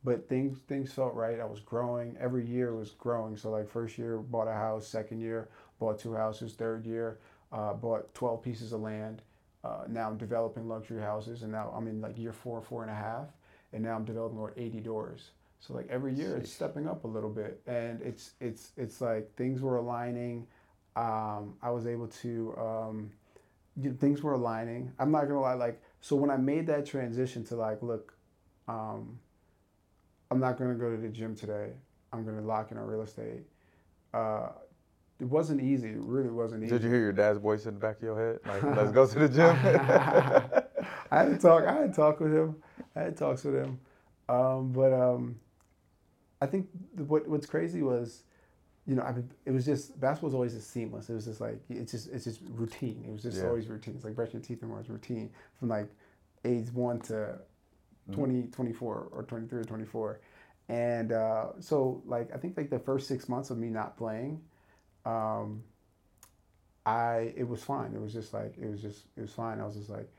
but 0.05 0.29
things 0.29 0.59
things 0.69 0.93
felt 0.93 1.15
right. 1.15 1.41
I 1.41 1.45
was 1.45 1.61
growing 1.61 2.17
every 2.21 2.47
year 2.47 2.75
was 2.75 2.91
growing. 2.93 3.37
So 3.37 3.51
like 3.51 3.69
first 3.69 3.99
year 3.99 4.19
bought 4.19 4.47
a 4.47 4.53
house, 4.53 4.87
second 4.87 5.21
year 5.21 5.49
bought 5.81 5.99
two 5.99 6.15
houses, 6.15 6.55
third 6.55 6.87
year 6.87 7.19
uh, 7.55 7.73
bought 7.73 8.13
12 8.15 8.43
pieces 8.43 8.73
of 8.73 8.81
land. 8.81 9.23
Uh, 9.63 9.85
now 9.89 10.09
I'm 10.09 10.19
developing 10.19 10.69
luxury 10.69 11.01
houses, 11.01 11.43
and 11.43 11.53
now 11.53 11.73
I'm 11.75 11.87
in 11.87 12.01
like 12.01 12.19
year 12.19 12.33
four, 12.33 12.61
four 12.61 12.83
and 12.83 12.91
a 12.91 12.95
half, 12.95 13.29
and 13.73 13.83
now 13.83 13.95
I'm 13.95 14.05
developing 14.05 14.39
over 14.39 14.53
80 14.57 14.81
doors. 14.81 15.31
So 15.61 15.73
like 15.73 15.87
every 15.89 16.13
year 16.13 16.37
it's 16.37 16.53
stepping 16.53 16.87
up 16.87 17.05
a 17.05 17.07
little 17.07 17.31
bit, 17.31 17.63
and 17.67 18.03
it's 18.03 18.33
it's 18.39 18.73
it's 18.77 19.01
like 19.01 19.35
things 19.37 19.63
were 19.63 19.77
aligning. 19.77 20.47
Um, 20.97 21.55
I 21.63 21.71
was 21.71 21.87
able 21.87 22.09
to. 22.09 22.55
Um, 22.59 23.11
you 23.81 23.91
know, 23.91 23.97
things 23.99 24.23
were 24.23 24.35
aligning. 24.35 24.93
I'm 24.99 25.11
not 25.11 25.23
gonna 25.23 25.41
lie, 25.41 25.55
like 25.55 25.83
so 26.01 26.17
when 26.17 26.31
I 26.31 26.37
made 26.37 26.67
that 26.67 26.87
transition 26.87 27.45
to 27.45 27.57
like, 27.57 27.83
look, 27.83 28.15
um, 28.69 29.19
I'm 30.31 30.39
not 30.39 30.59
gonna 30.59 30.75
go 30.75 30.91
to 30.91 30.97
the 31.01 31.09
gym 31.09 31.35
today. 31.35 31.71
I'm 32.13 32.25
gonna 32.25 32.43
lock 32.43 32.71
in 32.71 32.79
on 32.79 32.87
real 32.87 33.03
estate. 33.03 33.43
Uh, 34.13 34.51
it 35.21 35.25
wasn't 35.27 35.61
easy. 35.61 35.91
It 35.91 35.99
really 36.01 36.31
wasn't 36.31 36.65
easy. 36.65 36.73
Did 36.73 36.83
you 36.83 36.91
hear 36.91 37.01
your 37.01 37.13
dad's 37.13 37.39
voice 37.39 37.67
in 37.67 37.75
the 37.75 37.81
back 37.81 37.97
of 37.97 38.03
your 38.03 38.19
head? 38.19 38.41
Like, 38.47 38.63
let's 38.77 38.91
go 38.93 39.07
to 39.07 39.19
the 39.19 39.29
gym. 39.29 39.57
I 41.11 41.19
had 41.23 41.31
to 41.31 41.39
talk. 41.39 41.65
I 41.65 41.83
had 41.83 41.95
talk 41.95 42.21
with 42.21 42.35
him. 42.35 42.57
I 42.97 43.01
had 43.03 43.17
talks 43.17 43.45
with 43.45 43.55
him. 43.55 43.79
Um, 44.29 44.73
but 44.73 44.93
um, 44.93 45.37
I 46.41 46.47
think 46.47 46.69
th- 46.97 47.09
what 47.09 47.29
what's 47.29 47.47
crazy 47.47 47.83
was, 47.83 48.25
you 48.87 48.97
know, 48.97 49.03
I 49.03 49.13
mean, 49.13 49.31
it 49.45 49.51
was 49.53 49.65
just 49.65 49.99
basketball 50.01 50.29
was 50.29 50.35
always 50.35 50.55
just 50.55 50.71
seamless. 50.71 51.09
It 51.09 51.15
was 51.15 51.27
just 51.27 51.41
like 51.41 51.61
it's 51.69 51.93
just 51.93 52.09
it's 52.11 52.25
just 52.25 52.41
routine. 52.51 53.05
It 53.07 53.13
was 53.13 53.23
just 53.23 53.39
Yeah. 53.39 53.49
always 53.49 53.69
routine. 53.69 53.95
It's 53.95 54.05
like 54.05 54.17
brushing 54.17 54.35
your 54.35 54.43
teeth 54.43 54.63
and 54.63 54.71
more. 54.71 54.81
It's 54.81 54.89
routine 54.89 55.31
from 55.59 55.69
like 55.69 55.89
age 56.45 56.73
one 56.73 57.01
to 57.01 57.39
20, 58.13 58.49
24 58.49 59.09
or 59.13 59.23
23 59.23 59.61
or 59.61 59.65
24. 59.65 60.21
And 60.69 61.13
uh, 61.13 61.47
so 61.61 62.03
like 62.07 62.35
I 62.35 62.39
think 62.39 62.57
like 62.57 62.71
the 62.71 62.79
first 62.79 63.07
six 63.09 63.29
months 63.29 63.51
of 63.51 63.59
me 63.59 63.69
not 63.69 63.97
playing, 63.97 64.41
um, 65.05 65.63
I 66.87 67.33
it 67.37 67.49
was 67.49 67.63
fine. 67.63 67.95
It 67.95 68.01
was 68.01 68.13
just 68.13 68.35
like 68.35 68.57
it 68.61 68.71
was 68.71 68.83
just 68.83 69.07
it 69.17 69.21
was 69.21 69.33
fine. 69.33 69.61
I 69.61 69.67
was 69.67 69.77
just 69.77 69.91
like, 69.91 70.11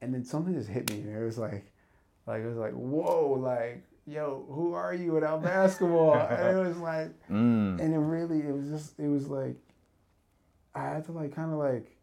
and 0.00 0.12
then 0.12 0.24
something 0.24 0.54
just 0.54 0.68
hit 0.68 0.90
me. 0.90 1.00
And 1.00 1.16
it 1.16 1.24
was 1.24 1.38
like, 1.38 1.70
like 2.26 2.42
it 2.42 2.46
was 2.46 2.56
like 2.56 2.72
whoa, 2.72 3.32
like 3.32 3.84
yo, 4.06 4.44
who 4.50 4.74
are 4.74 4.94
you 4.94 5.12
without 5.12 5.42
basketball? 5.42 6.14
and 6.14 6.58
it 6.58 6.60
was 6.60 6.78
like, 6.78 7.10
mm. 7.28 7.80
and 7.80 7.94
it 7.94 7.98
really 7.98 8.40
it 8.40 8.54
was 8.54 8.68
just 8.68 8.98
it 8.98 9.08
was 9.08 9.28
like, 9.28 9.56
I 10.74 10.84
had 10.88 11.04
to 11.06 11.12
like 11.12 11.34
kind 11.34 11.52
of 11.52 11.58
like, 11.58 11.96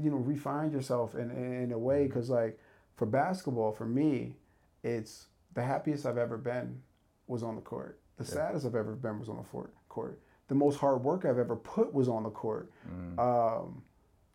you 0.00 0.10
know, 0.10 0.16
refine 0.18 0.70
yourself 0.72 1.14
in 1.14 1.30
in, 1.30 1.62
in 1.64 1.72
a 1.72 1.78
way 1.78 2.06
because 2.06 2.30
like 2.30 2.58
for 2.96 3.06
basketball 3.06 3.72
for 3.72 3.86
me, 3.86 4.36
it's 4.82 5.26
the 5.54 5.62
happiest 5.62 6.06
I've 6.06 6.18
ever 6.18 6.36
been 6.36 6.82
was 7.26 7.42
on 7.42 7.56
the 7.56 7.60
court. 7.60 8.00
The 8.18 8.24
Yeah. 8.24 8.30
saddest 8.30 8.66
I've 8.66 8.74
ever 8.74 8.94
been 8.94 9.18
was 9.18 9.28
on 9.28 9.36
the 9.36 9.42
court. 9.88 10.20
The 10.48 10.54
most 10.54 10.78
hard 10.78 11.04
work 11.04 11.24
I've 11.24 11.38
ever 11.38 11.56
put 11.56 11.92
was 11.94 12.08
on 12.08 12.22
the 12.24 12.30
court 12.30 12.70
Mm. 12.90 13.18
um, 13.18 13.82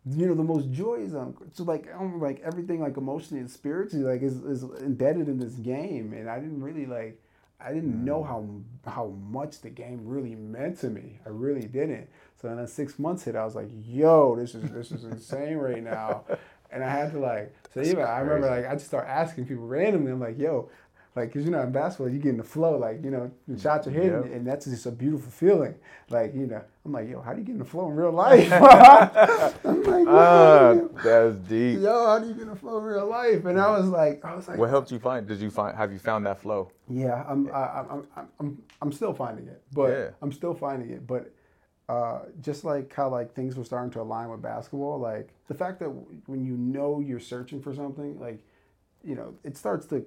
you 0.06 0.26
know, 0.26 0.34
the 0.34 0.42
most 0.44 0.70
joy 0.70 0.96
is 0.96 1.14
on. 1.14 1.34
So 1.54 1.64
like, 1.64 1.88
I'm 1.98 2.20
like 2.20 2.40
everything 2.44 2.80
like 2.80 2.96
emotionally 2.98 3.40
and 3.40 3.50
spiritually 3.50 4.04
like 4.04 4.22
is, 4.22 4.36
is 4.44 4.62
embedded 4.82 5.28
in 5.28 5.38
this 5.38 5.54
game, 5.54 6.12
and 6.12 6.28
I 6.28 6.38
didn't 6.40 6.62
really 6.62 6.84
like, 6.84 7.20
I 7.58 7.72
didn't 7.72 8.04
know 8.04 8.22
how 8.22 8.46
how 8.90 9.06
much 9.06 9.62
the 9.62 9.70
game 9.70 10.02
really 10.04 10.34
meant 10.34 10.78
to 10.80 10.90
me. 10.90 11.20
I 11.24 11.30
really 11.30 11.66
didn't. 11.66 12.08
So 12.40 12.54
then, 12.54 12.66
six 12.66 12.98
months 12.98 13.24
hit, 13.24 13.34
I 13.34 13.44
was 13.46 13.54
like, 13.54 13.70
yo, 13.72 14.36
this 14.36 14.54
is 14.54 14.70
this 14.70 14.92
is 14.92 15.04
insane 15.04 15.56
right 15.56 15.82
now, 15.82 16.24
and 16.70 16.84
I 16.84 16.90
had 16.90 17.12
to 17.12 17.18
like, 17.18 17.54
so 17.72 17.80
even 17.80 18.02
I 18.04 18.18
remember 18.18 18.50
like 18.50 18.66
I 18.66 18.74
just 18.74 18.86
start 18.86 19.06
asking 19.08 19.46
people 19.46 19.66
randomly. 19.66 20.12
I'm 20.12 20.20
like, 20.20 20.38
yo. 20.38 20.68
Like, 21.16 21.32
cause 21.32 21.44
you 21.44 21.52
know 21.52 21.62
in 21.62 21.70
basketball 21.70 22.08
you 22.12 22.18
get 22.18 22.30
in 22.30 22.36
the 22.38 22.42
flow, 22.42 22.76
like 22.76 23.04
you 23.04 23.10
know 23.10 23.30
the 23.46 23.56
shots 23.58 23.86
are 23.86 23.90
hitting, 23.92 24.10
Yep. 24.10 24.24
and 24.32 24.44
that's 24.46 24.64
just 24.66 24.84
a 24.86 24.90
beautiful 24.90 25.30
feeling. 25.30 25.76
Like 26.10 26.34
you 26.34 26.46
know, 26.48 26.60
I'm 26.84 26.90
like, 26.92 27.08
yo, 27.08 27.20
how 27.20 27.32
do 27.32 27.38
you 27.38 27.44
get 27.44 27.52
in 27.52 27.58
the 27.60 27.64
flow 27.64 27.88
in 27.88 27.94
real 27.94 28.10
life? 28.26 28.50
I'm 29.64 29.82
like, 29.84 30.06
yo, 30.06 30.90
that's 31.04 31.36
deep. 31.48 31.80
yo, 31.80 32.06
how 32.06 32.18
do 32.18 32.26
you 32.26 32.34
get 32.34 32.42
in 32.42 32.48
the 32.48 32.56
flow 32.56 32.78
in 32.78 32.84
real 32.84 33.06
life? 33.06 33.44
And 33.44 33.60
I 33.60 33.70
was 33.78 33.86
like, 33.88 34.24
I 34.24 34.34
was 34.34 34.48
like, 34.48 34.58
What 34.58 34.70
helped 34.70 34.90
you 34.90 34.98
find? 34.98 35.26
Did 35.26 35.38
you 35.40 35.50
find? 35.50 35.76
Have 35.76 35.92
you 35.92 35.98
found 36.00 36.26
that 36.26 36.40
flow? 36.40 36.70
yeah, 36.88 37.24
I'm, 37.28 37.48
I, 37.52 37.84
I'm, 37.90 38.06
I'm, 38.16 38.28
I'm, 38.40 38.62
I'm 38.82 38.92
still 38.92 39.12
finding 39.14 39.46
it, 39.46 39.62
but 39.72 39.90
Yeah. 39.90 40.10
I'm 40.20 40.32
still 40.32 40.52
finding 40.54 40.90
it. 40.90 41.06
But 41.06 41.32
uh, 41.88 42.22
just 42.40 42.64
like 42.64 42.92
how 42.92 43.08
like 43.08 43.34
things 43.34 43.56
were 43.56 43.64
starting 43.64 43.90
to 43.92 44.00
align 44.00 44.30
with 44.30 44.42
basketball, 44.42 44.98
like 44.98 45.28
the 45.46 45.54
fact 45.54 45.78
that 45.80 45.88
when 46.26 46.44
you 46.44 46.56
know 46.56 46.98
you're 47.00 47.20
searching 47.20 47.60
for 47.62 47.72
something, 47.74 48.18
like 48.18 48.42
you 49.04 49.14
know, 49.14 49.34
it 49.44 49.56
starts 49.56 49.86
to, 49.86 50.04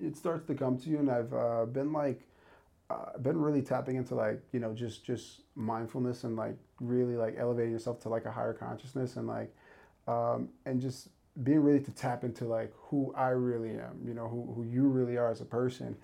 it 0.00 0.16
starts 0.16 0.46
to 0.46 0.54
come 0.54 0.78
to 0.78 0.90
you. 0.90 0.98
And 0.98 1.10
I've 1.10 1.32
uh, 1.32 1.66
been 1.66 1.92
like, 1.92 2.26
uh, 2.88 3.18
been 3.18 3.40
really 3.40 3.62
tapping 3.62 3.96
into 3.96 4.16
like 4.16 4.42
you 4.52 4.58
know 4.58 4.74
just 4.74 5.04
just 5.04 5.42
mindfulness 5.54 6.24
and 6.24 6.34
like 6.34 6.56
really 6.80 7.14
like 7.16 7.36
elevating 7.38 7.70
yourself 7.70 8.00
to 8.00 8.08
like 8.08 8.24
a 8.24 8.32
higher 8.32 8.52
consciousness 8.52 9.14
and 9.16 9.28
like 9.28 9.54
um, 10.08 10.48
and 10.66 10.80
just 10.80 11.08
being 11.42 11.60
really 11.60 11.80
to 11.80 11.90
tap 11.92 12.24
into 12.24 12.44
like 12.44 12.72
who 12.76 13.14
I 13.16 13.28
really 13.28 13.70
am, 13.70 14.00
you 14.04 14.14
know, 14.14 14.28
who, 14.28 14.52
who 14.54 14.64
you 14.64 14.88
really 14.88 15.16
are 15.16 15.30
as 15.30 15.40
a 15.40 15.44
person. 15.44 15.96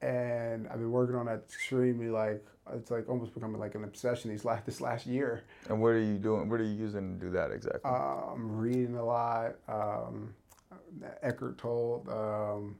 And 0.00 0.68
I've 0.68 0.78
been 0.78 0.92
working 0.92 1.16
on 1.16 1.26
that 1.26 1.42
extremely 1.48 2.08
like 2.08 2.44
it's 2.72 2.90
like 2.90 3.08
almost 3.08 3.34
becoming 3.34 3.58
like 3.58 3.74
an 3.74 3.84
obsession 3.84 4.30
these 4.30 4.44
last 4.44 4.66
this 4.66 4.80
last 4.80 5.06
year. 5.06 5.44
And 5.68 5.80
what 5.80 5.88
are 5.88 6.00
you 6.00 6.18
doing? 6.18 6.48
What 6.48 6.60
are 6.60 6.64
you 6.64 6.74
using 6.74 7.18
to 7.18 7.26
do 7.26 7.30
that 7.32 7.50
exactly? 7.50 7.90
I'm 7.90 8.56
reading 8.56 8.96
a 8.96 9.04
lot. 9.04 9.56
Um, 9.68 10.34
Eckhart 11.22 11.58
Tolle, 11.58 12.04
um, 12.08 12.76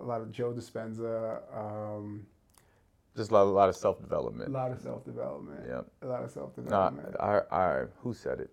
a 0.00 0.04
lot 0.04 0.20
of 0.20 0.30
Joe 0.32 0.52
Dispenza, 0.52 1.40
um, 1.56 2.26
Just 3.16 3.30
a 3.30 3.34
lot, 3.34 3.42
a 3.44 3.50
lot 3.50 3.68
of 3.68 3.76
self 3.76 4.00
development. 4.00 4.48
a 4.50 4.52
lot 4.52 4.70
of 4.72 4.80
self 4.80 5.04
development. 5.04 5.60
Yep. 5.68 5.86
A 6.02 6.06
lot 6.06 6.22
of 6.24 6.30
self 6.30 6.56
No, 6.56 6.62
development. 6.64 7.16
I, 7.20 7.40
I, 7.50 7.84
who 8.02 8.14
said 8.14 8.40
it? 8.40 8.50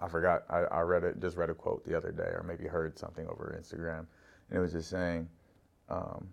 I 0.00 0.08
forgot. 0.08 0.44
I, 0.50 0.58
I 0.64 0.80
read 0.80 1.04
it, 1.04 1.20
just 1.20 1.36
read 1.36 1.50
a 1.50 1.54
quote 1.54 1.84
the 1.84 1.96
other 1.96 2.10
day, 2.10 2.24
or 2.34 2.44
maybe 2.46 2.66
heard 2.66 2.98
something 2.98 3.26
over 3.28 3.56
Instagram, 3.60 4.06
and 4.50 4.58
it 4.58 4.60
was 4.60 4.72
just 4.72 4.90
saying, 4.90 5.28
um, 5.88 6.26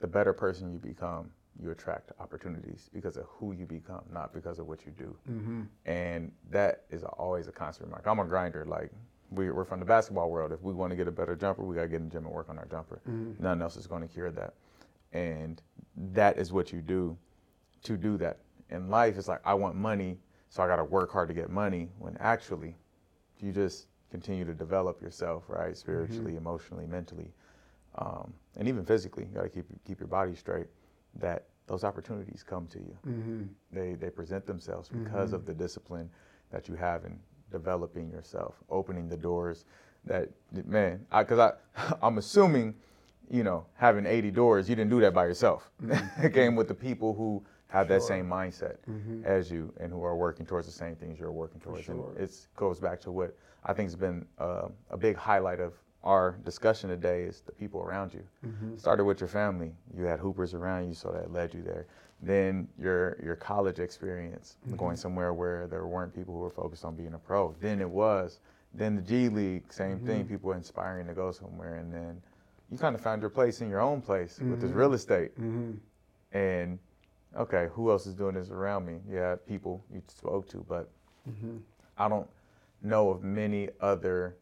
the 0.00 0.06
better 0.06 0.32
person 0.32 0.72
you 0.72 0.78
become, 0.78 1.30
you 1.62 1.70
attract 1.70 2.12
opportunities 2.18 2.88
because 2.92 3.16
of 3.16 3.24
who 3.28 3.52
you 3.52 3.66
become, 3.66 4.02
not 4.12 4.32
because 4.32 4.58
of 4.58 4.66
what 4.66 4.84
you 4.86 4.92
do. 4.92 5.16
mm-hmm. 5.30 5.62
And 5.86 6.32
that 6.50 6.84
is 6.90 7.04
always 7.04 7.46
a 7.46 7.52
constant 7.52 7.88
remark. 7.88 8.06
I'm 8.06 8.18
a 8.18 8.24
grinder. 8.24 8.64
Like 8.66 8.90
we, 9.30 9.50
we're 9.50 9.64
from 9.64 9.80
the 9.80 9.86
basketball 9.86 10.30
world. 10.30 10.52
If 10.52 10.62
we 10.62 10.72
want 10.72 10.90
to 10.90 10.96
get 10.96 11.08
a 11.08 11.12
better 11.12 11.34
jumper, 11.34 11.64
we 11.64 11.74
gotta 11.74 11.88
get 11.88 11.96
in 12.00 12.08
the 12.08 12.12
gym 12.12 12.24
and 12.26 12.34
work 12.34 12.48
on 12.48 12.58
our 12.58 12.66
jumper. 12.66 13.00
Mhm. 13.08 13.38
Nothing 13.40 13.62
else 13.62 13.76
is 13.76 13.86
going 13.86 14.02
to 14.02 14.08
cure 14.08 14.30
that. 14.30 14.54
And 15.12 15.60
that 16.12 16.38
is 16.38 16.52
what 16.52 16.72
you 16.72 16.80
do 16.80 17.16
to 17.84 17.96
do 17.96 18.16
that. 18.18 18.38
In 18.70 18.88
life, 18.88 19.16
it's 19.18 19.28
like 19.28 19.40
I 19.44 19.54
want 19.54 19.76
money, 19.76 20.18
so 20.48 20.62
I 20.62 20.66
gotta 20.66 20.84
work 20.84 21.10
hard 21.10 21.28
to 21.28 21.34
get 21.34 21.50
money. 21.50 21.90
When 21.98 22.16
actually, 22.18 22.76
you 23.38 23.52
just 23.52 23.88
continue 24.10 24.44
to 24.44 24.54
develop 24.54 25.02
yourself, 25.02 25.44
right? 25.48 25.76
Spiritually, 25.76 26.36
emotionally, 26.36 26.86
mentally, 26.86 27.32
um, 27.96 28.32
and 28.56 28.66
even 28.68 28.84
physically. 28.84 29.24
You 29.24 29.34
gotta 29.34 29.48
keep 29.48 29.66
keep 29.84 30.00
your 30.00 30.08
body 30.08 30.34
straight. 30.34 30.66
That 31.16 31.46
those 31.66 31.84
opportunities 31.84 32.42
come 32.42 32.66
to 32.68 32.78
you 32.78 32.96
Mm-hmm. 33.06 33.42
they 33.72 33.94
they 33.94 34.10
present 34.10 34.44
themselves 34.46 34.88
because 34.88 35.32
of 35.32 35.46
the 35.46 35.54
discipline 35.54 36.10
that 36.50 36.68
you 36.68 36.74
have 36.74 37.04
in 37.06 37.18
developing 37.58 38.10
yourself, 38.10 38.54
opening 38.68 39.08
the 39.08 39.16
doors. 39.16 39.64
That 40.06 40.28
man, 40.66 41.06
I 41.10 41.22
because 41.22 41.38
I, 41.38 41.52
I'm 42.02 42.18
assuming, 42.18 42.74
you 43.30 43.42
know, 43.44 43.64
having 43.76 44.04
80 44.06 44.30
doors, 44.32 44.68
you 44.68 44.74
didn't 44.76 44.90
do 44.90 45.00
that 45.00 45.14
by 45.14 45.24
yourself. 45.24 45.70
it 46.18 46.32
came 46.40 46.56
with 46.56 46.68
the 46.68 46.74
people 46.74 47.14
who 47.14 47.42
have 47.68 47.88
that 47.88 48.02
same 48.02 48.26
mindset 48.28 48.76
Mhm. 48.88 49.24
as 49.24 49.50
you 49.50 49.72
and 49.80 49.90
who 49.92 50.02
are 50.04 50.16
working 50.16 50.44
towards 50.46 50.66
the 50.66 50.72
same 50.72 50.94
things 50.96 51.18
you're 51.18 51.32
working 51.32 51.60
towards. 51.60 51.84
sure. 51.84 52.10
And 52.16 52.18
it 52.28 52.48
goes 52.56 52.78
back 52.80 53.00
to 53.02 53.10
what 53.10 53.36
I 53.64 53.72
think 53.72 53.86
has 53.86 53.96
been 53.96 54.26
uh, 54.38 54.68
a 54.90 54.96
big 54.96 55.16
highlight 55.16 55.60
of 55.60 55.72
our 56.04 56.38
discussion 56.44 56.88
today 56.90 57.22
is 57.22 57.40
the 57.40 57.52
people 57.52 57.82
around 57.82 58.14
you. 58.14 58.22
Mm-hmm. 58.46 58.76
Started 58.76 59.04
with 59.04 59.20
your 59.20 59.28
family. 59.28 59.72
You 59.96 60.04
had 60.04 60.20
hoopers 60.20 60.54
around 60.54 60.88
you, 60.88 60.94
so 60.94 61.10
that 61.10 61.32
led 61.32 61.52
you 61.54 61.62
there. 61.62 61.86
Then 62.22 62.68
your 62.78 63.18
your 63.22 63.36
college 63.36 63.80
experience, 63.80 64.56
going 64.76 64.96
somewhere 64.96 65.34
where 65.34 65.66
there 65.66 65.86
weren't 65.86 66.14
people 66.14 66.34
who 66.34 66.40
were 66.40 66.50
focused 66.50 66.84
on 66.84 66.94
being 66.94 67.14
a 67.14 67.18
pro. 67.18 67.54
Then 67.60 67.80
it 67.80 67.90
was. 67.90 68.40
Then 68.72 68.96
the 68.96 69.02
G 69.02 69.28
League, 69.28 69.72
same 69.72 69.98
thing. 70.00 70.26
People 70.26 70.48
were 70.48 70.56
inspiring 70.56 71.06
to 71.08 71.14
go 71.14 71.32
somewhere, 71.32 71.76
and 71.76 71.92
then 71.92 72.22
you 72.70 72.78
kind 72.78 72.94
of 72.94 73.00
found 73.00 73.20
your 73.20 73.30
place 73.30 73.60
in 73.60 73.68
your 73.68 73.80
own 73.80 74.00
place 74.00 74.40
with 74.40 74.60
this 74.60 74.70
real 74.70 74.94
estate. 74.94 75.34
Mm-hmm. 75.40 75.72
And 76.36 76.78
okay, 77.36 77.68
who 77.72 77.90
else 77.90 78.06
is 78.06 78.14
doing 78.14 78.34
this 78.34 78.50
around 78.50 78.86
me? 78.86 79.00
Yeah, 79.10 79.36
people 79.46 79.84
you 79.92 80.02
spoke 80.08 80.48
to, 80.48 80.64
but 80.68 80.88
Mm-hmm. 81.28 81.56
I 81.96 82.08
don't 82.08 82.28
know 82.82 83.10
of 83.10 83.22
many 83.22 83.68
other, 83.80 84.36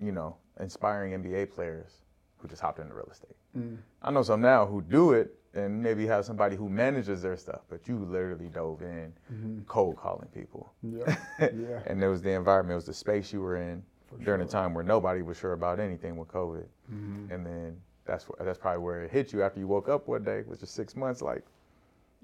you 0.00 0.12
know, 0.12 0.36
inspiring 0.60 1.22
NBA 1.22 1.50
players 1.54 2.02
who 2.38 2.48
just 2.48 2.60
hopped 2.62 2.78
into 2.78 2.94
real 2.94 3.08
estate. 3.10 3.36
Mm. 3.56 3.78
I 4.02 4.10
know 4.10 4.22
some 4.22 4.40
now 4.40 4.66
who 4.66 4.82
do 4.82 5.12
it 5.12 5.34
and 5.54 5.82
maybe 5.82 6.06
have 6.06 6.24
somebody 6.26 6.54
who 6.54 6.68
manages 6.68 7.22
their 7.22 7.36
stuff, 7.36 7.62
but 7.70 7.88
you 7.88 7.98
literally 7.98 8.48
dove 8.48 8.82
in 8.82 9.12
Mm-hmm. 9.32 9.60
cold 9.66 9.96
calling 9.96 10.28
people. 10.34 10.72
Yeah. 10.82 11.16
Yeah. 11.40 11.80
and 11.86 12.02
it 12.02 12.08
was 12.08 12.20
the 12.20 12.30
environment, 12.32 12.72
it 12.72 12.76
was 12.76 12.84
the 12.84 12.92
space 12.94 13.32
you 13.32 13.40
were 13.40 13.56
in 13.56 13.82
For 14.10 14.18
during 14.22 14.40
sure. 14.40 14.46
a 14.48 14.50
time 14.50 14.74
where 14.74 14.84
nobody 14.84 15.22
was 15.22 15.38
sure 15.38 15.54
about 15.54 15.80
anything 15.80 16.16
with 16.18 16.28
COVID. 16.28 16.66
Mm-hmm. 16.92 17.32
And 17.32 17.46
then 17.46 17.76
that's 18.04 18.26
that's 18.44 18.58
probably 18.58 18.82
where 18.82 19.02
it 19.04 19.10
hit 19.10 19.32
you 19.32 19.42
after 19.42 19.58
you 19.58 19.66
woke 19.66 19.88
up 19.88 20.06
one 20.08 20.22
day, 20.24 20.42
which 20.46 20.62
is 20.62 20.68
six 20.70 20.94
months. 20.94 21.22
Like, 21.22 21.44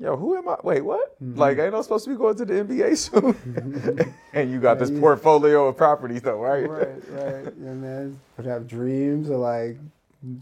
yo, 0.03 0.17
who 0.17 0.37
am 0.37 0.49
I? 0.49 0.57
Wait, 0.63 0.81
what? 0.83 1.15
Mm-hmm. 1.23 1.39
Like, 1.39 1.59
ain't 1.59 1.75
I 1.75 1.81
supposed 1.81 2.05
to 2.05 2.11
be 2.11 2.17
going 2.17 2.37
to 2.37 2.45
the 2.45 2.55
NBA 2.65 2.97
soon? 2.97 4.15
and 4.33 4.51
you 4.51 4.61
got 4.61 4.73
Yeah, 4.73 4.75
this 4.81 4.91
you- 4.91 5.01
portfolio 5.01 5.69
of 5.69 5.77
properties, 5.77 6.23
though, 6.23 6.41
right? 6.41 6.69
right, 6.69 6.89
right. 7.11 7.45
Yeah, 7.61 7.73
man. 7.75 8.19
But 8.37 8.45
have 8.47 8.67
dreams 8.67 9.31
of 9.31 9.39
like 9.39 9.77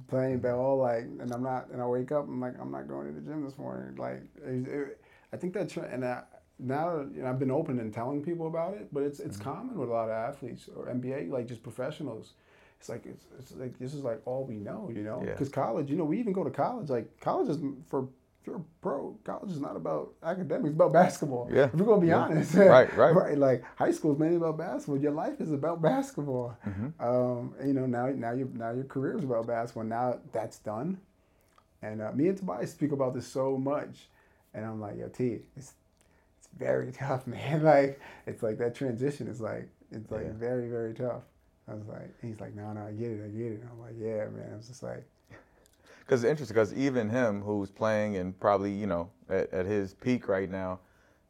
playing 0.09 0.39
ball, 0.41 0.79
like, 0.79 1.05
and 1.05 1.33
I'm 1.33 1.43
not, 1.43 1.69
and 1.71 1.81
I 1.81 1.87
wake 1.87 2.13
up, 2.13 2.25
I'm 2.27 2.41
like, 2.41 2.55
I'm 2.61 2.71
not 2.71 2.89
going 2.89 3.07
to 3.09 3.13
the 3.13 3.21
gym 3.21 3.45
this 3.45 3.57
morning. 3.59 3.97
Like, 3.97 4.23
it, 4.45 4.69
it, 4.69 5.01
I 5.33 5.37
think 5.37 5.53
that, 5.55 5.69
tre- 5.69 5.89
and 5.91 6.05
I, 6.05 6.23
now 6.59 7.01
you 7.15 7.23
know, 7.23 7.29
I've 7.29 7.39
been 7.39 7.51
open 7.51 7.79
and 7.81 7.93
telling 7.93 8.23
people 8.23 8.47
about 8.47 8.75
it, 8.75 8.89
but 8.93 9.03
it's 9.03 9.21
it's 9.21 9.37
Mm-hmm. 9.39 9.51
common 9.51 9.79
with 9.79 9.89
a 9.89 9.93
lot 9.93 10.05
of 10.05 10.11
athletes 10.11 10.69
or 10.77 10.87
NBA, 10.87 11.31
like 11.31 11.47
just 11.47 11.63
professionals. 11.63 12.33
It's 12.79 12.89
like 12.89 13.05
it's, 13.07 13.25
it's 13.39 13.53
like 13.57 13.79
this 13.79 13.93
is 13.95 14.05
like 14.05 14.21
all 14.27 14.45
we 14.45 14.57
know, 14.57 14.91
you 14.95 15.03
know. 15.03 15.23
Yeah. 15.25 15.33
Because 15.33 15.49
college, 15.51 15.91
you 15.91 15.97
know, 15.97 16.05
we 16.05 16.19
even 16.19 16.33
go 16.35 16.45
to 16.45 16.51
college. 16.51 16.89
Like 16.91 17.19
college 17.21 17.49
is 17.49 17.59
for 17.89 18.09
you're 18.51 18.65
pro, 18.83 19.17
college 19.25 19.51
is 19.53 19.61
not 19.61 19.77
about 19.77 20.13
academics, 20.23 20.69
it's 20.69 20.75
about 20.75 20.93
basketball. 20.93 21.49
Yeah. 21.53 21.65
If 21.65 21.75
we're 21.75 21.87
gonna 21.87 22.01
be 22.01 22.09
Yeah. 22.09 22.25
honest. 22.25 22.55
Right, 22.55 22.95
right. 22.97 23.15
right. 23.23 23.39
Like 23.39 23.65
high 23.77 23.91
school 23.93 24.13
is 24.13 24.19
mainly 24.19 24.37
about 24.37 24.59
basketball. 24.59 24.99
Your 24.99 25.13
life 25.13 25.41
is 25.41 25.53
about 25.53 25.81
basketball. 25.81 26.57
Mm-hmm. 26.67 27.03
Um, 27.07 27.55
and, 27.59 27.69
you 27.69 27.75
know, 27.75 27.87
now 27.87 28.07
now 28.09 28.33
your 28.33 28.49
now 28.49 28.73
your 28.73 28.85
career 28.85 29.17
is 29.17 29.25
about 29.25 29.47
basketball. 29.47 29.85
Now 29.85 30.19
that's 30.33 30.59
done. 30.59 30.99
And 31.83 32.03
uh, 32.03 32.13
me 32.13 32.29
and 32.29 32.37
Tobias 32.37 32.71
speak 32.73 32.93
about 32.93 33.15
this 33.15 33.27
so 33.27 33.57
much, 33.57 34.09
and 34.53 34.67
I'm 34.67 34.81
like, 34.81 34.99
yo, 34.99 35.09
T, 35.09 35.41
it's 35.57 35.73
it's 36.39 36.49
very 36.59 36.93
tough, 37.05 37.27
man. 37.27 37.63
Like 37.65 38.01
it's 38.27 38.43
like 38.43 38.59
that 38.59 38.75
transition 38.75 39.29
is 39.29 39.41
like 39.41 39.69
it's 39.93 40.11
like 40.11 40.25
Yeah. 40.25 40.33
very 40.35 40.69
very 40.69 40.93
tough. 40.95 41.23
I 41.69 41.75
was 41.75 41.87
like, 41.87 42.11
he's 42.21 42.41
like, 42.41 42.55
no, 42.57 42.73
no, 42.73 42.81
I 42.87 42.91
get 42.93 43.11
it, 43.13 43.21
I 43.25 43.29
get 43.29 43.53
it. 43.53 43.63
I'm 43.71 43.81
like, 43.81 43.95
yeah, 43.97 44.25
man. 44.27 44.51
I 44.53 44.57
was 44.57 44.67
just 44.67 44.83
like, 44.83 45.05
Because 46.11 46.25
it's 46.25 46.31
interesting, 46.33 46.55
because 46.57 46.75
even 46.75 47.09
him, 47.09 47.41
who's 47.41 47.71
playing 47.71 48.17
and 48.17 48.37
probably, 48.41 48.73
you 48.73 48.89
know, 48.89 49.09
at, 49.29 49.49
at 49.53 49.65
his 49.65 49.95
peak 49.95 50.27
right 50.27 50.51
now, 50.51 50.81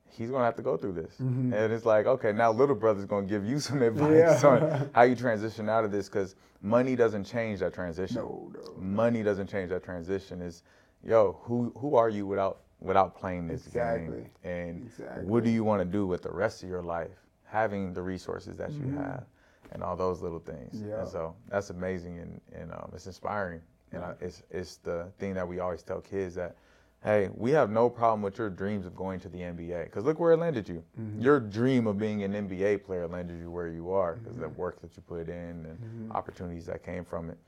he's 0.08 0.30
going 0.30 0.40
to 0.40 0.44
have 0.46 0.56
to 0.56 0.62
go 0.62 0.78
through 0.78 0.92
this. 0.94 1.16
Mhm. 1.20 1.52
And 1.52 1.70
it's 1.70 1.84
like, 1.84 2.06
okay, 2.06 2.32
now 2.32 2.50
little 2.50 2.74
brother's 2.74 3.04
going 3.04 3.26
to 3.26 3.30
give 3.30 3.44
you 3.44 3.58
some 3.68 3.82
advice 3.82 4.42
Yeah. 4.42 4.48
on 4.48 4.90
how 4.94 5.02
you 5.02 5.14
transition 5.14 5.68
out 5.68 5.84
of 5.84 5.92
this, 5.92 6.08
because 6.08 6.34
money 6.62 6.96
doesn't 6.96 7.24
change 7.24 7.60
that 7.60 7.74
transition. 7.74 8.22
no, 8.22 8.50
no. 8.54 8.72
Money 8.80 9.22
doesn't 9.22 9.48
change 9.48 9.68
that 9.68 9.84
transition. 9.84 10.40
Is, 10.40 10.62
yo, 11.04 11.38
who 11.42 11.74
who 11.76 11.94
are 11.96 12.08
you 12.08 12.26
without 12.26 12.60
without 12.80 13.14
playing 13.14 13.48
this 13.48 13.66
Exactly. 13.66 14.16
game? 14.22 14.30
And 14.44 14.82
Exactly. 14.86 15.26
what 15.26 15.44
do 15.44 15.50
you 15.50 15.62
want 15.62 15.82
to 15.82 15.84
do 15.84 16.06
with 16.06 16.22
the 16.22 16.32
rest 16.32 16.62
of 16.62 16.70
your 16.70 16.80
life, 16.82 17.18
having 17.44 17.92
the 17.92 18.00
resources 18.00 18.56
that 18.56 18.72
you 18.72 18.84
Mhm. 18.86 18.96
have, 18.96 19.26
and 19.72 19.82
all 19.82 19.94
those 19.94 20.22
little 20.22 20.38
things. 20.40 20.80
Yeah. 20.80 21.00
And 21.00 21.08
so 21.10 21.34
that's 21.50 21.68
amazing 21.68 22.18
and, 22.18 22.40
and 22.54 22.72
um, 22.72 22.90
it's 22.94 23.06
inspiring. 23.06 23.60
And 23.92 24.04
I, 24.04 24.14
it's 24.20 24.42
it's 24.50 24.76
the 24.76 25.06
thing 25.18 25.34
that 25.34 25.46
we 25.46 25.58
always 25.58 25.82
tell 25.82 26.00
kids 26.00 26.34
that, 26.36 26.56
hey, 27.02 27.28
we 27.34 27.50
have 27.50 27.70
no 27.70 27.88
problem 27.90 28.22
with 28.22 28.38
your 28.38 28.50
dreams 28.50 28.86
of 28.86 28.94
going 28.94 29.18
to 29.20 29.28
the 29.28 29.38
NBA. 29.38 29.84
Because 29.84 30.04
look 30.04 30.20
where 30.20 30.32
it 30.32 30.36
landed 30.38 30.68
you. 30.68 30.84
Mhm. 30.98 31.20
Your 31.22 31.40
dream 31.40 31.86
of 31.86 31.98
being 31.98 32.22
an 32.22 32.32
NBA 32.34 32.84
player 32.84 33.06
landed 33.08 33.38
you 33.40 33.50
where 33.50 33.68
you 33.68 33.90
are 33.90 34.16
because 34.16 34.36
the 34.36 34.46
Mhm. 34.46 34.56
work 34.56 34.80
that 34.82 34.96
you 34.96 35.02
put 35.02 35.28
in 35.28 35.66
and 35.66 35.78
Mhm. 36.10 36.14
opportunities 36.14 36.66
that 36.66 36.82
came 36.82 37.04
from 37.04 37.30
it. 37.30 37.38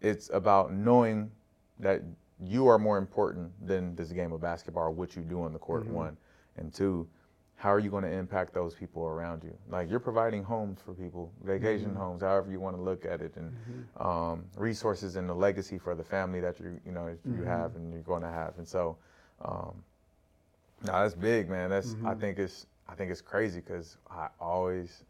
It's 0.00 0.30
about 0.30 0.72
knowing 0.72 1.30
that 1.78 2.02
you 2.42 2.66
are 2.68 2.78
more 2.78 2.96
important 2.96 3.52
than 3.66 3.94
this 3.96 4.12
game 4.12 4.32
of 4.32 4.40
basketball 4.40 4.84
or 4.84 4.90
what 4.90 5.14
you 5.16 5.22
do 5.22 5.42
on 5.42 5.52
the 5.52 5.58
court, 5.58 5.86
Mhm. 5.86 5.92
one. 5.92 6.16
And 6.56 6.72
two, 6.72 7.06
how 7.60 7.70
are 7.70 7.78
you 7.78 7.90
going 7.90 8.04
to 8.04 8.10
impact 8.10 8.54
those 8.54 8.74
people 8.74 9.04
around 9.04 9.44
you? 9.44 9.54
Like 9.68 9.90
you're 9.90 10.00
providing 10.00 10.42
homes 10.42 10.80
for 10.82 10.94
people, 10.94 11.30
vacation 11.44 11.90
Mhm. 11.90 11.96
homes, 11.96 12.22
however 12.22 12.50
you 12.50 12.58
want 12.58 12.74
to 12.76 12.82
look 12.82 13.04
at 13.04 13.20
it, 13.20 13.36
and 13.36 13.52
Mhm. 13.52 13.84
um, 13.98 14.44
resources 14.56 15.16
and 15.16 15.28
the 15.28 15.34
legacy 15.34 15.78
for 15.78 15.94
the 15.94 16.02
family 16.04 16.40
that 16.40 16.58
you 16.58 16.80
you 16.86 16.92
know 16.92 17.14
you 17.36 17.42
Mhm. 17.42 17.44
have 17.44 17.76
and 17.76 17.92
you're 17.92 18.02
going 18.02 18.22
to 18.22 18.28
have. 18.30 18.56
And 18.56 18.66
so, 18.66 18.96
um, 19.44 19.84
no, 20.86 20.92
that's 20.92 21.14
big, 21.14 21.50
man. 21.50 21.68
That's 21.70 21.96
I 22.02 22.14
Mhm. 22.14 22.20
think 22.20 22.38
it's 22.38 22.66
I 22.88 22.94
think 22.94 23.10
it's 23.10 23.20
crazy 23.20 23.60
because 23.60 23.98
I 24.10 24.28
always 24.40 25.04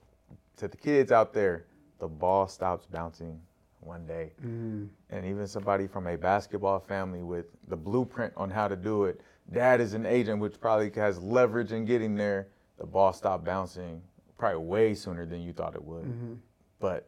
to 0.57 0.69
the 0.69 0.77
kids 0.77 1.13
out 1.13 1.33
there, 1.33 1.67
the 2.01 2.09
ball 2.09 2.49
stops 2.49 2.87
bouncing 2.87 3.41
one 3.81 4.07
day, 4.07 4.33
Mm. 4.45 4.89
and 5.11 5.25
even 5.25 5.47
somebody 5.47 5.87
from 5.87 6.07
a 6.09 6.17
basketball 6.17 6.81
family 6.81 7.23
with 7.23 7.47
the 7.69 7.77
blueprint 7.77 8.33
on 8.37 8.51
how 8.51 8.67
to 8.69 8.77
do 8.77 9.05
it. 9.05 9.21
Dad 9.53 9.81
is 9.81 9.95
an 9.95 10.07
agent, 10.07 10.41
which 10.41 10.61
probably 10.61 10.91
has 10.95 11.19
leverage 11.21 11.73
in 11.73 11.85
getting 11.85 12.15
there. 12.15 12.49
The 12.79 12.87
ball 12.87 13.13
stopped 13.13 13.45
bouncing 13.45 14.01
probably 14.39 14.65
way 14.65 14.95
sooner 14.95 15.27
than 15.27 15.43
you 15.43 15.53
thought 15.53 15.75
it 15.75 15.85
would 15.85 16.05
Mhm. 16.07 16.39
but 16.79 17.07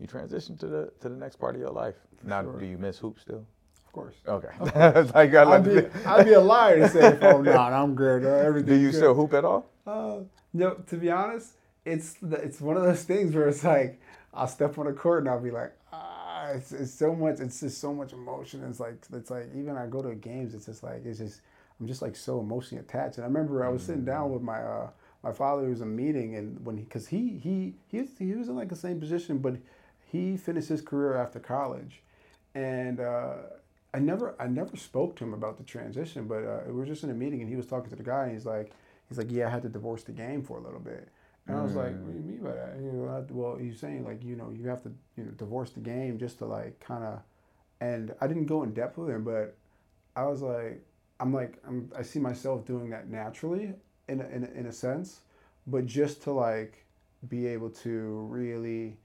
you 0.00 0.06
transition 0.06 0.56
to 0.56 0.66
the 0.66 0.90
to 1.00 1.08
the 1.10 1.16
next 1.16 1.36
part 1.36 1.54
of 1.54 1.60
your 1.60 1.70
life. 1.70 1.96
now, 2.22 2.42
sure. 2.42 2.58
do 2.58 2.64
you 2.64 2.78
miss 2.78 2.98
hoops 2.98 3.20
still? 3.22 3.44
Of 3.86 3.92
course. 3.92 4.14
Okay. 4.26 4.48
like, 5.14 5.34
I'd 5.34 5.62
be, 5.64 5.86
I'd 6.06 6.24
be 6.24 6.32
a 6.32 6.40
liar 6.40 6.78
to 6.78 6.88
say, 6.88 7.18
"Oh 7.20 7.42
no, 7.42 7.52
I'm 7.52 7.94
good." 7.94 8.24
Uh, 8.24 8.28
everything. 8.30 8.70
do 8.70 8.76
you 8.80 8.90
still 8.92 9.14
hoop 9.14 9.34
at 9.34 9.44
all? 9.44 9.66
Uh, 9.86 10.20
no, 10.54 10.74
to 10.86 10.96
be 10.96 11.10
honest, 11.10 11.52
it's 11.84 12.16
it's 12.22 12.60
one 12.62 12.76
of 12.78 12.82
those 12.82 13.02
things 13.04 13.34
where 13.34 13.46
it's 13.46 13.62
like 13.62 14.00
I'll 14.32 14.46
step 14.48 14.78
on 14.78 14.86
the 14.86 14.92
court 14.94 15.20
and 15.20 15.28
I'll 15.28 15.38
be 15.40 15.50
like, 15.50 15.72
ah, 15.92 16.48
it's, 16.52 16.72
it's 16.72 16.92
so 16.94 17.14
much, 17.14 17.40
it's 17.40 17.60
just 17.60 17.78
so 17.78 17.92
much 17.92 18.12
emotion. 18.14 18.64
It's 18.64 18.80
like 18.80 18.96
it's 19.12 19.30
like 19.30 19.50
even 19.54 19.76
I 19.76 19.86
go 19.86 20.00
to 20.02 20.14
games, 20.14 20.54
it's 20.54 20.66
just 20.66 20.82
like 20.82 21.04
it's 21.04 21.18
just 21.18 21.42
I'm 21.84 21.88
just 21.88 22.00
like 22.00 22.16
so 22.16 22.40
emotionally 22.40 22.82
attached. 22.82 23.18
And 23.18 23.24
I 23.24 23.26
remember 23.26 23.62
I 23.62 23.68
was 23.68 23.82
sitting 23.82 24.06
down 24.06 24.32
with 24.32 24.40
my 24.40 24.58
uh, 24.58 24.88
my 25.22 25.32
father. 25.32 25.68
Was 25.68 25.82
in 25.82 25.88
a 25.88 25.90
meeting, 25.90 26.34
and 26.34 26.64
when 26.64 26.78
he 26.78 26.84
because 26.84 27.08
he 27.08 27.38
he 27.42 27.74
he 27.88 28.00
was, 28.00 28.08
he 28.18 28.32
was 28.32 28.48
in 28.48 28.56
like 28.56 28.70
the 28.70 28.76
same 28.76 28.98
position, 28.98 29.36
but 29.36 29.56
he 30.10 30.38
finished 30.38 30.70
his 30.70 30.80
career 30.80 31.16
after 31.16 31.38
college, 31.38 32.02
and. 32.54 33.00
Uh, 33.00 33.34
I 33.92 34.00
never, 34.00 34.34
I 34.40 34.48
never 34.48 34.76
spoke 34.76 35.14
to 35.16 35.24
him 35.24 35.34
about 35.34 35.56
the 35.56 35.62
transition, 35.62 36.26
but 36.26 36.44
uh, 36.44 36.62
we 36.66 36.72
were 36.72 36.84
just 36.84 37.04
in 37.04 37.10
a 37.10 37.14
meeting 37.14 37.42
and 37.42 37.48
he 37.48 37.54
was 37.54 37.64
talking 37.64 37.90
to 37.90 37.94
the 37.94 38.02
guy 38.02 38.24
and 38.24 38.32
he's 38.32 38.44
like, 38.44 38.72
he's 39.08 39.18
like, 39.18 39.30
yeah, 39.30 39.46
I 39.46 39.50
had 39.50 39.62
to 39.62 39.68
divorce 39.68 40.02
the 40.02 40.10
game 40.10 40.42
for 40.42 40.58
a 40.58 40.60
little 40.60 40.80
bit. 40.80 41.08
And 41.46 41.56
I 41.56 41.62
was 41.62 41.76
like, 41.76 41.94
what 42.00 42.10
do 42.12 42.18
you 42.18 42.24
mean 42.24 42.42
by 42.42 42.54
that? 42.54 42.74
You 42.80 42.90
know, 42.90 43.08
I, 43.08 43.32
well, 43.32 43.56
he's 43.56 43.78
saying 43.78 44.04
like, 44.04 44.24
you 44.24 44.34
know, 44.34 44.50
you 44.50 44.66
have 44.68 44.82
to, 44.82 44.92
you 45.16 45.22
know, 45.22 45.30
divorce 45.30 45.70
the 45.70 45.78
game 45.78 46.18
just 46.18 46.38
to 46.38 46.44
like 46.44 46.80
kind 46.80 47.04
of, 47.04 47.20
and 47.80 48.12
I 48.20 48.26
didn't 48.26 48.46
go 48.46 48.64
in 48.64 48.74
depth 48.74 48.98
with 48.98 49.10
him, 49.10 49.22
but 49.22 49.56
I 50.16 50.24
was 50.24 50.42
like, 50.42 50.84
I'm 51.20 51.32
like, 51.32 51.58
I'm, 51.66 51.90
I 51.96 52.02
see 52.02 52.18
myself 52.18 52.64
doing 52.66 52.90
that 52.90 53.08
naturally 53.08 53.72
in 54.08 54.20
a, 54.20 54.26
in 54.28 54.44
a, 54.44 54.58
in 54.58 54.66
a 54.66 54.72
sense, 54.72 55.20
but 55.66 55.86
just 55.86 56.22
to 56.24 56.32
like 56.32 56.84
be 57.28 57.46
able 57.46 57.70
to 57.70 58.26
really 58.28 58.96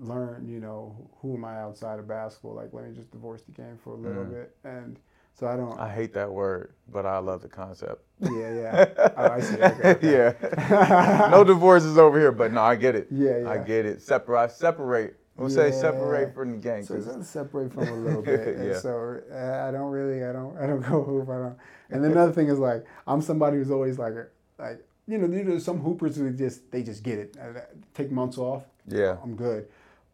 learn, 0.00 0.48
you 0.48 0.60
know, 0.60 0.94
who 1.20 1.36
am 1.36 1.44
I 1.44 1.58
outside 1.58 1.98
of 1.98 2.08
basketball? 2.08 2.54
Like, 2.54 2.72
let 2.72 2.84
me 2.88 2.94
just 2.94 3.10
divorce 3.10 3.42
the 3.42 3.52
game 3.52 3.78
for 3.82 3.94
a 3.94 3.96
little 3.96 4.24
Mm. 4.24 4.30
bit, 4.32 4.56
and 4.64 4.98
so 5.34 5.46
I 5.46 5.56
don't. 5.56 5.78
I 5.78 5.88
hate 5.88 6.12
that 6.14 6.30
word, 6.30 6.72
but 6.90 7.06
I 7.06 7.18
love 7.18 7.42
the 7.42 7.48
concept. 7.48 8.02
Yeah, 8.20 8.52
yeah. 8.52 8.86
Oh, 9.16 9.28
I 9.30 9.40
see. 9.40 9.54
Okay, 9.60 9.88
okay. 9.90 10.12
yeah. 10.12 11.28
no 11.30 11.44
divorces 11.44 11.96
over 11.98 12.18
here, 12.18 12.32
but 12.32 12.52
no, 12.52 12.62
I 12.62 12.74
get 12.76 12.94
it. 12.94 13.08
Yeah, 13.10 13.38
yeah. 13.38 13.50
I 13.50 13.58
get 13.58 13.86
it. 13.86 14.02
Separate. 14.02 14.38
I 14.38 14.46
Separate. 14.48 15.16
We'll 15.36 15.50
say 15.50 15.70
separate 15.70 16.34
from 16.34 16.52
the 16.52 16.56
gang. 16.58 16.82
So 16.82 16.94
'cause- 16.94 17.06
it's 17.06 17.12
got 17.16 17.18
to 17.22 17.24
separate 17.28 17.72
from 17.72 17.88
a 17.88 17.92
little 18.06 18.22
bit. 18.22 18.56
Yeah. 18.66 18.78
so 18.78 19.20
uh, 19.30 19.66
I 19.68 19.70
don't 19.70 19.90
really, 19.90 20.24
I 20.24 20.32
don't, 20.32 20.56
I 20.58 20.66
don't 20.66 20.80
go 20.90 21.02
hoop. 21.02 21.28
I 21.28 21.34
don't. 21.34 21.56
And 21.90 22.04
another 22.12 22.32
thing 22.32 22.48
is 22.48 22.58
like, 22.58 22.84
I'm 23.06 23.20
somebody 23.20 23.58
who's 23.58 23.70
always 23.70 23.98
like, 23.98 24.14
like 24.58 24.84
you 25.06 25.18
know, 25.18 25.26
there's 25.28 25.64
some 25.64 25.80
hoopers 25.80 26.16
who 26.16 26.30
just 26.32 26.70
they 26.72 26.82
just 26.82 27.02
get 27.02 27.18
it. 27.18 27.36
Uh, 27.40 27.60
Take 27.94 28.10
months 28.10 28.38
off. 28.38 28.64
yeah. 28.88 29.16
I'm 29.22 29.36
good. 29.36 29.68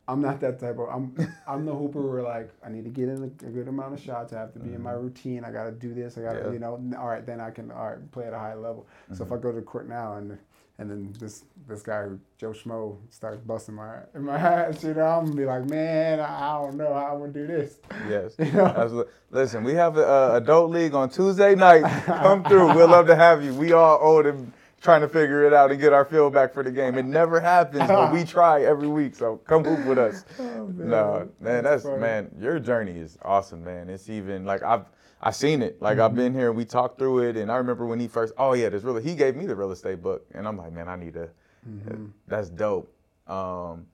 I'm 0.09 0.21
not 0.21 0.41
that 0.41 0.59
type 0.59 0.79
of. 0.81 0.89
I'm 0.91 1.15
I'm 1.47 1.65
the 1.65 1.73
hooper 1.73 2.03
where 2.03 2.23
like 2.23 2.51
I 2.67 2.69
need 2.69 2.83
to 2.85 2.91
get 2.91 3.09
in 3.09 3.23
a, 3.23 3.47
a 3.47 3.51
good 3.51 3.69
amount 3.69 3.95
of 3.95 4.01
shots. 4.01 4.33
I 4.33 4.41
have 4.41 4.53
to 4.55 4.59
be 4.59 4.75
in 4.75 4.83
my 4.83 4.91
routine. 4.91 5.45
I 5.45 5.53
got 5.53 5.65
to 5.67 5.71
do 5.73 5.95
this. 5.95 6.19
I 6.19 6.23
got 6.23 6.33
to 6.33 6.39
Mm-hmm. 6.41 6.47
Yeah. 6.49 6.53
you 6.55 6.59
know. 6.59 6.99
All 6.99 7.07
right, 7.09 7.25
then 7.25 7.41
I 7.41 7.51
can 7.53 7.71
all 7.71 7.91
right 7.91 8.11
play 8.11 8.27
at 8.27 8.33
a 8.33 8.39
high 8.39 8.55
level. 8.55 8.87
So 9.13 9.23
if 9.23 9.31
Mm-hmm. 9.31 9.35
I 9.35 9.37
go 9.39 9.53
to 9.53 9.63
court 9.63 9.89
now 9.89 10.17
and 10.17 10.37
and 10.79 10.91
then 10.91 11.15
this 11.19 11.45
this 11.69 11.83
guy 11.83 12.07
Joe 12.39 12.51
Schmo 12.51 12.97
starts 13.11 13.41
busting 13.41 13.75
my 13.75 13.99
in 14.15 14.25
my 14.25 14.37
ass, 14.39 14.83
you 14.83 14.95
know, 14.95 15.05
I'm 15.07 15.27
gonna 15.27 15.37
be 15.37 15.45
like, 15.45 15.69
man, 15.69 16.21
I, 16.21 16.51
I 16.51 16.63
don't 16.63 16.77
know 16.77 16.93
how 16.93 17.15
I'm 17.15 17.21
gonna 17.21 17.33
do 17.33 17.47
this. 17.47 17.79
Yes. 18.09 18.35
You 18.39 18.53
know? 18.53 18.67
Absolutely. 18.67 19.13
Listen, 19.31 19.65
we 19.65 19.75
have 19.75 19.97
a, 19.97 20.07
uh 20.07 20.31
adult 20.37 20.71
league 20.71 20.95
on 20.95 21.09
Tuesday 21.11 21.55
night. 21.55 21.83
Come 22.07 22.45
through. 22.45 22.69
We'd 22.69 22.85
love 22.85 23.07
to 23.07 23.17
have 23.17 23.45
you. 23.45 23.55
We 23.55 23.73
all 23.73 23.99
old 24.01 24.27
and 24.27 24.53
trying 24.81 25.01
to 25.03 25.09
figure 25.09 25.47
it 25.47 25.53
out 25.53 25.71
and 25.71 25.81
get 25.81 25.93
our 25.93 26.05
feel 26.05 26.29
back 26.29 26.53
for 26.53 26.65
the 26.65 26.71
game. 26.71 26.99
It 26.99 27.05
never 27.05 27.39
happens, 27.39 27.87
but 27.87 28.13
we 28.13 28.25
try 28.25 28.63
every 28.65 28.89
week. 28.89 29.15
So 29.15 29.37
come 29.47 29.65
hoop 29.65 29.87
with 29.87 29.99
us. 29.99 30.25
Oh, 30.41 30.67
man. 30.67 30.89
No, 30.91 31.29
man, 31.41 31.63
that's 31.65 31.85
funny. 31.85 31.99
man. 32.01 32.31
Your 32.41 32.59
journey 32.59 32.99
is 32.99 33.17
awesome, 33.23 33.63
man. 33.63 33.89
It's 33.89 34.11
even 34.11 34.45
like 34.45 34.65
I've 34.65 34.87
I've 35.23 35.37
seen 35.37 35.63
it. 35.63 35.81
Like 35.81 35.99
Mm-hmm. 35.99 36.03
I've 36.05 36.15
been 36.15 36.35
here 36.35 36.49
and 36.49 36.57
we 36.57 36.65
talked 36.65 36.99
through 36.99 37.21
it. 37.29 37.37
And 37.37 37.51
I 37.51 37.57
remember 37.57 37.87
when 37.87 38.01
he 38.01 38.09
first. 38.09 38.35
Oh 38.37 38.55
yeah, 38.55 38.69
this 38.69 38.83
really. 38.83 39.03
He 39.03 39.15
gave 39.15 39.37
me 39.37 39.47
the 39.47 39.55
real 39.55 39.71
estate 39.71 40.03
book, 40.03 40.27
and 40.35 40.47
I'm 40.49 40.57
like, 40.57 40.73
man, 40.73 40.89
I 40.89 40.97
need 40.97 41.15
to. 41.15 41.29
Mm-hmm. 41.69 42.07
That's 42.27 42.49
dope. 42.51 42.93
Um, 43.29 43.87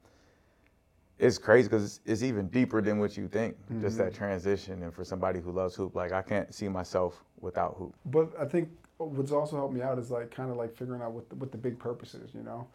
it's 1.18 1.36
crazy 1.36 1.68
because 1.68 1.84
it's, 1.84 2.00
it's 2.06 2.22
even 2.22 2.46
deeper 2.48 2.80
than 2.80 2.98
what 2.98 3.16
you 3.16 3.26
think. 3.28 3.56
Just 3.80 3.96
Mm-hmm. 3.98 4.04
that 4.06 4.14
transition, 4.14 4.82
and 4.84 4.94
for 4.94 5.04
somebody 5.04 5.40
who 5.40 5.50
loves 5.50 5.74
hoop, 5.74 5.94
like 5.94 6.12
I 6.12 6.22
can't 6.22 6.54
see 6.54 6.68
myself 6.68 7.22
without 7.40 7.74
hoop. 7.76 7.94
But 8.06 8.32
I 8.40 8.44
think 8.44 8.70
what's 8.98 9.30
also 9.32 9.56
helped 9.56 9.74
me 9.74 9.82
out 9.82 9.98
is 9.98 10.10
like 10.10 10.30
kind 10.30 10.50
of 10.50 10.56
like 10.56 10.74
figuring 10.74 11.02
out 11.02 11.12
what 11.12 11.28
the, 11.28 11.34
what 11.36 11.52
the 11.52 11.58
big 11.58 11.78
purpose 11.78 12.14
is, 12.14 12.34
you 12.34 12.42
know. 12.42 12.66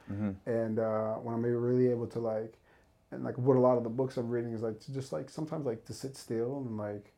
And 0.45 0.79
uh, 0.79 1.13
when 1.15 1.33
I'm 1.33 1.41
really 1.41 1.87
able 1.89 2.07
to 2.07 2.19
like, 2.19 2.53
and 3.11 3.23
like 3.23 3.37
what 3.37 3.57
a 3.57 3.59
lot 3.59 3.77
of 3.77 3.83
the 3.83 3.89
books 3.89 4.17
I'm 4.17 4.29
reading 4.29 4.53
is 4.53 4.61
like 4.61 4.79
to 4.81 4.93
just 4.93 5.11
like 5.13 5.29
sometimes 5.29 5.65
like 5.65 5.85
to 5.85 5.93
sit 5.93 6.15
still 6.17 6.63
and 6.67 6.77
like 6.77 7.13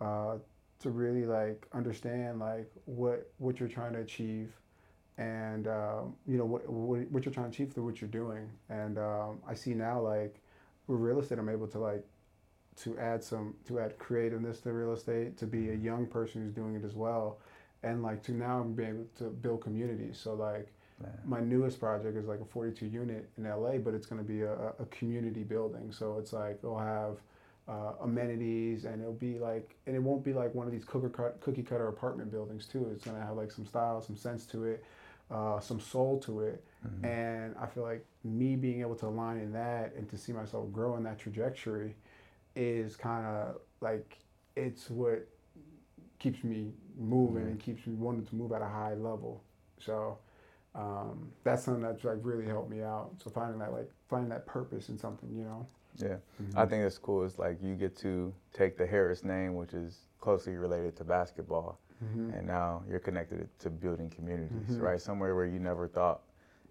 uh, 0.00 0.36
to 0.80 0.90
really 0.90 1.26
like 1.26 1.66
understand 1.72 2.38
like 2.38 2.70
what 2.84 3.30
what 3.38 3.58
you're 3.58 3.68
trying 3.68 3.92
to 3.92 4.00
achieve 4.00 4.52
and 5.18 5.66
um, 5.66 6.14
you 6.26 6.38
know 6.38 6.44
what, 6.44 6.68
what 6.68 7.10
what 7.10 7.24
you're 7.24 7.34
trying 7.34 7.50
to 7.50 7.54
achieve 7.54 7.72
through 7.72 7.84
what 7.84 8.00
you're 8.00 8.08
doing. 8.08 8.48
And 8.70 8.98
um, 8.98 9.40
I 9.46 9.54
see 9.54 9.74
now 9.74 10.00
like 10.00 10.40
with 10.86 11.00
real 11.00 11.20
estate, 11.20 11.38
I'm 11.38 11.48
able 11.48 11.66
to 11.68 11.78
like 11.78 12.04
to 12.82 12.96
add 12.98 13.22
some 13.24 13.54
to 13.66 13.80
add 13.80 13.98
creativeness 13.98 14.60
to 14.60 14.72
real 14.72 14.92
estate 14.92 15.36
to 15.38 15.46
be 15.46 15.70
a 15.70 15.74
young 15.74 16.06
person 16.06 16.42
who's 16.42 16.54
doing 16.54 16.76
it 16.76 16.84
as 16.84 16.94
well. 16.94 17.38
And 17.82 18.02
like 18.02 18.22
to 18.24 18.32
now 18.32 18.62
be 18.62 18.84
able 18.84 19.06
to 19.18 19.24
build 19.24 19.62
communities. 19.62 20.18
So 20.22 20.34
like 20.34 20.72
my 21.24 21.40
newest 21.40 21.78
project 21.78 22.16
is 22.16 22.26
like 22.26 22.40
a 22.40 22.44
42 22.44 22.86
unit 22.86 23.28
in 23.36 23.44
la 23.44 23.70
but 23.78 23.94
it's 23.94 24.06
going 24.06 24.20
to 24.20 24.26
be 24.26 24.42
a, 24.42 24.72
a 24.78 24.84
community 24.90 25.44
building. 25.44 25.92
So 25.92 26.18
it's 26.18 26.32
like 26.32 26.58
i'll 26.64 26.78
have 26.78 27.18
uh, 27.68 27.92
amenities 28.02 28.84
and 28.84 29.00
it'll 29.00 29.12
be 29.12 29.38
like 29.38 29.76
and 29.86 29.94
it 29.94 30.02
won't 30.02 30.24
be 30.24 30.32
like 30.32 30.54
one 30.54 30.66
of 30.66 30.72
these 30.72 30.84
cookie, 30.84 31.08
cut, 31.08 31.38
cookie 31.40 31.62
cutter 31.62 31.88
apartment 31.88 32.30
buildings 32.30 32.66
too 32.66 32.90
it's 32.94 33.04
to 33.04 33.10
have 33.10 33.36
like 33.36 33.52
some 33.52 33.66
style 33.66 34.00
some 34.00 34.16
sense 34.16 34.46
to 34.46 34.64
it 34.64 34.84
uh, 35.30 35.60
some 35.60 35.78
soul 35.78 36.18
to 36.18 36.40
it 36.40 36.64
and 37.04 37.54
i 37.60 37.66
feel 37.66 37.82
like 37.82 38.04
me 38.24 38.56
being 38.56 38.80
able 38.80 38.94
to 38.94 39.06
align 39.06 39.36
in 39.38 39.52
that 39.52 39.92
and 39.96 40.08
to 40.08 40.16
see 40.16 40.32
myself 40.32 40.72
grow 40.72 40.96
in 40.96 41.02
that 41.02 41.18
trajectory 41.18 41.94
is 42.56 42.96
kind 42.96 43.26
of 43.26 43.56
like 43.80 44.18
it's 44.56 44.90
what 44.90 45.28
keeps 46.18 46.42
me 46.42 46.72
moving 46.98 47.44
and 47.44 47.60
keeps 47.60 47.86
me 47.86 47.94
wanting 47.94 48.26
to 48.26 48.34
move 48.34 48.52
at 48.52 48.62
a 48.62 48.66
high 48.66 48.94
level. 48.94 49.42
So 49.78 50.18
um, 50.74 51.30
that's 51.44 51.64
something 51.64 51.82
that's 51.82 52.04
like 52.04 52.18
really 52.22 52.46
helped 52.46 52.70
me 52.70 52.82
out. 52.82 53.12
So 53.22 53.30
finding 53.30 53.58
that 53.60 53.72
like 53.72 53.90
finding 54.08 54.30
that 54.30 54.46
purpose 54.46 54.88
in 54.88 54.98
something, 54.98 55.28
you 55.34 55.44
know. 55.44 55.66
Yeah, 56.02 56.08
I 56.08 56.42
mm-hmm. 56.42 56.70
think 56.70 56.84
it's 56.84 56.98
cool. 56.98 57.24
It's 57.24 57.38
like 57.38 57.58
you 57.62 57.74
get 57.74 57.96
to 57.98 58.32
take 58.52 58.76
the 58.76 58.86
Harris 58.86 59.24
name, 59.24 59.54
which 59.54 59.72
is 59.72 60.08
closely 60.20 60.56
related 60.56 60.96
to 60.96 61.04
basketball, 61.04 61.80
mm-hmm. 62.04 62.30
and 62.34 62.46
now 62.46 62.82
you're 62.88 63.00
connected 63.00 63.48
to 63.58 63.70
building 63.70 64.10
communities, 64.10 64.70
mm-hmm. 64.70 64.80
right? 64.80 65.00
Somewhere 65.00 65.34
where 65.34 65.46
you 65.46 65.58
never 65.58 65.88
thought, 65.88 66.20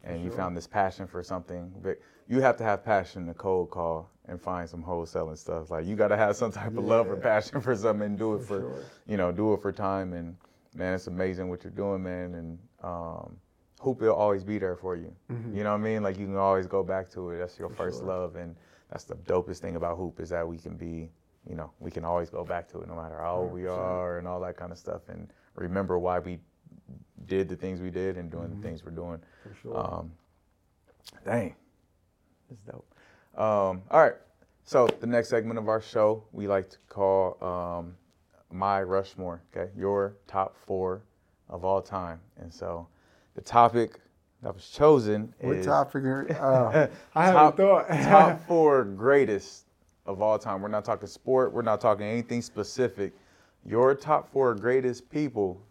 and 0.03 0.23
you 0.23 0.31
found 0.31 0.55
this 0.55 0.67
passion 0.67 1.07
for 1.07 1.21
something. 1.23 1.71
But 1.81 1.99
you 2.27 2.41
have 2.41 2.57
to 2.57 2.63
have 2.63 2.83
passion 2.83 3.27
to 3.27 3.33
cold 3.33 3.69
call 3.69 4.09
and 4.27 4.41
find 4.41 4.69
some 4.69 4.81
wholesale 4.81 5.29
and 5.29 5.37
stuff. 5.37 5.71
Like 5.71 5.85
you 5.85 5.95
got 5.95 6.09
to 6.09 6.17
have 6.17 6.35
some 6.35 6.51
type 6.51 6.77
of 6.77 6.83
love 6.83 7.09
or 7.09 7.15
passion 7.15 7.61
for 7.61 7.75
something 7.75 8.05
and 8.05 8.19
do 8.19 8.35
it 8.35 8.39
For 8.39 8.45
for, 8.45 8.59
sure. 8.59 8.83
you 9.07 9.17
know, 9.17 9.31
do 9.31 9.53
it 9.53 9.61
for 9.61 9.71
time. 9.71 10.13
And 10.13 10.35
man, 10.75 10.93
it's 10.93 11.07
amazing 11.07 11.49
what 11.49 11.63
you're 11.63 11.71
doing, 11.71 12.03
man. 12.03 12.35
And 12.35 12.59
um, 12.83 13.37
it'll 13.79 14.15
always 14.15 14.43
be 14.43 14.57
there 14.57 14.75
for 14.75 14.95
you. 14.95 15.13
You 15.53 15.63
know 15.63 15.71
what 15.71 15.81
I 15.81 15.83
mean? 15.83 16.03
Like 16.03 16.17
you 16.19 16.25
can 16.25 16.35
always 16.35 16.67
go 16.67 16.83
back 16.83 17.09
to 17.11 17.29
it. 17.31 17.39
That's 17.39 17.57
your 17.57 17.69
first 17.69 17.99
sure. 17.99 18.07
love, 18.07 18.35
and 18.35 18.55
that's 18.89 19.03
the 19.03 19.15
dopest 19.15 19.59
thing 19.59 19.75
about 19.75 19.97
hoop 19.97 20.19
is 20.19 20.29
that 20.29 20.47
we 20.47 20.57
can 20.57 20.75
be, 20.77 21.09
you 21.47 21.55
know, 21.55 21.71
we 21.79 21.91
can 21.91 22.05
always 22.05 22.29
go 22.29 22.43
back 22.43 22.69
to 22.69 22.79
it 22.81 22.87
no 22.87 22.95
matter 22.95 23.19
how 23.19 23.37
old 23.37 23.53
we 23.53 23.67
are 23.67 24.17
and 24.17 24.27
all 24.27 24.39
that 24.41 24.57
kind 24.57 24.71
of 24.71 24.77
stuff, 24.77 25.01
and 25.09 25.27
remember 25.55 25.99
why 25.99 26.19
we 26.19 26.39
did 27.25 27.49
the 27.49 27.55
things 27.55 27.81
we 27.81 27.89
did 27.89 28.17
and 28.17 28.31
doing 28.31 28.49
the 28.49 28.61
things 28.67 28.85
we're 28.85 28.91
doing. 28.91 29.19
For 29.43 29.55
sure. 29.61 29.77
Um, 29.77 30.11
dang, 31.25 31.55
that's 32.49 32.61
dope. 32.61 32.85
Um, 33.35 33.83
all 33.91 34.01
right, 34.01 34.15
so 34.63 34.87
the 34.99 35.07
next 35.07 35.29
segment 35.29 35.59
of 35.59 35.67
our 35.67 35.81
show 35.81 36.23
we 36.31 36.47
like 36.47 36.69
to 36.69 36.77
call 36.87 37.37
um, 37.43 37.95
my 38.51 38.81
Rushmore. 38.81 39.41
Okay, 39.55 39.69
your 39.75 40.15
top 40.27 40.55
four 40.65 41.03
of 41.49 41.65
all 41.65 41.81
time, 41.81 42.19
and 42.39 42.53
so 42.53 42.87
the 43.35 43.41
topic 43.41 43.99
that 44.43 44.53
was 44.53 44.69
chosen 44.69 45.33
What 45.39 45.55
is 45.57 45.65
topic? 45.65 46.03
are- 46.03 46.31
Uh, 46.31 46.87
I 47.15 47.25
haven't 47.25 47.39
top, 47.41 47.57
thought. 47.57 47.87
top 48.03 48.47
four 48.47 48.83
greatest 48.83 49.65
of 50.05 50.21
all 50.21 50.37
time. 50.39 50.61
We're 50.61 50.67
not 50.69 50.85
talking 50.85 51.07
sport. 51.07 51.51
We're 51.53 51.61
not 51.63 51.81
talking 51.81 52.05
anything 52.05 52.41
specific. 52.41 53.13
Your 53.65 53.93
top 53.95 54.31
four 54.31 54.53
greatest 54.55 55.09
people 55.09 55.61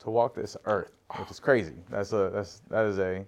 to 0.00 0.10
walk 0.10 0.34
this 0.34 0.56
earth, 0.64 0.92
which 1.18 1.30
is 1.30 1.40
crazy. 1.40 1.74
That's 1.90 2.12
a 2.12 2.30
that's 2.32 2.62
that 2.70 2.86
is 2.86 2.98
a 2.98 3.24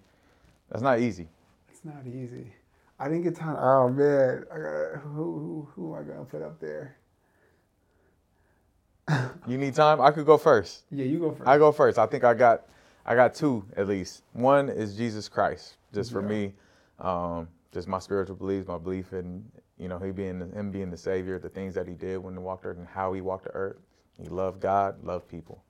that's 0.71 0.83
not 0.83 1.01
easy. 1.01 1.29
It's 1.71 1.85
not 1.85 2.07
easy. 2.07 2.53
I 2.99 3.05
didn't 3.09 3.23
get 3.23 3.35
time. 3.37 3.57
Oh 3.59 3.89
man, 3.89 4.45
I 4.53 4.57
got 4.59 5.01
who 5.03 5.11
who 5.13 5.69
who 5.75 5.97
am 5.97 6.01
I 6.03 6.07
gonna 6.13 6.25
put 6.25 6.43
up 6.43 6.61
there? 6.61 6.97
You 9.49 9.59
need 9.59 9.75
time. 9.75 10.01
I 10.01 10.13
could 10.13 10.25
go 10.25 10.39
first. 10.39 10.85
Yeah, 10.93 11.05
you 11.05 11.19
go 11.19 11.33
first. 11.33 11.49
I 11.49 11.59
go 11.59 11.73
first. 11.73 11.99
I 11.99 12.07
think 12.07 12.23
I 12.23 12.33
got 12.33 12.63
I 13.11 13.17
got 13.17 13.35
two 13.35 13.65
at 13.77 13.89
least. 13.89 14.23
One 14.35 14.69
is 14.69 14.97
Jesus 14.97 15.29
Christ, 15.29 15.75
just 15.93 16.13
for 16.13 16.23
Yeah. 16.23 16.29
me, 16.29 16.55
um, 17.01 17.49
just 17.73 17.89
my 17.89 17.99
spiritual 17.99 18.37
beliefs, 18.37 18.69
my 18.69 18.79
belief 18.79 19.13
in 19.13 19.51
you 19.79 19.89
know 19.89 19.99
he 19.99 20.13
being 20.13 20.53
him 20.53 20.71
being 20.71 20.93
the 20.93 20.97
Savior, 20.97 21.37
the 21.41 21.49
things 21.49 21.75
that 21.75 21.89
he 21.89 21.95
did 21.95 22.19
when 22.19 22.35
he 22.35 22.39
walked 22.39 22.65
earth, 22.65 22.79
and 22.79 22.87
how 22.87 23.13
he 23.13 23.21
walked 23.21 23.47
the 23.47 23.55
earth. 23.55 23.81
He 24.17 24.29
loved 24.29 24.61
God, 24.61 25.03
loved 25.03 25.27
people, 25.27 25.61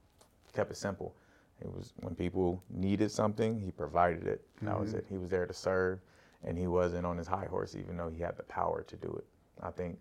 kept 0.52 0.70
it 0.70 0.74
simple. 0.76 1.14
It 1.62 1.72
was 1.72 1.94
when 2.00 2.14
people 2.14 2.62
needed 2.68 3.10
something, 3.10 3.58
he 3.58 3.70
provided 3.70 4.26
it. 4.26 4.46
That 4.60 4.78
was 4.78 4.92
Mhm. 4.92 4.98
it. 4.98 5.06
He 5.08 5.16
was 5.16 5.30
there 5.30 5.46
to 5.46 5.54
serve, 5.54 5.98
and 6.44 6.58
he 6.58 6.66
wasn't 6.66 7.06
on 7.06 7.16
his 7.16 7.26
high 7.26 7.46
horse, 7.46 7.74
even 7.74 7.96
though 7.96 8.10
he 8.10 8.20
had 8.20 8.36
the 8.36 8.42
power 8.42 8.82
to 8.82 8.96
do 8.96 9.10
it. 9.12 9.24
I 9.62 9.70
think 9.70 10.00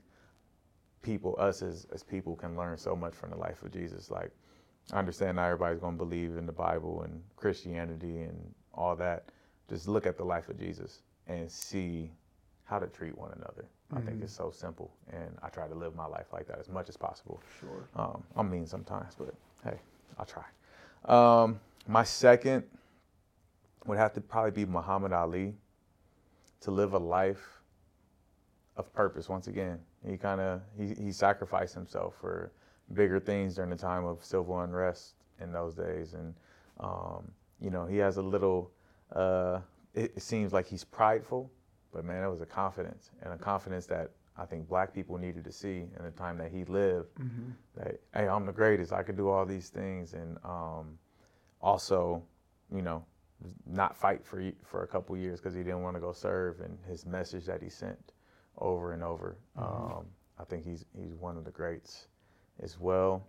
people, 1.02 1.38
us 1.40 1.62
as, 1.62 1.86
as 1.94 2.04
people, 2.04 2.36
can 2.36 2.58
learn 2.58 2.78
so 2.78 2.98
much 2.98 3.16
from 3.16 3.30
the 3.30 3.38
life 3.38 3.64
of 3.64 3.72
Jesus. 3.72 4.12
Like, 4.12 4.32
I 4.92 4.98
understand 4.98 5.36
not 5.36 5.46
everybody's 5.46 5.80
going 5.80 5.94
to 5.94 5.98
believe 5.98 6.38
in 6.38 6.46
the 6.46 6.52
Bible 6.52 7.04
and 7.04 7.22
Christianity 7.36 8.24
and 8.24 8.54
all 8.74 8.96
that. 8.96 9.26
Just 9.70 9.88
look 9.88 10.08
at 10.08 10.18
the 10.18 10.24
life 10.24 10.50
of 10.50 10.60
Jesus 10.60 11.02
and 11.28 11.50
see 11.52 12.12
how 12.64 12.80
to 12.80 12.88
treat 12.88 13.18
one 13.18 13.32
another. 13.34 13.66
I 13.92 14.02
think 14.02 14.20
Mhm. 14.20 14.24
it's 14.24 14.34
so 14.34 14.52
simple, 14.52 14.92
and 15.12 15.36
I 15.42 15.50
try 15.50 15.68
to 15.68 15.74
live 15.74 15.96
my 15.96 16.06
life 16.06 16.32
like 16.32 16.46
that 16.48 16.60
as 16.60 16.70
much 16.70 16.90
as 16.90 16.98
possible. 16.98 17.42
Sure. 17.60 17.88
Um, 17.96 18.24
I'm 18.36 18.50
mean 18.50 18.68
sometimes, 18.68 19.16
but 19.16 19.34
hey, 19.64 19.80
I'll 20.18 20.26
try. 20.26 20.46
Um, 21.06 21.60
my 21.88 22.04
second 22.04 22.64
would 23.86 23.98
have 23.98 24.14
to 24.14 24.22
probably 24.22 24.52
be 24.52 24.66
Muhammad 24.66 25.12
Ali 25.12 25.56
to 26.62 26.72
live 26.72 26.94
a 26.94 27.00
life 27.00 27.64
of 28.76 28.94
purpose 28.94 29.28
once 29.28 29.48
again. 29.48 29.84
He 30.06 30.18
kind 30.18 30.40
of 30.40 30.62
he, 30.78 30.94
he 30.94 31.12
sacrificed 31.12 31.74
himself 31.74 32.16
for 32.22 32.52
bigger 32.94 33.20
things 33.20 33.56
during 33.56 33.70
the 33.70 33.76
time 33.78 34.06
of 34.06 34.24
civil 34.24 34.60
unrest 34.62 35.16
in 35.42 35.52
those 35.52 35.76
days, 35.76 36.14
and 36.14 36.34
um, 36.80 37.32
you 37.60 37.70
know 37.70 37.86
he 37.86 37.98
has 37.98 38.18
a 38.18 38.22
little. 38.22 38.72
Uh, 39.14 39.60
it, 39.96 40.14
it 40.16 40.22
seems 40.22 40.54
like 40.54 40.68
he's 40.68 40.84
prideful, 40.84 41.52
but 41.92 42.06
man, 42.06 42.24
it 42.24 42.30
was 42.30 42.42
a 42.42 42.46
confidence 42.46 43.12
and 43.24 43.34
a 43.34 43.38
confidence 43.38 43.86
that 43.88 44.12
I 44.38 44.46
think 44.46 44.68
black 44.70 44.94
people 44.94 45.18
needed 45.18 45.44
to 45.46 45.52
see 45.52 45.88
in 45.98 46.04
the 46.04 46.12
time 46.12 46.38
that 46.38 46.52
he 46.52 46.64
lived. 46.66 47.08
Hmm 47.18 47.52
that 47.76 48.00
hey 48.14 48.28
i'm 48.28 48.46
the 48.46 48.52
greatest. 48.52 48.92
I 48.94 49.04
could 49.04 49.16
do 49.18 49.30
all 49.30 49.46
these 49.46 49.70
things. 49.70 50.14
And 50.14 50.38
um, 50.44 50.98
also 51.62 52.24
you 52.74 52.82
know 52.82 53.04
not 53.66 53.96
fight 53.96 54.26
for 54.26 54.52
for 54.64 54.84
a 54.84 54.88
couple 54.88 55.16
years 55.18 55.40
because 55.40 55.54
he 55.56 55.64
didn't 55.64 55.82
want 55.82 55.96
to 55.96 56.00
go 56.02 56.12
serve 56.12 56.60
and 56.60 56.78
his 56.88 57.06
message 57.06 57.46
that 57.46 57.62
he 57.62 57.70
sent 57.70 58.12
over 58.58 58.92
and 58.94 59.04
over. 59.04 59.38
Mhm. 59.58 59.98
um, 59.98 60.06
i 60.40 60.44
think 60.44 60.64
he's 60.64 60.86
he's 60.98 61.16
one 61.16 61.38
of 61.38 61.46
the 61.46 61.52
greats 61.52 62.08
as 62.64 62.80
well 62.80 63.24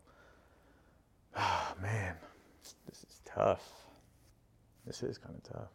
Ah, 1.36 1.74
man 1.80 2.16
this 2.86 3.04
is 3.04 3.20
tough 3.24 3.72
this 4.86 5.02
is 5.02 5.18
kind 5.18 5.34
of 5.36 5.42
tough 5.52 5.70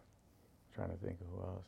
trying 0.73 0.89
to 0.89 0.97
think 0.97 1.19
of 1.21 1.27
who 1.27 1.41
else 1.47 1.65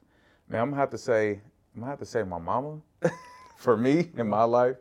man 0.50 0.62
i'm 0.62 0.70
gonna 0.70 0.80
have 0.82 0.90
to 0.90 0.98
say 0.98 1.32
i'm 1.76 1.80
gonna 1.82 1.90
have 1.90 2.00
to 2.00 2.06
say 2.06 2.24
my 2.24 2.38
mama 2.38 2.80
for 3.58 3.78
me 3.78 4.10
in 4.18 4.28
my 4.28 4.44
life 4.44 4.78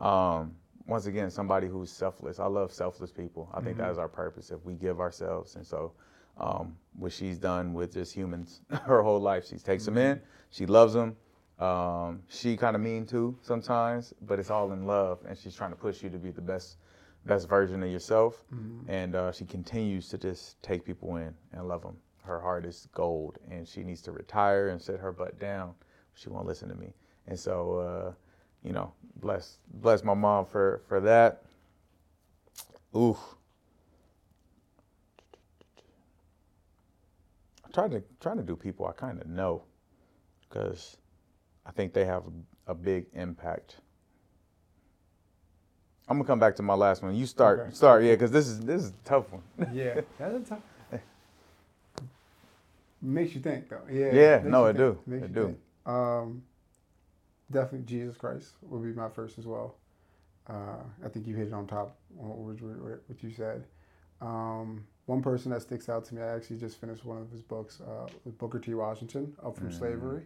um, 0.00 0.54
once 0.86 1.06
again, 1.06 1.30
somebody 1.30 1.68
who's 1.68 1.90
selfless. 1.90 2.40
I 2.40 2.46
love 2.46 2.72
selfless 2.72 3.12
people. 3.12 3.48
I 3.54 3.60
think 3.60 3.76
that 3.78 3.88
Mhm. 3.88 3.92
is 3.92 3.98
our 3.98 4.08
purpose 4.08 4.50
if 4.50 4.64
we 4.64 4.74
give 4.74 5.00
ourselves. 5.00 5.54
And 5.54 5.64
so, 5.64 5.92
um, 6.38 6.76
what 6.98 7.12
she's 7.12 7.38
done 7.38 7.72
with 7.72 7.92
just 7.92 8.12
humans 8.12 8.62
her 8.70 9.00
whole 9.02 9.20
life, 9.20 9.46
she 9.46 9.58
takes 9.58 9.84
them 9.84 9.96
in, 9.96 10.20
she 10.50 10.66
loves 10.66 10.92
them. 10.92 11.16
Um, 11.62 12.22
she 12.28 12.56
kind 12.56 12.74
of 12.74 12.82
mean 12.82 13.06
too 13.06 13.38
sometimes, 13.42 14.12
but 14.22 14.40
it's 14.40 14.50
all 14.50 14.72
in 14.72 14.86
love, 14.86 15.20
and 15.28 15.38
she's 15.38 15.54
trying 15.54 15.70
to 15.70 15.76
push 15.76 16.02
you 16.02 16.10
to 16.10 16.18
be 16.18 16.30
the 16.30 16.40
best, 16.40 16.78
best 17.26 17.48
version 17.48 17.82
of 17.82 17.90
yourself. 17.90 18.44
hmm 18.50 18.80
And 18.88 19.14
uh, 19.14 19.30
she 19.32 19.44
continues 19.44 20.08
to 20.08 20.18
just 20.18 20.60
take 20.62 20.84
people 20.84 21.16
in 21.16 21.34
and 21.52 21.68
love 21.68 21.82
them. 21.82 21.96
Her 22.24 22.40
heart 22.40 22.64
is 22.66 22.88
gold, 22.92 23.38
and 23.50 23.68
she 23.68 23.84
needs 23.84 24.02
to 24.02 24.12
retire 24.12 24.68
and 24.68 24.80
sit 24.80 24.98
her 24.98 25.12
butt 25.12 25.38
down. 25.38 25.74
She 26.14 26.28
won't 26.30 26.46
listen 26.46 26.68
to 26.68 26.74
me, 26.74 26.94
and 27.28 27.38
so 27.38 27.78
uh, 27.78 28.12
you 28.64 28.72
know, 28.72 28.92
bless 29.20 29.58
bless 29.74 30.02
my 30.04 30.14
mom 30.14 30.46
for 30.46 30.82
for 30.88 31.00
that. 31.00 31.42
Oof. 32.96 33.18
I 37.64 37.70
try 37.70 37.88
to 37.88 38.02
trying 38.20 38.38
to 38.38 38.42
do 38.42 38.56
people 38.56 38.86
I 38.86 38.92
kind 38.92 39.20
of 39.20 39.26
know, 39.28 39.62
because 40.48 40.96
I 41.66 41.70
think 41.70 41.92
they 41.92 42.04
have 42.04 42.24
a 42.66 42.74
big 42.74 43.06
impact. 43.14 43.76
I'm 46.08 46.16
gonna 46.18 46.26
come 46.26 46.38
back 46.40 46.56
to 46.56 46.62
my 46.62 46.74
last 46.74 47.02
one. 47.02 47.14
You 47.14 47.26
start, 47.26 47.60
Okay. 47.60 47.70
start, 47.72 48.02
yeah, 48.04 48.12
because 48.12 48.30
this 48.30 48.48
is 48.48 48.60
this 48.60 48.82
is 48.82 48.90
a 48.90 48.94
tough 49.04 49.26
one. 49.32 49.42
Yeah, 49.72 50.00
that's 50.18 50.34
a 50.34 50.40
tough. 50.40 50.60
Makes 53.04 53.34
you 53.34 53.40
think 53.40 53.68
though. 53.68 53.80
Yeah. 53.90 54.12
Yeah, 54.12 54.42
no, 54.44 54.66
it 54.66 54.76
think. 54.76 54.78
do. 54.78 54.98
Makes 55.10 55.24
It 55.24 55.34
do. 55.34 55.56
Um, 55.86 56.42
definitely 57.50 57.86
Jesus 57.86 58.16
Christ 58.16 58.50
would 58.62 58.82
be 58.82 58.92
my 58.92 59.08
first 59.08 59.38
as 59.38 59.46
well. 59.46 59.74
Uh, 60.48 60.76
I 61.04 61.08
think 61.08 61.26
you 61.26 61.34
hit 61.34 61.48
it 61.48 61.52
on 61.52 61.66
top 61.66 61.96
what, 62.14 62.36
what, 62.38 63.00
what 63.08 63.22
you 63.22 63.30
said. 63.32 63.64
Um, 64.20 64.84
one 65.06 65.20
person 65.20 65.50
that 65.50 65.62
sticks 65.62 65.88
out 65.88 66.04
to 66.06 66.14
me, 66.14 66.22
I 66.22 66.34
actually 66.36 66.58
just 66.58 66.80
finished 66.80 67.04
one 67.04 67.20
of 67.20 67.28
his 67.32 67.42
books 67.42 67.80
uh, 67.80 68.06
with 68.24 68.38
Booker 68.38 68.60
T. 68.60 68.74
Washington, 68.74 69.34
Up 69.44 69.56
from 69.56 69.70
Mm. 69.70 69.78
Slavery, 69.78 70.22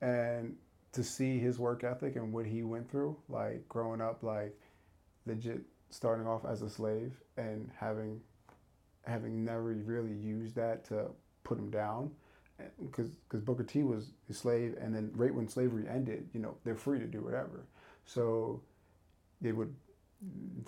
and 0.00 0.56
to 0.98 1.04
see 1.04 1.38
his 1.38 1.60
work 1.60 1.84
ethic 1.84 2.16
and 2.16 2.32
what 2.32 2.44
he 2.44 2.64
went 2.64 2.90
through, 2.90 3.16
like 3.28 3.68
growing 3.68 4.00
up, 4.00 4.24
like 4.24 4.58
legit 5.26 5.60
starting 5.90 6.26
off 6.26 6.44
as 6.44 6.60
a 6.60 6.68
slave 6.68 7.12
and 7.36 7.70
having 7.78 8.20
having 9.06 9.44
never 9.44 9.62
really 9.62 10.12
used 10.12 10.56
that 10.56 10.84
to 10.84 11.06
put 11.44 11.56
him 11.56 11.70
down 11.70 12.10
eh, 12.58 12.64
because 12.82 13.10
because 13.28 13.40
Booker 13.40 13.62
T 13.62 13.84
was 13.84 14.10
a 14.28 14.34
slave 14.34 14.76
and 14.80 14.92
then 14.92 15.12
right 15.14 15.32
when 15.32 15.46
slavery 15.46 15.86
ended 15.88 16.28
you 16.34 16.40
know 16.40 16.56
they're 16.64 16.74
free 16.74 16.98
to 16.98 17.06
do 17.06 17.20
whatever. 17.20 17.64
So 18.04 18.60
they 19.40 19.52
would 19.52 19.72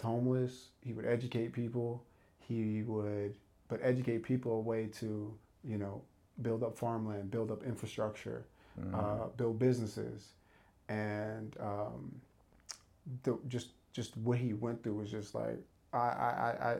homeless 0.00 0.68
he 0.80 0.92
would 0.92 1.06
educate 1.06 1.52
people 1.52 2.04
he 2.38 2.84
would 2.84 3.34
but 3.66 3.80
educate 3.82 4.22
people 4.22 4.52
a 4.52 4.60
way 4.60 4.86
to 4.86 5.36
you 5.64 5.76
know 5.76 6.02
build 6.40 6.62
up 6.62 6.78
farmland 6.78 7.32
build 7.32 7.50
up 7.50 7.64
infrastructure 7.64 8.46
Mm. 8.78 8.94
uh, 8.94 9.26
build 9.36 9.58
businesses, 9.58 10.28
and 10.88 11.56
um, 11.60 12.20
the, 13.22 13.38
just 13.48 13.70
just 13.92 14.16
what 14.18 14.38
he 14.38 14.52
went 14.52 14.82
through 14.82 14.94
was 14.94 15.10
just 15.10 15.34
like 15.34 15.58
I, 15.92 15.98
I, 15.98 16.76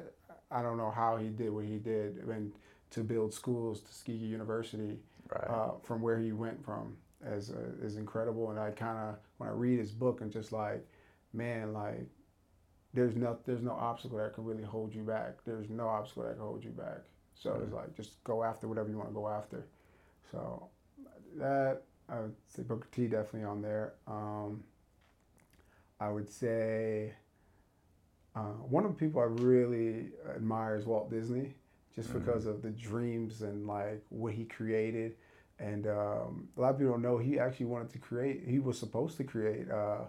I, 0.50 0.58
I 0.58 0.62
don't 0.62 0.76
know 0.76 0.90
how 0.90 1.16
he 1.16 1.28
did 1.28 1.50
what 1.50 1.64
he 1.64 1.78
did 1.78 2.18
and 2.18 2.52
to 2.90 3.04
build 3.04 3.32
schools, 3.32 3.80
Tuskegee 3.82 4.26
University, 4.26 4.98
right. 5.32 5.48
uh, 5.48 5.70
from 5.82 6.02
where 6.02 6.18
he 6.18 6.32
went 6.32 6.64
from 6.64 6.96
is 7.24 7.50
uh, 7.50 7.84
is 7.84 7.96
incredible. 7.96 8.50
And 8.50 8.58
I 8.58 8.70
kind 8.70 8.98
of 8.98 9.16
when 9.38 9.48
I 9.48 9.52
read 9.52 9.78
his 9.78 9.92
book 9.92 10.20
and 10.20 10.32
just 10.32 10.52
like, 10.52 10.84
man, 11.32 11.72
like 11.72 12.06
there's 12.92 13.14
no 13.14 13.38
there's 13.46 13.62
no 13.62 13.72
obstacle 13.72 14.18
that 14.18 14.34
can 14.34 14.44
really 14.44 14.64
hold 14.64 14.94
you 14.94 15.02
back. 15.02 15.38
There's 15.44 15.70
no 15.70 15.88
obstacle 15.88 16.24
that 16.24 16.34
can 16.34 16.42
hold 16.42 16.64
you 16.64 16.70
back. 16.70 17.00
So 17.34 17.60
it's 17.62 17.72
like 17.72 17.94
just 17.96 18.22
go 18.24 18.42
after 18.44 18.68
whatever 18.68 18.88
you 18.88 18.96
want 18.96 19.08
to 19.10 19.14
go 19.14 19.28
after. 19.28 19.64
So 20.30 20.68
that 21.38 21.82
I 22.10 22.20
would 22.20 22.34
say 22.48 22.62
Booker 22.62 22.88
T 22.92 23.06
definitely 23.06 23.44
on 23.44 23.62
there. 23.62 23.94
Um, 24.06 24.64
I 26.00 26.10
would 26.10 26.28
say 26.30 27.12
uh, 28.34 28.40
one 28.68 28.84
of 28.84 28.92
the 28.92 28.98
people 28.98 29.20
I 29.20 29.24
really 29.24 30.08
admire 30.34 30.76
is 30.76 30.86
Walt 30.86 31.10
Disney, 31.10 31.54
just 31.94 32.10
Mhm. 32.10 32.24
because 32.24 32.46
of 32.46 32.62
the 32.62 32.70
dreams 32.70 33.42
and 33.42 33.66
like 33.66 34.02
what 34.08 34.32
he 34.34 34.44
created. 34.44 35.16
And 35.58 35.86
um, 35.86 36.48
a 36.56 36.60
lot 36.60 36.70
of 36.70 36.78
people 36.78 36.92
don't 36.94 37.02
know 37.02 37.18
he 37.18 37.38
actually 37.38 37.66
wanted 37.66 37.90
to 37.90 37.98
create. 37.98 38.44
He 38.46 38.58
was 38.60 38.78
supposed 38.78 39.16
to 39.18 39.24
create 39.24 39.70
uh, 39.70 40.04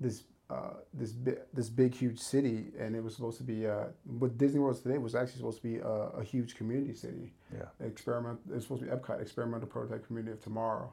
this 0.00 0.24
uh, 0.50 0.74
this 0.94 1.12
bi- 1.12 1.36
this 1.52 1.68
big 1.68 1.94
huge 1.94 2.18
city, 2.18 2.72
and 2.78 2.96
it 2.96 3.02
was 3.04 3.14
supposed 3.14 3.36
to 3.36 3.44
be 3.44 3.66
uh, 3.66 3.84
what 4.18 4.36
Disney 4.38 4.58
World 4.60 4.82
today 4.82 4.96
was 4.98 5.14
actually 5.14 5.36
supposed 5.38 5.58
to 5.58 5.62
be 5.62 5.76
a, 5.78 5.86
a 6.20 6.24
huge 6.24 6.54
community 6.56 6.94
city. 6.94 7.34
Yeah. 7.52 7.66
Experiment. 7.86 8.40
It's 8.52 8.64
supposed 8.64 8.82
to 8.82 8.88
be 8.88 8.92
Epcot, 8.96 9.20
experimental 9.20 9.68
prototype 9.68 10.06
community 10.06 10.32
of 10.32 10.42
tomorrow, 10.42 10.90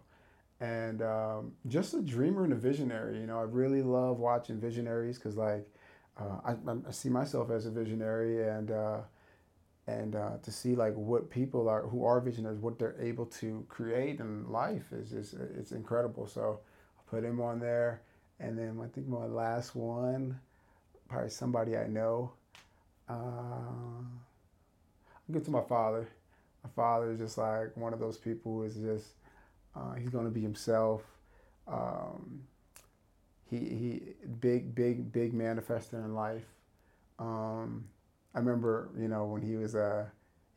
and 0.62 1.02
um, 1.02 1.52
just 1.68 1.94
a 1.94 2.02
dreamer 2.02 2.44
and 2.44 2.54
a 2.54 2.56
visionary. 2.56 3.20
You 3.20 3.28
know, 3.28 3.40
I 3.40 3.44
really 3.44 3.82
love 3.82 4.20
watching 4.20 4.60
visionaries 4.60 5.18
because 5.18 5.38
like 5.38 5.68
uh, 6.18 6.40
I, 6.46 6.56
I 6.88 6.92
see 6.92 7.10
myself 7.10 7.52
as 7.52 7.66
a 7.66 7.72
visionary, 7.72 8.48
and 8.48 8.72
uh, 8.72 9.00
and 9.88 10.16
uh, 10.16 10.38
to 10.42 10.52
see 10.52 10.76
like 10.76 10.94
what 10.96 11.30
people 11.30 11.68
are 11.70 11.82
who 11.84 12.06
are 12.06 12.20
visionaries, 12.22 12.60
what 12.60 12.80
they're 12.80 12.96
able 13.00 13.26
to 13.28 13.66
create 13.70 14.20
in 14.20 14.50
life 14.50 14.92
is 14.92 15.10
just 15.12 15.34
it's 15.34 15.72
incredible. 15.72 16.28
So 16.28 16.60
I 16.98 17.10
put 17.10 17.24
him 17.24 17.42
on 17.42 17.60
there, 17.60 18.02
and 18.40 18.58
then 18.58 18.80
I 18.84 18.88
think 18.88 19.08
my 19.08 19.26
last 19.26 19.76
one, 19.76 20.40
probably 21.10 21.30
somebody 21.30 21.78
I 21.78 21.88
know. 21.88 22.32
Uh, 23.08 23.14
I'll 25.28 25.34
get 25.34 25.46
to 25.46 25.52
my 25.52 25.62
father. 25.62 26.08
My 26.64 26.70
father 26.76 27.12
is 27.12 27.20
just 27.20 27.38
like 27.38 27.76
one 27.78 27.94
of 27.94 28.00
those 28.00 28.18
people 28.18 28.54
who 28.54 28.64
is 28.64 28.76
just 28.76 29.10
uh, 29.76 29.94
he's 29.96 30.10
going 30.10 30.26
to 30.26 30.32
be 30.32 30.42
himself. 30.42 31.02
Um, 31.68 32.44
he 33.50 33.58
he 33.58 34.02
big 34.40 34.74
big 34.76 35.12
big 35.12 35.34
manifester 35.34 35.94
in 35.94 36.14
life. 36.14 36.46
Um, 37.20 37.86
I 38.34 38.40
remember 38.40 38.90
you 38.98 39.08
know 39.08 39.26
when 39.26 39.42
he 39.42 39.56
was 39.56 39.76
uh 39.76 40.06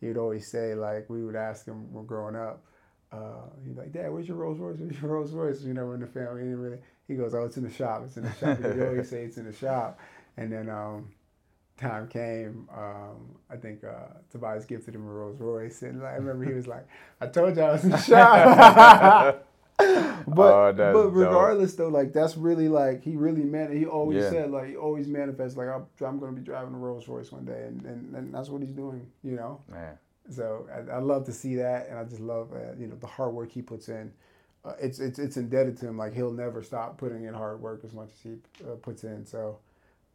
he 0.00 0.08
would 0.08 0.16
always 0.16 0.46
say 0.46 0.74
like 0.74 1.08
we 1.10 1.24
would 1.24 1.36
ask 1.36 1.66
him 1.66 1.92
when 1.92 2.06
growing 2.06 2.36
up. 2.36 2.64
Uh, 3.10 3.48
he's 3.66 3.76
like, 3.76 3.90
Dad, 3.90 4.12
where's 4.12 4.28
your 4.28 4.36
Rolls 4.36 4.58
Royce? 4.58 4.78
Where's 4.78 5.00
your 5.00 5.10
Rolls 5.10 5.32
Royce? 5.32 5.62
You 5.62 5.72
know, 5.72 5.92
in 5.92 6.00
the 6.00 6.06
family, 6.06 6.42
he, 6.42 6.48
really, 6.48 6.78
he 7.06 7.14
goes, 7.14 7.34
Oh, 7.34 7.44
it's 7.46 7.56
in 7.56 7.64
the 7.64 7.72
shop. 7.72 8.02
It's 8.04 8.18
in 8.18 8.24
the 8.24 8.34
shop. 8.34 8.58
he 8.58 8.82
always 8.82 9.08
say 9.08 9.24
it's 9.24 9.38
in 9.38 9.46
the 9.46 9.52
shop. 9.52 9.98
And 10.36 10.52
then 10.52 10.68
um, 10.68 11.08
time 11.78 12.08
came, 12.08 12.68
um, 12.76 13.36
I 13.50 13.56
think 13.56 13.84
uh, 13.84 14.08
Tobias 14.30 14.64
gifted 14.64 14.94
him 14.94 15.06
a 15.06 15.10
Rolls 15.10 15.40
Royce, 15.40 15.82
and 15.82 16.04
I 16.04 16.12
remember 16.12 16.44
he 16.44 16.52
was 16.52 16.66
like, 16.66 16.86
"I 17.20 17.26
told 17.26 17.56
you 17.56 17.62
I 17.62 17.72
was 17.72 17.84
in 17.84 17.90
the 17.92 17.98
shop." 17.98 19.44
but 19.78 20.52
oh, 20.52 20.72
but 20.74 21.10
regardless 21.10 21.74
dope. 21.74 21.92
though, 21.92 21.98
like 21.98 22.12
that's 22.12 22.36
really 22.36 22.68
like 22.68 23.02
he 23.02 23.16
really 23.16 23.44
meant 23.44 23.72
it. 23.72 23.78
He 23.78 23.86
always 23.86 24.24
yeah. 24.24 24.30
said 24.30 24.50
like 24.50 24.68
he 24.68 24.76
always 24.76 25.06
manifests 25.06 25.56
like 25.56 25.68
I'm, 25.68 25.86
I'm 26.04 26.18
going 26.18 26.34
to 26.34 26.40
be 26.40 26.44
driving 26.44 26.74
a 26.74 26.78
Rolls 26.78 27.06
Royce 27.06 27.30
one 27.30 27.44
day, 27.44 27.64
and, 27.66 27.84
and, 27.84 28.14
and 28.14 28.34
that's 28.34 28.48
what 28.48 28.60
he's 28.60 28.72
doing. 28.72 29.06
You 29.22 29.36
know. 29.36 29.60
Man. 29.70 29.96
So 30.30 30.68
I, 30.70 30.96
I 30.96 30.98
love 30.98 31.24
to 31.26 31.32
see 31.32 31.54
that, 31.56 31.88
and 31.88 31.98
I 31.98 32.04
just 32.04 32.20
love 32.20 32.52
uh, 32.52 32.74
you 32.78 32.88
know 32.88 32.96
the 32.96 33.06
hard 33.06 33.32
work 33.32 33.52
he 33.52 33.62
puts 33.62 33.88
in. 33.88 34.12
Uh, 34.64 34.72
it's 34.80 34.98
it's 34.98 35.18
it's 35.18 35.36
indebted 35.36 35.78
to 35.78 35.86
him. 35.86 35.96
Like 35.96 36.12
he'll 36.12 36.32
never 36.32 36.62
stop 36.62 36.98
putting 36.98 37.24
in 37.24 37.34
hard 37.34 37.60
work 37.60 37.82
as 37.84 37.94
much 37.94 38.10
as 38.12 38.20
he 38.20 38.36
uh, 38.64 38.74
puts 38.82 39.04
in. 39.04 39.24
So 39.24 39.58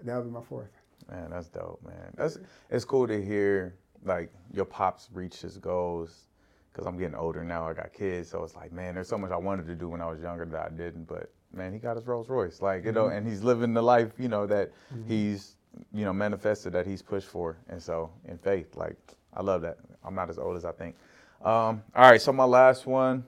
that 0.03 0.15
would 0.17 0.25
be 0.25 0.31
my 0.31 0.41
fourth. 0.41 0.69
Man, 1.09 1.29
that's 1.29 1.47
dope, 1.49 1.81
man. 1.85 2.13
That's 2.15 2.37
it's 2.69 2.85
cool 2.85 3.07
to 3.07 3.23
hear 3.23 3.75
like 4.05 4.31
your 4.53 4.65
pops 4.65 5.09
reach 5.13 5.41
his 5.41 5.57
goals 5.57 6.27
because 6.71 6.87
I'm 6.87 6.97
getting 6.97 7.15
older 7.15 7.43
now. 7.43 7.67
I 7.67 7.73
got 7.73 7.93
kids, 7.93 8.29
so 8.29 8.43
it's 8.43 8.55
like, 8.55 8.71
man, 8.71 8.95
there's 8.95 9.07
so 9.07 9.17
much 9.17 9.31
I 9.31 9.37
wanted 9.37 9.67
to 9.67 9.75
do 9.75 9.89
when 9.89 10.01
I 10.01 10.09
was 10.09 10.21
younger 10.21 10.45
that 10.45 10.65
I 10.65 10.69
didn't. 10.69 11.07
But 11.07 11.31
man, 11.53 11.73
he 11.73 11.79
got 11.79 11.95
his 11.95 12.07
Rolls 12.07 12.29
Royce, 12.29 12.61
like 12.61 12.85
you 12.85 12.91
know, 12.91 13.05
mm-hmm. 13.05 13.17
and 13.17 13.27
he's 13.27 13.43
living 13.43 13.73
the 13.73 13.81
life, 13.81 14.11
you 14.17 14.27
know, 14.27 14.45
that 14.47 14.71
mm-hmm. 14.93 15.07
he's 15.07 15.55
you 15.93 16.05
know 16.05 16.13
manifested 16.13 16.73
that 16.73 16.85
he's 16.85 17.01
pushed 17.01 17.27
for, 17.27 17.57
and 17.69 17.81
so 17.81 18.09
in 18.25 18.37
faith, 18.37 18.75
like 18.75 18.97
I 19.33 19.41
love 19.41 19.61
that. 19.61 19.77
I'm 20.03 20.15
not 20.15 20.29
as 20.29 20.37
old 20.37 20.57
as 20.57 20.65
I 20.65 20.71
think. 20.71 20.95
Um, 21.43 21.83
all 21.95 22.09
right, 22.09 22.21
so 22.21 22.31
my 22.31 22.45
last 22.45 22.85
one, 22.85 23.25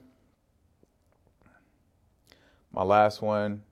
my 2.72 2.82
last 2.82 3.22
one 3.22 3.62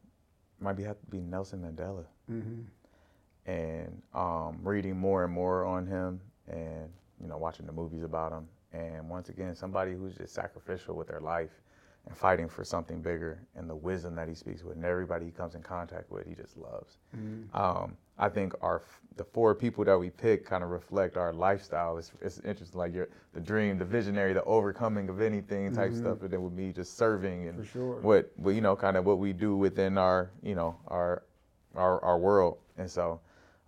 might 0.60 0.76
be 0.76 0.82
have 0.82 1.00
to 1.00 1.06
be 1.06 1.20
Nelson 1.20 1.60
Mandela. 1.60 2.04
Mm-hmm. 2.30 2.62
And 3.46 4.00
um, 4.14 4.58
reading 4.62 4.96
more 4.96 5.24
and 5.24 5.32
more 5.32 5.64
on 5.64 5.86
him, 5.86 6.20
and 6.48 6.88
you 7.20 7.28
know, 7.28 7.36
watching 7.36 7.66
the 7.66 7.72
movies 7.72 8.02
about 8.02 8.32
him, 8.32 8.48
and 8.72 9.08
once 9.08 9.28
again, 9.28 9.54
somebody 9.54 9.92
who's 9.92 10.14
just 10.14 10.34
sacrificial 10.34 10.96
with 10.96 11.08
their 11.08 11.20
life 11.20 11.50
and 12.06 12.16
fighting 12.16 12.48
for 12.48 12.64
something 12.64 13.00
bigger 13.00 13.38
and 13.56 13.68
the 13.68 13.74
wisdom 13.74 14.14
that 14.14 14.28
he 14.28 14.34
speaks 14.34 14.62
with 14.62 14.76
and 14.76 14.84
everybody 14.84 15.26
he 15.26 15.30
comes 15.30 15.54
in 15.54 15.62
contact 15.62 16.10
with, 16.10 16.26
he 16.26 16.34
just 16.34 16.56
loves. 16.56 16.98
Mm-hmm. 17.16 17.56
Um, 17.56 17.96
I 18.18 18.28
think 18.28 18.54
our 18.60 18.82
the 19.16 19.24
four 19.24 19.54
people 19.54 19.84
that 19.84 19.98
we 19.98 20.10
pick 20.10 20.44
kind 20.44 20.62
of 20.62 20.70
reflect 20.70 21.16
our 21.16 21.32
lifestyle. 21.32 21.98
It's, 21.98 22.12
it's 22.20 22.40
interesting, 22.40 22.78
like 22.78 22.92
your 22.92 23.08
the 23.32 23.40
dream, 23.40 23.78
the 23.78 23.84
visionary, 23.84 24.32
the 24.32 24.44
overcoming 24.44 25.08
of 25.08 25.20
anything 25.20 25.72
type 25.72 25.90
mm-hmm. 25.90 26.00
stuff, 26.00 26.22
and 26.22 26.30
then 26.30 26.42
with 26.42 26.52
me 26.52 26.72
just 26.72 26.96
serving 26.96 27.48
and 27.48 27.66
sure. 27.66 28.00
what, 28.00 28.30
you 28.44 28.60
know, 28.60 28.76
kind 28.76 28.96
of 28.96 29.04
what 29.04 29.18
we 29.18 29.32
do 29.32 29.56
within 29.56 29.98
our 29.98 30.30
you 30.42 30.54
know 30.54 30.76
our 30.88 31.22
our 31.74 32.02
our 32.04 32.18
world. 32.18 32.58
And 32.76 32.90
so 32.90 33.20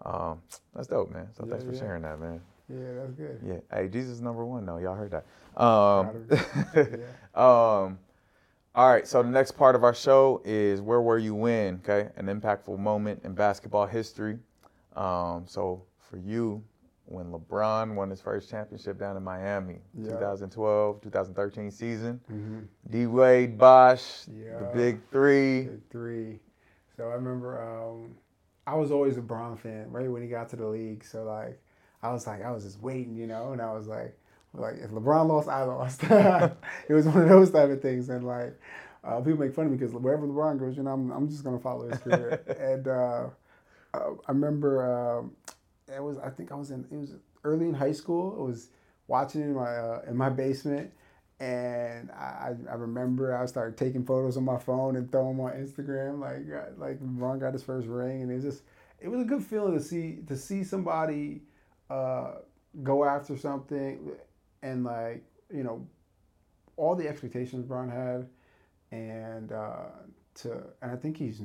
um, 0.05 0.41
that's 0.75 0.89
dope, 0.89 1.13
man. 1.13 1.29
So 1.37 1.45
yeah, 1.45 1.51
thanks 1.51 1.65
for 1.65 1.73
yeah. 1.73 1.79
sharing 1.81 2.03
that, 2.03 2.21
man. 2.21 2.41
Yeah, 2.69 2.95
that's 2.99 3.13
good. 3.13 3.41
Yeah. 3.47 3.77
Hey, 3.77 3.89
Jesus 3.89 4.21
number 4.21 4.45
one 4.45 4.67
though. 4.67 4.79
Y'all 4.79 4.95
heard 4.95 5.13
that. 5.13 5.27
Um, 5.61 6.27
yeah. 6.77 6.85
um, 7.35 7.99
all 8.75 8.91
right. 8.91 9.07
So 9.07 9.23
the 9.23 9.31
next 9.31 9.53
part 9.53 9.75
of 9.75 9.85
our 9.85 9.95
show 9.95 10.43
is 10.45 10.81
where 10.81 11.01
were 11.01 11.19
you 11.19 11.35
when? 11.35 11.81
Okay, 11.85 12.11
an 12.17 12.27
impactful 12.27 12.79
moment 12.79 13.23
in 13.25 13.35
basketball 13.35 13.87
history. 13.87 14.39
Um, 14.95 15.45
so 15.47 15.83
for 15.99 16.19
you, 16.19 16.63
when 17.07 17.27
LeBron 17.27 17.95
won 17.95 18.11
his 18.11 18.21
first 18.21 18.51
championship 18.51 18.99
down 18.99 19.17
in 19.17 19.23
Miami, 19.23 19.79
yep. 19.97 20.13
2012, 20.13 21.01
2013 21.03 21.71
season, 21.71 22.21
mm-hmm. 22.31 22.61
D 22.91 23.07
Wade, 23.07 23.57
Bosh, 23.57 24.27
yep. 24.29 24.59
the 24.59 24.71
Big 24.75 25.01
Three. 25.11 25.63
Big 25.63 25.91
Three. 25.91 26.39
So 26.97 27.05
I 27.05 27.15
remember 27.15 27.63
um, 27.63 28.17
I 28.67 28.75
was 28.75 28.91
always 28.91 29.17
a 29.17 29.23
Bron 29.23 29.57
fan, 29.57 29.91
right 29.91 30.11
when 30.11 30.23
he 30.23 30.29
got 30.29 30.49
to 30.51 30.57
the 30.57 30.67
league. 30.67 31.05
So 31.05 31.25
like 31.25 31.61
I 32.03 32.13
was 32.13 32.27
like, 32.27 32.43
I 32.43 32.51
was 32.51 32.65
just 32.65 32.81
waiting, 32.81 33.17
you 33.17 33.27
know, 33.27 33.53
and 33.53 33.63
I 33.63 33.73
was 33.73 33.87
like, 33.87 34.17
like 34.55 34.75
if 34.83 34.91
LeBron 34.91 35.29
lost, 35.29 35.49
I 35.49 35.63
lost. 35.63 36.03
it 36.89 36.93
was 36.93 37.07
one 37.07 37.23
of 37.23 37.29
those 37.29 37.51
type 37.51 37.71
of 37.71 37.81
things, 37.83 38.09
and 38.09 38.27
like 38.27 38.59
uh, 39.05 39.21
people 39.21 39.39
make 39.39 39.55
fun 39.55 39.67
of 39.67 39.73
me 39.73 39.79
because 39.79 39.95
wherever 39.95 40.27
LeBron 40.27 40.59
goes, 40.59 40.77
you 40.77 40.83
know, 40.83 40.91
I'm, 40.91 41.11
I'm 41.11 41.29
just 41.29 41.45
gonna 41.45 41.59
follow 41.59 41.89
his 41.89 41.99
career. 41.99 42.43
and 42.61 42.89
uh, 42.89 43.27
uh, 43.95 44.15
I 44.27 44.33
remember 44.33 45.19
um, 45.19 45.33
it 45.89 46.03
was 46.03 46.19
I 46.19 46.31
think 46.31 46.53
I 46.53 46.57
was 46.57 46.71
in 46.71 46.87
it 46.91 46.97
was 46.97 47.15
early 47.45 47.69
in 47.69 47.75
high 47.75 47.93
school. 47.93 48.37
I 48.39 48.43
was 48.43 48.69
watching 49.07 49.43
in 49.43 49.55
my 49.55 49.77
uh, 49.77 50.03
in 50.09 50.17
my 50.17 50.29
basement. 50.29 50.93
And 51.39 52.11
I, 52.13 52.55
I 52.71 52.75
remember 52.75 53.37
I 53.37 53.45
started 53.45 53.77
taking 53.77 54.07
photos 54.07 54.39
on 54.39 54.45
my 54.45 54.59
phone 54.59 54.97
and 54.97 55.11
throwing 55.13 55.37
them 55.37 55.45
on 55.45 55.53
Instagram. 55.53 56.19
Like 56.19 56.79
like 56.79 57.01
LeBron 57.01 57.41
got 57.41 57.53
his 57.53 57.63
first 57.63 57.87
ring, 57.87 58.23
and 58.23 58.31
it 58.31 58.35
was 58.37 58.45
just 58.45 58.63
it 59.01 59.09
was 59.09 59.21
a 59.21 59.25
good 59.25 59.43
feeling 59.43 59.75
to 59.75 59.83
see 59.83 60.21
to 60.29 60.37
see 60.37 60.65
somebody 60.65 61.43
uh, 61.91 62.37
go 62.83 63.05
after 63.05 63.37
something 63.37 64.13
and 64.63 64.85
like 64.85 65.25
you 65.53 65.63
know 65.63 65.87
all 66.77 66.95
the 66.95 67.09
expectations 67.09 67.65
Bron 67.65 67.89
had 67.89 68.27
and 68.93 69.53
uh, 69.53 69.87
to 70.35 70.63
and 70.83 70.91
I 70.93 70.97
think 70.97 71.17
he's 71.17 71.43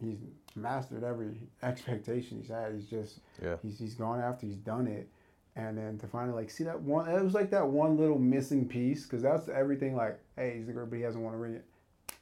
he's 0.00 0.18
mastered 0.54 1.04
every 1.04 1.34
expectation 1.62 2.38
he's 2.38 2.48
had. 2.48 2.74
He's 2.74 2.86
just 2.86 3.20
yeah. 3.42 3.56
he's 3.62 3.78
he's 3.78 3.94
gone 3.94 4.20
after 4.20 4.46
he's 4.46 4.56
done 4.56 4.86
it, 4.86 5.08
and 5.56 5.76
then 5.76 5.98
to 5.98 6.06
finally 6.06 6.34
like 6.34 6.50
see 6.50 6.64
that 6.64 6.80
one 6.80 7.08
it 7.08 7.22
was 7.22 7.34
like 7.34 7.50
that 7.50 7.66
one 7.66 7.96
little 7.96 8.18
missing 8.18 8.68
piece 8.68 9.04
because 9.04 9.22
that's 9.22 9.48
everything 9.48 9.96
like 9.96 10.18
hey 10.36 10.54
he's 10.56 10.66
the 10.66 10.72
girl 10.72 10.86
but 10.86 10.96
he 10.96 11.02
hasn't 11.02 11.22
won 11.22 11.34
a 11.34 11.36
ring 11.36 11.54
yet. 11.54 11.64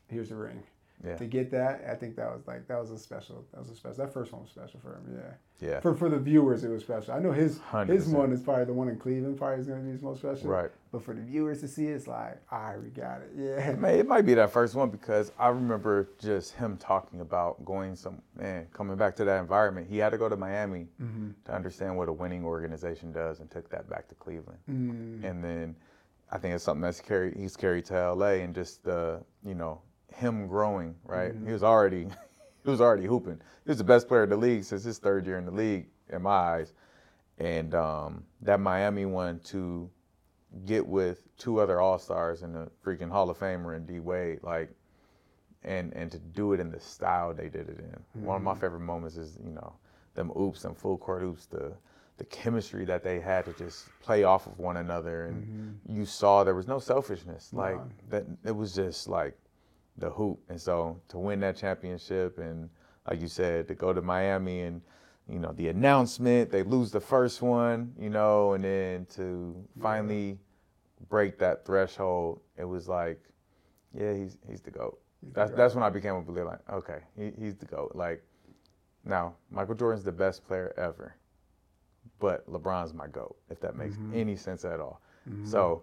Here's 0.09 0.28
the 0.28 0.36
ring 0.36 0.62
yeah. 1.05 1.17
to 1.17 1.27
get 1.27 1.51
that, 1.51 1.85
I 1.91 1.95
think 1.95 2.17
that 2.17 2.33
was 2.33 2.47
like 2.47 2.67
that 2.69 2.81
was 2.81 2.91
a 2.91 2.99
special. 2.99 3.45
That 3.53 3.61
was 3.61 3.71
a 3.71 3.75
special. 3.75 4.05
That 4.05 4.13
first 4.13 4.33
one 4.33 4.43
was 4.43 4.51
special 4.51 4.81
for 4.81 4.95
him. 4.95 5.17
Yeah. 5.17 5.69
Yeah. 5.69 5.81
For 5.81 5.95
for 5.95 6.09
the 6.09 6.19
viewers, 6.19 6.65
it 6.65 6.71
was 6.71 6.83
special. 6.83 7.15
I 7.15 7.21
know 7.21 7.33
his 7.33 7.59
100%. 7.59 7.89
his 7.89 8.09
one 8.09 8.33
is 8.33 8.41
probably 8.41 8.65
the 8.65 8.73
one 8.73 8.89
in 8.89 8.99
Cleveland. 8.99 9.39
Probably 9.39 9.61
is 9.61 9.67
going 9.67 9.81
to 9.81 9.85
be 9.85 9.93
his 9.93 10.03
most 10.03 10.21
special. 10.21 10.49
Right. 10.49 10.71
But 10.93 11.03
for 11.05 11.15
the 11.15 11.21
viewers 11.21 11.61
to 11.61 11.69
see, 11.69 11.87
it's 11.87 12.07
like, 12.07 12.41
all 12.51 12.59
right, 12.59 12.83
we 12.83 12.89
got 12.91 13.21
it. 13.21 13.31
Yeah. 13.37 13.71
It, 13.71 13.81
may, 13.81 13.99
it 13.99 14.07
might 14.07 14.27
be 14.27 14.35
that 14.35 14.51
first 14.51 14.75
one 14.75 14.91
because 14.91 15.33
I 15.39 15.49
remember 15.49 16.11
just 16.21 16.55
him 16.55 16.77
talking 16.79 17.21
about 17.21 17.65
going 17.65 17.97
some 17.97 18.23
man 18.37 18.67
coming 18.73 18.97
back 18.97 19.17
to 19.17 19.25
that 19.25 19.41
environment. 19.41 19.89
He 19.89 19.99
had 19.99 20.11
to 20.11 20.19
go 20.19 20.29
to 20.29 20.37
Miami 20.37 20.87
mm-hmm. 21.01 21.31
to 21.45 21.53
understand 21.53 21.97
what 21.97 22.09
a 22.09 22.13
winning 22.13 22.45
organization 22.45 23.13
does, 23.13 23.41
and 23.41 23.51
took 23.51 23.69
that 23.71 23.89
back 23.89 24.09
to 24.09 24.15
Cleveland. 24.15 24.59
Mm. 24.71 25.25
And 25.25 25.45
then 25.45 25.77
I 26.31 26.39
think 26.39 26.55
it's 26.55 26.65
something 26.65 26.83
that's 26.83 27.01
carried 27.01 27.37
he's 27.37 27.57
carried 27.57 27.85
to 27.87 28.13
LA, 28.13 28.43
and 28.43 28.55
just 28.55 28.83
the 28.83 29.23
you 29.45 29.55
know 29.55 29.81
him 30.15 30.47
growing, 30.47 30.95
right? 31.05 31.32
Mm-hmm. 31.32 31.47
He 31.47 31.53
was 31.53 31.62
already 31.62 32.09
he 32.65 32.70
was 32.70 32.81
already 32.81 33.07
hooping. 33.07 33.41
He 33.65 33.70
was 33.70 33.78
the 33.78 33.85
best 33.85 34.09
player 34.09 34.24
in 34.24 34.31
the 34.31 34.36
league 34.36 34.65
since 34.65 34.85
his 34.85 34.99
third 34.99 35.27
year 35.27 35.39
in 35.39 35.45
the 35.45 35.53
league, 35.53 35.86
in 36.11 36.23
my 36.23 36.31
eyes. 36.31 36.73
And 37.39 37.74
um, 37.74 38.24
that 38.43 38.61
Miami 38.61 39.07
one 39.07 39.41
to 39.47 39.91
get 40.66 40.86
with 40.86 41.27
two 41.36 41.61
other 41.61 41.81
All 41.81 41.99
Stars 41.99 42.43
and 42.43 42.55
the 42.55 42.70
freaking 42.85 43.11
Hall 43.11 43.28
of 43.28 43.39
Famer 43.39 43.77
and 43.77 43.86
D 43.86 43.99
Wade, 43.99 44.41
like, 44.43 44.70
and 45.62 45.93
and 45.95 46.11
to 46.12 46.19
do 46.19 46.53
it 46.53 46.61
in 46.61 46.70
the 46.70 46.81
style 46.81 47.35
they 47.35 47.49
did 47.49 47.69
it 47.69 47.78
in. 47.78 47.86
Mm-hmm. 47.86 48.24
One 48.24 48.36
of 48.36 48.43
my 48.43 48.53
mm-hmm. 48.53 48.61
favorite 48.61 48.81
moments 48.81 49.16
is 49.16 49.39
you 49.45 49.53
know 49.53 49.74
them 50.15 50.31
oops, 50.39 50.62
them 50.62 50.74
full 50.74 50.97
court 50.97 51.23
oops, 51.23 51.47
the 51.47 51.73
the 52.16 52.24
chemistry 52.24 52.85
that 52.85 53.03
they 53.03 53.19
had 53.19 53.45
to 53.47 53.53
just 53.55 53.89
play 54.01 54.23
off 54.23 54.47
of 54.47 54.59
one 54.59 54.77
another, 54.77 55.27
and 55.27 55.43
mm-hmm. 55.43 55.99
you 55.99 56.07
saw 56.07 56.45
there 56.45 56.55
was 56.55 56.69
no 56.69 56.78
selfishness. 56.78 57.53
Like 57.53 57.81
that, 58.11 58.24
it 58.45 58.55
was 58.55 58.74
just 58.74 59.09
like 59.09 59.36
the 59.99 60.11
hoop. 60.11 60.41
And 60.49 60.61
so 60.61 61.01
to 61.09 61.19
win 61.19 61.41
that 61.41 61.57
championship 61.57 62.39
and 62.39 62.69
like 63.09 63.21
you 63.21 63.29
said, 63.29 63.69
to 63.69 63.75
go 63.75 63.93
to 63.93 64.03
Miami 64.03 64.62
and 64.62 64.81
you 65.29 65.39
know 65.39 65.53
the 65.53 65.69
announcement, 65.69 66.51
they 66.51 66.62
lose 66.62 66.91
the 66.91 67.01
first 67.01 67.43
one, 67.43 67.95
you 67.99 68.11
know, 68.11 68.53
and 68.55 68.65
then 68.65 69.07
to 69.16 69.55
finally 69.81 70.39
break 71.09 71.39
that 71.39 71.65
threshold, 71.65 72.41
it 72.57 72.65
was 72.65 72.89
like, 72.89 73.21
yeah, 73.93 74.12
he's 74.15 74.39
he's 74.49 74.61
the 74.61 74.71
goat. 74.71 74.99
That's 75.33 75.51
that's 75.53 75.75
when 75.75 75.83
I 75.85 75.91
became 75.91 76.15
a 76.15 76.23
believer. 76.23 76.47
Like, 76.47 76.71
okay, 76.79 76.99
he, 77.16 77.33
he's 77.39 77.55
the 77.57 77.66
goat. 77.66 77.93
Like, 77.95 78.23
now 79.05 79.35
Michael 79.51 79.75
Jordan's 79.75 80.05
the 80.05 80.12
best 80.12 80.47
player 80.47 80.75
ever, 80.77 81.15
but 82.19 82.47
LeBron's 82.51 82.93
my 82.93 83.07
goat. 83.07 83.37
If 83.51 83.61
that 83.61 83.77
makes 83.77 83.97
Mhm. 83.97 84.15
any 84.15 84.37
sense 84.37 84.65
at 84.65 84.81
all. 84.81 85.01
Mhm. 85.29 85.47
So 85.47 85.83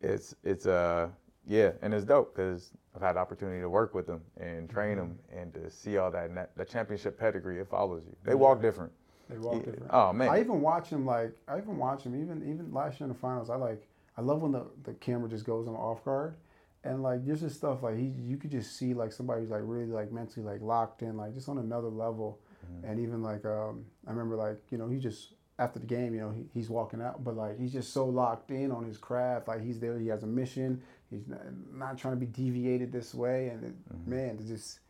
it's 0.00 0.34
it's 0.44 0.66
uh 0.66 1.08
yeah, 1.46 1.72
and 1.82 1.94
it's 1.94 2.04
dope 2.04 2.34
because 2.34 2.70
I've 2.94 3.02
had 3.02 3.12
the 3.16 3.20
opportunity 3.20 3.60
to 3.60 3.68
work 3.68 3.94
with 3.94 4.06
them 4.06 4.20
and 4.40 4.68
train 4.68 4.96
them 4.96 5.18
and 5.34 5.52
to 5.54 5.70
see 5.70 5.96
all 5.98 6.10
that 6.10 6.26
and 6.28 6.36
that 6.36 6.56
the 6.56 6.64
championship 6.64 7.18
pedigree. 7.18 7.60
It 7.60 7.68
follows 7.68 8.02
you. 8.06 8.16
They 8.24 8.34
walk 8.34 8.60
different. 8.60 8.92
they 9.28 9.38
walk 9.38 9.54
Yeah. 9.54 9.70
different. 9.70 9.90
Oh 9.92 10.12
man, 10.12 10.28
I 10.28 10.40
even 10.40 10.60
watch 10.60 10.90
them 10.90 11.04
like 11.06 11.36
I 11.48 11.58
even 11.58 11.76
watch 11.76 12.04
them 12.04 12.20
even 12.20 12.38
even 12.48 12.72
last 12.72 12.98
year 13.00 13.06
in 13.06 13.12
the 13.12 13.18
finals. 13.18 13.50
I 13.50 13.56
like 13.56 13.86
I 14.16 14.22
love 14.22 14.42
when 14.42 14.52
the, 14.52 14.64
the 14.84 14.94
camera 14.94 15.28
just 15.28 15.44
goes 15.44 15.68
on 15.68 15.74
off 15.74 16.04
guard, 16.04 16.36
and 16.84 17.02
like 17.02 17.24
there's 17.26 17.40
just 17.42 17.56
stuff 17.56 17.82
like 17.82 17.96
he 17.96 18.06
you 18.18 18.36
could 18.38 18.50
just 18.50 18.76
see 18.76 18.94
like 18.94 19.12
somebody 19.12 19.42
who's 19.42 19.50
like 19.50 19.62
really 19.64 19.86
like 19.86 20.10
mentally 20.10 20.44
like 20.44 20.60
locked 20.62 21.02
in 21.02 21.16
like 21.16 21.34
just 21.34 21.48
on 21.48 21.58
another 21.58 21.88
level, 21.88 22.40
Mm-hmm. 22.66 22.86
and 22.90 22.98
even 23.00 23.22
like 23.22 23.44
um 23.44 23.84
I 24.06 24.10
remember 24.10 24.34
like 24.34 24.58
you 24.70 24.78
know 24.78 24.88
he 24.88 24.98
just 24.98 25.34
after 25.58 25.78
the 25.78 25.86
game 25.86 26.12
you 26.14 26.20
know 26.20 26.30
he, 26.30 26.46
he's 26.52 26.68
walking 26.68 27.00
out 27.00 27.22
but 27.22 27.36
like 27.36 27.58
he's 27.58 27.72
just 27.72 27.92
so 27.92 28.04
locked 28.06 28.50
in 28.50 28.70
on 28.72 28.84
his 28.84 28.98
craft 28.98 29.46
like 29.48 29.62
he's 29.62 29.78
there 29.78 29.98
he 29.98 30.08
has 30.08 30.22
a 30.22 30.26
mission 30.26 30.82
he's 31.10 31.26
not, 31.28 31.40
not 31.72 31.98
trying 31.98 32.14
to 32.14 32.20
be 32.20 32.26
deviated 32.26 32.92
this 32.92 33.14
way 33.14 33.48
and 33.48 33.64
it, 33.64 33.74
Mm-hmm. 33.92 34.10
man 34.10 34.36
to 34.38 34.44
just 34.44 34.80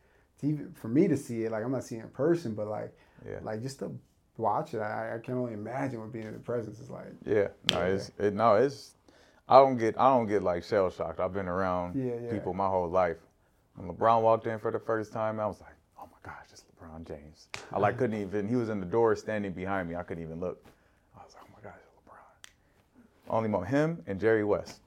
for 0.75 0.87
me 0.87 1.07
to 1.07 1.17
see 1.17 1.43
it 1.43 1.51
like 1.51 1.63
I'm 1.63 1.71
not 1.71 1.83
seeing 1.83 2.01
it 2.01 2.05
in 2.05 2.09
person 2.11 2.53
but 2.53 2.67
like 2.67 2.95
yeah. 3.25 3.39
like 3.41 3.61
just 3.61 3.79
to 3.79 3.91
watch 4.37 4.73
it, 4.73 4.79
I, 4.79 5.15
I 5.15 5.17
can 5.19 5.33
only 5.35 5.53
imagine 5.53 5.99
what 5.99 6.11
being 6.11 6.27
in 6.27 6.33
the 6.33 6.39
presence 6.39 6.79
is 6.79 6.89
like. 6.89 7.07
Yeah, 7.25 7.47
no, 7.71 7.79
Yeah. 7.79 7.85
it's 7.85 8.11
it, 8.19 8.33
no, 8.33 8.55
it's. 8.55 8.93
I 9.49 9.57
don't 9.57 9.77
get 9.77 9.99
I 9.99 10.09
don't 10.09 10.27
get 10.27 10.43
like 10.43 10.63
shell 10.63 10.89
shocked. 10.89 11.19
I've 11.19 11.33
been 11.33 11.47
around 11.47 11.95
Yeah, 11.95 12.31
people 12.31 12.53
my 12.53 12.67
whole 12.67 12.89
life. 12.89 13.17
When 13.75 13.89
LeBron 13.89 14.21
walked 14.21 14.45
in 14.47 14.59
for 14.59 14.71
the 14.71 14.79
first 14.79 15.13
time, 15.13 15.39
I 15.39 15.47
was 15.47 15.59
like, 15.61 15.73
oh 15.99 16.05
my 16.11 16.17
gosh, 16.31 16.45
it's 16.51 16.63
LeBron 16.79 17.07
James. 17.07 17.47
I 17.71 17.79
like 17.79 17.97
couldn't 17.97 18.19
even. 18.21 18.47
He 18.47 18.55
was 18.55 18.69
in 18.69 18.79
the 18.79 18.85
door 18.85 19.15
standing 19.15 19.53
behind 19.53 19.89
me. 19.89 19.95
I 19.95 20.03
couldn't 20.03 20.23
even 20.23 20.39
look. 20.39 20.63
I 21.15 21.23
was 21.23 21.33
like, 21.33 21.43
oh 21.45 21.53
my 21.55 21.63
gosh, 21.69 21.79
it's 21.79 22.07
LeBron. 22.07 23.33
Only 23.33 23.67
him 23.67 24.03
and 24.07 24.19
Jerry 24.19 24.43
West. 24.43 24.81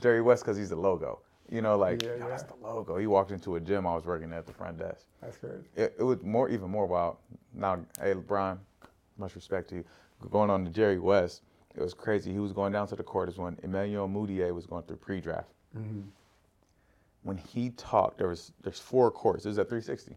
Jerry 0.00 0.22
West 0.22 0.44
because 0.44 0.56
he's 0.56 0.70
the 0.70 0.76
logo. 0.76 1.20
You 1.50 1.62
know, 1.62 1.76
like 1.76 2.02
Yeah, 2.02 2.16
yo, 2.18 2.28
that's 2.28 2.42
the 2.42 2.54
logo. 2.60 2.96
He 2.96 3.06
walked 3.06 3.30
into 3.30 3.56
a 3.56 3.60
gym. 3.60 3.86
I 3.86 3.94
was 3.94 4.04
working 4.04 4.32
at 4.32 4.46
the 4.46 4.52
front 4.52 4.78
desk 4.78 5.06
That's 5.22 5.36
crazy. 5.36 5.64
it, 5.76 5.94
it 5.98 6.02
was 6.02 6.22
more 6.22 6.48
even 6.48 6.70
more 6.70 6.86
wild. 6.86 7.16
Now, 7.54 7.78
hey 8.00 8.14
LeBron, 8.14 8.58
much 9.16 9.34
respect 9.34 9.68
to 9.70 9.76
you. 9.76 9.84
Going 10.30 10.50
on 10.50 10.64
to 10.64 10.70
Jerry 10.70 10.98
West, 10.98 11.42
it 11.74 11.82
was 11.82 11.94
crazy. 11.94 12.32
He 12.32 12.38
was 12.38 12.52
going 12.52 12.72
down 12.72 12.88
to 12.88 12.96
the 12.96 13.02
court 13.02 13.28
as 13.28 13.38
when 13.38 13.58
Emmanuel 13.62 14.08
Mudiay 14.08 14.52
was 14.52 14.66
going 14.66 14.82
through 14.84 14.96
pre-draft. 14.96 15.52
Mm-hmm. 15.76 16.00
When 17.22 17.36
he 17.36 17.70
talked, 17.70 18.18
there 18.18 18.28
was 18.28 18.52
there's 18.62 18.80
four 18.80 19.10
courts. 19.10 19.44
It 19.44 19.48
was 19.48 19.58
at 19.58 19.68
360, 19.68 20.16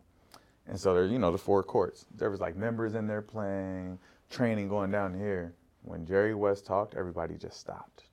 and 0.68 0.80
so 0.80 0.94
there's 0.94 1.12
you 1.12 1.20
know 1.20 1.32
the 1.32 1.38
four 1.38 1.64
courts. 1.64 2.06
There 2.16 2.30
was 2.30 2.40
like 2.40 2.56
members 2.56 2.96
in 2.96 3.08
there 3.08 3.22
playing, 3.22 4.00
training 4.30 4.68
going 4.70 4.92
down 4.92 5.18
here. 5.18 5.54
When 5.84 6.06
Jerry 6.06 6.36
West 6.36 6.66
talked, 6.66 6.96
everybody 6.96 7.36
just 7.36 7.60
stopped. 7.60 8.04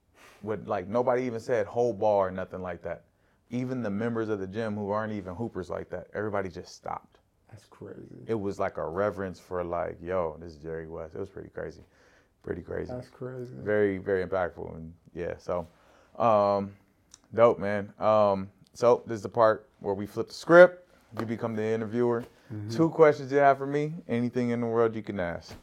With 0.47 0.67
like 0.69 0.89
nobody 0.89 1.23
even 1.25 1.41
said 1.41 1.67
whole 1.67 1.93
bar 1.93 2.29
or 2.29 2.31
nothing 2.31 2.63
like 2.63 2.83
that. 2.83 3.03
Even 3.51 3.83
the 3.83 3.91
members 3.91 4.29
of 4.29 4.39
the 4.41 4.47
gym 4.47 4.75
who 4.75 4.91
aren't 4.91 5.13
even 5.13 5.35
hoopers 5.35 5.71
like 5.71 5.89
that, 5.91 6.07
everybody 6.15 6.49
just 6.49 6.75
stopped 6.75 7.19
That's 7.51 7.65
crazy. 7.67 8.25
it 8.27 8.35
was 8.35 8.59
like 8.59 8.77
a 8.77 8.89
reverence 8.89 9.39
for 9.39 9.63
like, 9.63 9.99
yo, 10.03 10.37
this 10.41 10.53
is 10.53 10.59
Jerry 10.59 10.89
West. 10.89 11.15
It 11.15 11.21
was 11.21 11.29
pretty 11.29 11.49
crazy, 11.51 11.83
pretty 12.43 12.63
crazy, 12.63 12.93
That's 12.93 13.09
crazy. 13.09 13.55
very 13.63 13.99
very 13.99 14.25
impactful, 14.25 14.75
and 14.77 14.93
yeah, 15.15 15.35
so 15.39 15.67
um, 16.19 16.73
dope, 17.35 17.59
man. 17.59 17.93
Um, 18.01 18.49
so 18.73 19.03
this 19.07 19.17
is 19.17 19.23
the 19.23 19.29
part 19.29 19.69
where 19.81 19.95
we 19.95 20.07
flip 20.07 20.29
the 20.29 20.35
script. 20.35 20.89
You 21.19 21.25
become 21.27 21.55
the 21.57 21.65
interviewer. 21.65 22.25
Two 22.71 22.91
questions 22.91 23.33
you 23.33 23.39
have 23.39 23.59
for 23.59 23.67
me. 23.67 23.95
Anything 24.09 24.51
in 24.51 24.61
the 24.61 24.67
world 24.67 24.95
you 24.95 25.03
can 25.03 25.19
ask. 25.19 25.55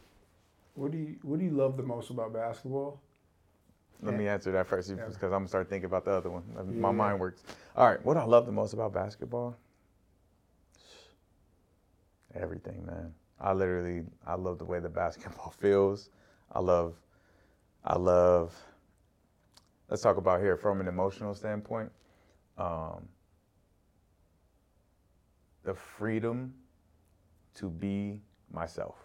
What 0.76 0.91
do 0.91 0.97
you 0.97 1.15
What 1.22 1.39
do 1.39 1.45
you 1.45 1.51
love 1.51 1.77
the 1.77 1.84
most 1.84 2.10
about 2.10 2.34
basketball? 2.34 2.99
Let 4.02 4.15
me 4.15 4.28
answer 4.28 4.52
that 4.52 4.68
first 4.68 4.90
Yeah. 4.90 4.95
because 4.95 5.24
I'm 5.24 5.32
gonna 5.32 5.48
start 5.48 5.70
thinking 5.70 5.86
about 5.86 6.06
the 6.06 6.11
other 6.11 6.30
one. 6.30 6.44
My 6.80 6.90
yeah. 6.90 6.91
mind 6.91 7.20
works. 7.20 7.44
All 7.76 7.88
right, 7.88 8.03
what 8.03 8.18
I 8.18 8.24
love 8.26 8.45
the 8.45 8.52
most 8.52 8.74
about 8.74 8.94
basketball? 8.94 9.56
Everything, 12.36 12.86
man. 12.86 13.14
I 13.40 13.53
literally, 13.53 14.03
I 14.26 14.36
love 14.36 14.57
the 14.57 14.65
way 14.65 14.80
the 14.80 14.90
basketball 14.90 15.52
feels. 15.57 16.10
I 16.52 16.60
love, 16.60 16.95
I 17.84 17.98
love. 17.98 18.53
Let's 19.90 20.02
talk 20.02 20.18
about 20.18 20.41
here 20.41 20.57
from 20.57 20.82
an 20.82 20.88
emotional 20.88 21.34
standpoint. 21.34 21.91
Um, 22.57 23.07
the 25.64 25.74
freedom 25.74 26.53
to 27.56 27.70
be 27.70 28.22
myself. 28.52 28.98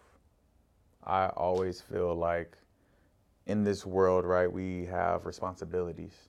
I 1.05 1.27
always 1.29 1.81
feel 1.81 2.15
like 2.15 2.57
in 3.49 3.65
this 3.65 3.85
world, 3.85 4.25
right, 4.25 4.51
we 4.51 4.85
have 4.85 5.25
responsibilities, 5.25 6.29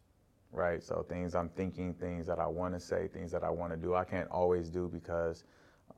right? 0.52 0.82
So 0.82 1.06
things 1.08 1.36
I'm 1.36 1.50
thinking, 1.50 1.94
things 1.94 2.26
that 2.28 2.40
I 2.40 2.48
want 2.48 2.74
to 2.74 2.80
say, 2.80 3.10
things 3.10 3.32
that 3.34 3.44
I 3.44 3.50
want 3.50 3.72
to 3.72 3.78
do, 3.78 3.94
I 3.94 4.06
can't 4.06 4.30
always 4.30 4.70
do 4.70 4.88
because 4.88 5.44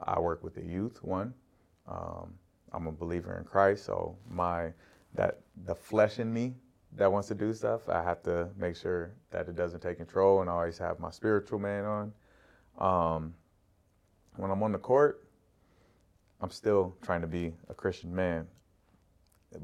I 0.04 0.20
work 0.20 0.44
with 0.44 0.56
the 0.56 0.66
youth. 0.66 1.02
One, 1.04 1.34
um, 1.88 2.34
I'm 2.74 2.88
a 2.88 2.92
believer 2.92 3.38
in 3.38 3.46
Christ, 3.46 3.86
so 3.86 4.18
my 4.30 4.74
that 5.14 5.42
the 5.66 5.76
flesh 5.76 6.20
in 6.20 6.34
me 6.34 6.56
that 6.94 7.12
wants 7.12 7.28
to 7.28 7.36
do 7.36 7.54
stuff, 7.54 7.88
I 7.88 8.02
have 8.02 8.24
to 8.24 8.50
make 8.58 8.76
sure 8.76 9.12
that 9.30 9.48
it 9.48 9.56
doesn't 9.56 9.82
take 9.82 9.98
control, 9.98 10.42
and 10.42 10.50
I 10.50 10.54
always 10.54 10.78
have 10.80 11.00
my 11.00 11.12
spiritual 11.12 11.60
man 11.60 11.86
on. 11.86 12.14
Um, 12.80 13.34
when 14.38 14.50
I'm 14.50 14.64
on 14.64 14.72
the 14.72 14.80
court, 14.80 15.28
I'm 16.40 16.50
still 16.50 16.96
trying 17.02 17.22
to 17.22 17.28
be 17.28 17.54
a 17.70 17.74
Christian 17.74 18.14
man, 18.16 18.48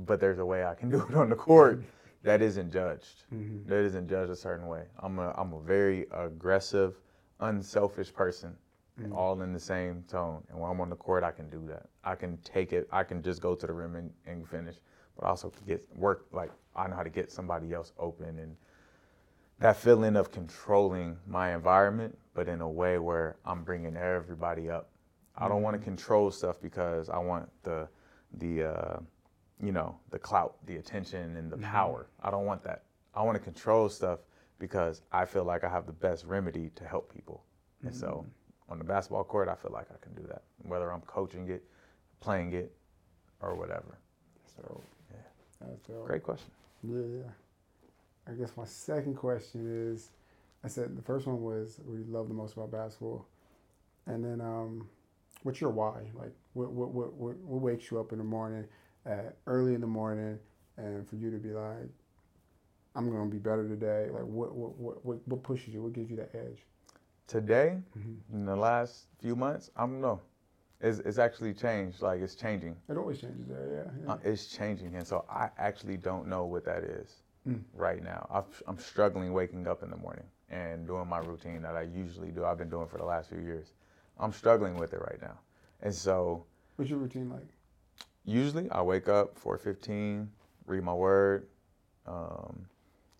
but 0.06 0.20
there's 0.20 0.40
a 0.40 0.46
way 0.46 0.66
I 0.66 0.76
can 0.76 0.90
do 0.96 1.06
it 1.10 1.16
on 1.16 1.30
the 1.30 1.36
court 1.36 1.84
that 2.24 2.42
isn't 2.42 2.72
judged. 2.72 3.24
Mm-hmm. 3.34 3.70
That 3.70 3.84
isn't 3.86 4.08
judged 4.10 4.32
a 4.32 4.36
certain 4.36 4.68
way. 4.68 4.84
I'm 5.00 5.20
a 5.20 5.34
I'm 5.38 5.54
a 5.54 5.62
very 5.62 6.08
aggressive, 6.12 6.96
unselfish 7.40 8.14
person, 8.14 8.56
Mm-hmm. 9.00 9.14
all 9.14 9.40
in 9.44 9.54
the 9.54 9.60
same 9.60 10.04
tone. 10.08 10.44
And 10.50 10.60
when 10.60 10.72
I'm 10.72 10.82
on 10.82 10.90
the 10.90 10.96
court, 10.96 11.24
I 11.24 11.30
can 11.30 11.48
do 11.52 11.64
that. 11.68 11.86
I 12.04 12.16
can 12.16 12.36
take 12.38 12.74
it. 12.74 12.88
I 12.92 13.04
can 13.04 13.22
just 13.22 13.44
go 13.44 13.54
to 13.54 13.68
the 13.68 13.72
rim 13.72 13.96
and, 13.96 14.12
and 14.26 14.50
finish. 14.50 14.78
But 15.16 15.28
also 15.28 15.54
get 15.68 15.88
work 15.96 16.26
like 16.32 16.52
I 16.76 16.88
know 16.88 16.96
how 16.96 17.04
to 17.04 17.10
get 17.12 17.32
somebody 17.32 17.74
else 17.74 17.94
open 18.00 18.40
and 18.40 18.56
that 19.60 19.76
feeling 19.78 20.16
of 20.16 20.32
controlling 20.32 21.16
my 21.28 21.54
environment, 21.54 22.18
but 22.34 22.48
in 22.48 22.62
a 22.62 22.68
way 22.70 22.98
where 22.98 23.38
I'm 23.46 23.64
bringing 23.64 23.96
everybody 23.96 24.70
up. 24.70 24.90
I 25.38 25.48
don't 25.48 25.62
want 25.62 25.76
to 25.78 25.84
control 25.84 26.32
stuff 26.32 26.60
because 26.60 27.10
I 27.10 27.20
want 27.20 27.50
the 27.64 27.88
the 28.40 28.64
uh, 28.64 29.00
you 29.62 29.72
know 29.72 29.98
the 30.12 30.20
clout, 30.20 30.56
the 30.66 30.78
attention, 30.78 31.36
and 31.38 31.52
the 31.52 31.58
power. 31.58 32.08
I 32.22 32.30
don't 32.30 32.46
want 32.46 32.64
that. 32.64 32.84
I 33.16 33.24
want 33.24 33.38
to 33.38 33.44
control 33.44 33.90
stuff 33.90 34.20
because 34.60 35.02
I 35.12 35.26
feel 35.26 35.44
like 35.44 35.64
I 35.64 35.70
have 35.70 35.86
the 35.86 35.92
best 35.94 36.26
remedy 36.26 36.72
to 36.76 36.84
help 36.86 37.14
people. 37.14 37.44
And 37.84 37.96
so 37.96 38.26
on 38.70 38.78
the 38.80 38.84
basketball 38.84 39.24
court, 39.24 39.48
I 39.48 39.56
feel 39.56 39.72
like 39.72 39.88
I 39.92 40.04
can 40.04 40.14
do 40.14 40.28
that, 40.28 40.44
whether 40.64 40.92
I'm 40.92 41.02
coaching 41.02 41.48
it, 41.50 41.64
playing 42.20 42.54
it, 42.54 42.72
or 43.42 43.56
whatever. 43.56 43.98
So, 44.56 44.82
Yeah. 45.12 45.18
that's 45.62 45.80
dope. 45.88 46.06
Great 46.06 46.24
question. 46.24 46.52
Yeah. 46.84 47.30
I 48.28 48.34
guess 48.34 48.58
my 48.58 48.66
second 48.66 49.16
question 49.16 49.92
is, 49.92 50.10
I 50.64 50.68
said 50.68 50.98
the 50.98 51.02
first 51.02 51.28
one 51.28 51.42
was 51.42 51.80
what 51.86 51.98
you 51.98 52.06
love 52.10 52.28
the 52.28 52.34
most 52.34 52.56
about 52.58 52.72
basketball, 52.72 53.26
and 54.06 54.24
then 54.26 54.42
um, 54.42 54.90
what's 55.44 55.62
your 55.62 55.70
why? 55.70 56.02
Like, 56.14 56.34
what 56.54 56.72
what 56.72 56.90
what 56.90 57.14
what, 57.14 57.38
what 57.38 57.62
wakes 57.62 57.90
you 57.90 58.00
up 58.00 58.12
in 58.12 58.18
the 58.18 58.24
morning, 58.24 58.66
at 59.08 59.38
early 59.48 59.74
in 59.74 59.82
the 59.82 59.88
morning, 59.88 60.40
and 60.78 61.08
for 61.08 61.16
you 61.16 61.32
to 61.32 61.38
be 61.38 61.50
like, 61.52 61.90
I'm 62.96 63.12
gonna 63.12 63.30
be 63.30 63.38
better 63.38 63.68
today. 63.68 64.10
Like, 64.12 64.24
what 64.26 64.54
what 64.56 64.76
what 64.78 65.06
what, 65.06 65.28
what 65.28 65.44
pushes 65.44 65.74
you? 65.74 65.84
What 65.84 65.94
gives 65.94 66.10
you 66.10 66.18
that 66.18 66.32
edge? 66.36 66.66
Today, 67.28 67.78
Mm-hmm. 67.98 68.36
in 68.38 68.46
the 68.46 68.56
last 68.56 69.08
few 69.20 69.36
months, 69.36 69.70
I 69.76 69.82
don't 69.82 70.02
know. 70.02 70.22
It's, 70.80 71.00
it's 71.00 71.18
actually 71.18 71.54
changed. 71.54 72.02
Like 72.02 72.22
it's 72.22 72.36
changing. 72.36 72.76
It 72.90 72.98
always 72.98 73.20
changes 73.22 73.48
there. 73.48 73.86
Yeah. 73.86 74.06
yeah. 74.06 74.14
Uh, 74.14 74.18
it's 74.24 74.48
changing, 74.48 74.96
and 74.96 75.06
so 75.06 75.26
I 75.30 75.50
actually 75.58 75.98
don't 75.98 76.28
know 76.28 76.46
what 76.46 76.66
that 76.66 76.84
is 76.84 77.22
Mm. 77.48 77.64
right 77.74 78.04
now. 78.04 78.28
I've, 78.30 78.62
I'm 78.68 78.78
struggling 78.78 79.32
waking 79.32 79.68
up 79.68 79.82
in 79.82 79.90
the 79.90 79.96
morning 79.96 80.26
and 80.50 80.86
doing 80.86 81.08
my 81.08 81.20
routine 81.20 81.62
that 81.62 81.78
I 81.78 81.84
usually 81.84 82.30
do. 82.32 82.44
I've 82.44 82.58
been 82.58 82.70
doing 82.70 82.88
for 82.88 82.98
the 82.98 83.06
last 83.06 83.30
few 83.30 83.40
years. 83.40 83.72
I'm 84.20 84.34
struggling 84.34 84.76
with 84.76 84.92
it 84.94 85.00
right 85.00 85.22
now, 85.22 85.40
and 85.82 85.94
so 85.96 86.46
What's 86.76 86.92
your 86.92 87.00
routine 87.00 87.30
like? 87.30 87.48
Usually 88.28 88.70
I 88.70 88.82
wake 88.82 89.08
up 89.08 89.40
4:15, 89.40 90.28
read 90.68 90.84
my 90.84 90.94
word, 90.94 91.48
um, 92.06 92.68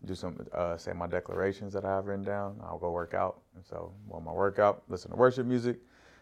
do 0.04 0.14
some 0.14 0.46
uh, 0.52 0.76
say 0.76 0.92
my 0.92 1.06
declarations 1.08 1.72
that 1.72 1.84
I 1.84 1.96
have 1.96 2.06
written 2.06 2.24
down. 2.24 2.60
I'll 2.62 2.78
go 2.78 2.92
work 2.92 3.14
out, 3.14 3.40
and 3.56 3.64
so 3.64 3.92
on 4.10 4.22
my 4.24 4.32
workout, 4.32 4.84
listen 4.88 5.10
to 5.10 5.16
worship 5.16 5.46
music. 5.46 5.78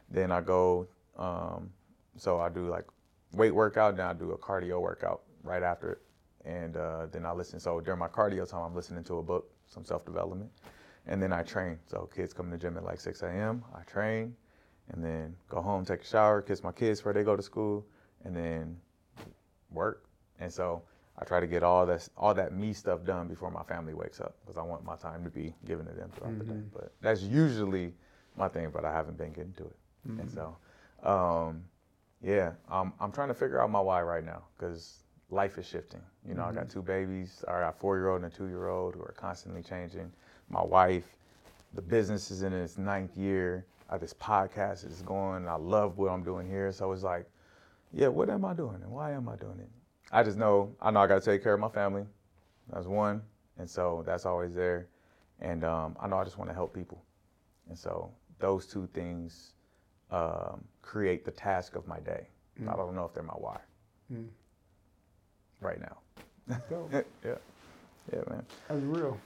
Then 0.09 0.31
I 0.31 0.41
go, 0.41 0.87
um, 1.19 1.71
so 2.17 2.41
I 2.41 2.49
do 2.49 2.69
like 2.69 2.85
weight 3.33 3.55
workout. 3.55 3.97
Then 3.97 4.07
I 4.07 4.13
do 4.15 4.31
a 4.31 4.39
cardio 4.39 4.81
workout 4.81 5.23
right 5.43 5.63
after 5.63 5.93
it, 5.93 6.03
and 6.45 6.77
uh, 6.77 7.07
then 7.07 7.27
I 7.27 7.33
listen. 7.33 7.61
So 7.61 7.81
during 7.81 7.99
my 7.99 8.09
cardio 8.09 8.49
time, 8.49 8.63
I'm 8.63 8.75
listening 8.75 9.05
to 9.05 9.19
a 9.19 9.23
book, 9.23 9.51
some 9.67 9.85
self 9.85 10.07
development, 10.07 10.51
and 11.07 11.21
then 11.21 11.33
I 11.33 11.43
train. 11.43 11.79
So 11.87 12.09
kids 12.15 12.33
come 12.33 12.47
to 12.47 12.53
the 12.53 12.59
gym 12.59 12.77
at 12.77 12.85
like 12.85 13.01
6 13.01 13.23
a.m. 13.23 13.65
I 13.75 13.83
train, 13.83 14.35
and 14.91 15.05
then 15.05 15.37
go 15.49 15.61
home, 15.61 15.85
take 15.85 16.03
a 16.03 16.07
shower, 16.07 16.41
kiss 16.41 16.63
my 16.63 16.73
kids 16.73 17.01
before 17.01 17.13
they 17.13 17.25
go 17.25 17.37
to 17.37 17.43
school, 17.43 17.85
and 18.27 18.37
then 18.37 18.77
work. 19.73 20.05
And 20.41 20.53
so 20.53 20.83
I 21.19 21.25
try 21.25 21.41
to 21.41 21.47
get 21.47 21.63
all 21.63 21.87
that 21.87 22.09
all 22.17 22.35
that 22.35 22.53
me 22.53 22.73
stuff 22.73 23.05
done 23.05 23.29
before 23.29 23.51
my 23.51 23.63
family 23.63 23.95
wakes 23.95 24.21
up 24.21 24.35
because 24.43 24.59
I 24.59 24.63
want 24.63 24.85
my 24.85 24.97
time 24.97 25.25
to 25.25 25.31
be 25.31 25.55
given 25.65 25.87
to 25.87 25.93
them 25.93 26.11
throughout 26.11 26.39
the 26.39 26.45
day. 26.45 26.53
Mhm. 26.53 26.73
But 26.73 26.93
that's 27.01 27.23
usually 27.23 27.95
my 28.37 28.49
thing, 28.49 28.71
but 28.71 28.85
I 28.85 28.93
haven't 28.93 29.17
been 29.17 29.33
getting 29.33 29.55
to 29.55 29.65
it. 29.65 29.77
And 30.05 30.29
Mhm. 30.29 30.35
so, 30.35 30.57
um, 31.09 31.65
yeah, 32.21 32.53
I'm 32.69 32.93
I'm 33.01 33.13
trying 33.13 33.29
to 33.29 33.35
figure 33.35 33.61
out 33.63 33.71
my 33.71 33.81
why 33.81 34.03
right 34.03 34.25
now 34.25 34.43
because 34.57 35.05
life 35.31 35.59
is 35.59 35.67
shifting. 35.67 36.03
You 36.25 36.35
know, 36.35 36.45
I 36.45 36.53
got 36.53 36.67
Mhm. 36.67 36.73
two 36.73 36.83
babies. 36.83 37.45
I 37.49 37.53
got 37.61 37.69
a 37.71 37.73
four 37.79 37.97
year 37.97 38.09
old 38.11 38.23
and 38.23 38.33
a 38.33 38.37
two 38.37 38.49
year 38.49 38.69
old 38.69 38.95
who 38.95 39.03
are 39.03 39.15
constantly 39.17 39.63
changing. 39.63 40.13
My 40.49 40.63
wife, 40.63 41.17
the 41.75 41.83
business 41.83 42.31
is 42.31 42.43
in 42.43 42.53
its 42.53 42.77
ninth 42.79 43.17
year. 43.17 43.65
Uh, 43.89 43.99
this 43.99 44.15
podcast 44.15 44.85
is 44.85 45.03
going. 45.03 45.49
I 45.49 45.55
love 45.55 45.99
what 45.99 46.11
I'm 46.11 46.23
doing 46.25 46.47
here. 46.47 46.73
So 46.73 46.93
it's 46.93 47.03
like, 47.05 47.27
yeah, 47.93 48.09
what 48.09 48.29
am 48.31 48.45
I 48.45 48.53
doing 48.55 48.77
and 48.83 48.91
why 48.91 49.13
am 49.13 49.29
I 49.29 49.37
doing 49.37 49.59
it? 49.61 49.71
I 50.13 50.23
just 50.23 50.37
know 50.39 50.75
I 50.81 50.91
know 50.91 51.01
I 51.01 51.07
got 51.07 51.21
to 51.23 51.31
take 51.31 51.43
care 51.43 51.55
of 51.55 51.61
my 51.61 51.69
family. 51.69 52.05
That's 52.73 52.87
one, 52.87 53.23
and 53.59 53.69
so 53.69 54.03
that's 54.07 54.27
always 54.27 54.55
there. 54.55 54.89
And 55.41 55.65
um, 55.65 55.97
I 56.01 56.07
know 56.09 56.17
I 56.19 56.25
just 56.25 56.39
want 56.39 56.51
to 56.51 56.55
help 56.55 56.73
people, 56.75 57.03
and 57.69 57.79
so 57.79 58.11
those 58.39 58.67
two 58.67 58.89
things 58.95 59.53
um, 60.11 60.65
create 60.83 61.25
the 61.25 61.31
task 61.31 61.77
of 61.77 61.87
my 61.87 61.99
day. 62.01 62.29
Mm. 62.61 62.73
I 62.73 62.77
don't 62.77 62.95
know 62.95 63.05
if 63.05 63.13
they're 63.15 63.23
my 63.23 63.35
why 63.35 63.59
Mm. 64.13 64.29
right 65.61 65.81
now. 65.81 65.99
Yeah, 66.93 67.03
yeah, 68.13 68.21
man. 68.31 68.47
That's 68.69 68.81
real. 68.83 69.19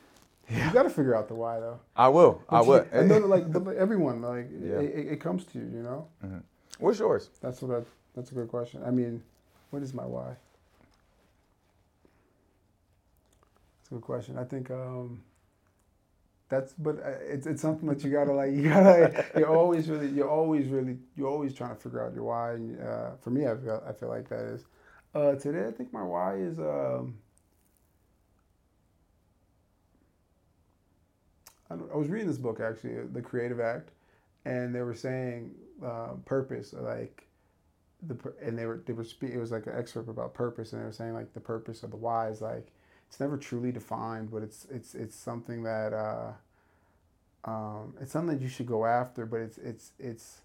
You 0.48 0.70
got 0.72 0.84
to 0.84 0.90
figure 0.90 1.14
out 1.14 1.28
the 1.28 1.34
why 1.34 1.60
though. 1.60 1.78
I 1.94 2.08
will. 2.08 2.42
I 2.48 2.58
But 2.60 2.64
you- 2.64 2.70
will. 2.70 2.86
I 2.94 3.02
know 3.04 3.20
that, 3.20 3.26
like 3.28 3.52
the, 3.52 3.60
everyone, 3.76 4.22
like 4.22 4.48
Yeah. 4.58 4.76
it, 4.78 4.94
it, 4.98 5.06
it 5.12 5.20
comes 5.20 5.44
to 5.46 5.58
you. 5.58 5.64
You 5.66 5.82
know. 5.82 6.08
What's 6.78 6.98
yours? 6.98 7.28
That's 7.42 7.60
what 7.60 7.76
I. 7.76 7.82
That's 8.14 8.30
a 8.32 8.34
good 8.34 8.48
question. 8.48 8.82
I 8.84 8.90
mean, 8.90 9.22
what 9.70 9.82
is 9.82 9.94
my 9.94 10.04
why? 10.06 10.28
That's 10.30 10.38
a 13.90 13.94
good 13.94 14.02
question. 14.02 14.38
I 14.38 14.44
think 14.44 14.70
um, 14.70 15.22
that's, 16.48 16.72
but 16.74 16.98
uh, 16.98 17.10
it's 17.22 17.46
it's 17.46 17.62
something 17.62 17.88
that 17.88 18.02
you 18.04 18.10
gotta 18.10 18.32
like. 18.32 18.52
You 18.52 18.64
gotta. 18.64 19.24
You're 19.36 19.54
always 19.56 19.88
really. 19.88 20.08
You're 20.08 20.28
always 20.30 20.68
really. 20.68 20.98
You're 21.16 21.28
always 21.28 21.54
trying 21.54 21.74
to 21.76 21.80
figure 21.80 22.04
out 22.04 22.14
your 22.14 22.24
why. 22.24 22.52
And, 22.54 22.80
uh, 22.80 23.10
for 23.20 23.30
me, 23.30 23.46
I 23.46 23.56
feel. 23.56 23.82
I 23.88 23.92
feel 23.92 24.08
like 24.08 24.28
that 24.30 24.44
is. 24.46 24.64
Uh, 25.14 25.34
today, 25.34 25.66
I 25.66 25.70
think 25.72 25.92
my 25.92 26.02
why 26.02 26.36
is. 26.36 26.58
Um, 26.58 27.18
I, 31.70 31.74
I 31.74 31.96
was 31.96 32.08
reading 32.08 32.28
this 32.28 32.38
book 32.38 32.60
actually, 32.60 32.98
uh, 32.98 33.02
The 33.12 33.22
Creative 33.22 33.60
Act, 33.60 33.90
and 34.44 34.74
they 34.74 34.82
were 34.82 34.94
saying 34.94 35.54
uh, 35.84 36.12
purpose, 36.24 36.72
like 36.74 37.26
the 38.06 38.16
and 38.42 38.58
they 38.58 38.66
were 38.66 38.82
they 38.86 38.92
were 38.92 39.04
speak, 39.04 39.30
it 39.30 39.38
was 39.38 39.50
like 39.50 39.66
an 39.66 39.74
excerpt 39.76 40.08
about 40.08 40.34
purpose 40.34 40.72
and 40.72 40.80
they 40.80 40.86
were 40.86 40.92
saying 40.92 41.14
like 41.14 41.32
the 41.34 41.40
purpose 41.40 41.82
of 41.82 41.90
the 41.90 41.96
why 41.96 42.28
is 42.28 42.40
like 42.40 42.68
it's 43.08 43.20
never 43.20 43.36
truly 43.36 43.72
defined 43.72 44.30
but 44.30 44.42
it's 44.42 44.66
it's 44.70 44.94
it's 44.94 45.14
something 45.16 45.62
that 45.64 45.92
uh 45.92 46.32
um 47.44 47.94
it's 48.00 48.12
something 48.12 48.36
that 48.38 48.42
you 48.42 48.48
should 48.48 48.66
go 48.66 48.84
after 48.86 49.26
but 49.26 49.40
it's 49.40 49.58
it's 49.58 49.92
it's 49.98 50.40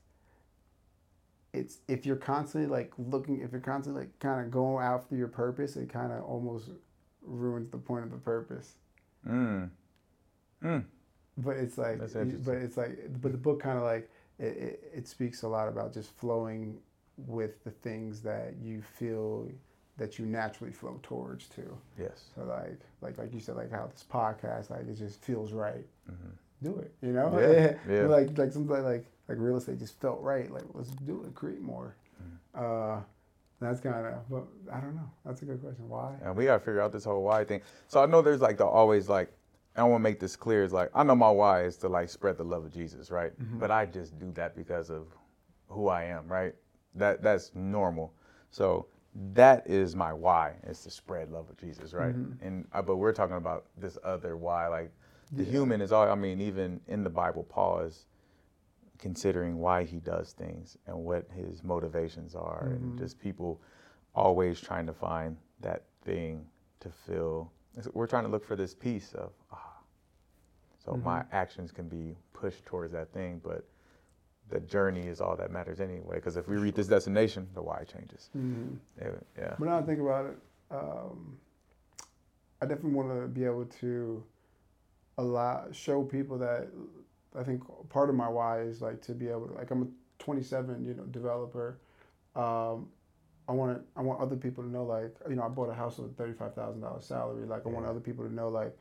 it's 1.54 1.78
if 1.88 2.06
you're 2.06 2.16
constantly 2.16 2.70
like 2.70 2.92
looking 2.98 3.42
if 3.42 3.52
you're 3.52 3.62
constantly 3.62 4.04
like 4.04 4.20
kind 4.20 4.42
of 4.46 4.52
going 4.52 4.84
after 4.86 5.16
your 5.16 5.28
purpose 5.28 5.76
it 5.78 5.90
kind 5.90 6.12
of 6.12 6.24
almost 6.24 6.70
ruins 7.22 7.70
the 7.72 7.78
point 7.78 8.04
of 8.04 8.12
the 8.12 8.18
purpose 8.18 8.74
Mm. 9.28 9.70
Mm. 10.64 10.84
but 11.38 11.58
it's 11.58 11.78
like 11.80 11.98
but 12.44 12.56
it's 12.56 12.78
like 12.78 13.00
but 13.22 13.32
the 13.32 13.38
book 13.38 13.60
kind 13.62 13.78
of 13.78 13.84
like 13.84 14.10
it, 14.38 14.44
it, 14.46 14.92
it 14.98 15.08
speaks 15.08 15.42
a 15.44 15.48
lot 15.48 15.68
about 15.68 15.94
just 15.94 16.12
flowing 16.18 16.78
with 17.18 17.64
the 17.64 17.72
things 17.72 18.22
that 18.22 18.54
you 18.62 18.82
feel 18.82 19.48
that 19.98 20.20
you 20.20 20.26
naturally 20.26 20.72
flow 20.74 21.00
towards 21.04 21.48
too 21.48 21.78
Yes. 21.98 22.26
so 22.36 22.44
like 22.44 22.80
like 23.02 23.18
like 23.18 23.34
you 23.34 23.40
said 23.40 23.56
like 23.56 23.72
how 23.72 23.88
this 23.88 24.04
podcast 24.12 24.70
like 24.70 24.88
it 24.88 24.96
just 24.96 25.22
feels 25.24 25.54
right 25.54 25.86
hmm 26.08 26.30
do 26.64 26.78
it 26.80 26.94
you 27.02 27.12
know 27.12 27.38
Yeah, 27.40 27.74
yeah. 27.94 28.08
like 28.08 28.38
like 28.38 28.52
something 28.52 28.84
like 28.84 29.06
like 29.28 29.38
real 29.40 29.58
estate 29.58 29.78
just 29.78 30.00
felt 30.00 30.22
right 30.22 30.52
like 30.52 30.64
let's 30.74 30.90
do 30.92 31.24
it 31.28 31.34
create 31.36 31.62
more 31.62 31.96
Mm-hmm. 32.24 32.64
uh 32.98 33.02
that's 33.60 33.80
kind 33.82 34.06
of 34.06 34.30
but 34.30 34.46
i 34.74 34.80
don't 34.80 34.96
know 34.96 35.10
that's 35.26 35.42
a 35.42 35.46
good 35.46 35.62
question 35.62 35.88
why 35.90 36.14
And 36.24 36.36
we 36.36 36.46
gotta 36.46 36.60
figure 36.60 36.82
out 36.82 36.92
this 36.94 37.04
whole 37.06 37.24
why 37.24 37.44
thing. 37.46 37.62
So 37.88 38.02
I 38.02 38.06
know 38.06 38.22
there's 38.22 38.42
like 38.42 38.58
the 38.58 38.66
always 38.66 39.08
like 39.10 39.32
I 39.78 39.84
want 39.84 40.00
to 40.02 40.04
make 40.04 40.20
this 40.22 40.36
clear. 40.38 40.64
Is 40.64 40.72
like 40.74 40.90
I 40.96 41.04
know 41.04 41.16
my 41.16 41.30
why 41.30 41.64
is 41.64 41.76
to 41.78 41.90
like 41.90 42.08
spread 42.10 42.38
the 42.38 42.44
love 42.46 42.64
of 42.66 42.72
Jesus, 42.74 43.12
right? 43.12 43.34
Mhm. 43.42 43.60
But 43.60 43.72
I 43.72 43.86
just 43.86 44.18
do 44.20 44.32
that 44.34 44.56
because 44.56 44.90
of 44.90 45.08
who 45.68 45.88
I 45.90 46.04
am, 46.06 46.28
right? 46.30 46.56
That 46.96 47.22
that's 47.22 47.52
normal. 47.56 48.14
So 48.52 48.88
that 49.34 49.68
is 49.70 49.96
my 49.96 50.14
why 50.14 50.56
is 50.68 50.82
to 50.84 50.92
spread 50.92 51.32
love 51.32 51.50
of 51.50 51.58
Jesus, 51.58 51.94
right? 51.94 52.16
Mhm. 52.16 52.38
And 52.42 52.68
uh, 52.74 52.82
but 52.82 52.98
we're 52.98 53.14
talking 53.14 53.38
about 53.38 53.66
this 53.78 53.98
other 54.04 54.38
why, 54.38 54.68
like 54.68 54.92
the 55.34 55.44
Yeah. 55.44 55.52
human 55.52 55.82
is 55.82 55.92
all. 55.92 56.10
I 56.10 56.16
mean, 56.16 56.42
even 56.42 56.82
in 56.88 57.04
the 57.04 57.10
Bible, 57.10 57.44
Paul 57.44 57.80
is 57.82 58.06
considering 58.98 59.60
why 59.60 59.84
he 59.84 60.00
does 60.00 60.34
things 60.34 60.78
and 60.88 60.98
what 61.06 61.30
his 61.32 61.64
motivations 61.64 62.36
are, 62.36 62.70
and 62.76 62.96
Mhm. 62.96 63.00
just 63.00 63.20
people 63.20 63.62
always 64.16 64.60
trying 64.62 64.86
to 64.88 64.94
find 64.94 65.38
that 65.62 65.84
thing 66.04 66.50
to 66.80 66.90
fill. 66.90 67.52
We're 67.94 68.08
trying 68.08 68.24
to 68.24 68.30
look 68.30 68.46
for 68.46 68.56
this 68.56 68.74
piece 68.74 69.14
of 69.14 69.34
ah. 69.52 69.82
So 70.80 70.98
my 70.98 71.20
Mhm. 71.22 71.28
actions 71.32 71.72
can 71.72 71.90
be 71.90 72.16
pushed 72.34 72.66
towards 72.66 72.94
that 72.94 73.12
thing, 73.12 73.40
but 73.44 73.68
the 74.50 74.60
journey 74.62 75.08
is 75.08 75.22
all 75.22 75.36
that 75.36 75.52
matters 75.52 75.80
anyway. 75.80 76.16
Because 76.16 76.38
if 76.38 76.48
we 76.48 76.58
reach 76.58 76.76
this 76.76 76.88
destination, 76.88 77.48
the 77.54 77.62
why 77.62 77.84
changes. 77.84 78.30
mm-hmm. 78.38 78.76
Yeah, 79.02 79.10
yeah. 79.38 79.56
But 79.58 79.66
now 79.66 79.78
I 79.80 79.82
think 79.82 80.00
about 80.00 80.26
it, 80.28 80.38
um, 80.72 81.38
I 82.62 82.66
definitely 82.66 82.92
want 82.92 83.10
to 83.10 83.28
be 83.28 83.46
able 83.46 83.66
to 83.66 84.24
allow 85.18 85.66
show 85.72 86.04
people 86.04 86.38
that 86.40 86.68
I 87.38 87.44
think 87.44 87.64
part 87.90 88.10
of 88.10 88.16
my 88.16 88.28
why 88.28 88.62
is 88.62 88.82
like 88.82 89.02
to 89.04 89.14
be 89.14 89.28
able 89.28 89.48
to 89.48 89.54
like 89.54 89.72
I'm 89.72 89.84
a 89.84 89.88
27 90.20 90.86
you 90.86 90.94
know 90.94 91.04
developer. 91.04 91.78
Um, 92.36 92.90
I 93.48 93.52
want 93.52 93.78
to 93.78 93.84
I 93.96 94.02
want 94.02 94.20
other 94.22 94.36
people 94.36 94.64
to 94.64 94.70
know 94.70 94.84
like 94.84 95.16
you 95.30 95.36
know 95.36 95.44
I 95.44 95.50
bought 95.50 95.70
a 95.70 95.74
house 95.74 95.98
with 95.98 96.12
a 96.12 96.14
thirty 96.14 96.34
five 96.34 96.56
thousand 96.56 96.82
dollars 96.82 97.06
salary. 97.06 97.46
Like 97.46 97.66
I 97.66 97.70
want 97.70 97.86
other 97.86 98.00
people 98.00 98.26
to 98.26 98.34
know 98.34 98.50
like 98.50 98.76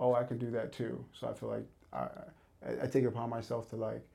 oh 0.00 0.14
I 0.14 0.24
can 0.24 0.38
do 0.38 0.50
that 0.52 0.72
too. 0.72 1.04
So 1.12 1.28
I 1.28 1.34
feel 1.34 1.48
like 1.50 1.66
I 1.92 2.08
I, 2.66 2.84
I 2.84 2.86
take 2.86 3.04
it 3.04 3.08
upon 3.08 3.30
myself 3.30 3.68
to 3.70 3.76
like 3.76 4.06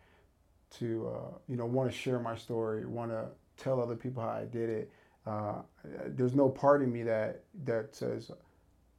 to 0.79 1.09
uh, 1.13 1.37
you 1.47 1.55
know 1.55 1.65
want 1.65 1.91
to 1.91 1.97
share 1.97 2.19
my 2.19 2.35
story, 2.35 2.85
want 2.85 3.11
to 3.11 3.25
tell 3.57 3.81
other 3.81 3.95
people 3.95 4.23
how 4.23 4.29
I 4.29 4.45
did 4.45 4.69
it. 4.69 4.91
Uh, 5.25 5.61
there's 6.07 6.35
no 6.35 6.49
part 6.49 6.81
of 6.81 6.89
me 6.89 7.03
that 7.03 7.43
that 7.65 7.95
says, 7.95 8.31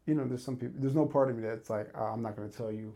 you 0.06 0.14
know, 0.14 0.26
there's 0.26 0.44
some 0.44 0.56
people. 0.56 0.76
There's 0.78 0.94
no 0.94 1.06
part 1.06 1.30
of 1.30 1.36
me 1.36 1.42
that's 1.42 1.70
like, 1.70 1.90
oh, 1.94 2.04
I'm 2.04 2.22
not 2.22 2.36
going 2.36 2.48
to 2.50 2.56
tell 2.56 2.72
you 2.72 2.94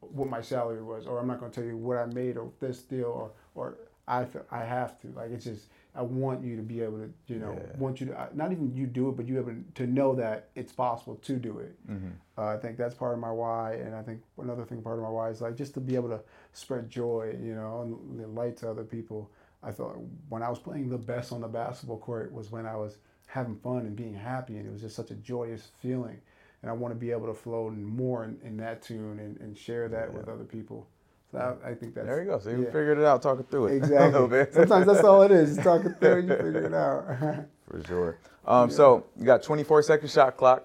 what 0.00 0.28
my 0.28 0.40
salary 0.40 0.82
was, 0.82 1.06
or 1.06 1.18
I'm 1.18 1.26
not 1.26 1.40
going 1.40 1.50
to 1.50 1.60
tell 1.60 1.68
you 1.68 1.76
what 1.76 1.96
I 1.96 2.06
made, 2.06 2.36
or 2.36 2.50
this 2.60 2.82
deal, 2.82 3.06
or 3.06 3.30
or 3.54 3.78
I 4.06 4.26
I 4.50 4.64
have 4.64 5.00
to. 5.02 5.08
Like 5.08 5.30
it's 5.30 5.44
just 5.44 5.66
I 5.96 6.02
want 6.02 6.44
you 6.44 6.56
to 6.56 6.62
be 6.62 6.82
able 6.82 6.98
to, 6.98 7.10
you 7.26 7.38
know, 7.38 7.54
Yeah. 7.58 7.78
want 7.78 8.00
you 8.00 8.06
to 8.08 8.28
not 8.34 8.52
even 8.52 8.74
you 8.76 8.86
do 8.86 9.08
it, 9.08 9.16
but 9.16 9.26
you 9.26 9.38
able 9.38 9.54
to 9.74 9.86
know 9.86 10.14
that 10.16 10.48
it's 10.54 10.72
possible 10.72 11.16
to 11.16 11.36
do 11.36 11.58
it. 11.58 11.76
hmm 11.86 12.08
Uh, 12.38 12.48
I 12.48 12.58
think 12.58 12.76
that's 12.76 12.94
part 12.94 13.14
of 13.14 13.18
my 13.20 13.30
why, 13.32 13.74
and 13.74 13.94
I 13.94 14.02
think 14.02 14.20
another 14.38 14.64
thing 14.66 14.82
part 14.82 14.98
of 14.98 15.02
my 15.04 15.08
why 15.08 15.30
is 15.30 15.40
like 15.40 15.56
just 15.56 15.72
to 15.74 15.80
be 15.80 15.94
able 15.96 16.10
to 16.10 16.20
spread 16.52 16.90
joy, 16.90 17.34
you 17.40 17.54
know, 17.54 17.80
and 17.82 18.34
light 18.34 18.58
to 18.58 18.70
other 18.70 18.84
people. 18.84 19.30
I 19.62 19.72
thought 19.72 19.96
when 20.28 20.42
I 20.42 20.50
was 20.50 20.58
playing 20.58 20.90
the 20.90 20.98
best 20.98 21.32
on 21.32 21.40
the 21.40 21.48
basketball 21.48 21.98
court 21.98 22.30
was 22.32 22.52
when 22.52 22.66
I 22.66 22.76
was 22.76 22.98
having 23.26 23.56
fun 23.56 23.80
and 23.86 23.96
being 23.96 24.14
happy, 24.14 24.58
and 24.58 24.66
it 24.66 24.70
was 24.72 24.82
just 24.82 24.94
such 24.96 25.10
a 25.10 25.14
joyous 25.14 25.70
feeling. 25.80 26.20
And 26.62 26.70
I 26.70 26.74
want 26.74 26.92
to 26.92 26.98
be 26.98 27.10
able 27.10 27.26
to 27.26 27.34
flow 27.34 27.70
more 27.70 28.24
in, 28.24 28.38
in 28.44 28.56
that 28.58 28.82
tune 28.82 29.18
and, 29.18 29.38
and 29.40 29.56
share 29.56 29.88
that 29.88 30.10
Yeah. 30.10 30.16
with 30.18 30.28
other 30.28 30.44
people. 30.44 30.88
I, 31.36 31.70
I 31.70 31.74
think 31.74 31.94
that's 31.94 32.06
There 32.06 32.20
you 32.22 32.30
go. 32.30 32.38
So 32.38 32.50
you 32.50 32.60
yeah. 32.60 32.66
figured 32.66 32.98
it 32.98 33.04
out 33.04 33.22
talking 33.22 33.44
through 33.44 33.66
it 33.66 33.76
exactly. 33.76 34.46
Sometimes 34.52 34.86
that's 34.86 35.04
all 35.04 35.22
it 35.22 35.30
is. 35.30 35.56
Talk 35.58 35.84
it 35.84 35.98
through, 36.00 36.22
you 36.22 36.28
figure 36.36 36.64
it 36.66 36.74
out. 36.74 37.46
For 37.70 37.84
sure. 37.86 38.18
Um, 38.46 38.70
Yeah. 38.70 38.76
So 38.76 39.06
you 39.16 39.24
got 39.24 39.42
24 39.42 39.82
second 39.82 40.10
shot 40.10 40.36
clock. 40.36 40.64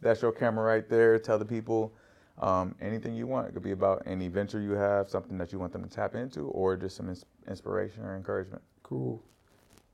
That's 0.00 0.20
your 0.22 0.32
camera 0.32 0.64
right 0.64 0.88
there. 0.88 1.18
Tell 1.18 1.38
the 1.38 1.44
people 1.44 1.92
um, 2.40 2.74
anything 2.80 3.14
you 3.14 3.26
want. 3.26 3.48
It 3.48 3.52
could 3.52 3.62
be 3.62 3.70
about 3.72 4.02
any 4.06 4.28
venture 4.28 4.60
you 4.60 4.72
have, 4.72 5.08
something 5.08 5.38
that 5.38 5.52
you 5.52 5.58
want 5.58 5.72
them 5.72 5.84
to 5.84 5.90
tap 5.90 6.14
into, 6.14 6.48
or 6.48 6.76
just 6.76 6.96
some 6.96 7.08
ins- 7.08 7.24
inspiration 7.48 8.02
or 8.04 8.16
encouragement. 8.16 8.62
Cool. 8.82 9.22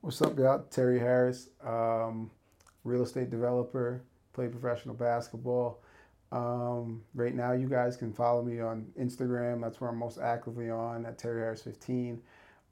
What's 0.00 0.22
up, 0.22 0.38
y'all? 0.38 0.64
Terry 0.70 0.98
Harris, 0.98 1.48
um, 1.64 2.30
real 2.84 3.02
estate 3.02 3.30
developer, 3.30 4.02
play 4.32 4.48
professional 4.48 4.94
basketball. 4.94 5.80
Um, 6.30 7.02
right 7.14 7.34
now, 7.34 7.52
you 7.52 7.68
guys 7.68 7.96
can 7.96 8.12
follow 8.12 8.42
me 8.42 8.60
on 8.60 8.86
Instagram. 8.98 9.60
That's 9.62 9.80
where 9.80 9.90
I'm 9.90 9.98
most 9.98 10.18
actively 10.18 10.70
on 10.70 11.06
at 11.06 11.18
Terry 11.18 11.40
Harris 11.40 11.62
15, 11.62 12.20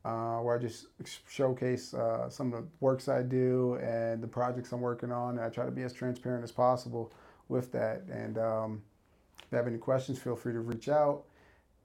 uh, 0.05 0.39
where 0.39 0.57
I 0.57 0.59
just 0.61 0.87
showcase 1.29 1.95
uh, 1.95 2.29
some 2.29 2.53
of 2.53 2.63
the 2.63 2.69
works 2.81 3.09
I 3.09 3.23
do 3.23 3.75
and 3.77 4.23
the 4.23 4.29
projects 4.29 4.73
I'm 4.73 4.81
working 4.81 5.11
on. 5.11 5.39
And 5.39 5.41
I 5.41 5.49
try 5.49 5.65
to 5.65 5.71
be 5.71 5.83
as 5.83 5.93
transparent 5.93 6.45
as 6.45 6.53
possible 6.53 7.13
with 7.49 7.73
that. 7.73 8.03
And 8.11 8.39
um, 8.39 8.83
if 9.39 9.47
you 9.51 9.57
have 9.57 9.67
any 9.67 9.79
questions, 9.79 10.19
feel 10.19 10.37
free 10.37 10.53
to 10.53 10.61
reach 10.61 10.89
out. 10.89 11.25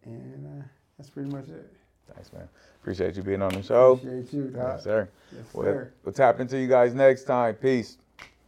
And 0.03 0.45
uh, 0.45 0.65
that's 0.97 1.09
pretty 1.09 1.29
much 1.29 1.47
it. 1.47 1.73
Thanks, 2.13 2.33
man. 2.33 2.49
Appreciate 2.81 3.15
you 3.15 3.23
being 3.23 3.41
on 3.41 3.53
the 3.53 3.63
show. 3.63 3.93
Appreciate 3.93 4.33
you, 4.33 4.49
Todd. 4.49 4.73
Yes, 4.75 4.83
sir. 4.83 5.09
Yes, 5.31 5.45
sir. 5.53 5.93
we'll 6.03 6.13
tap 6.13 6.39
into 6.39 6.59
you 6.59 6.67
guys 6.67 6.93
next 6.93 7.23
time. 7.23 7.55
Peace. 7.55 7.97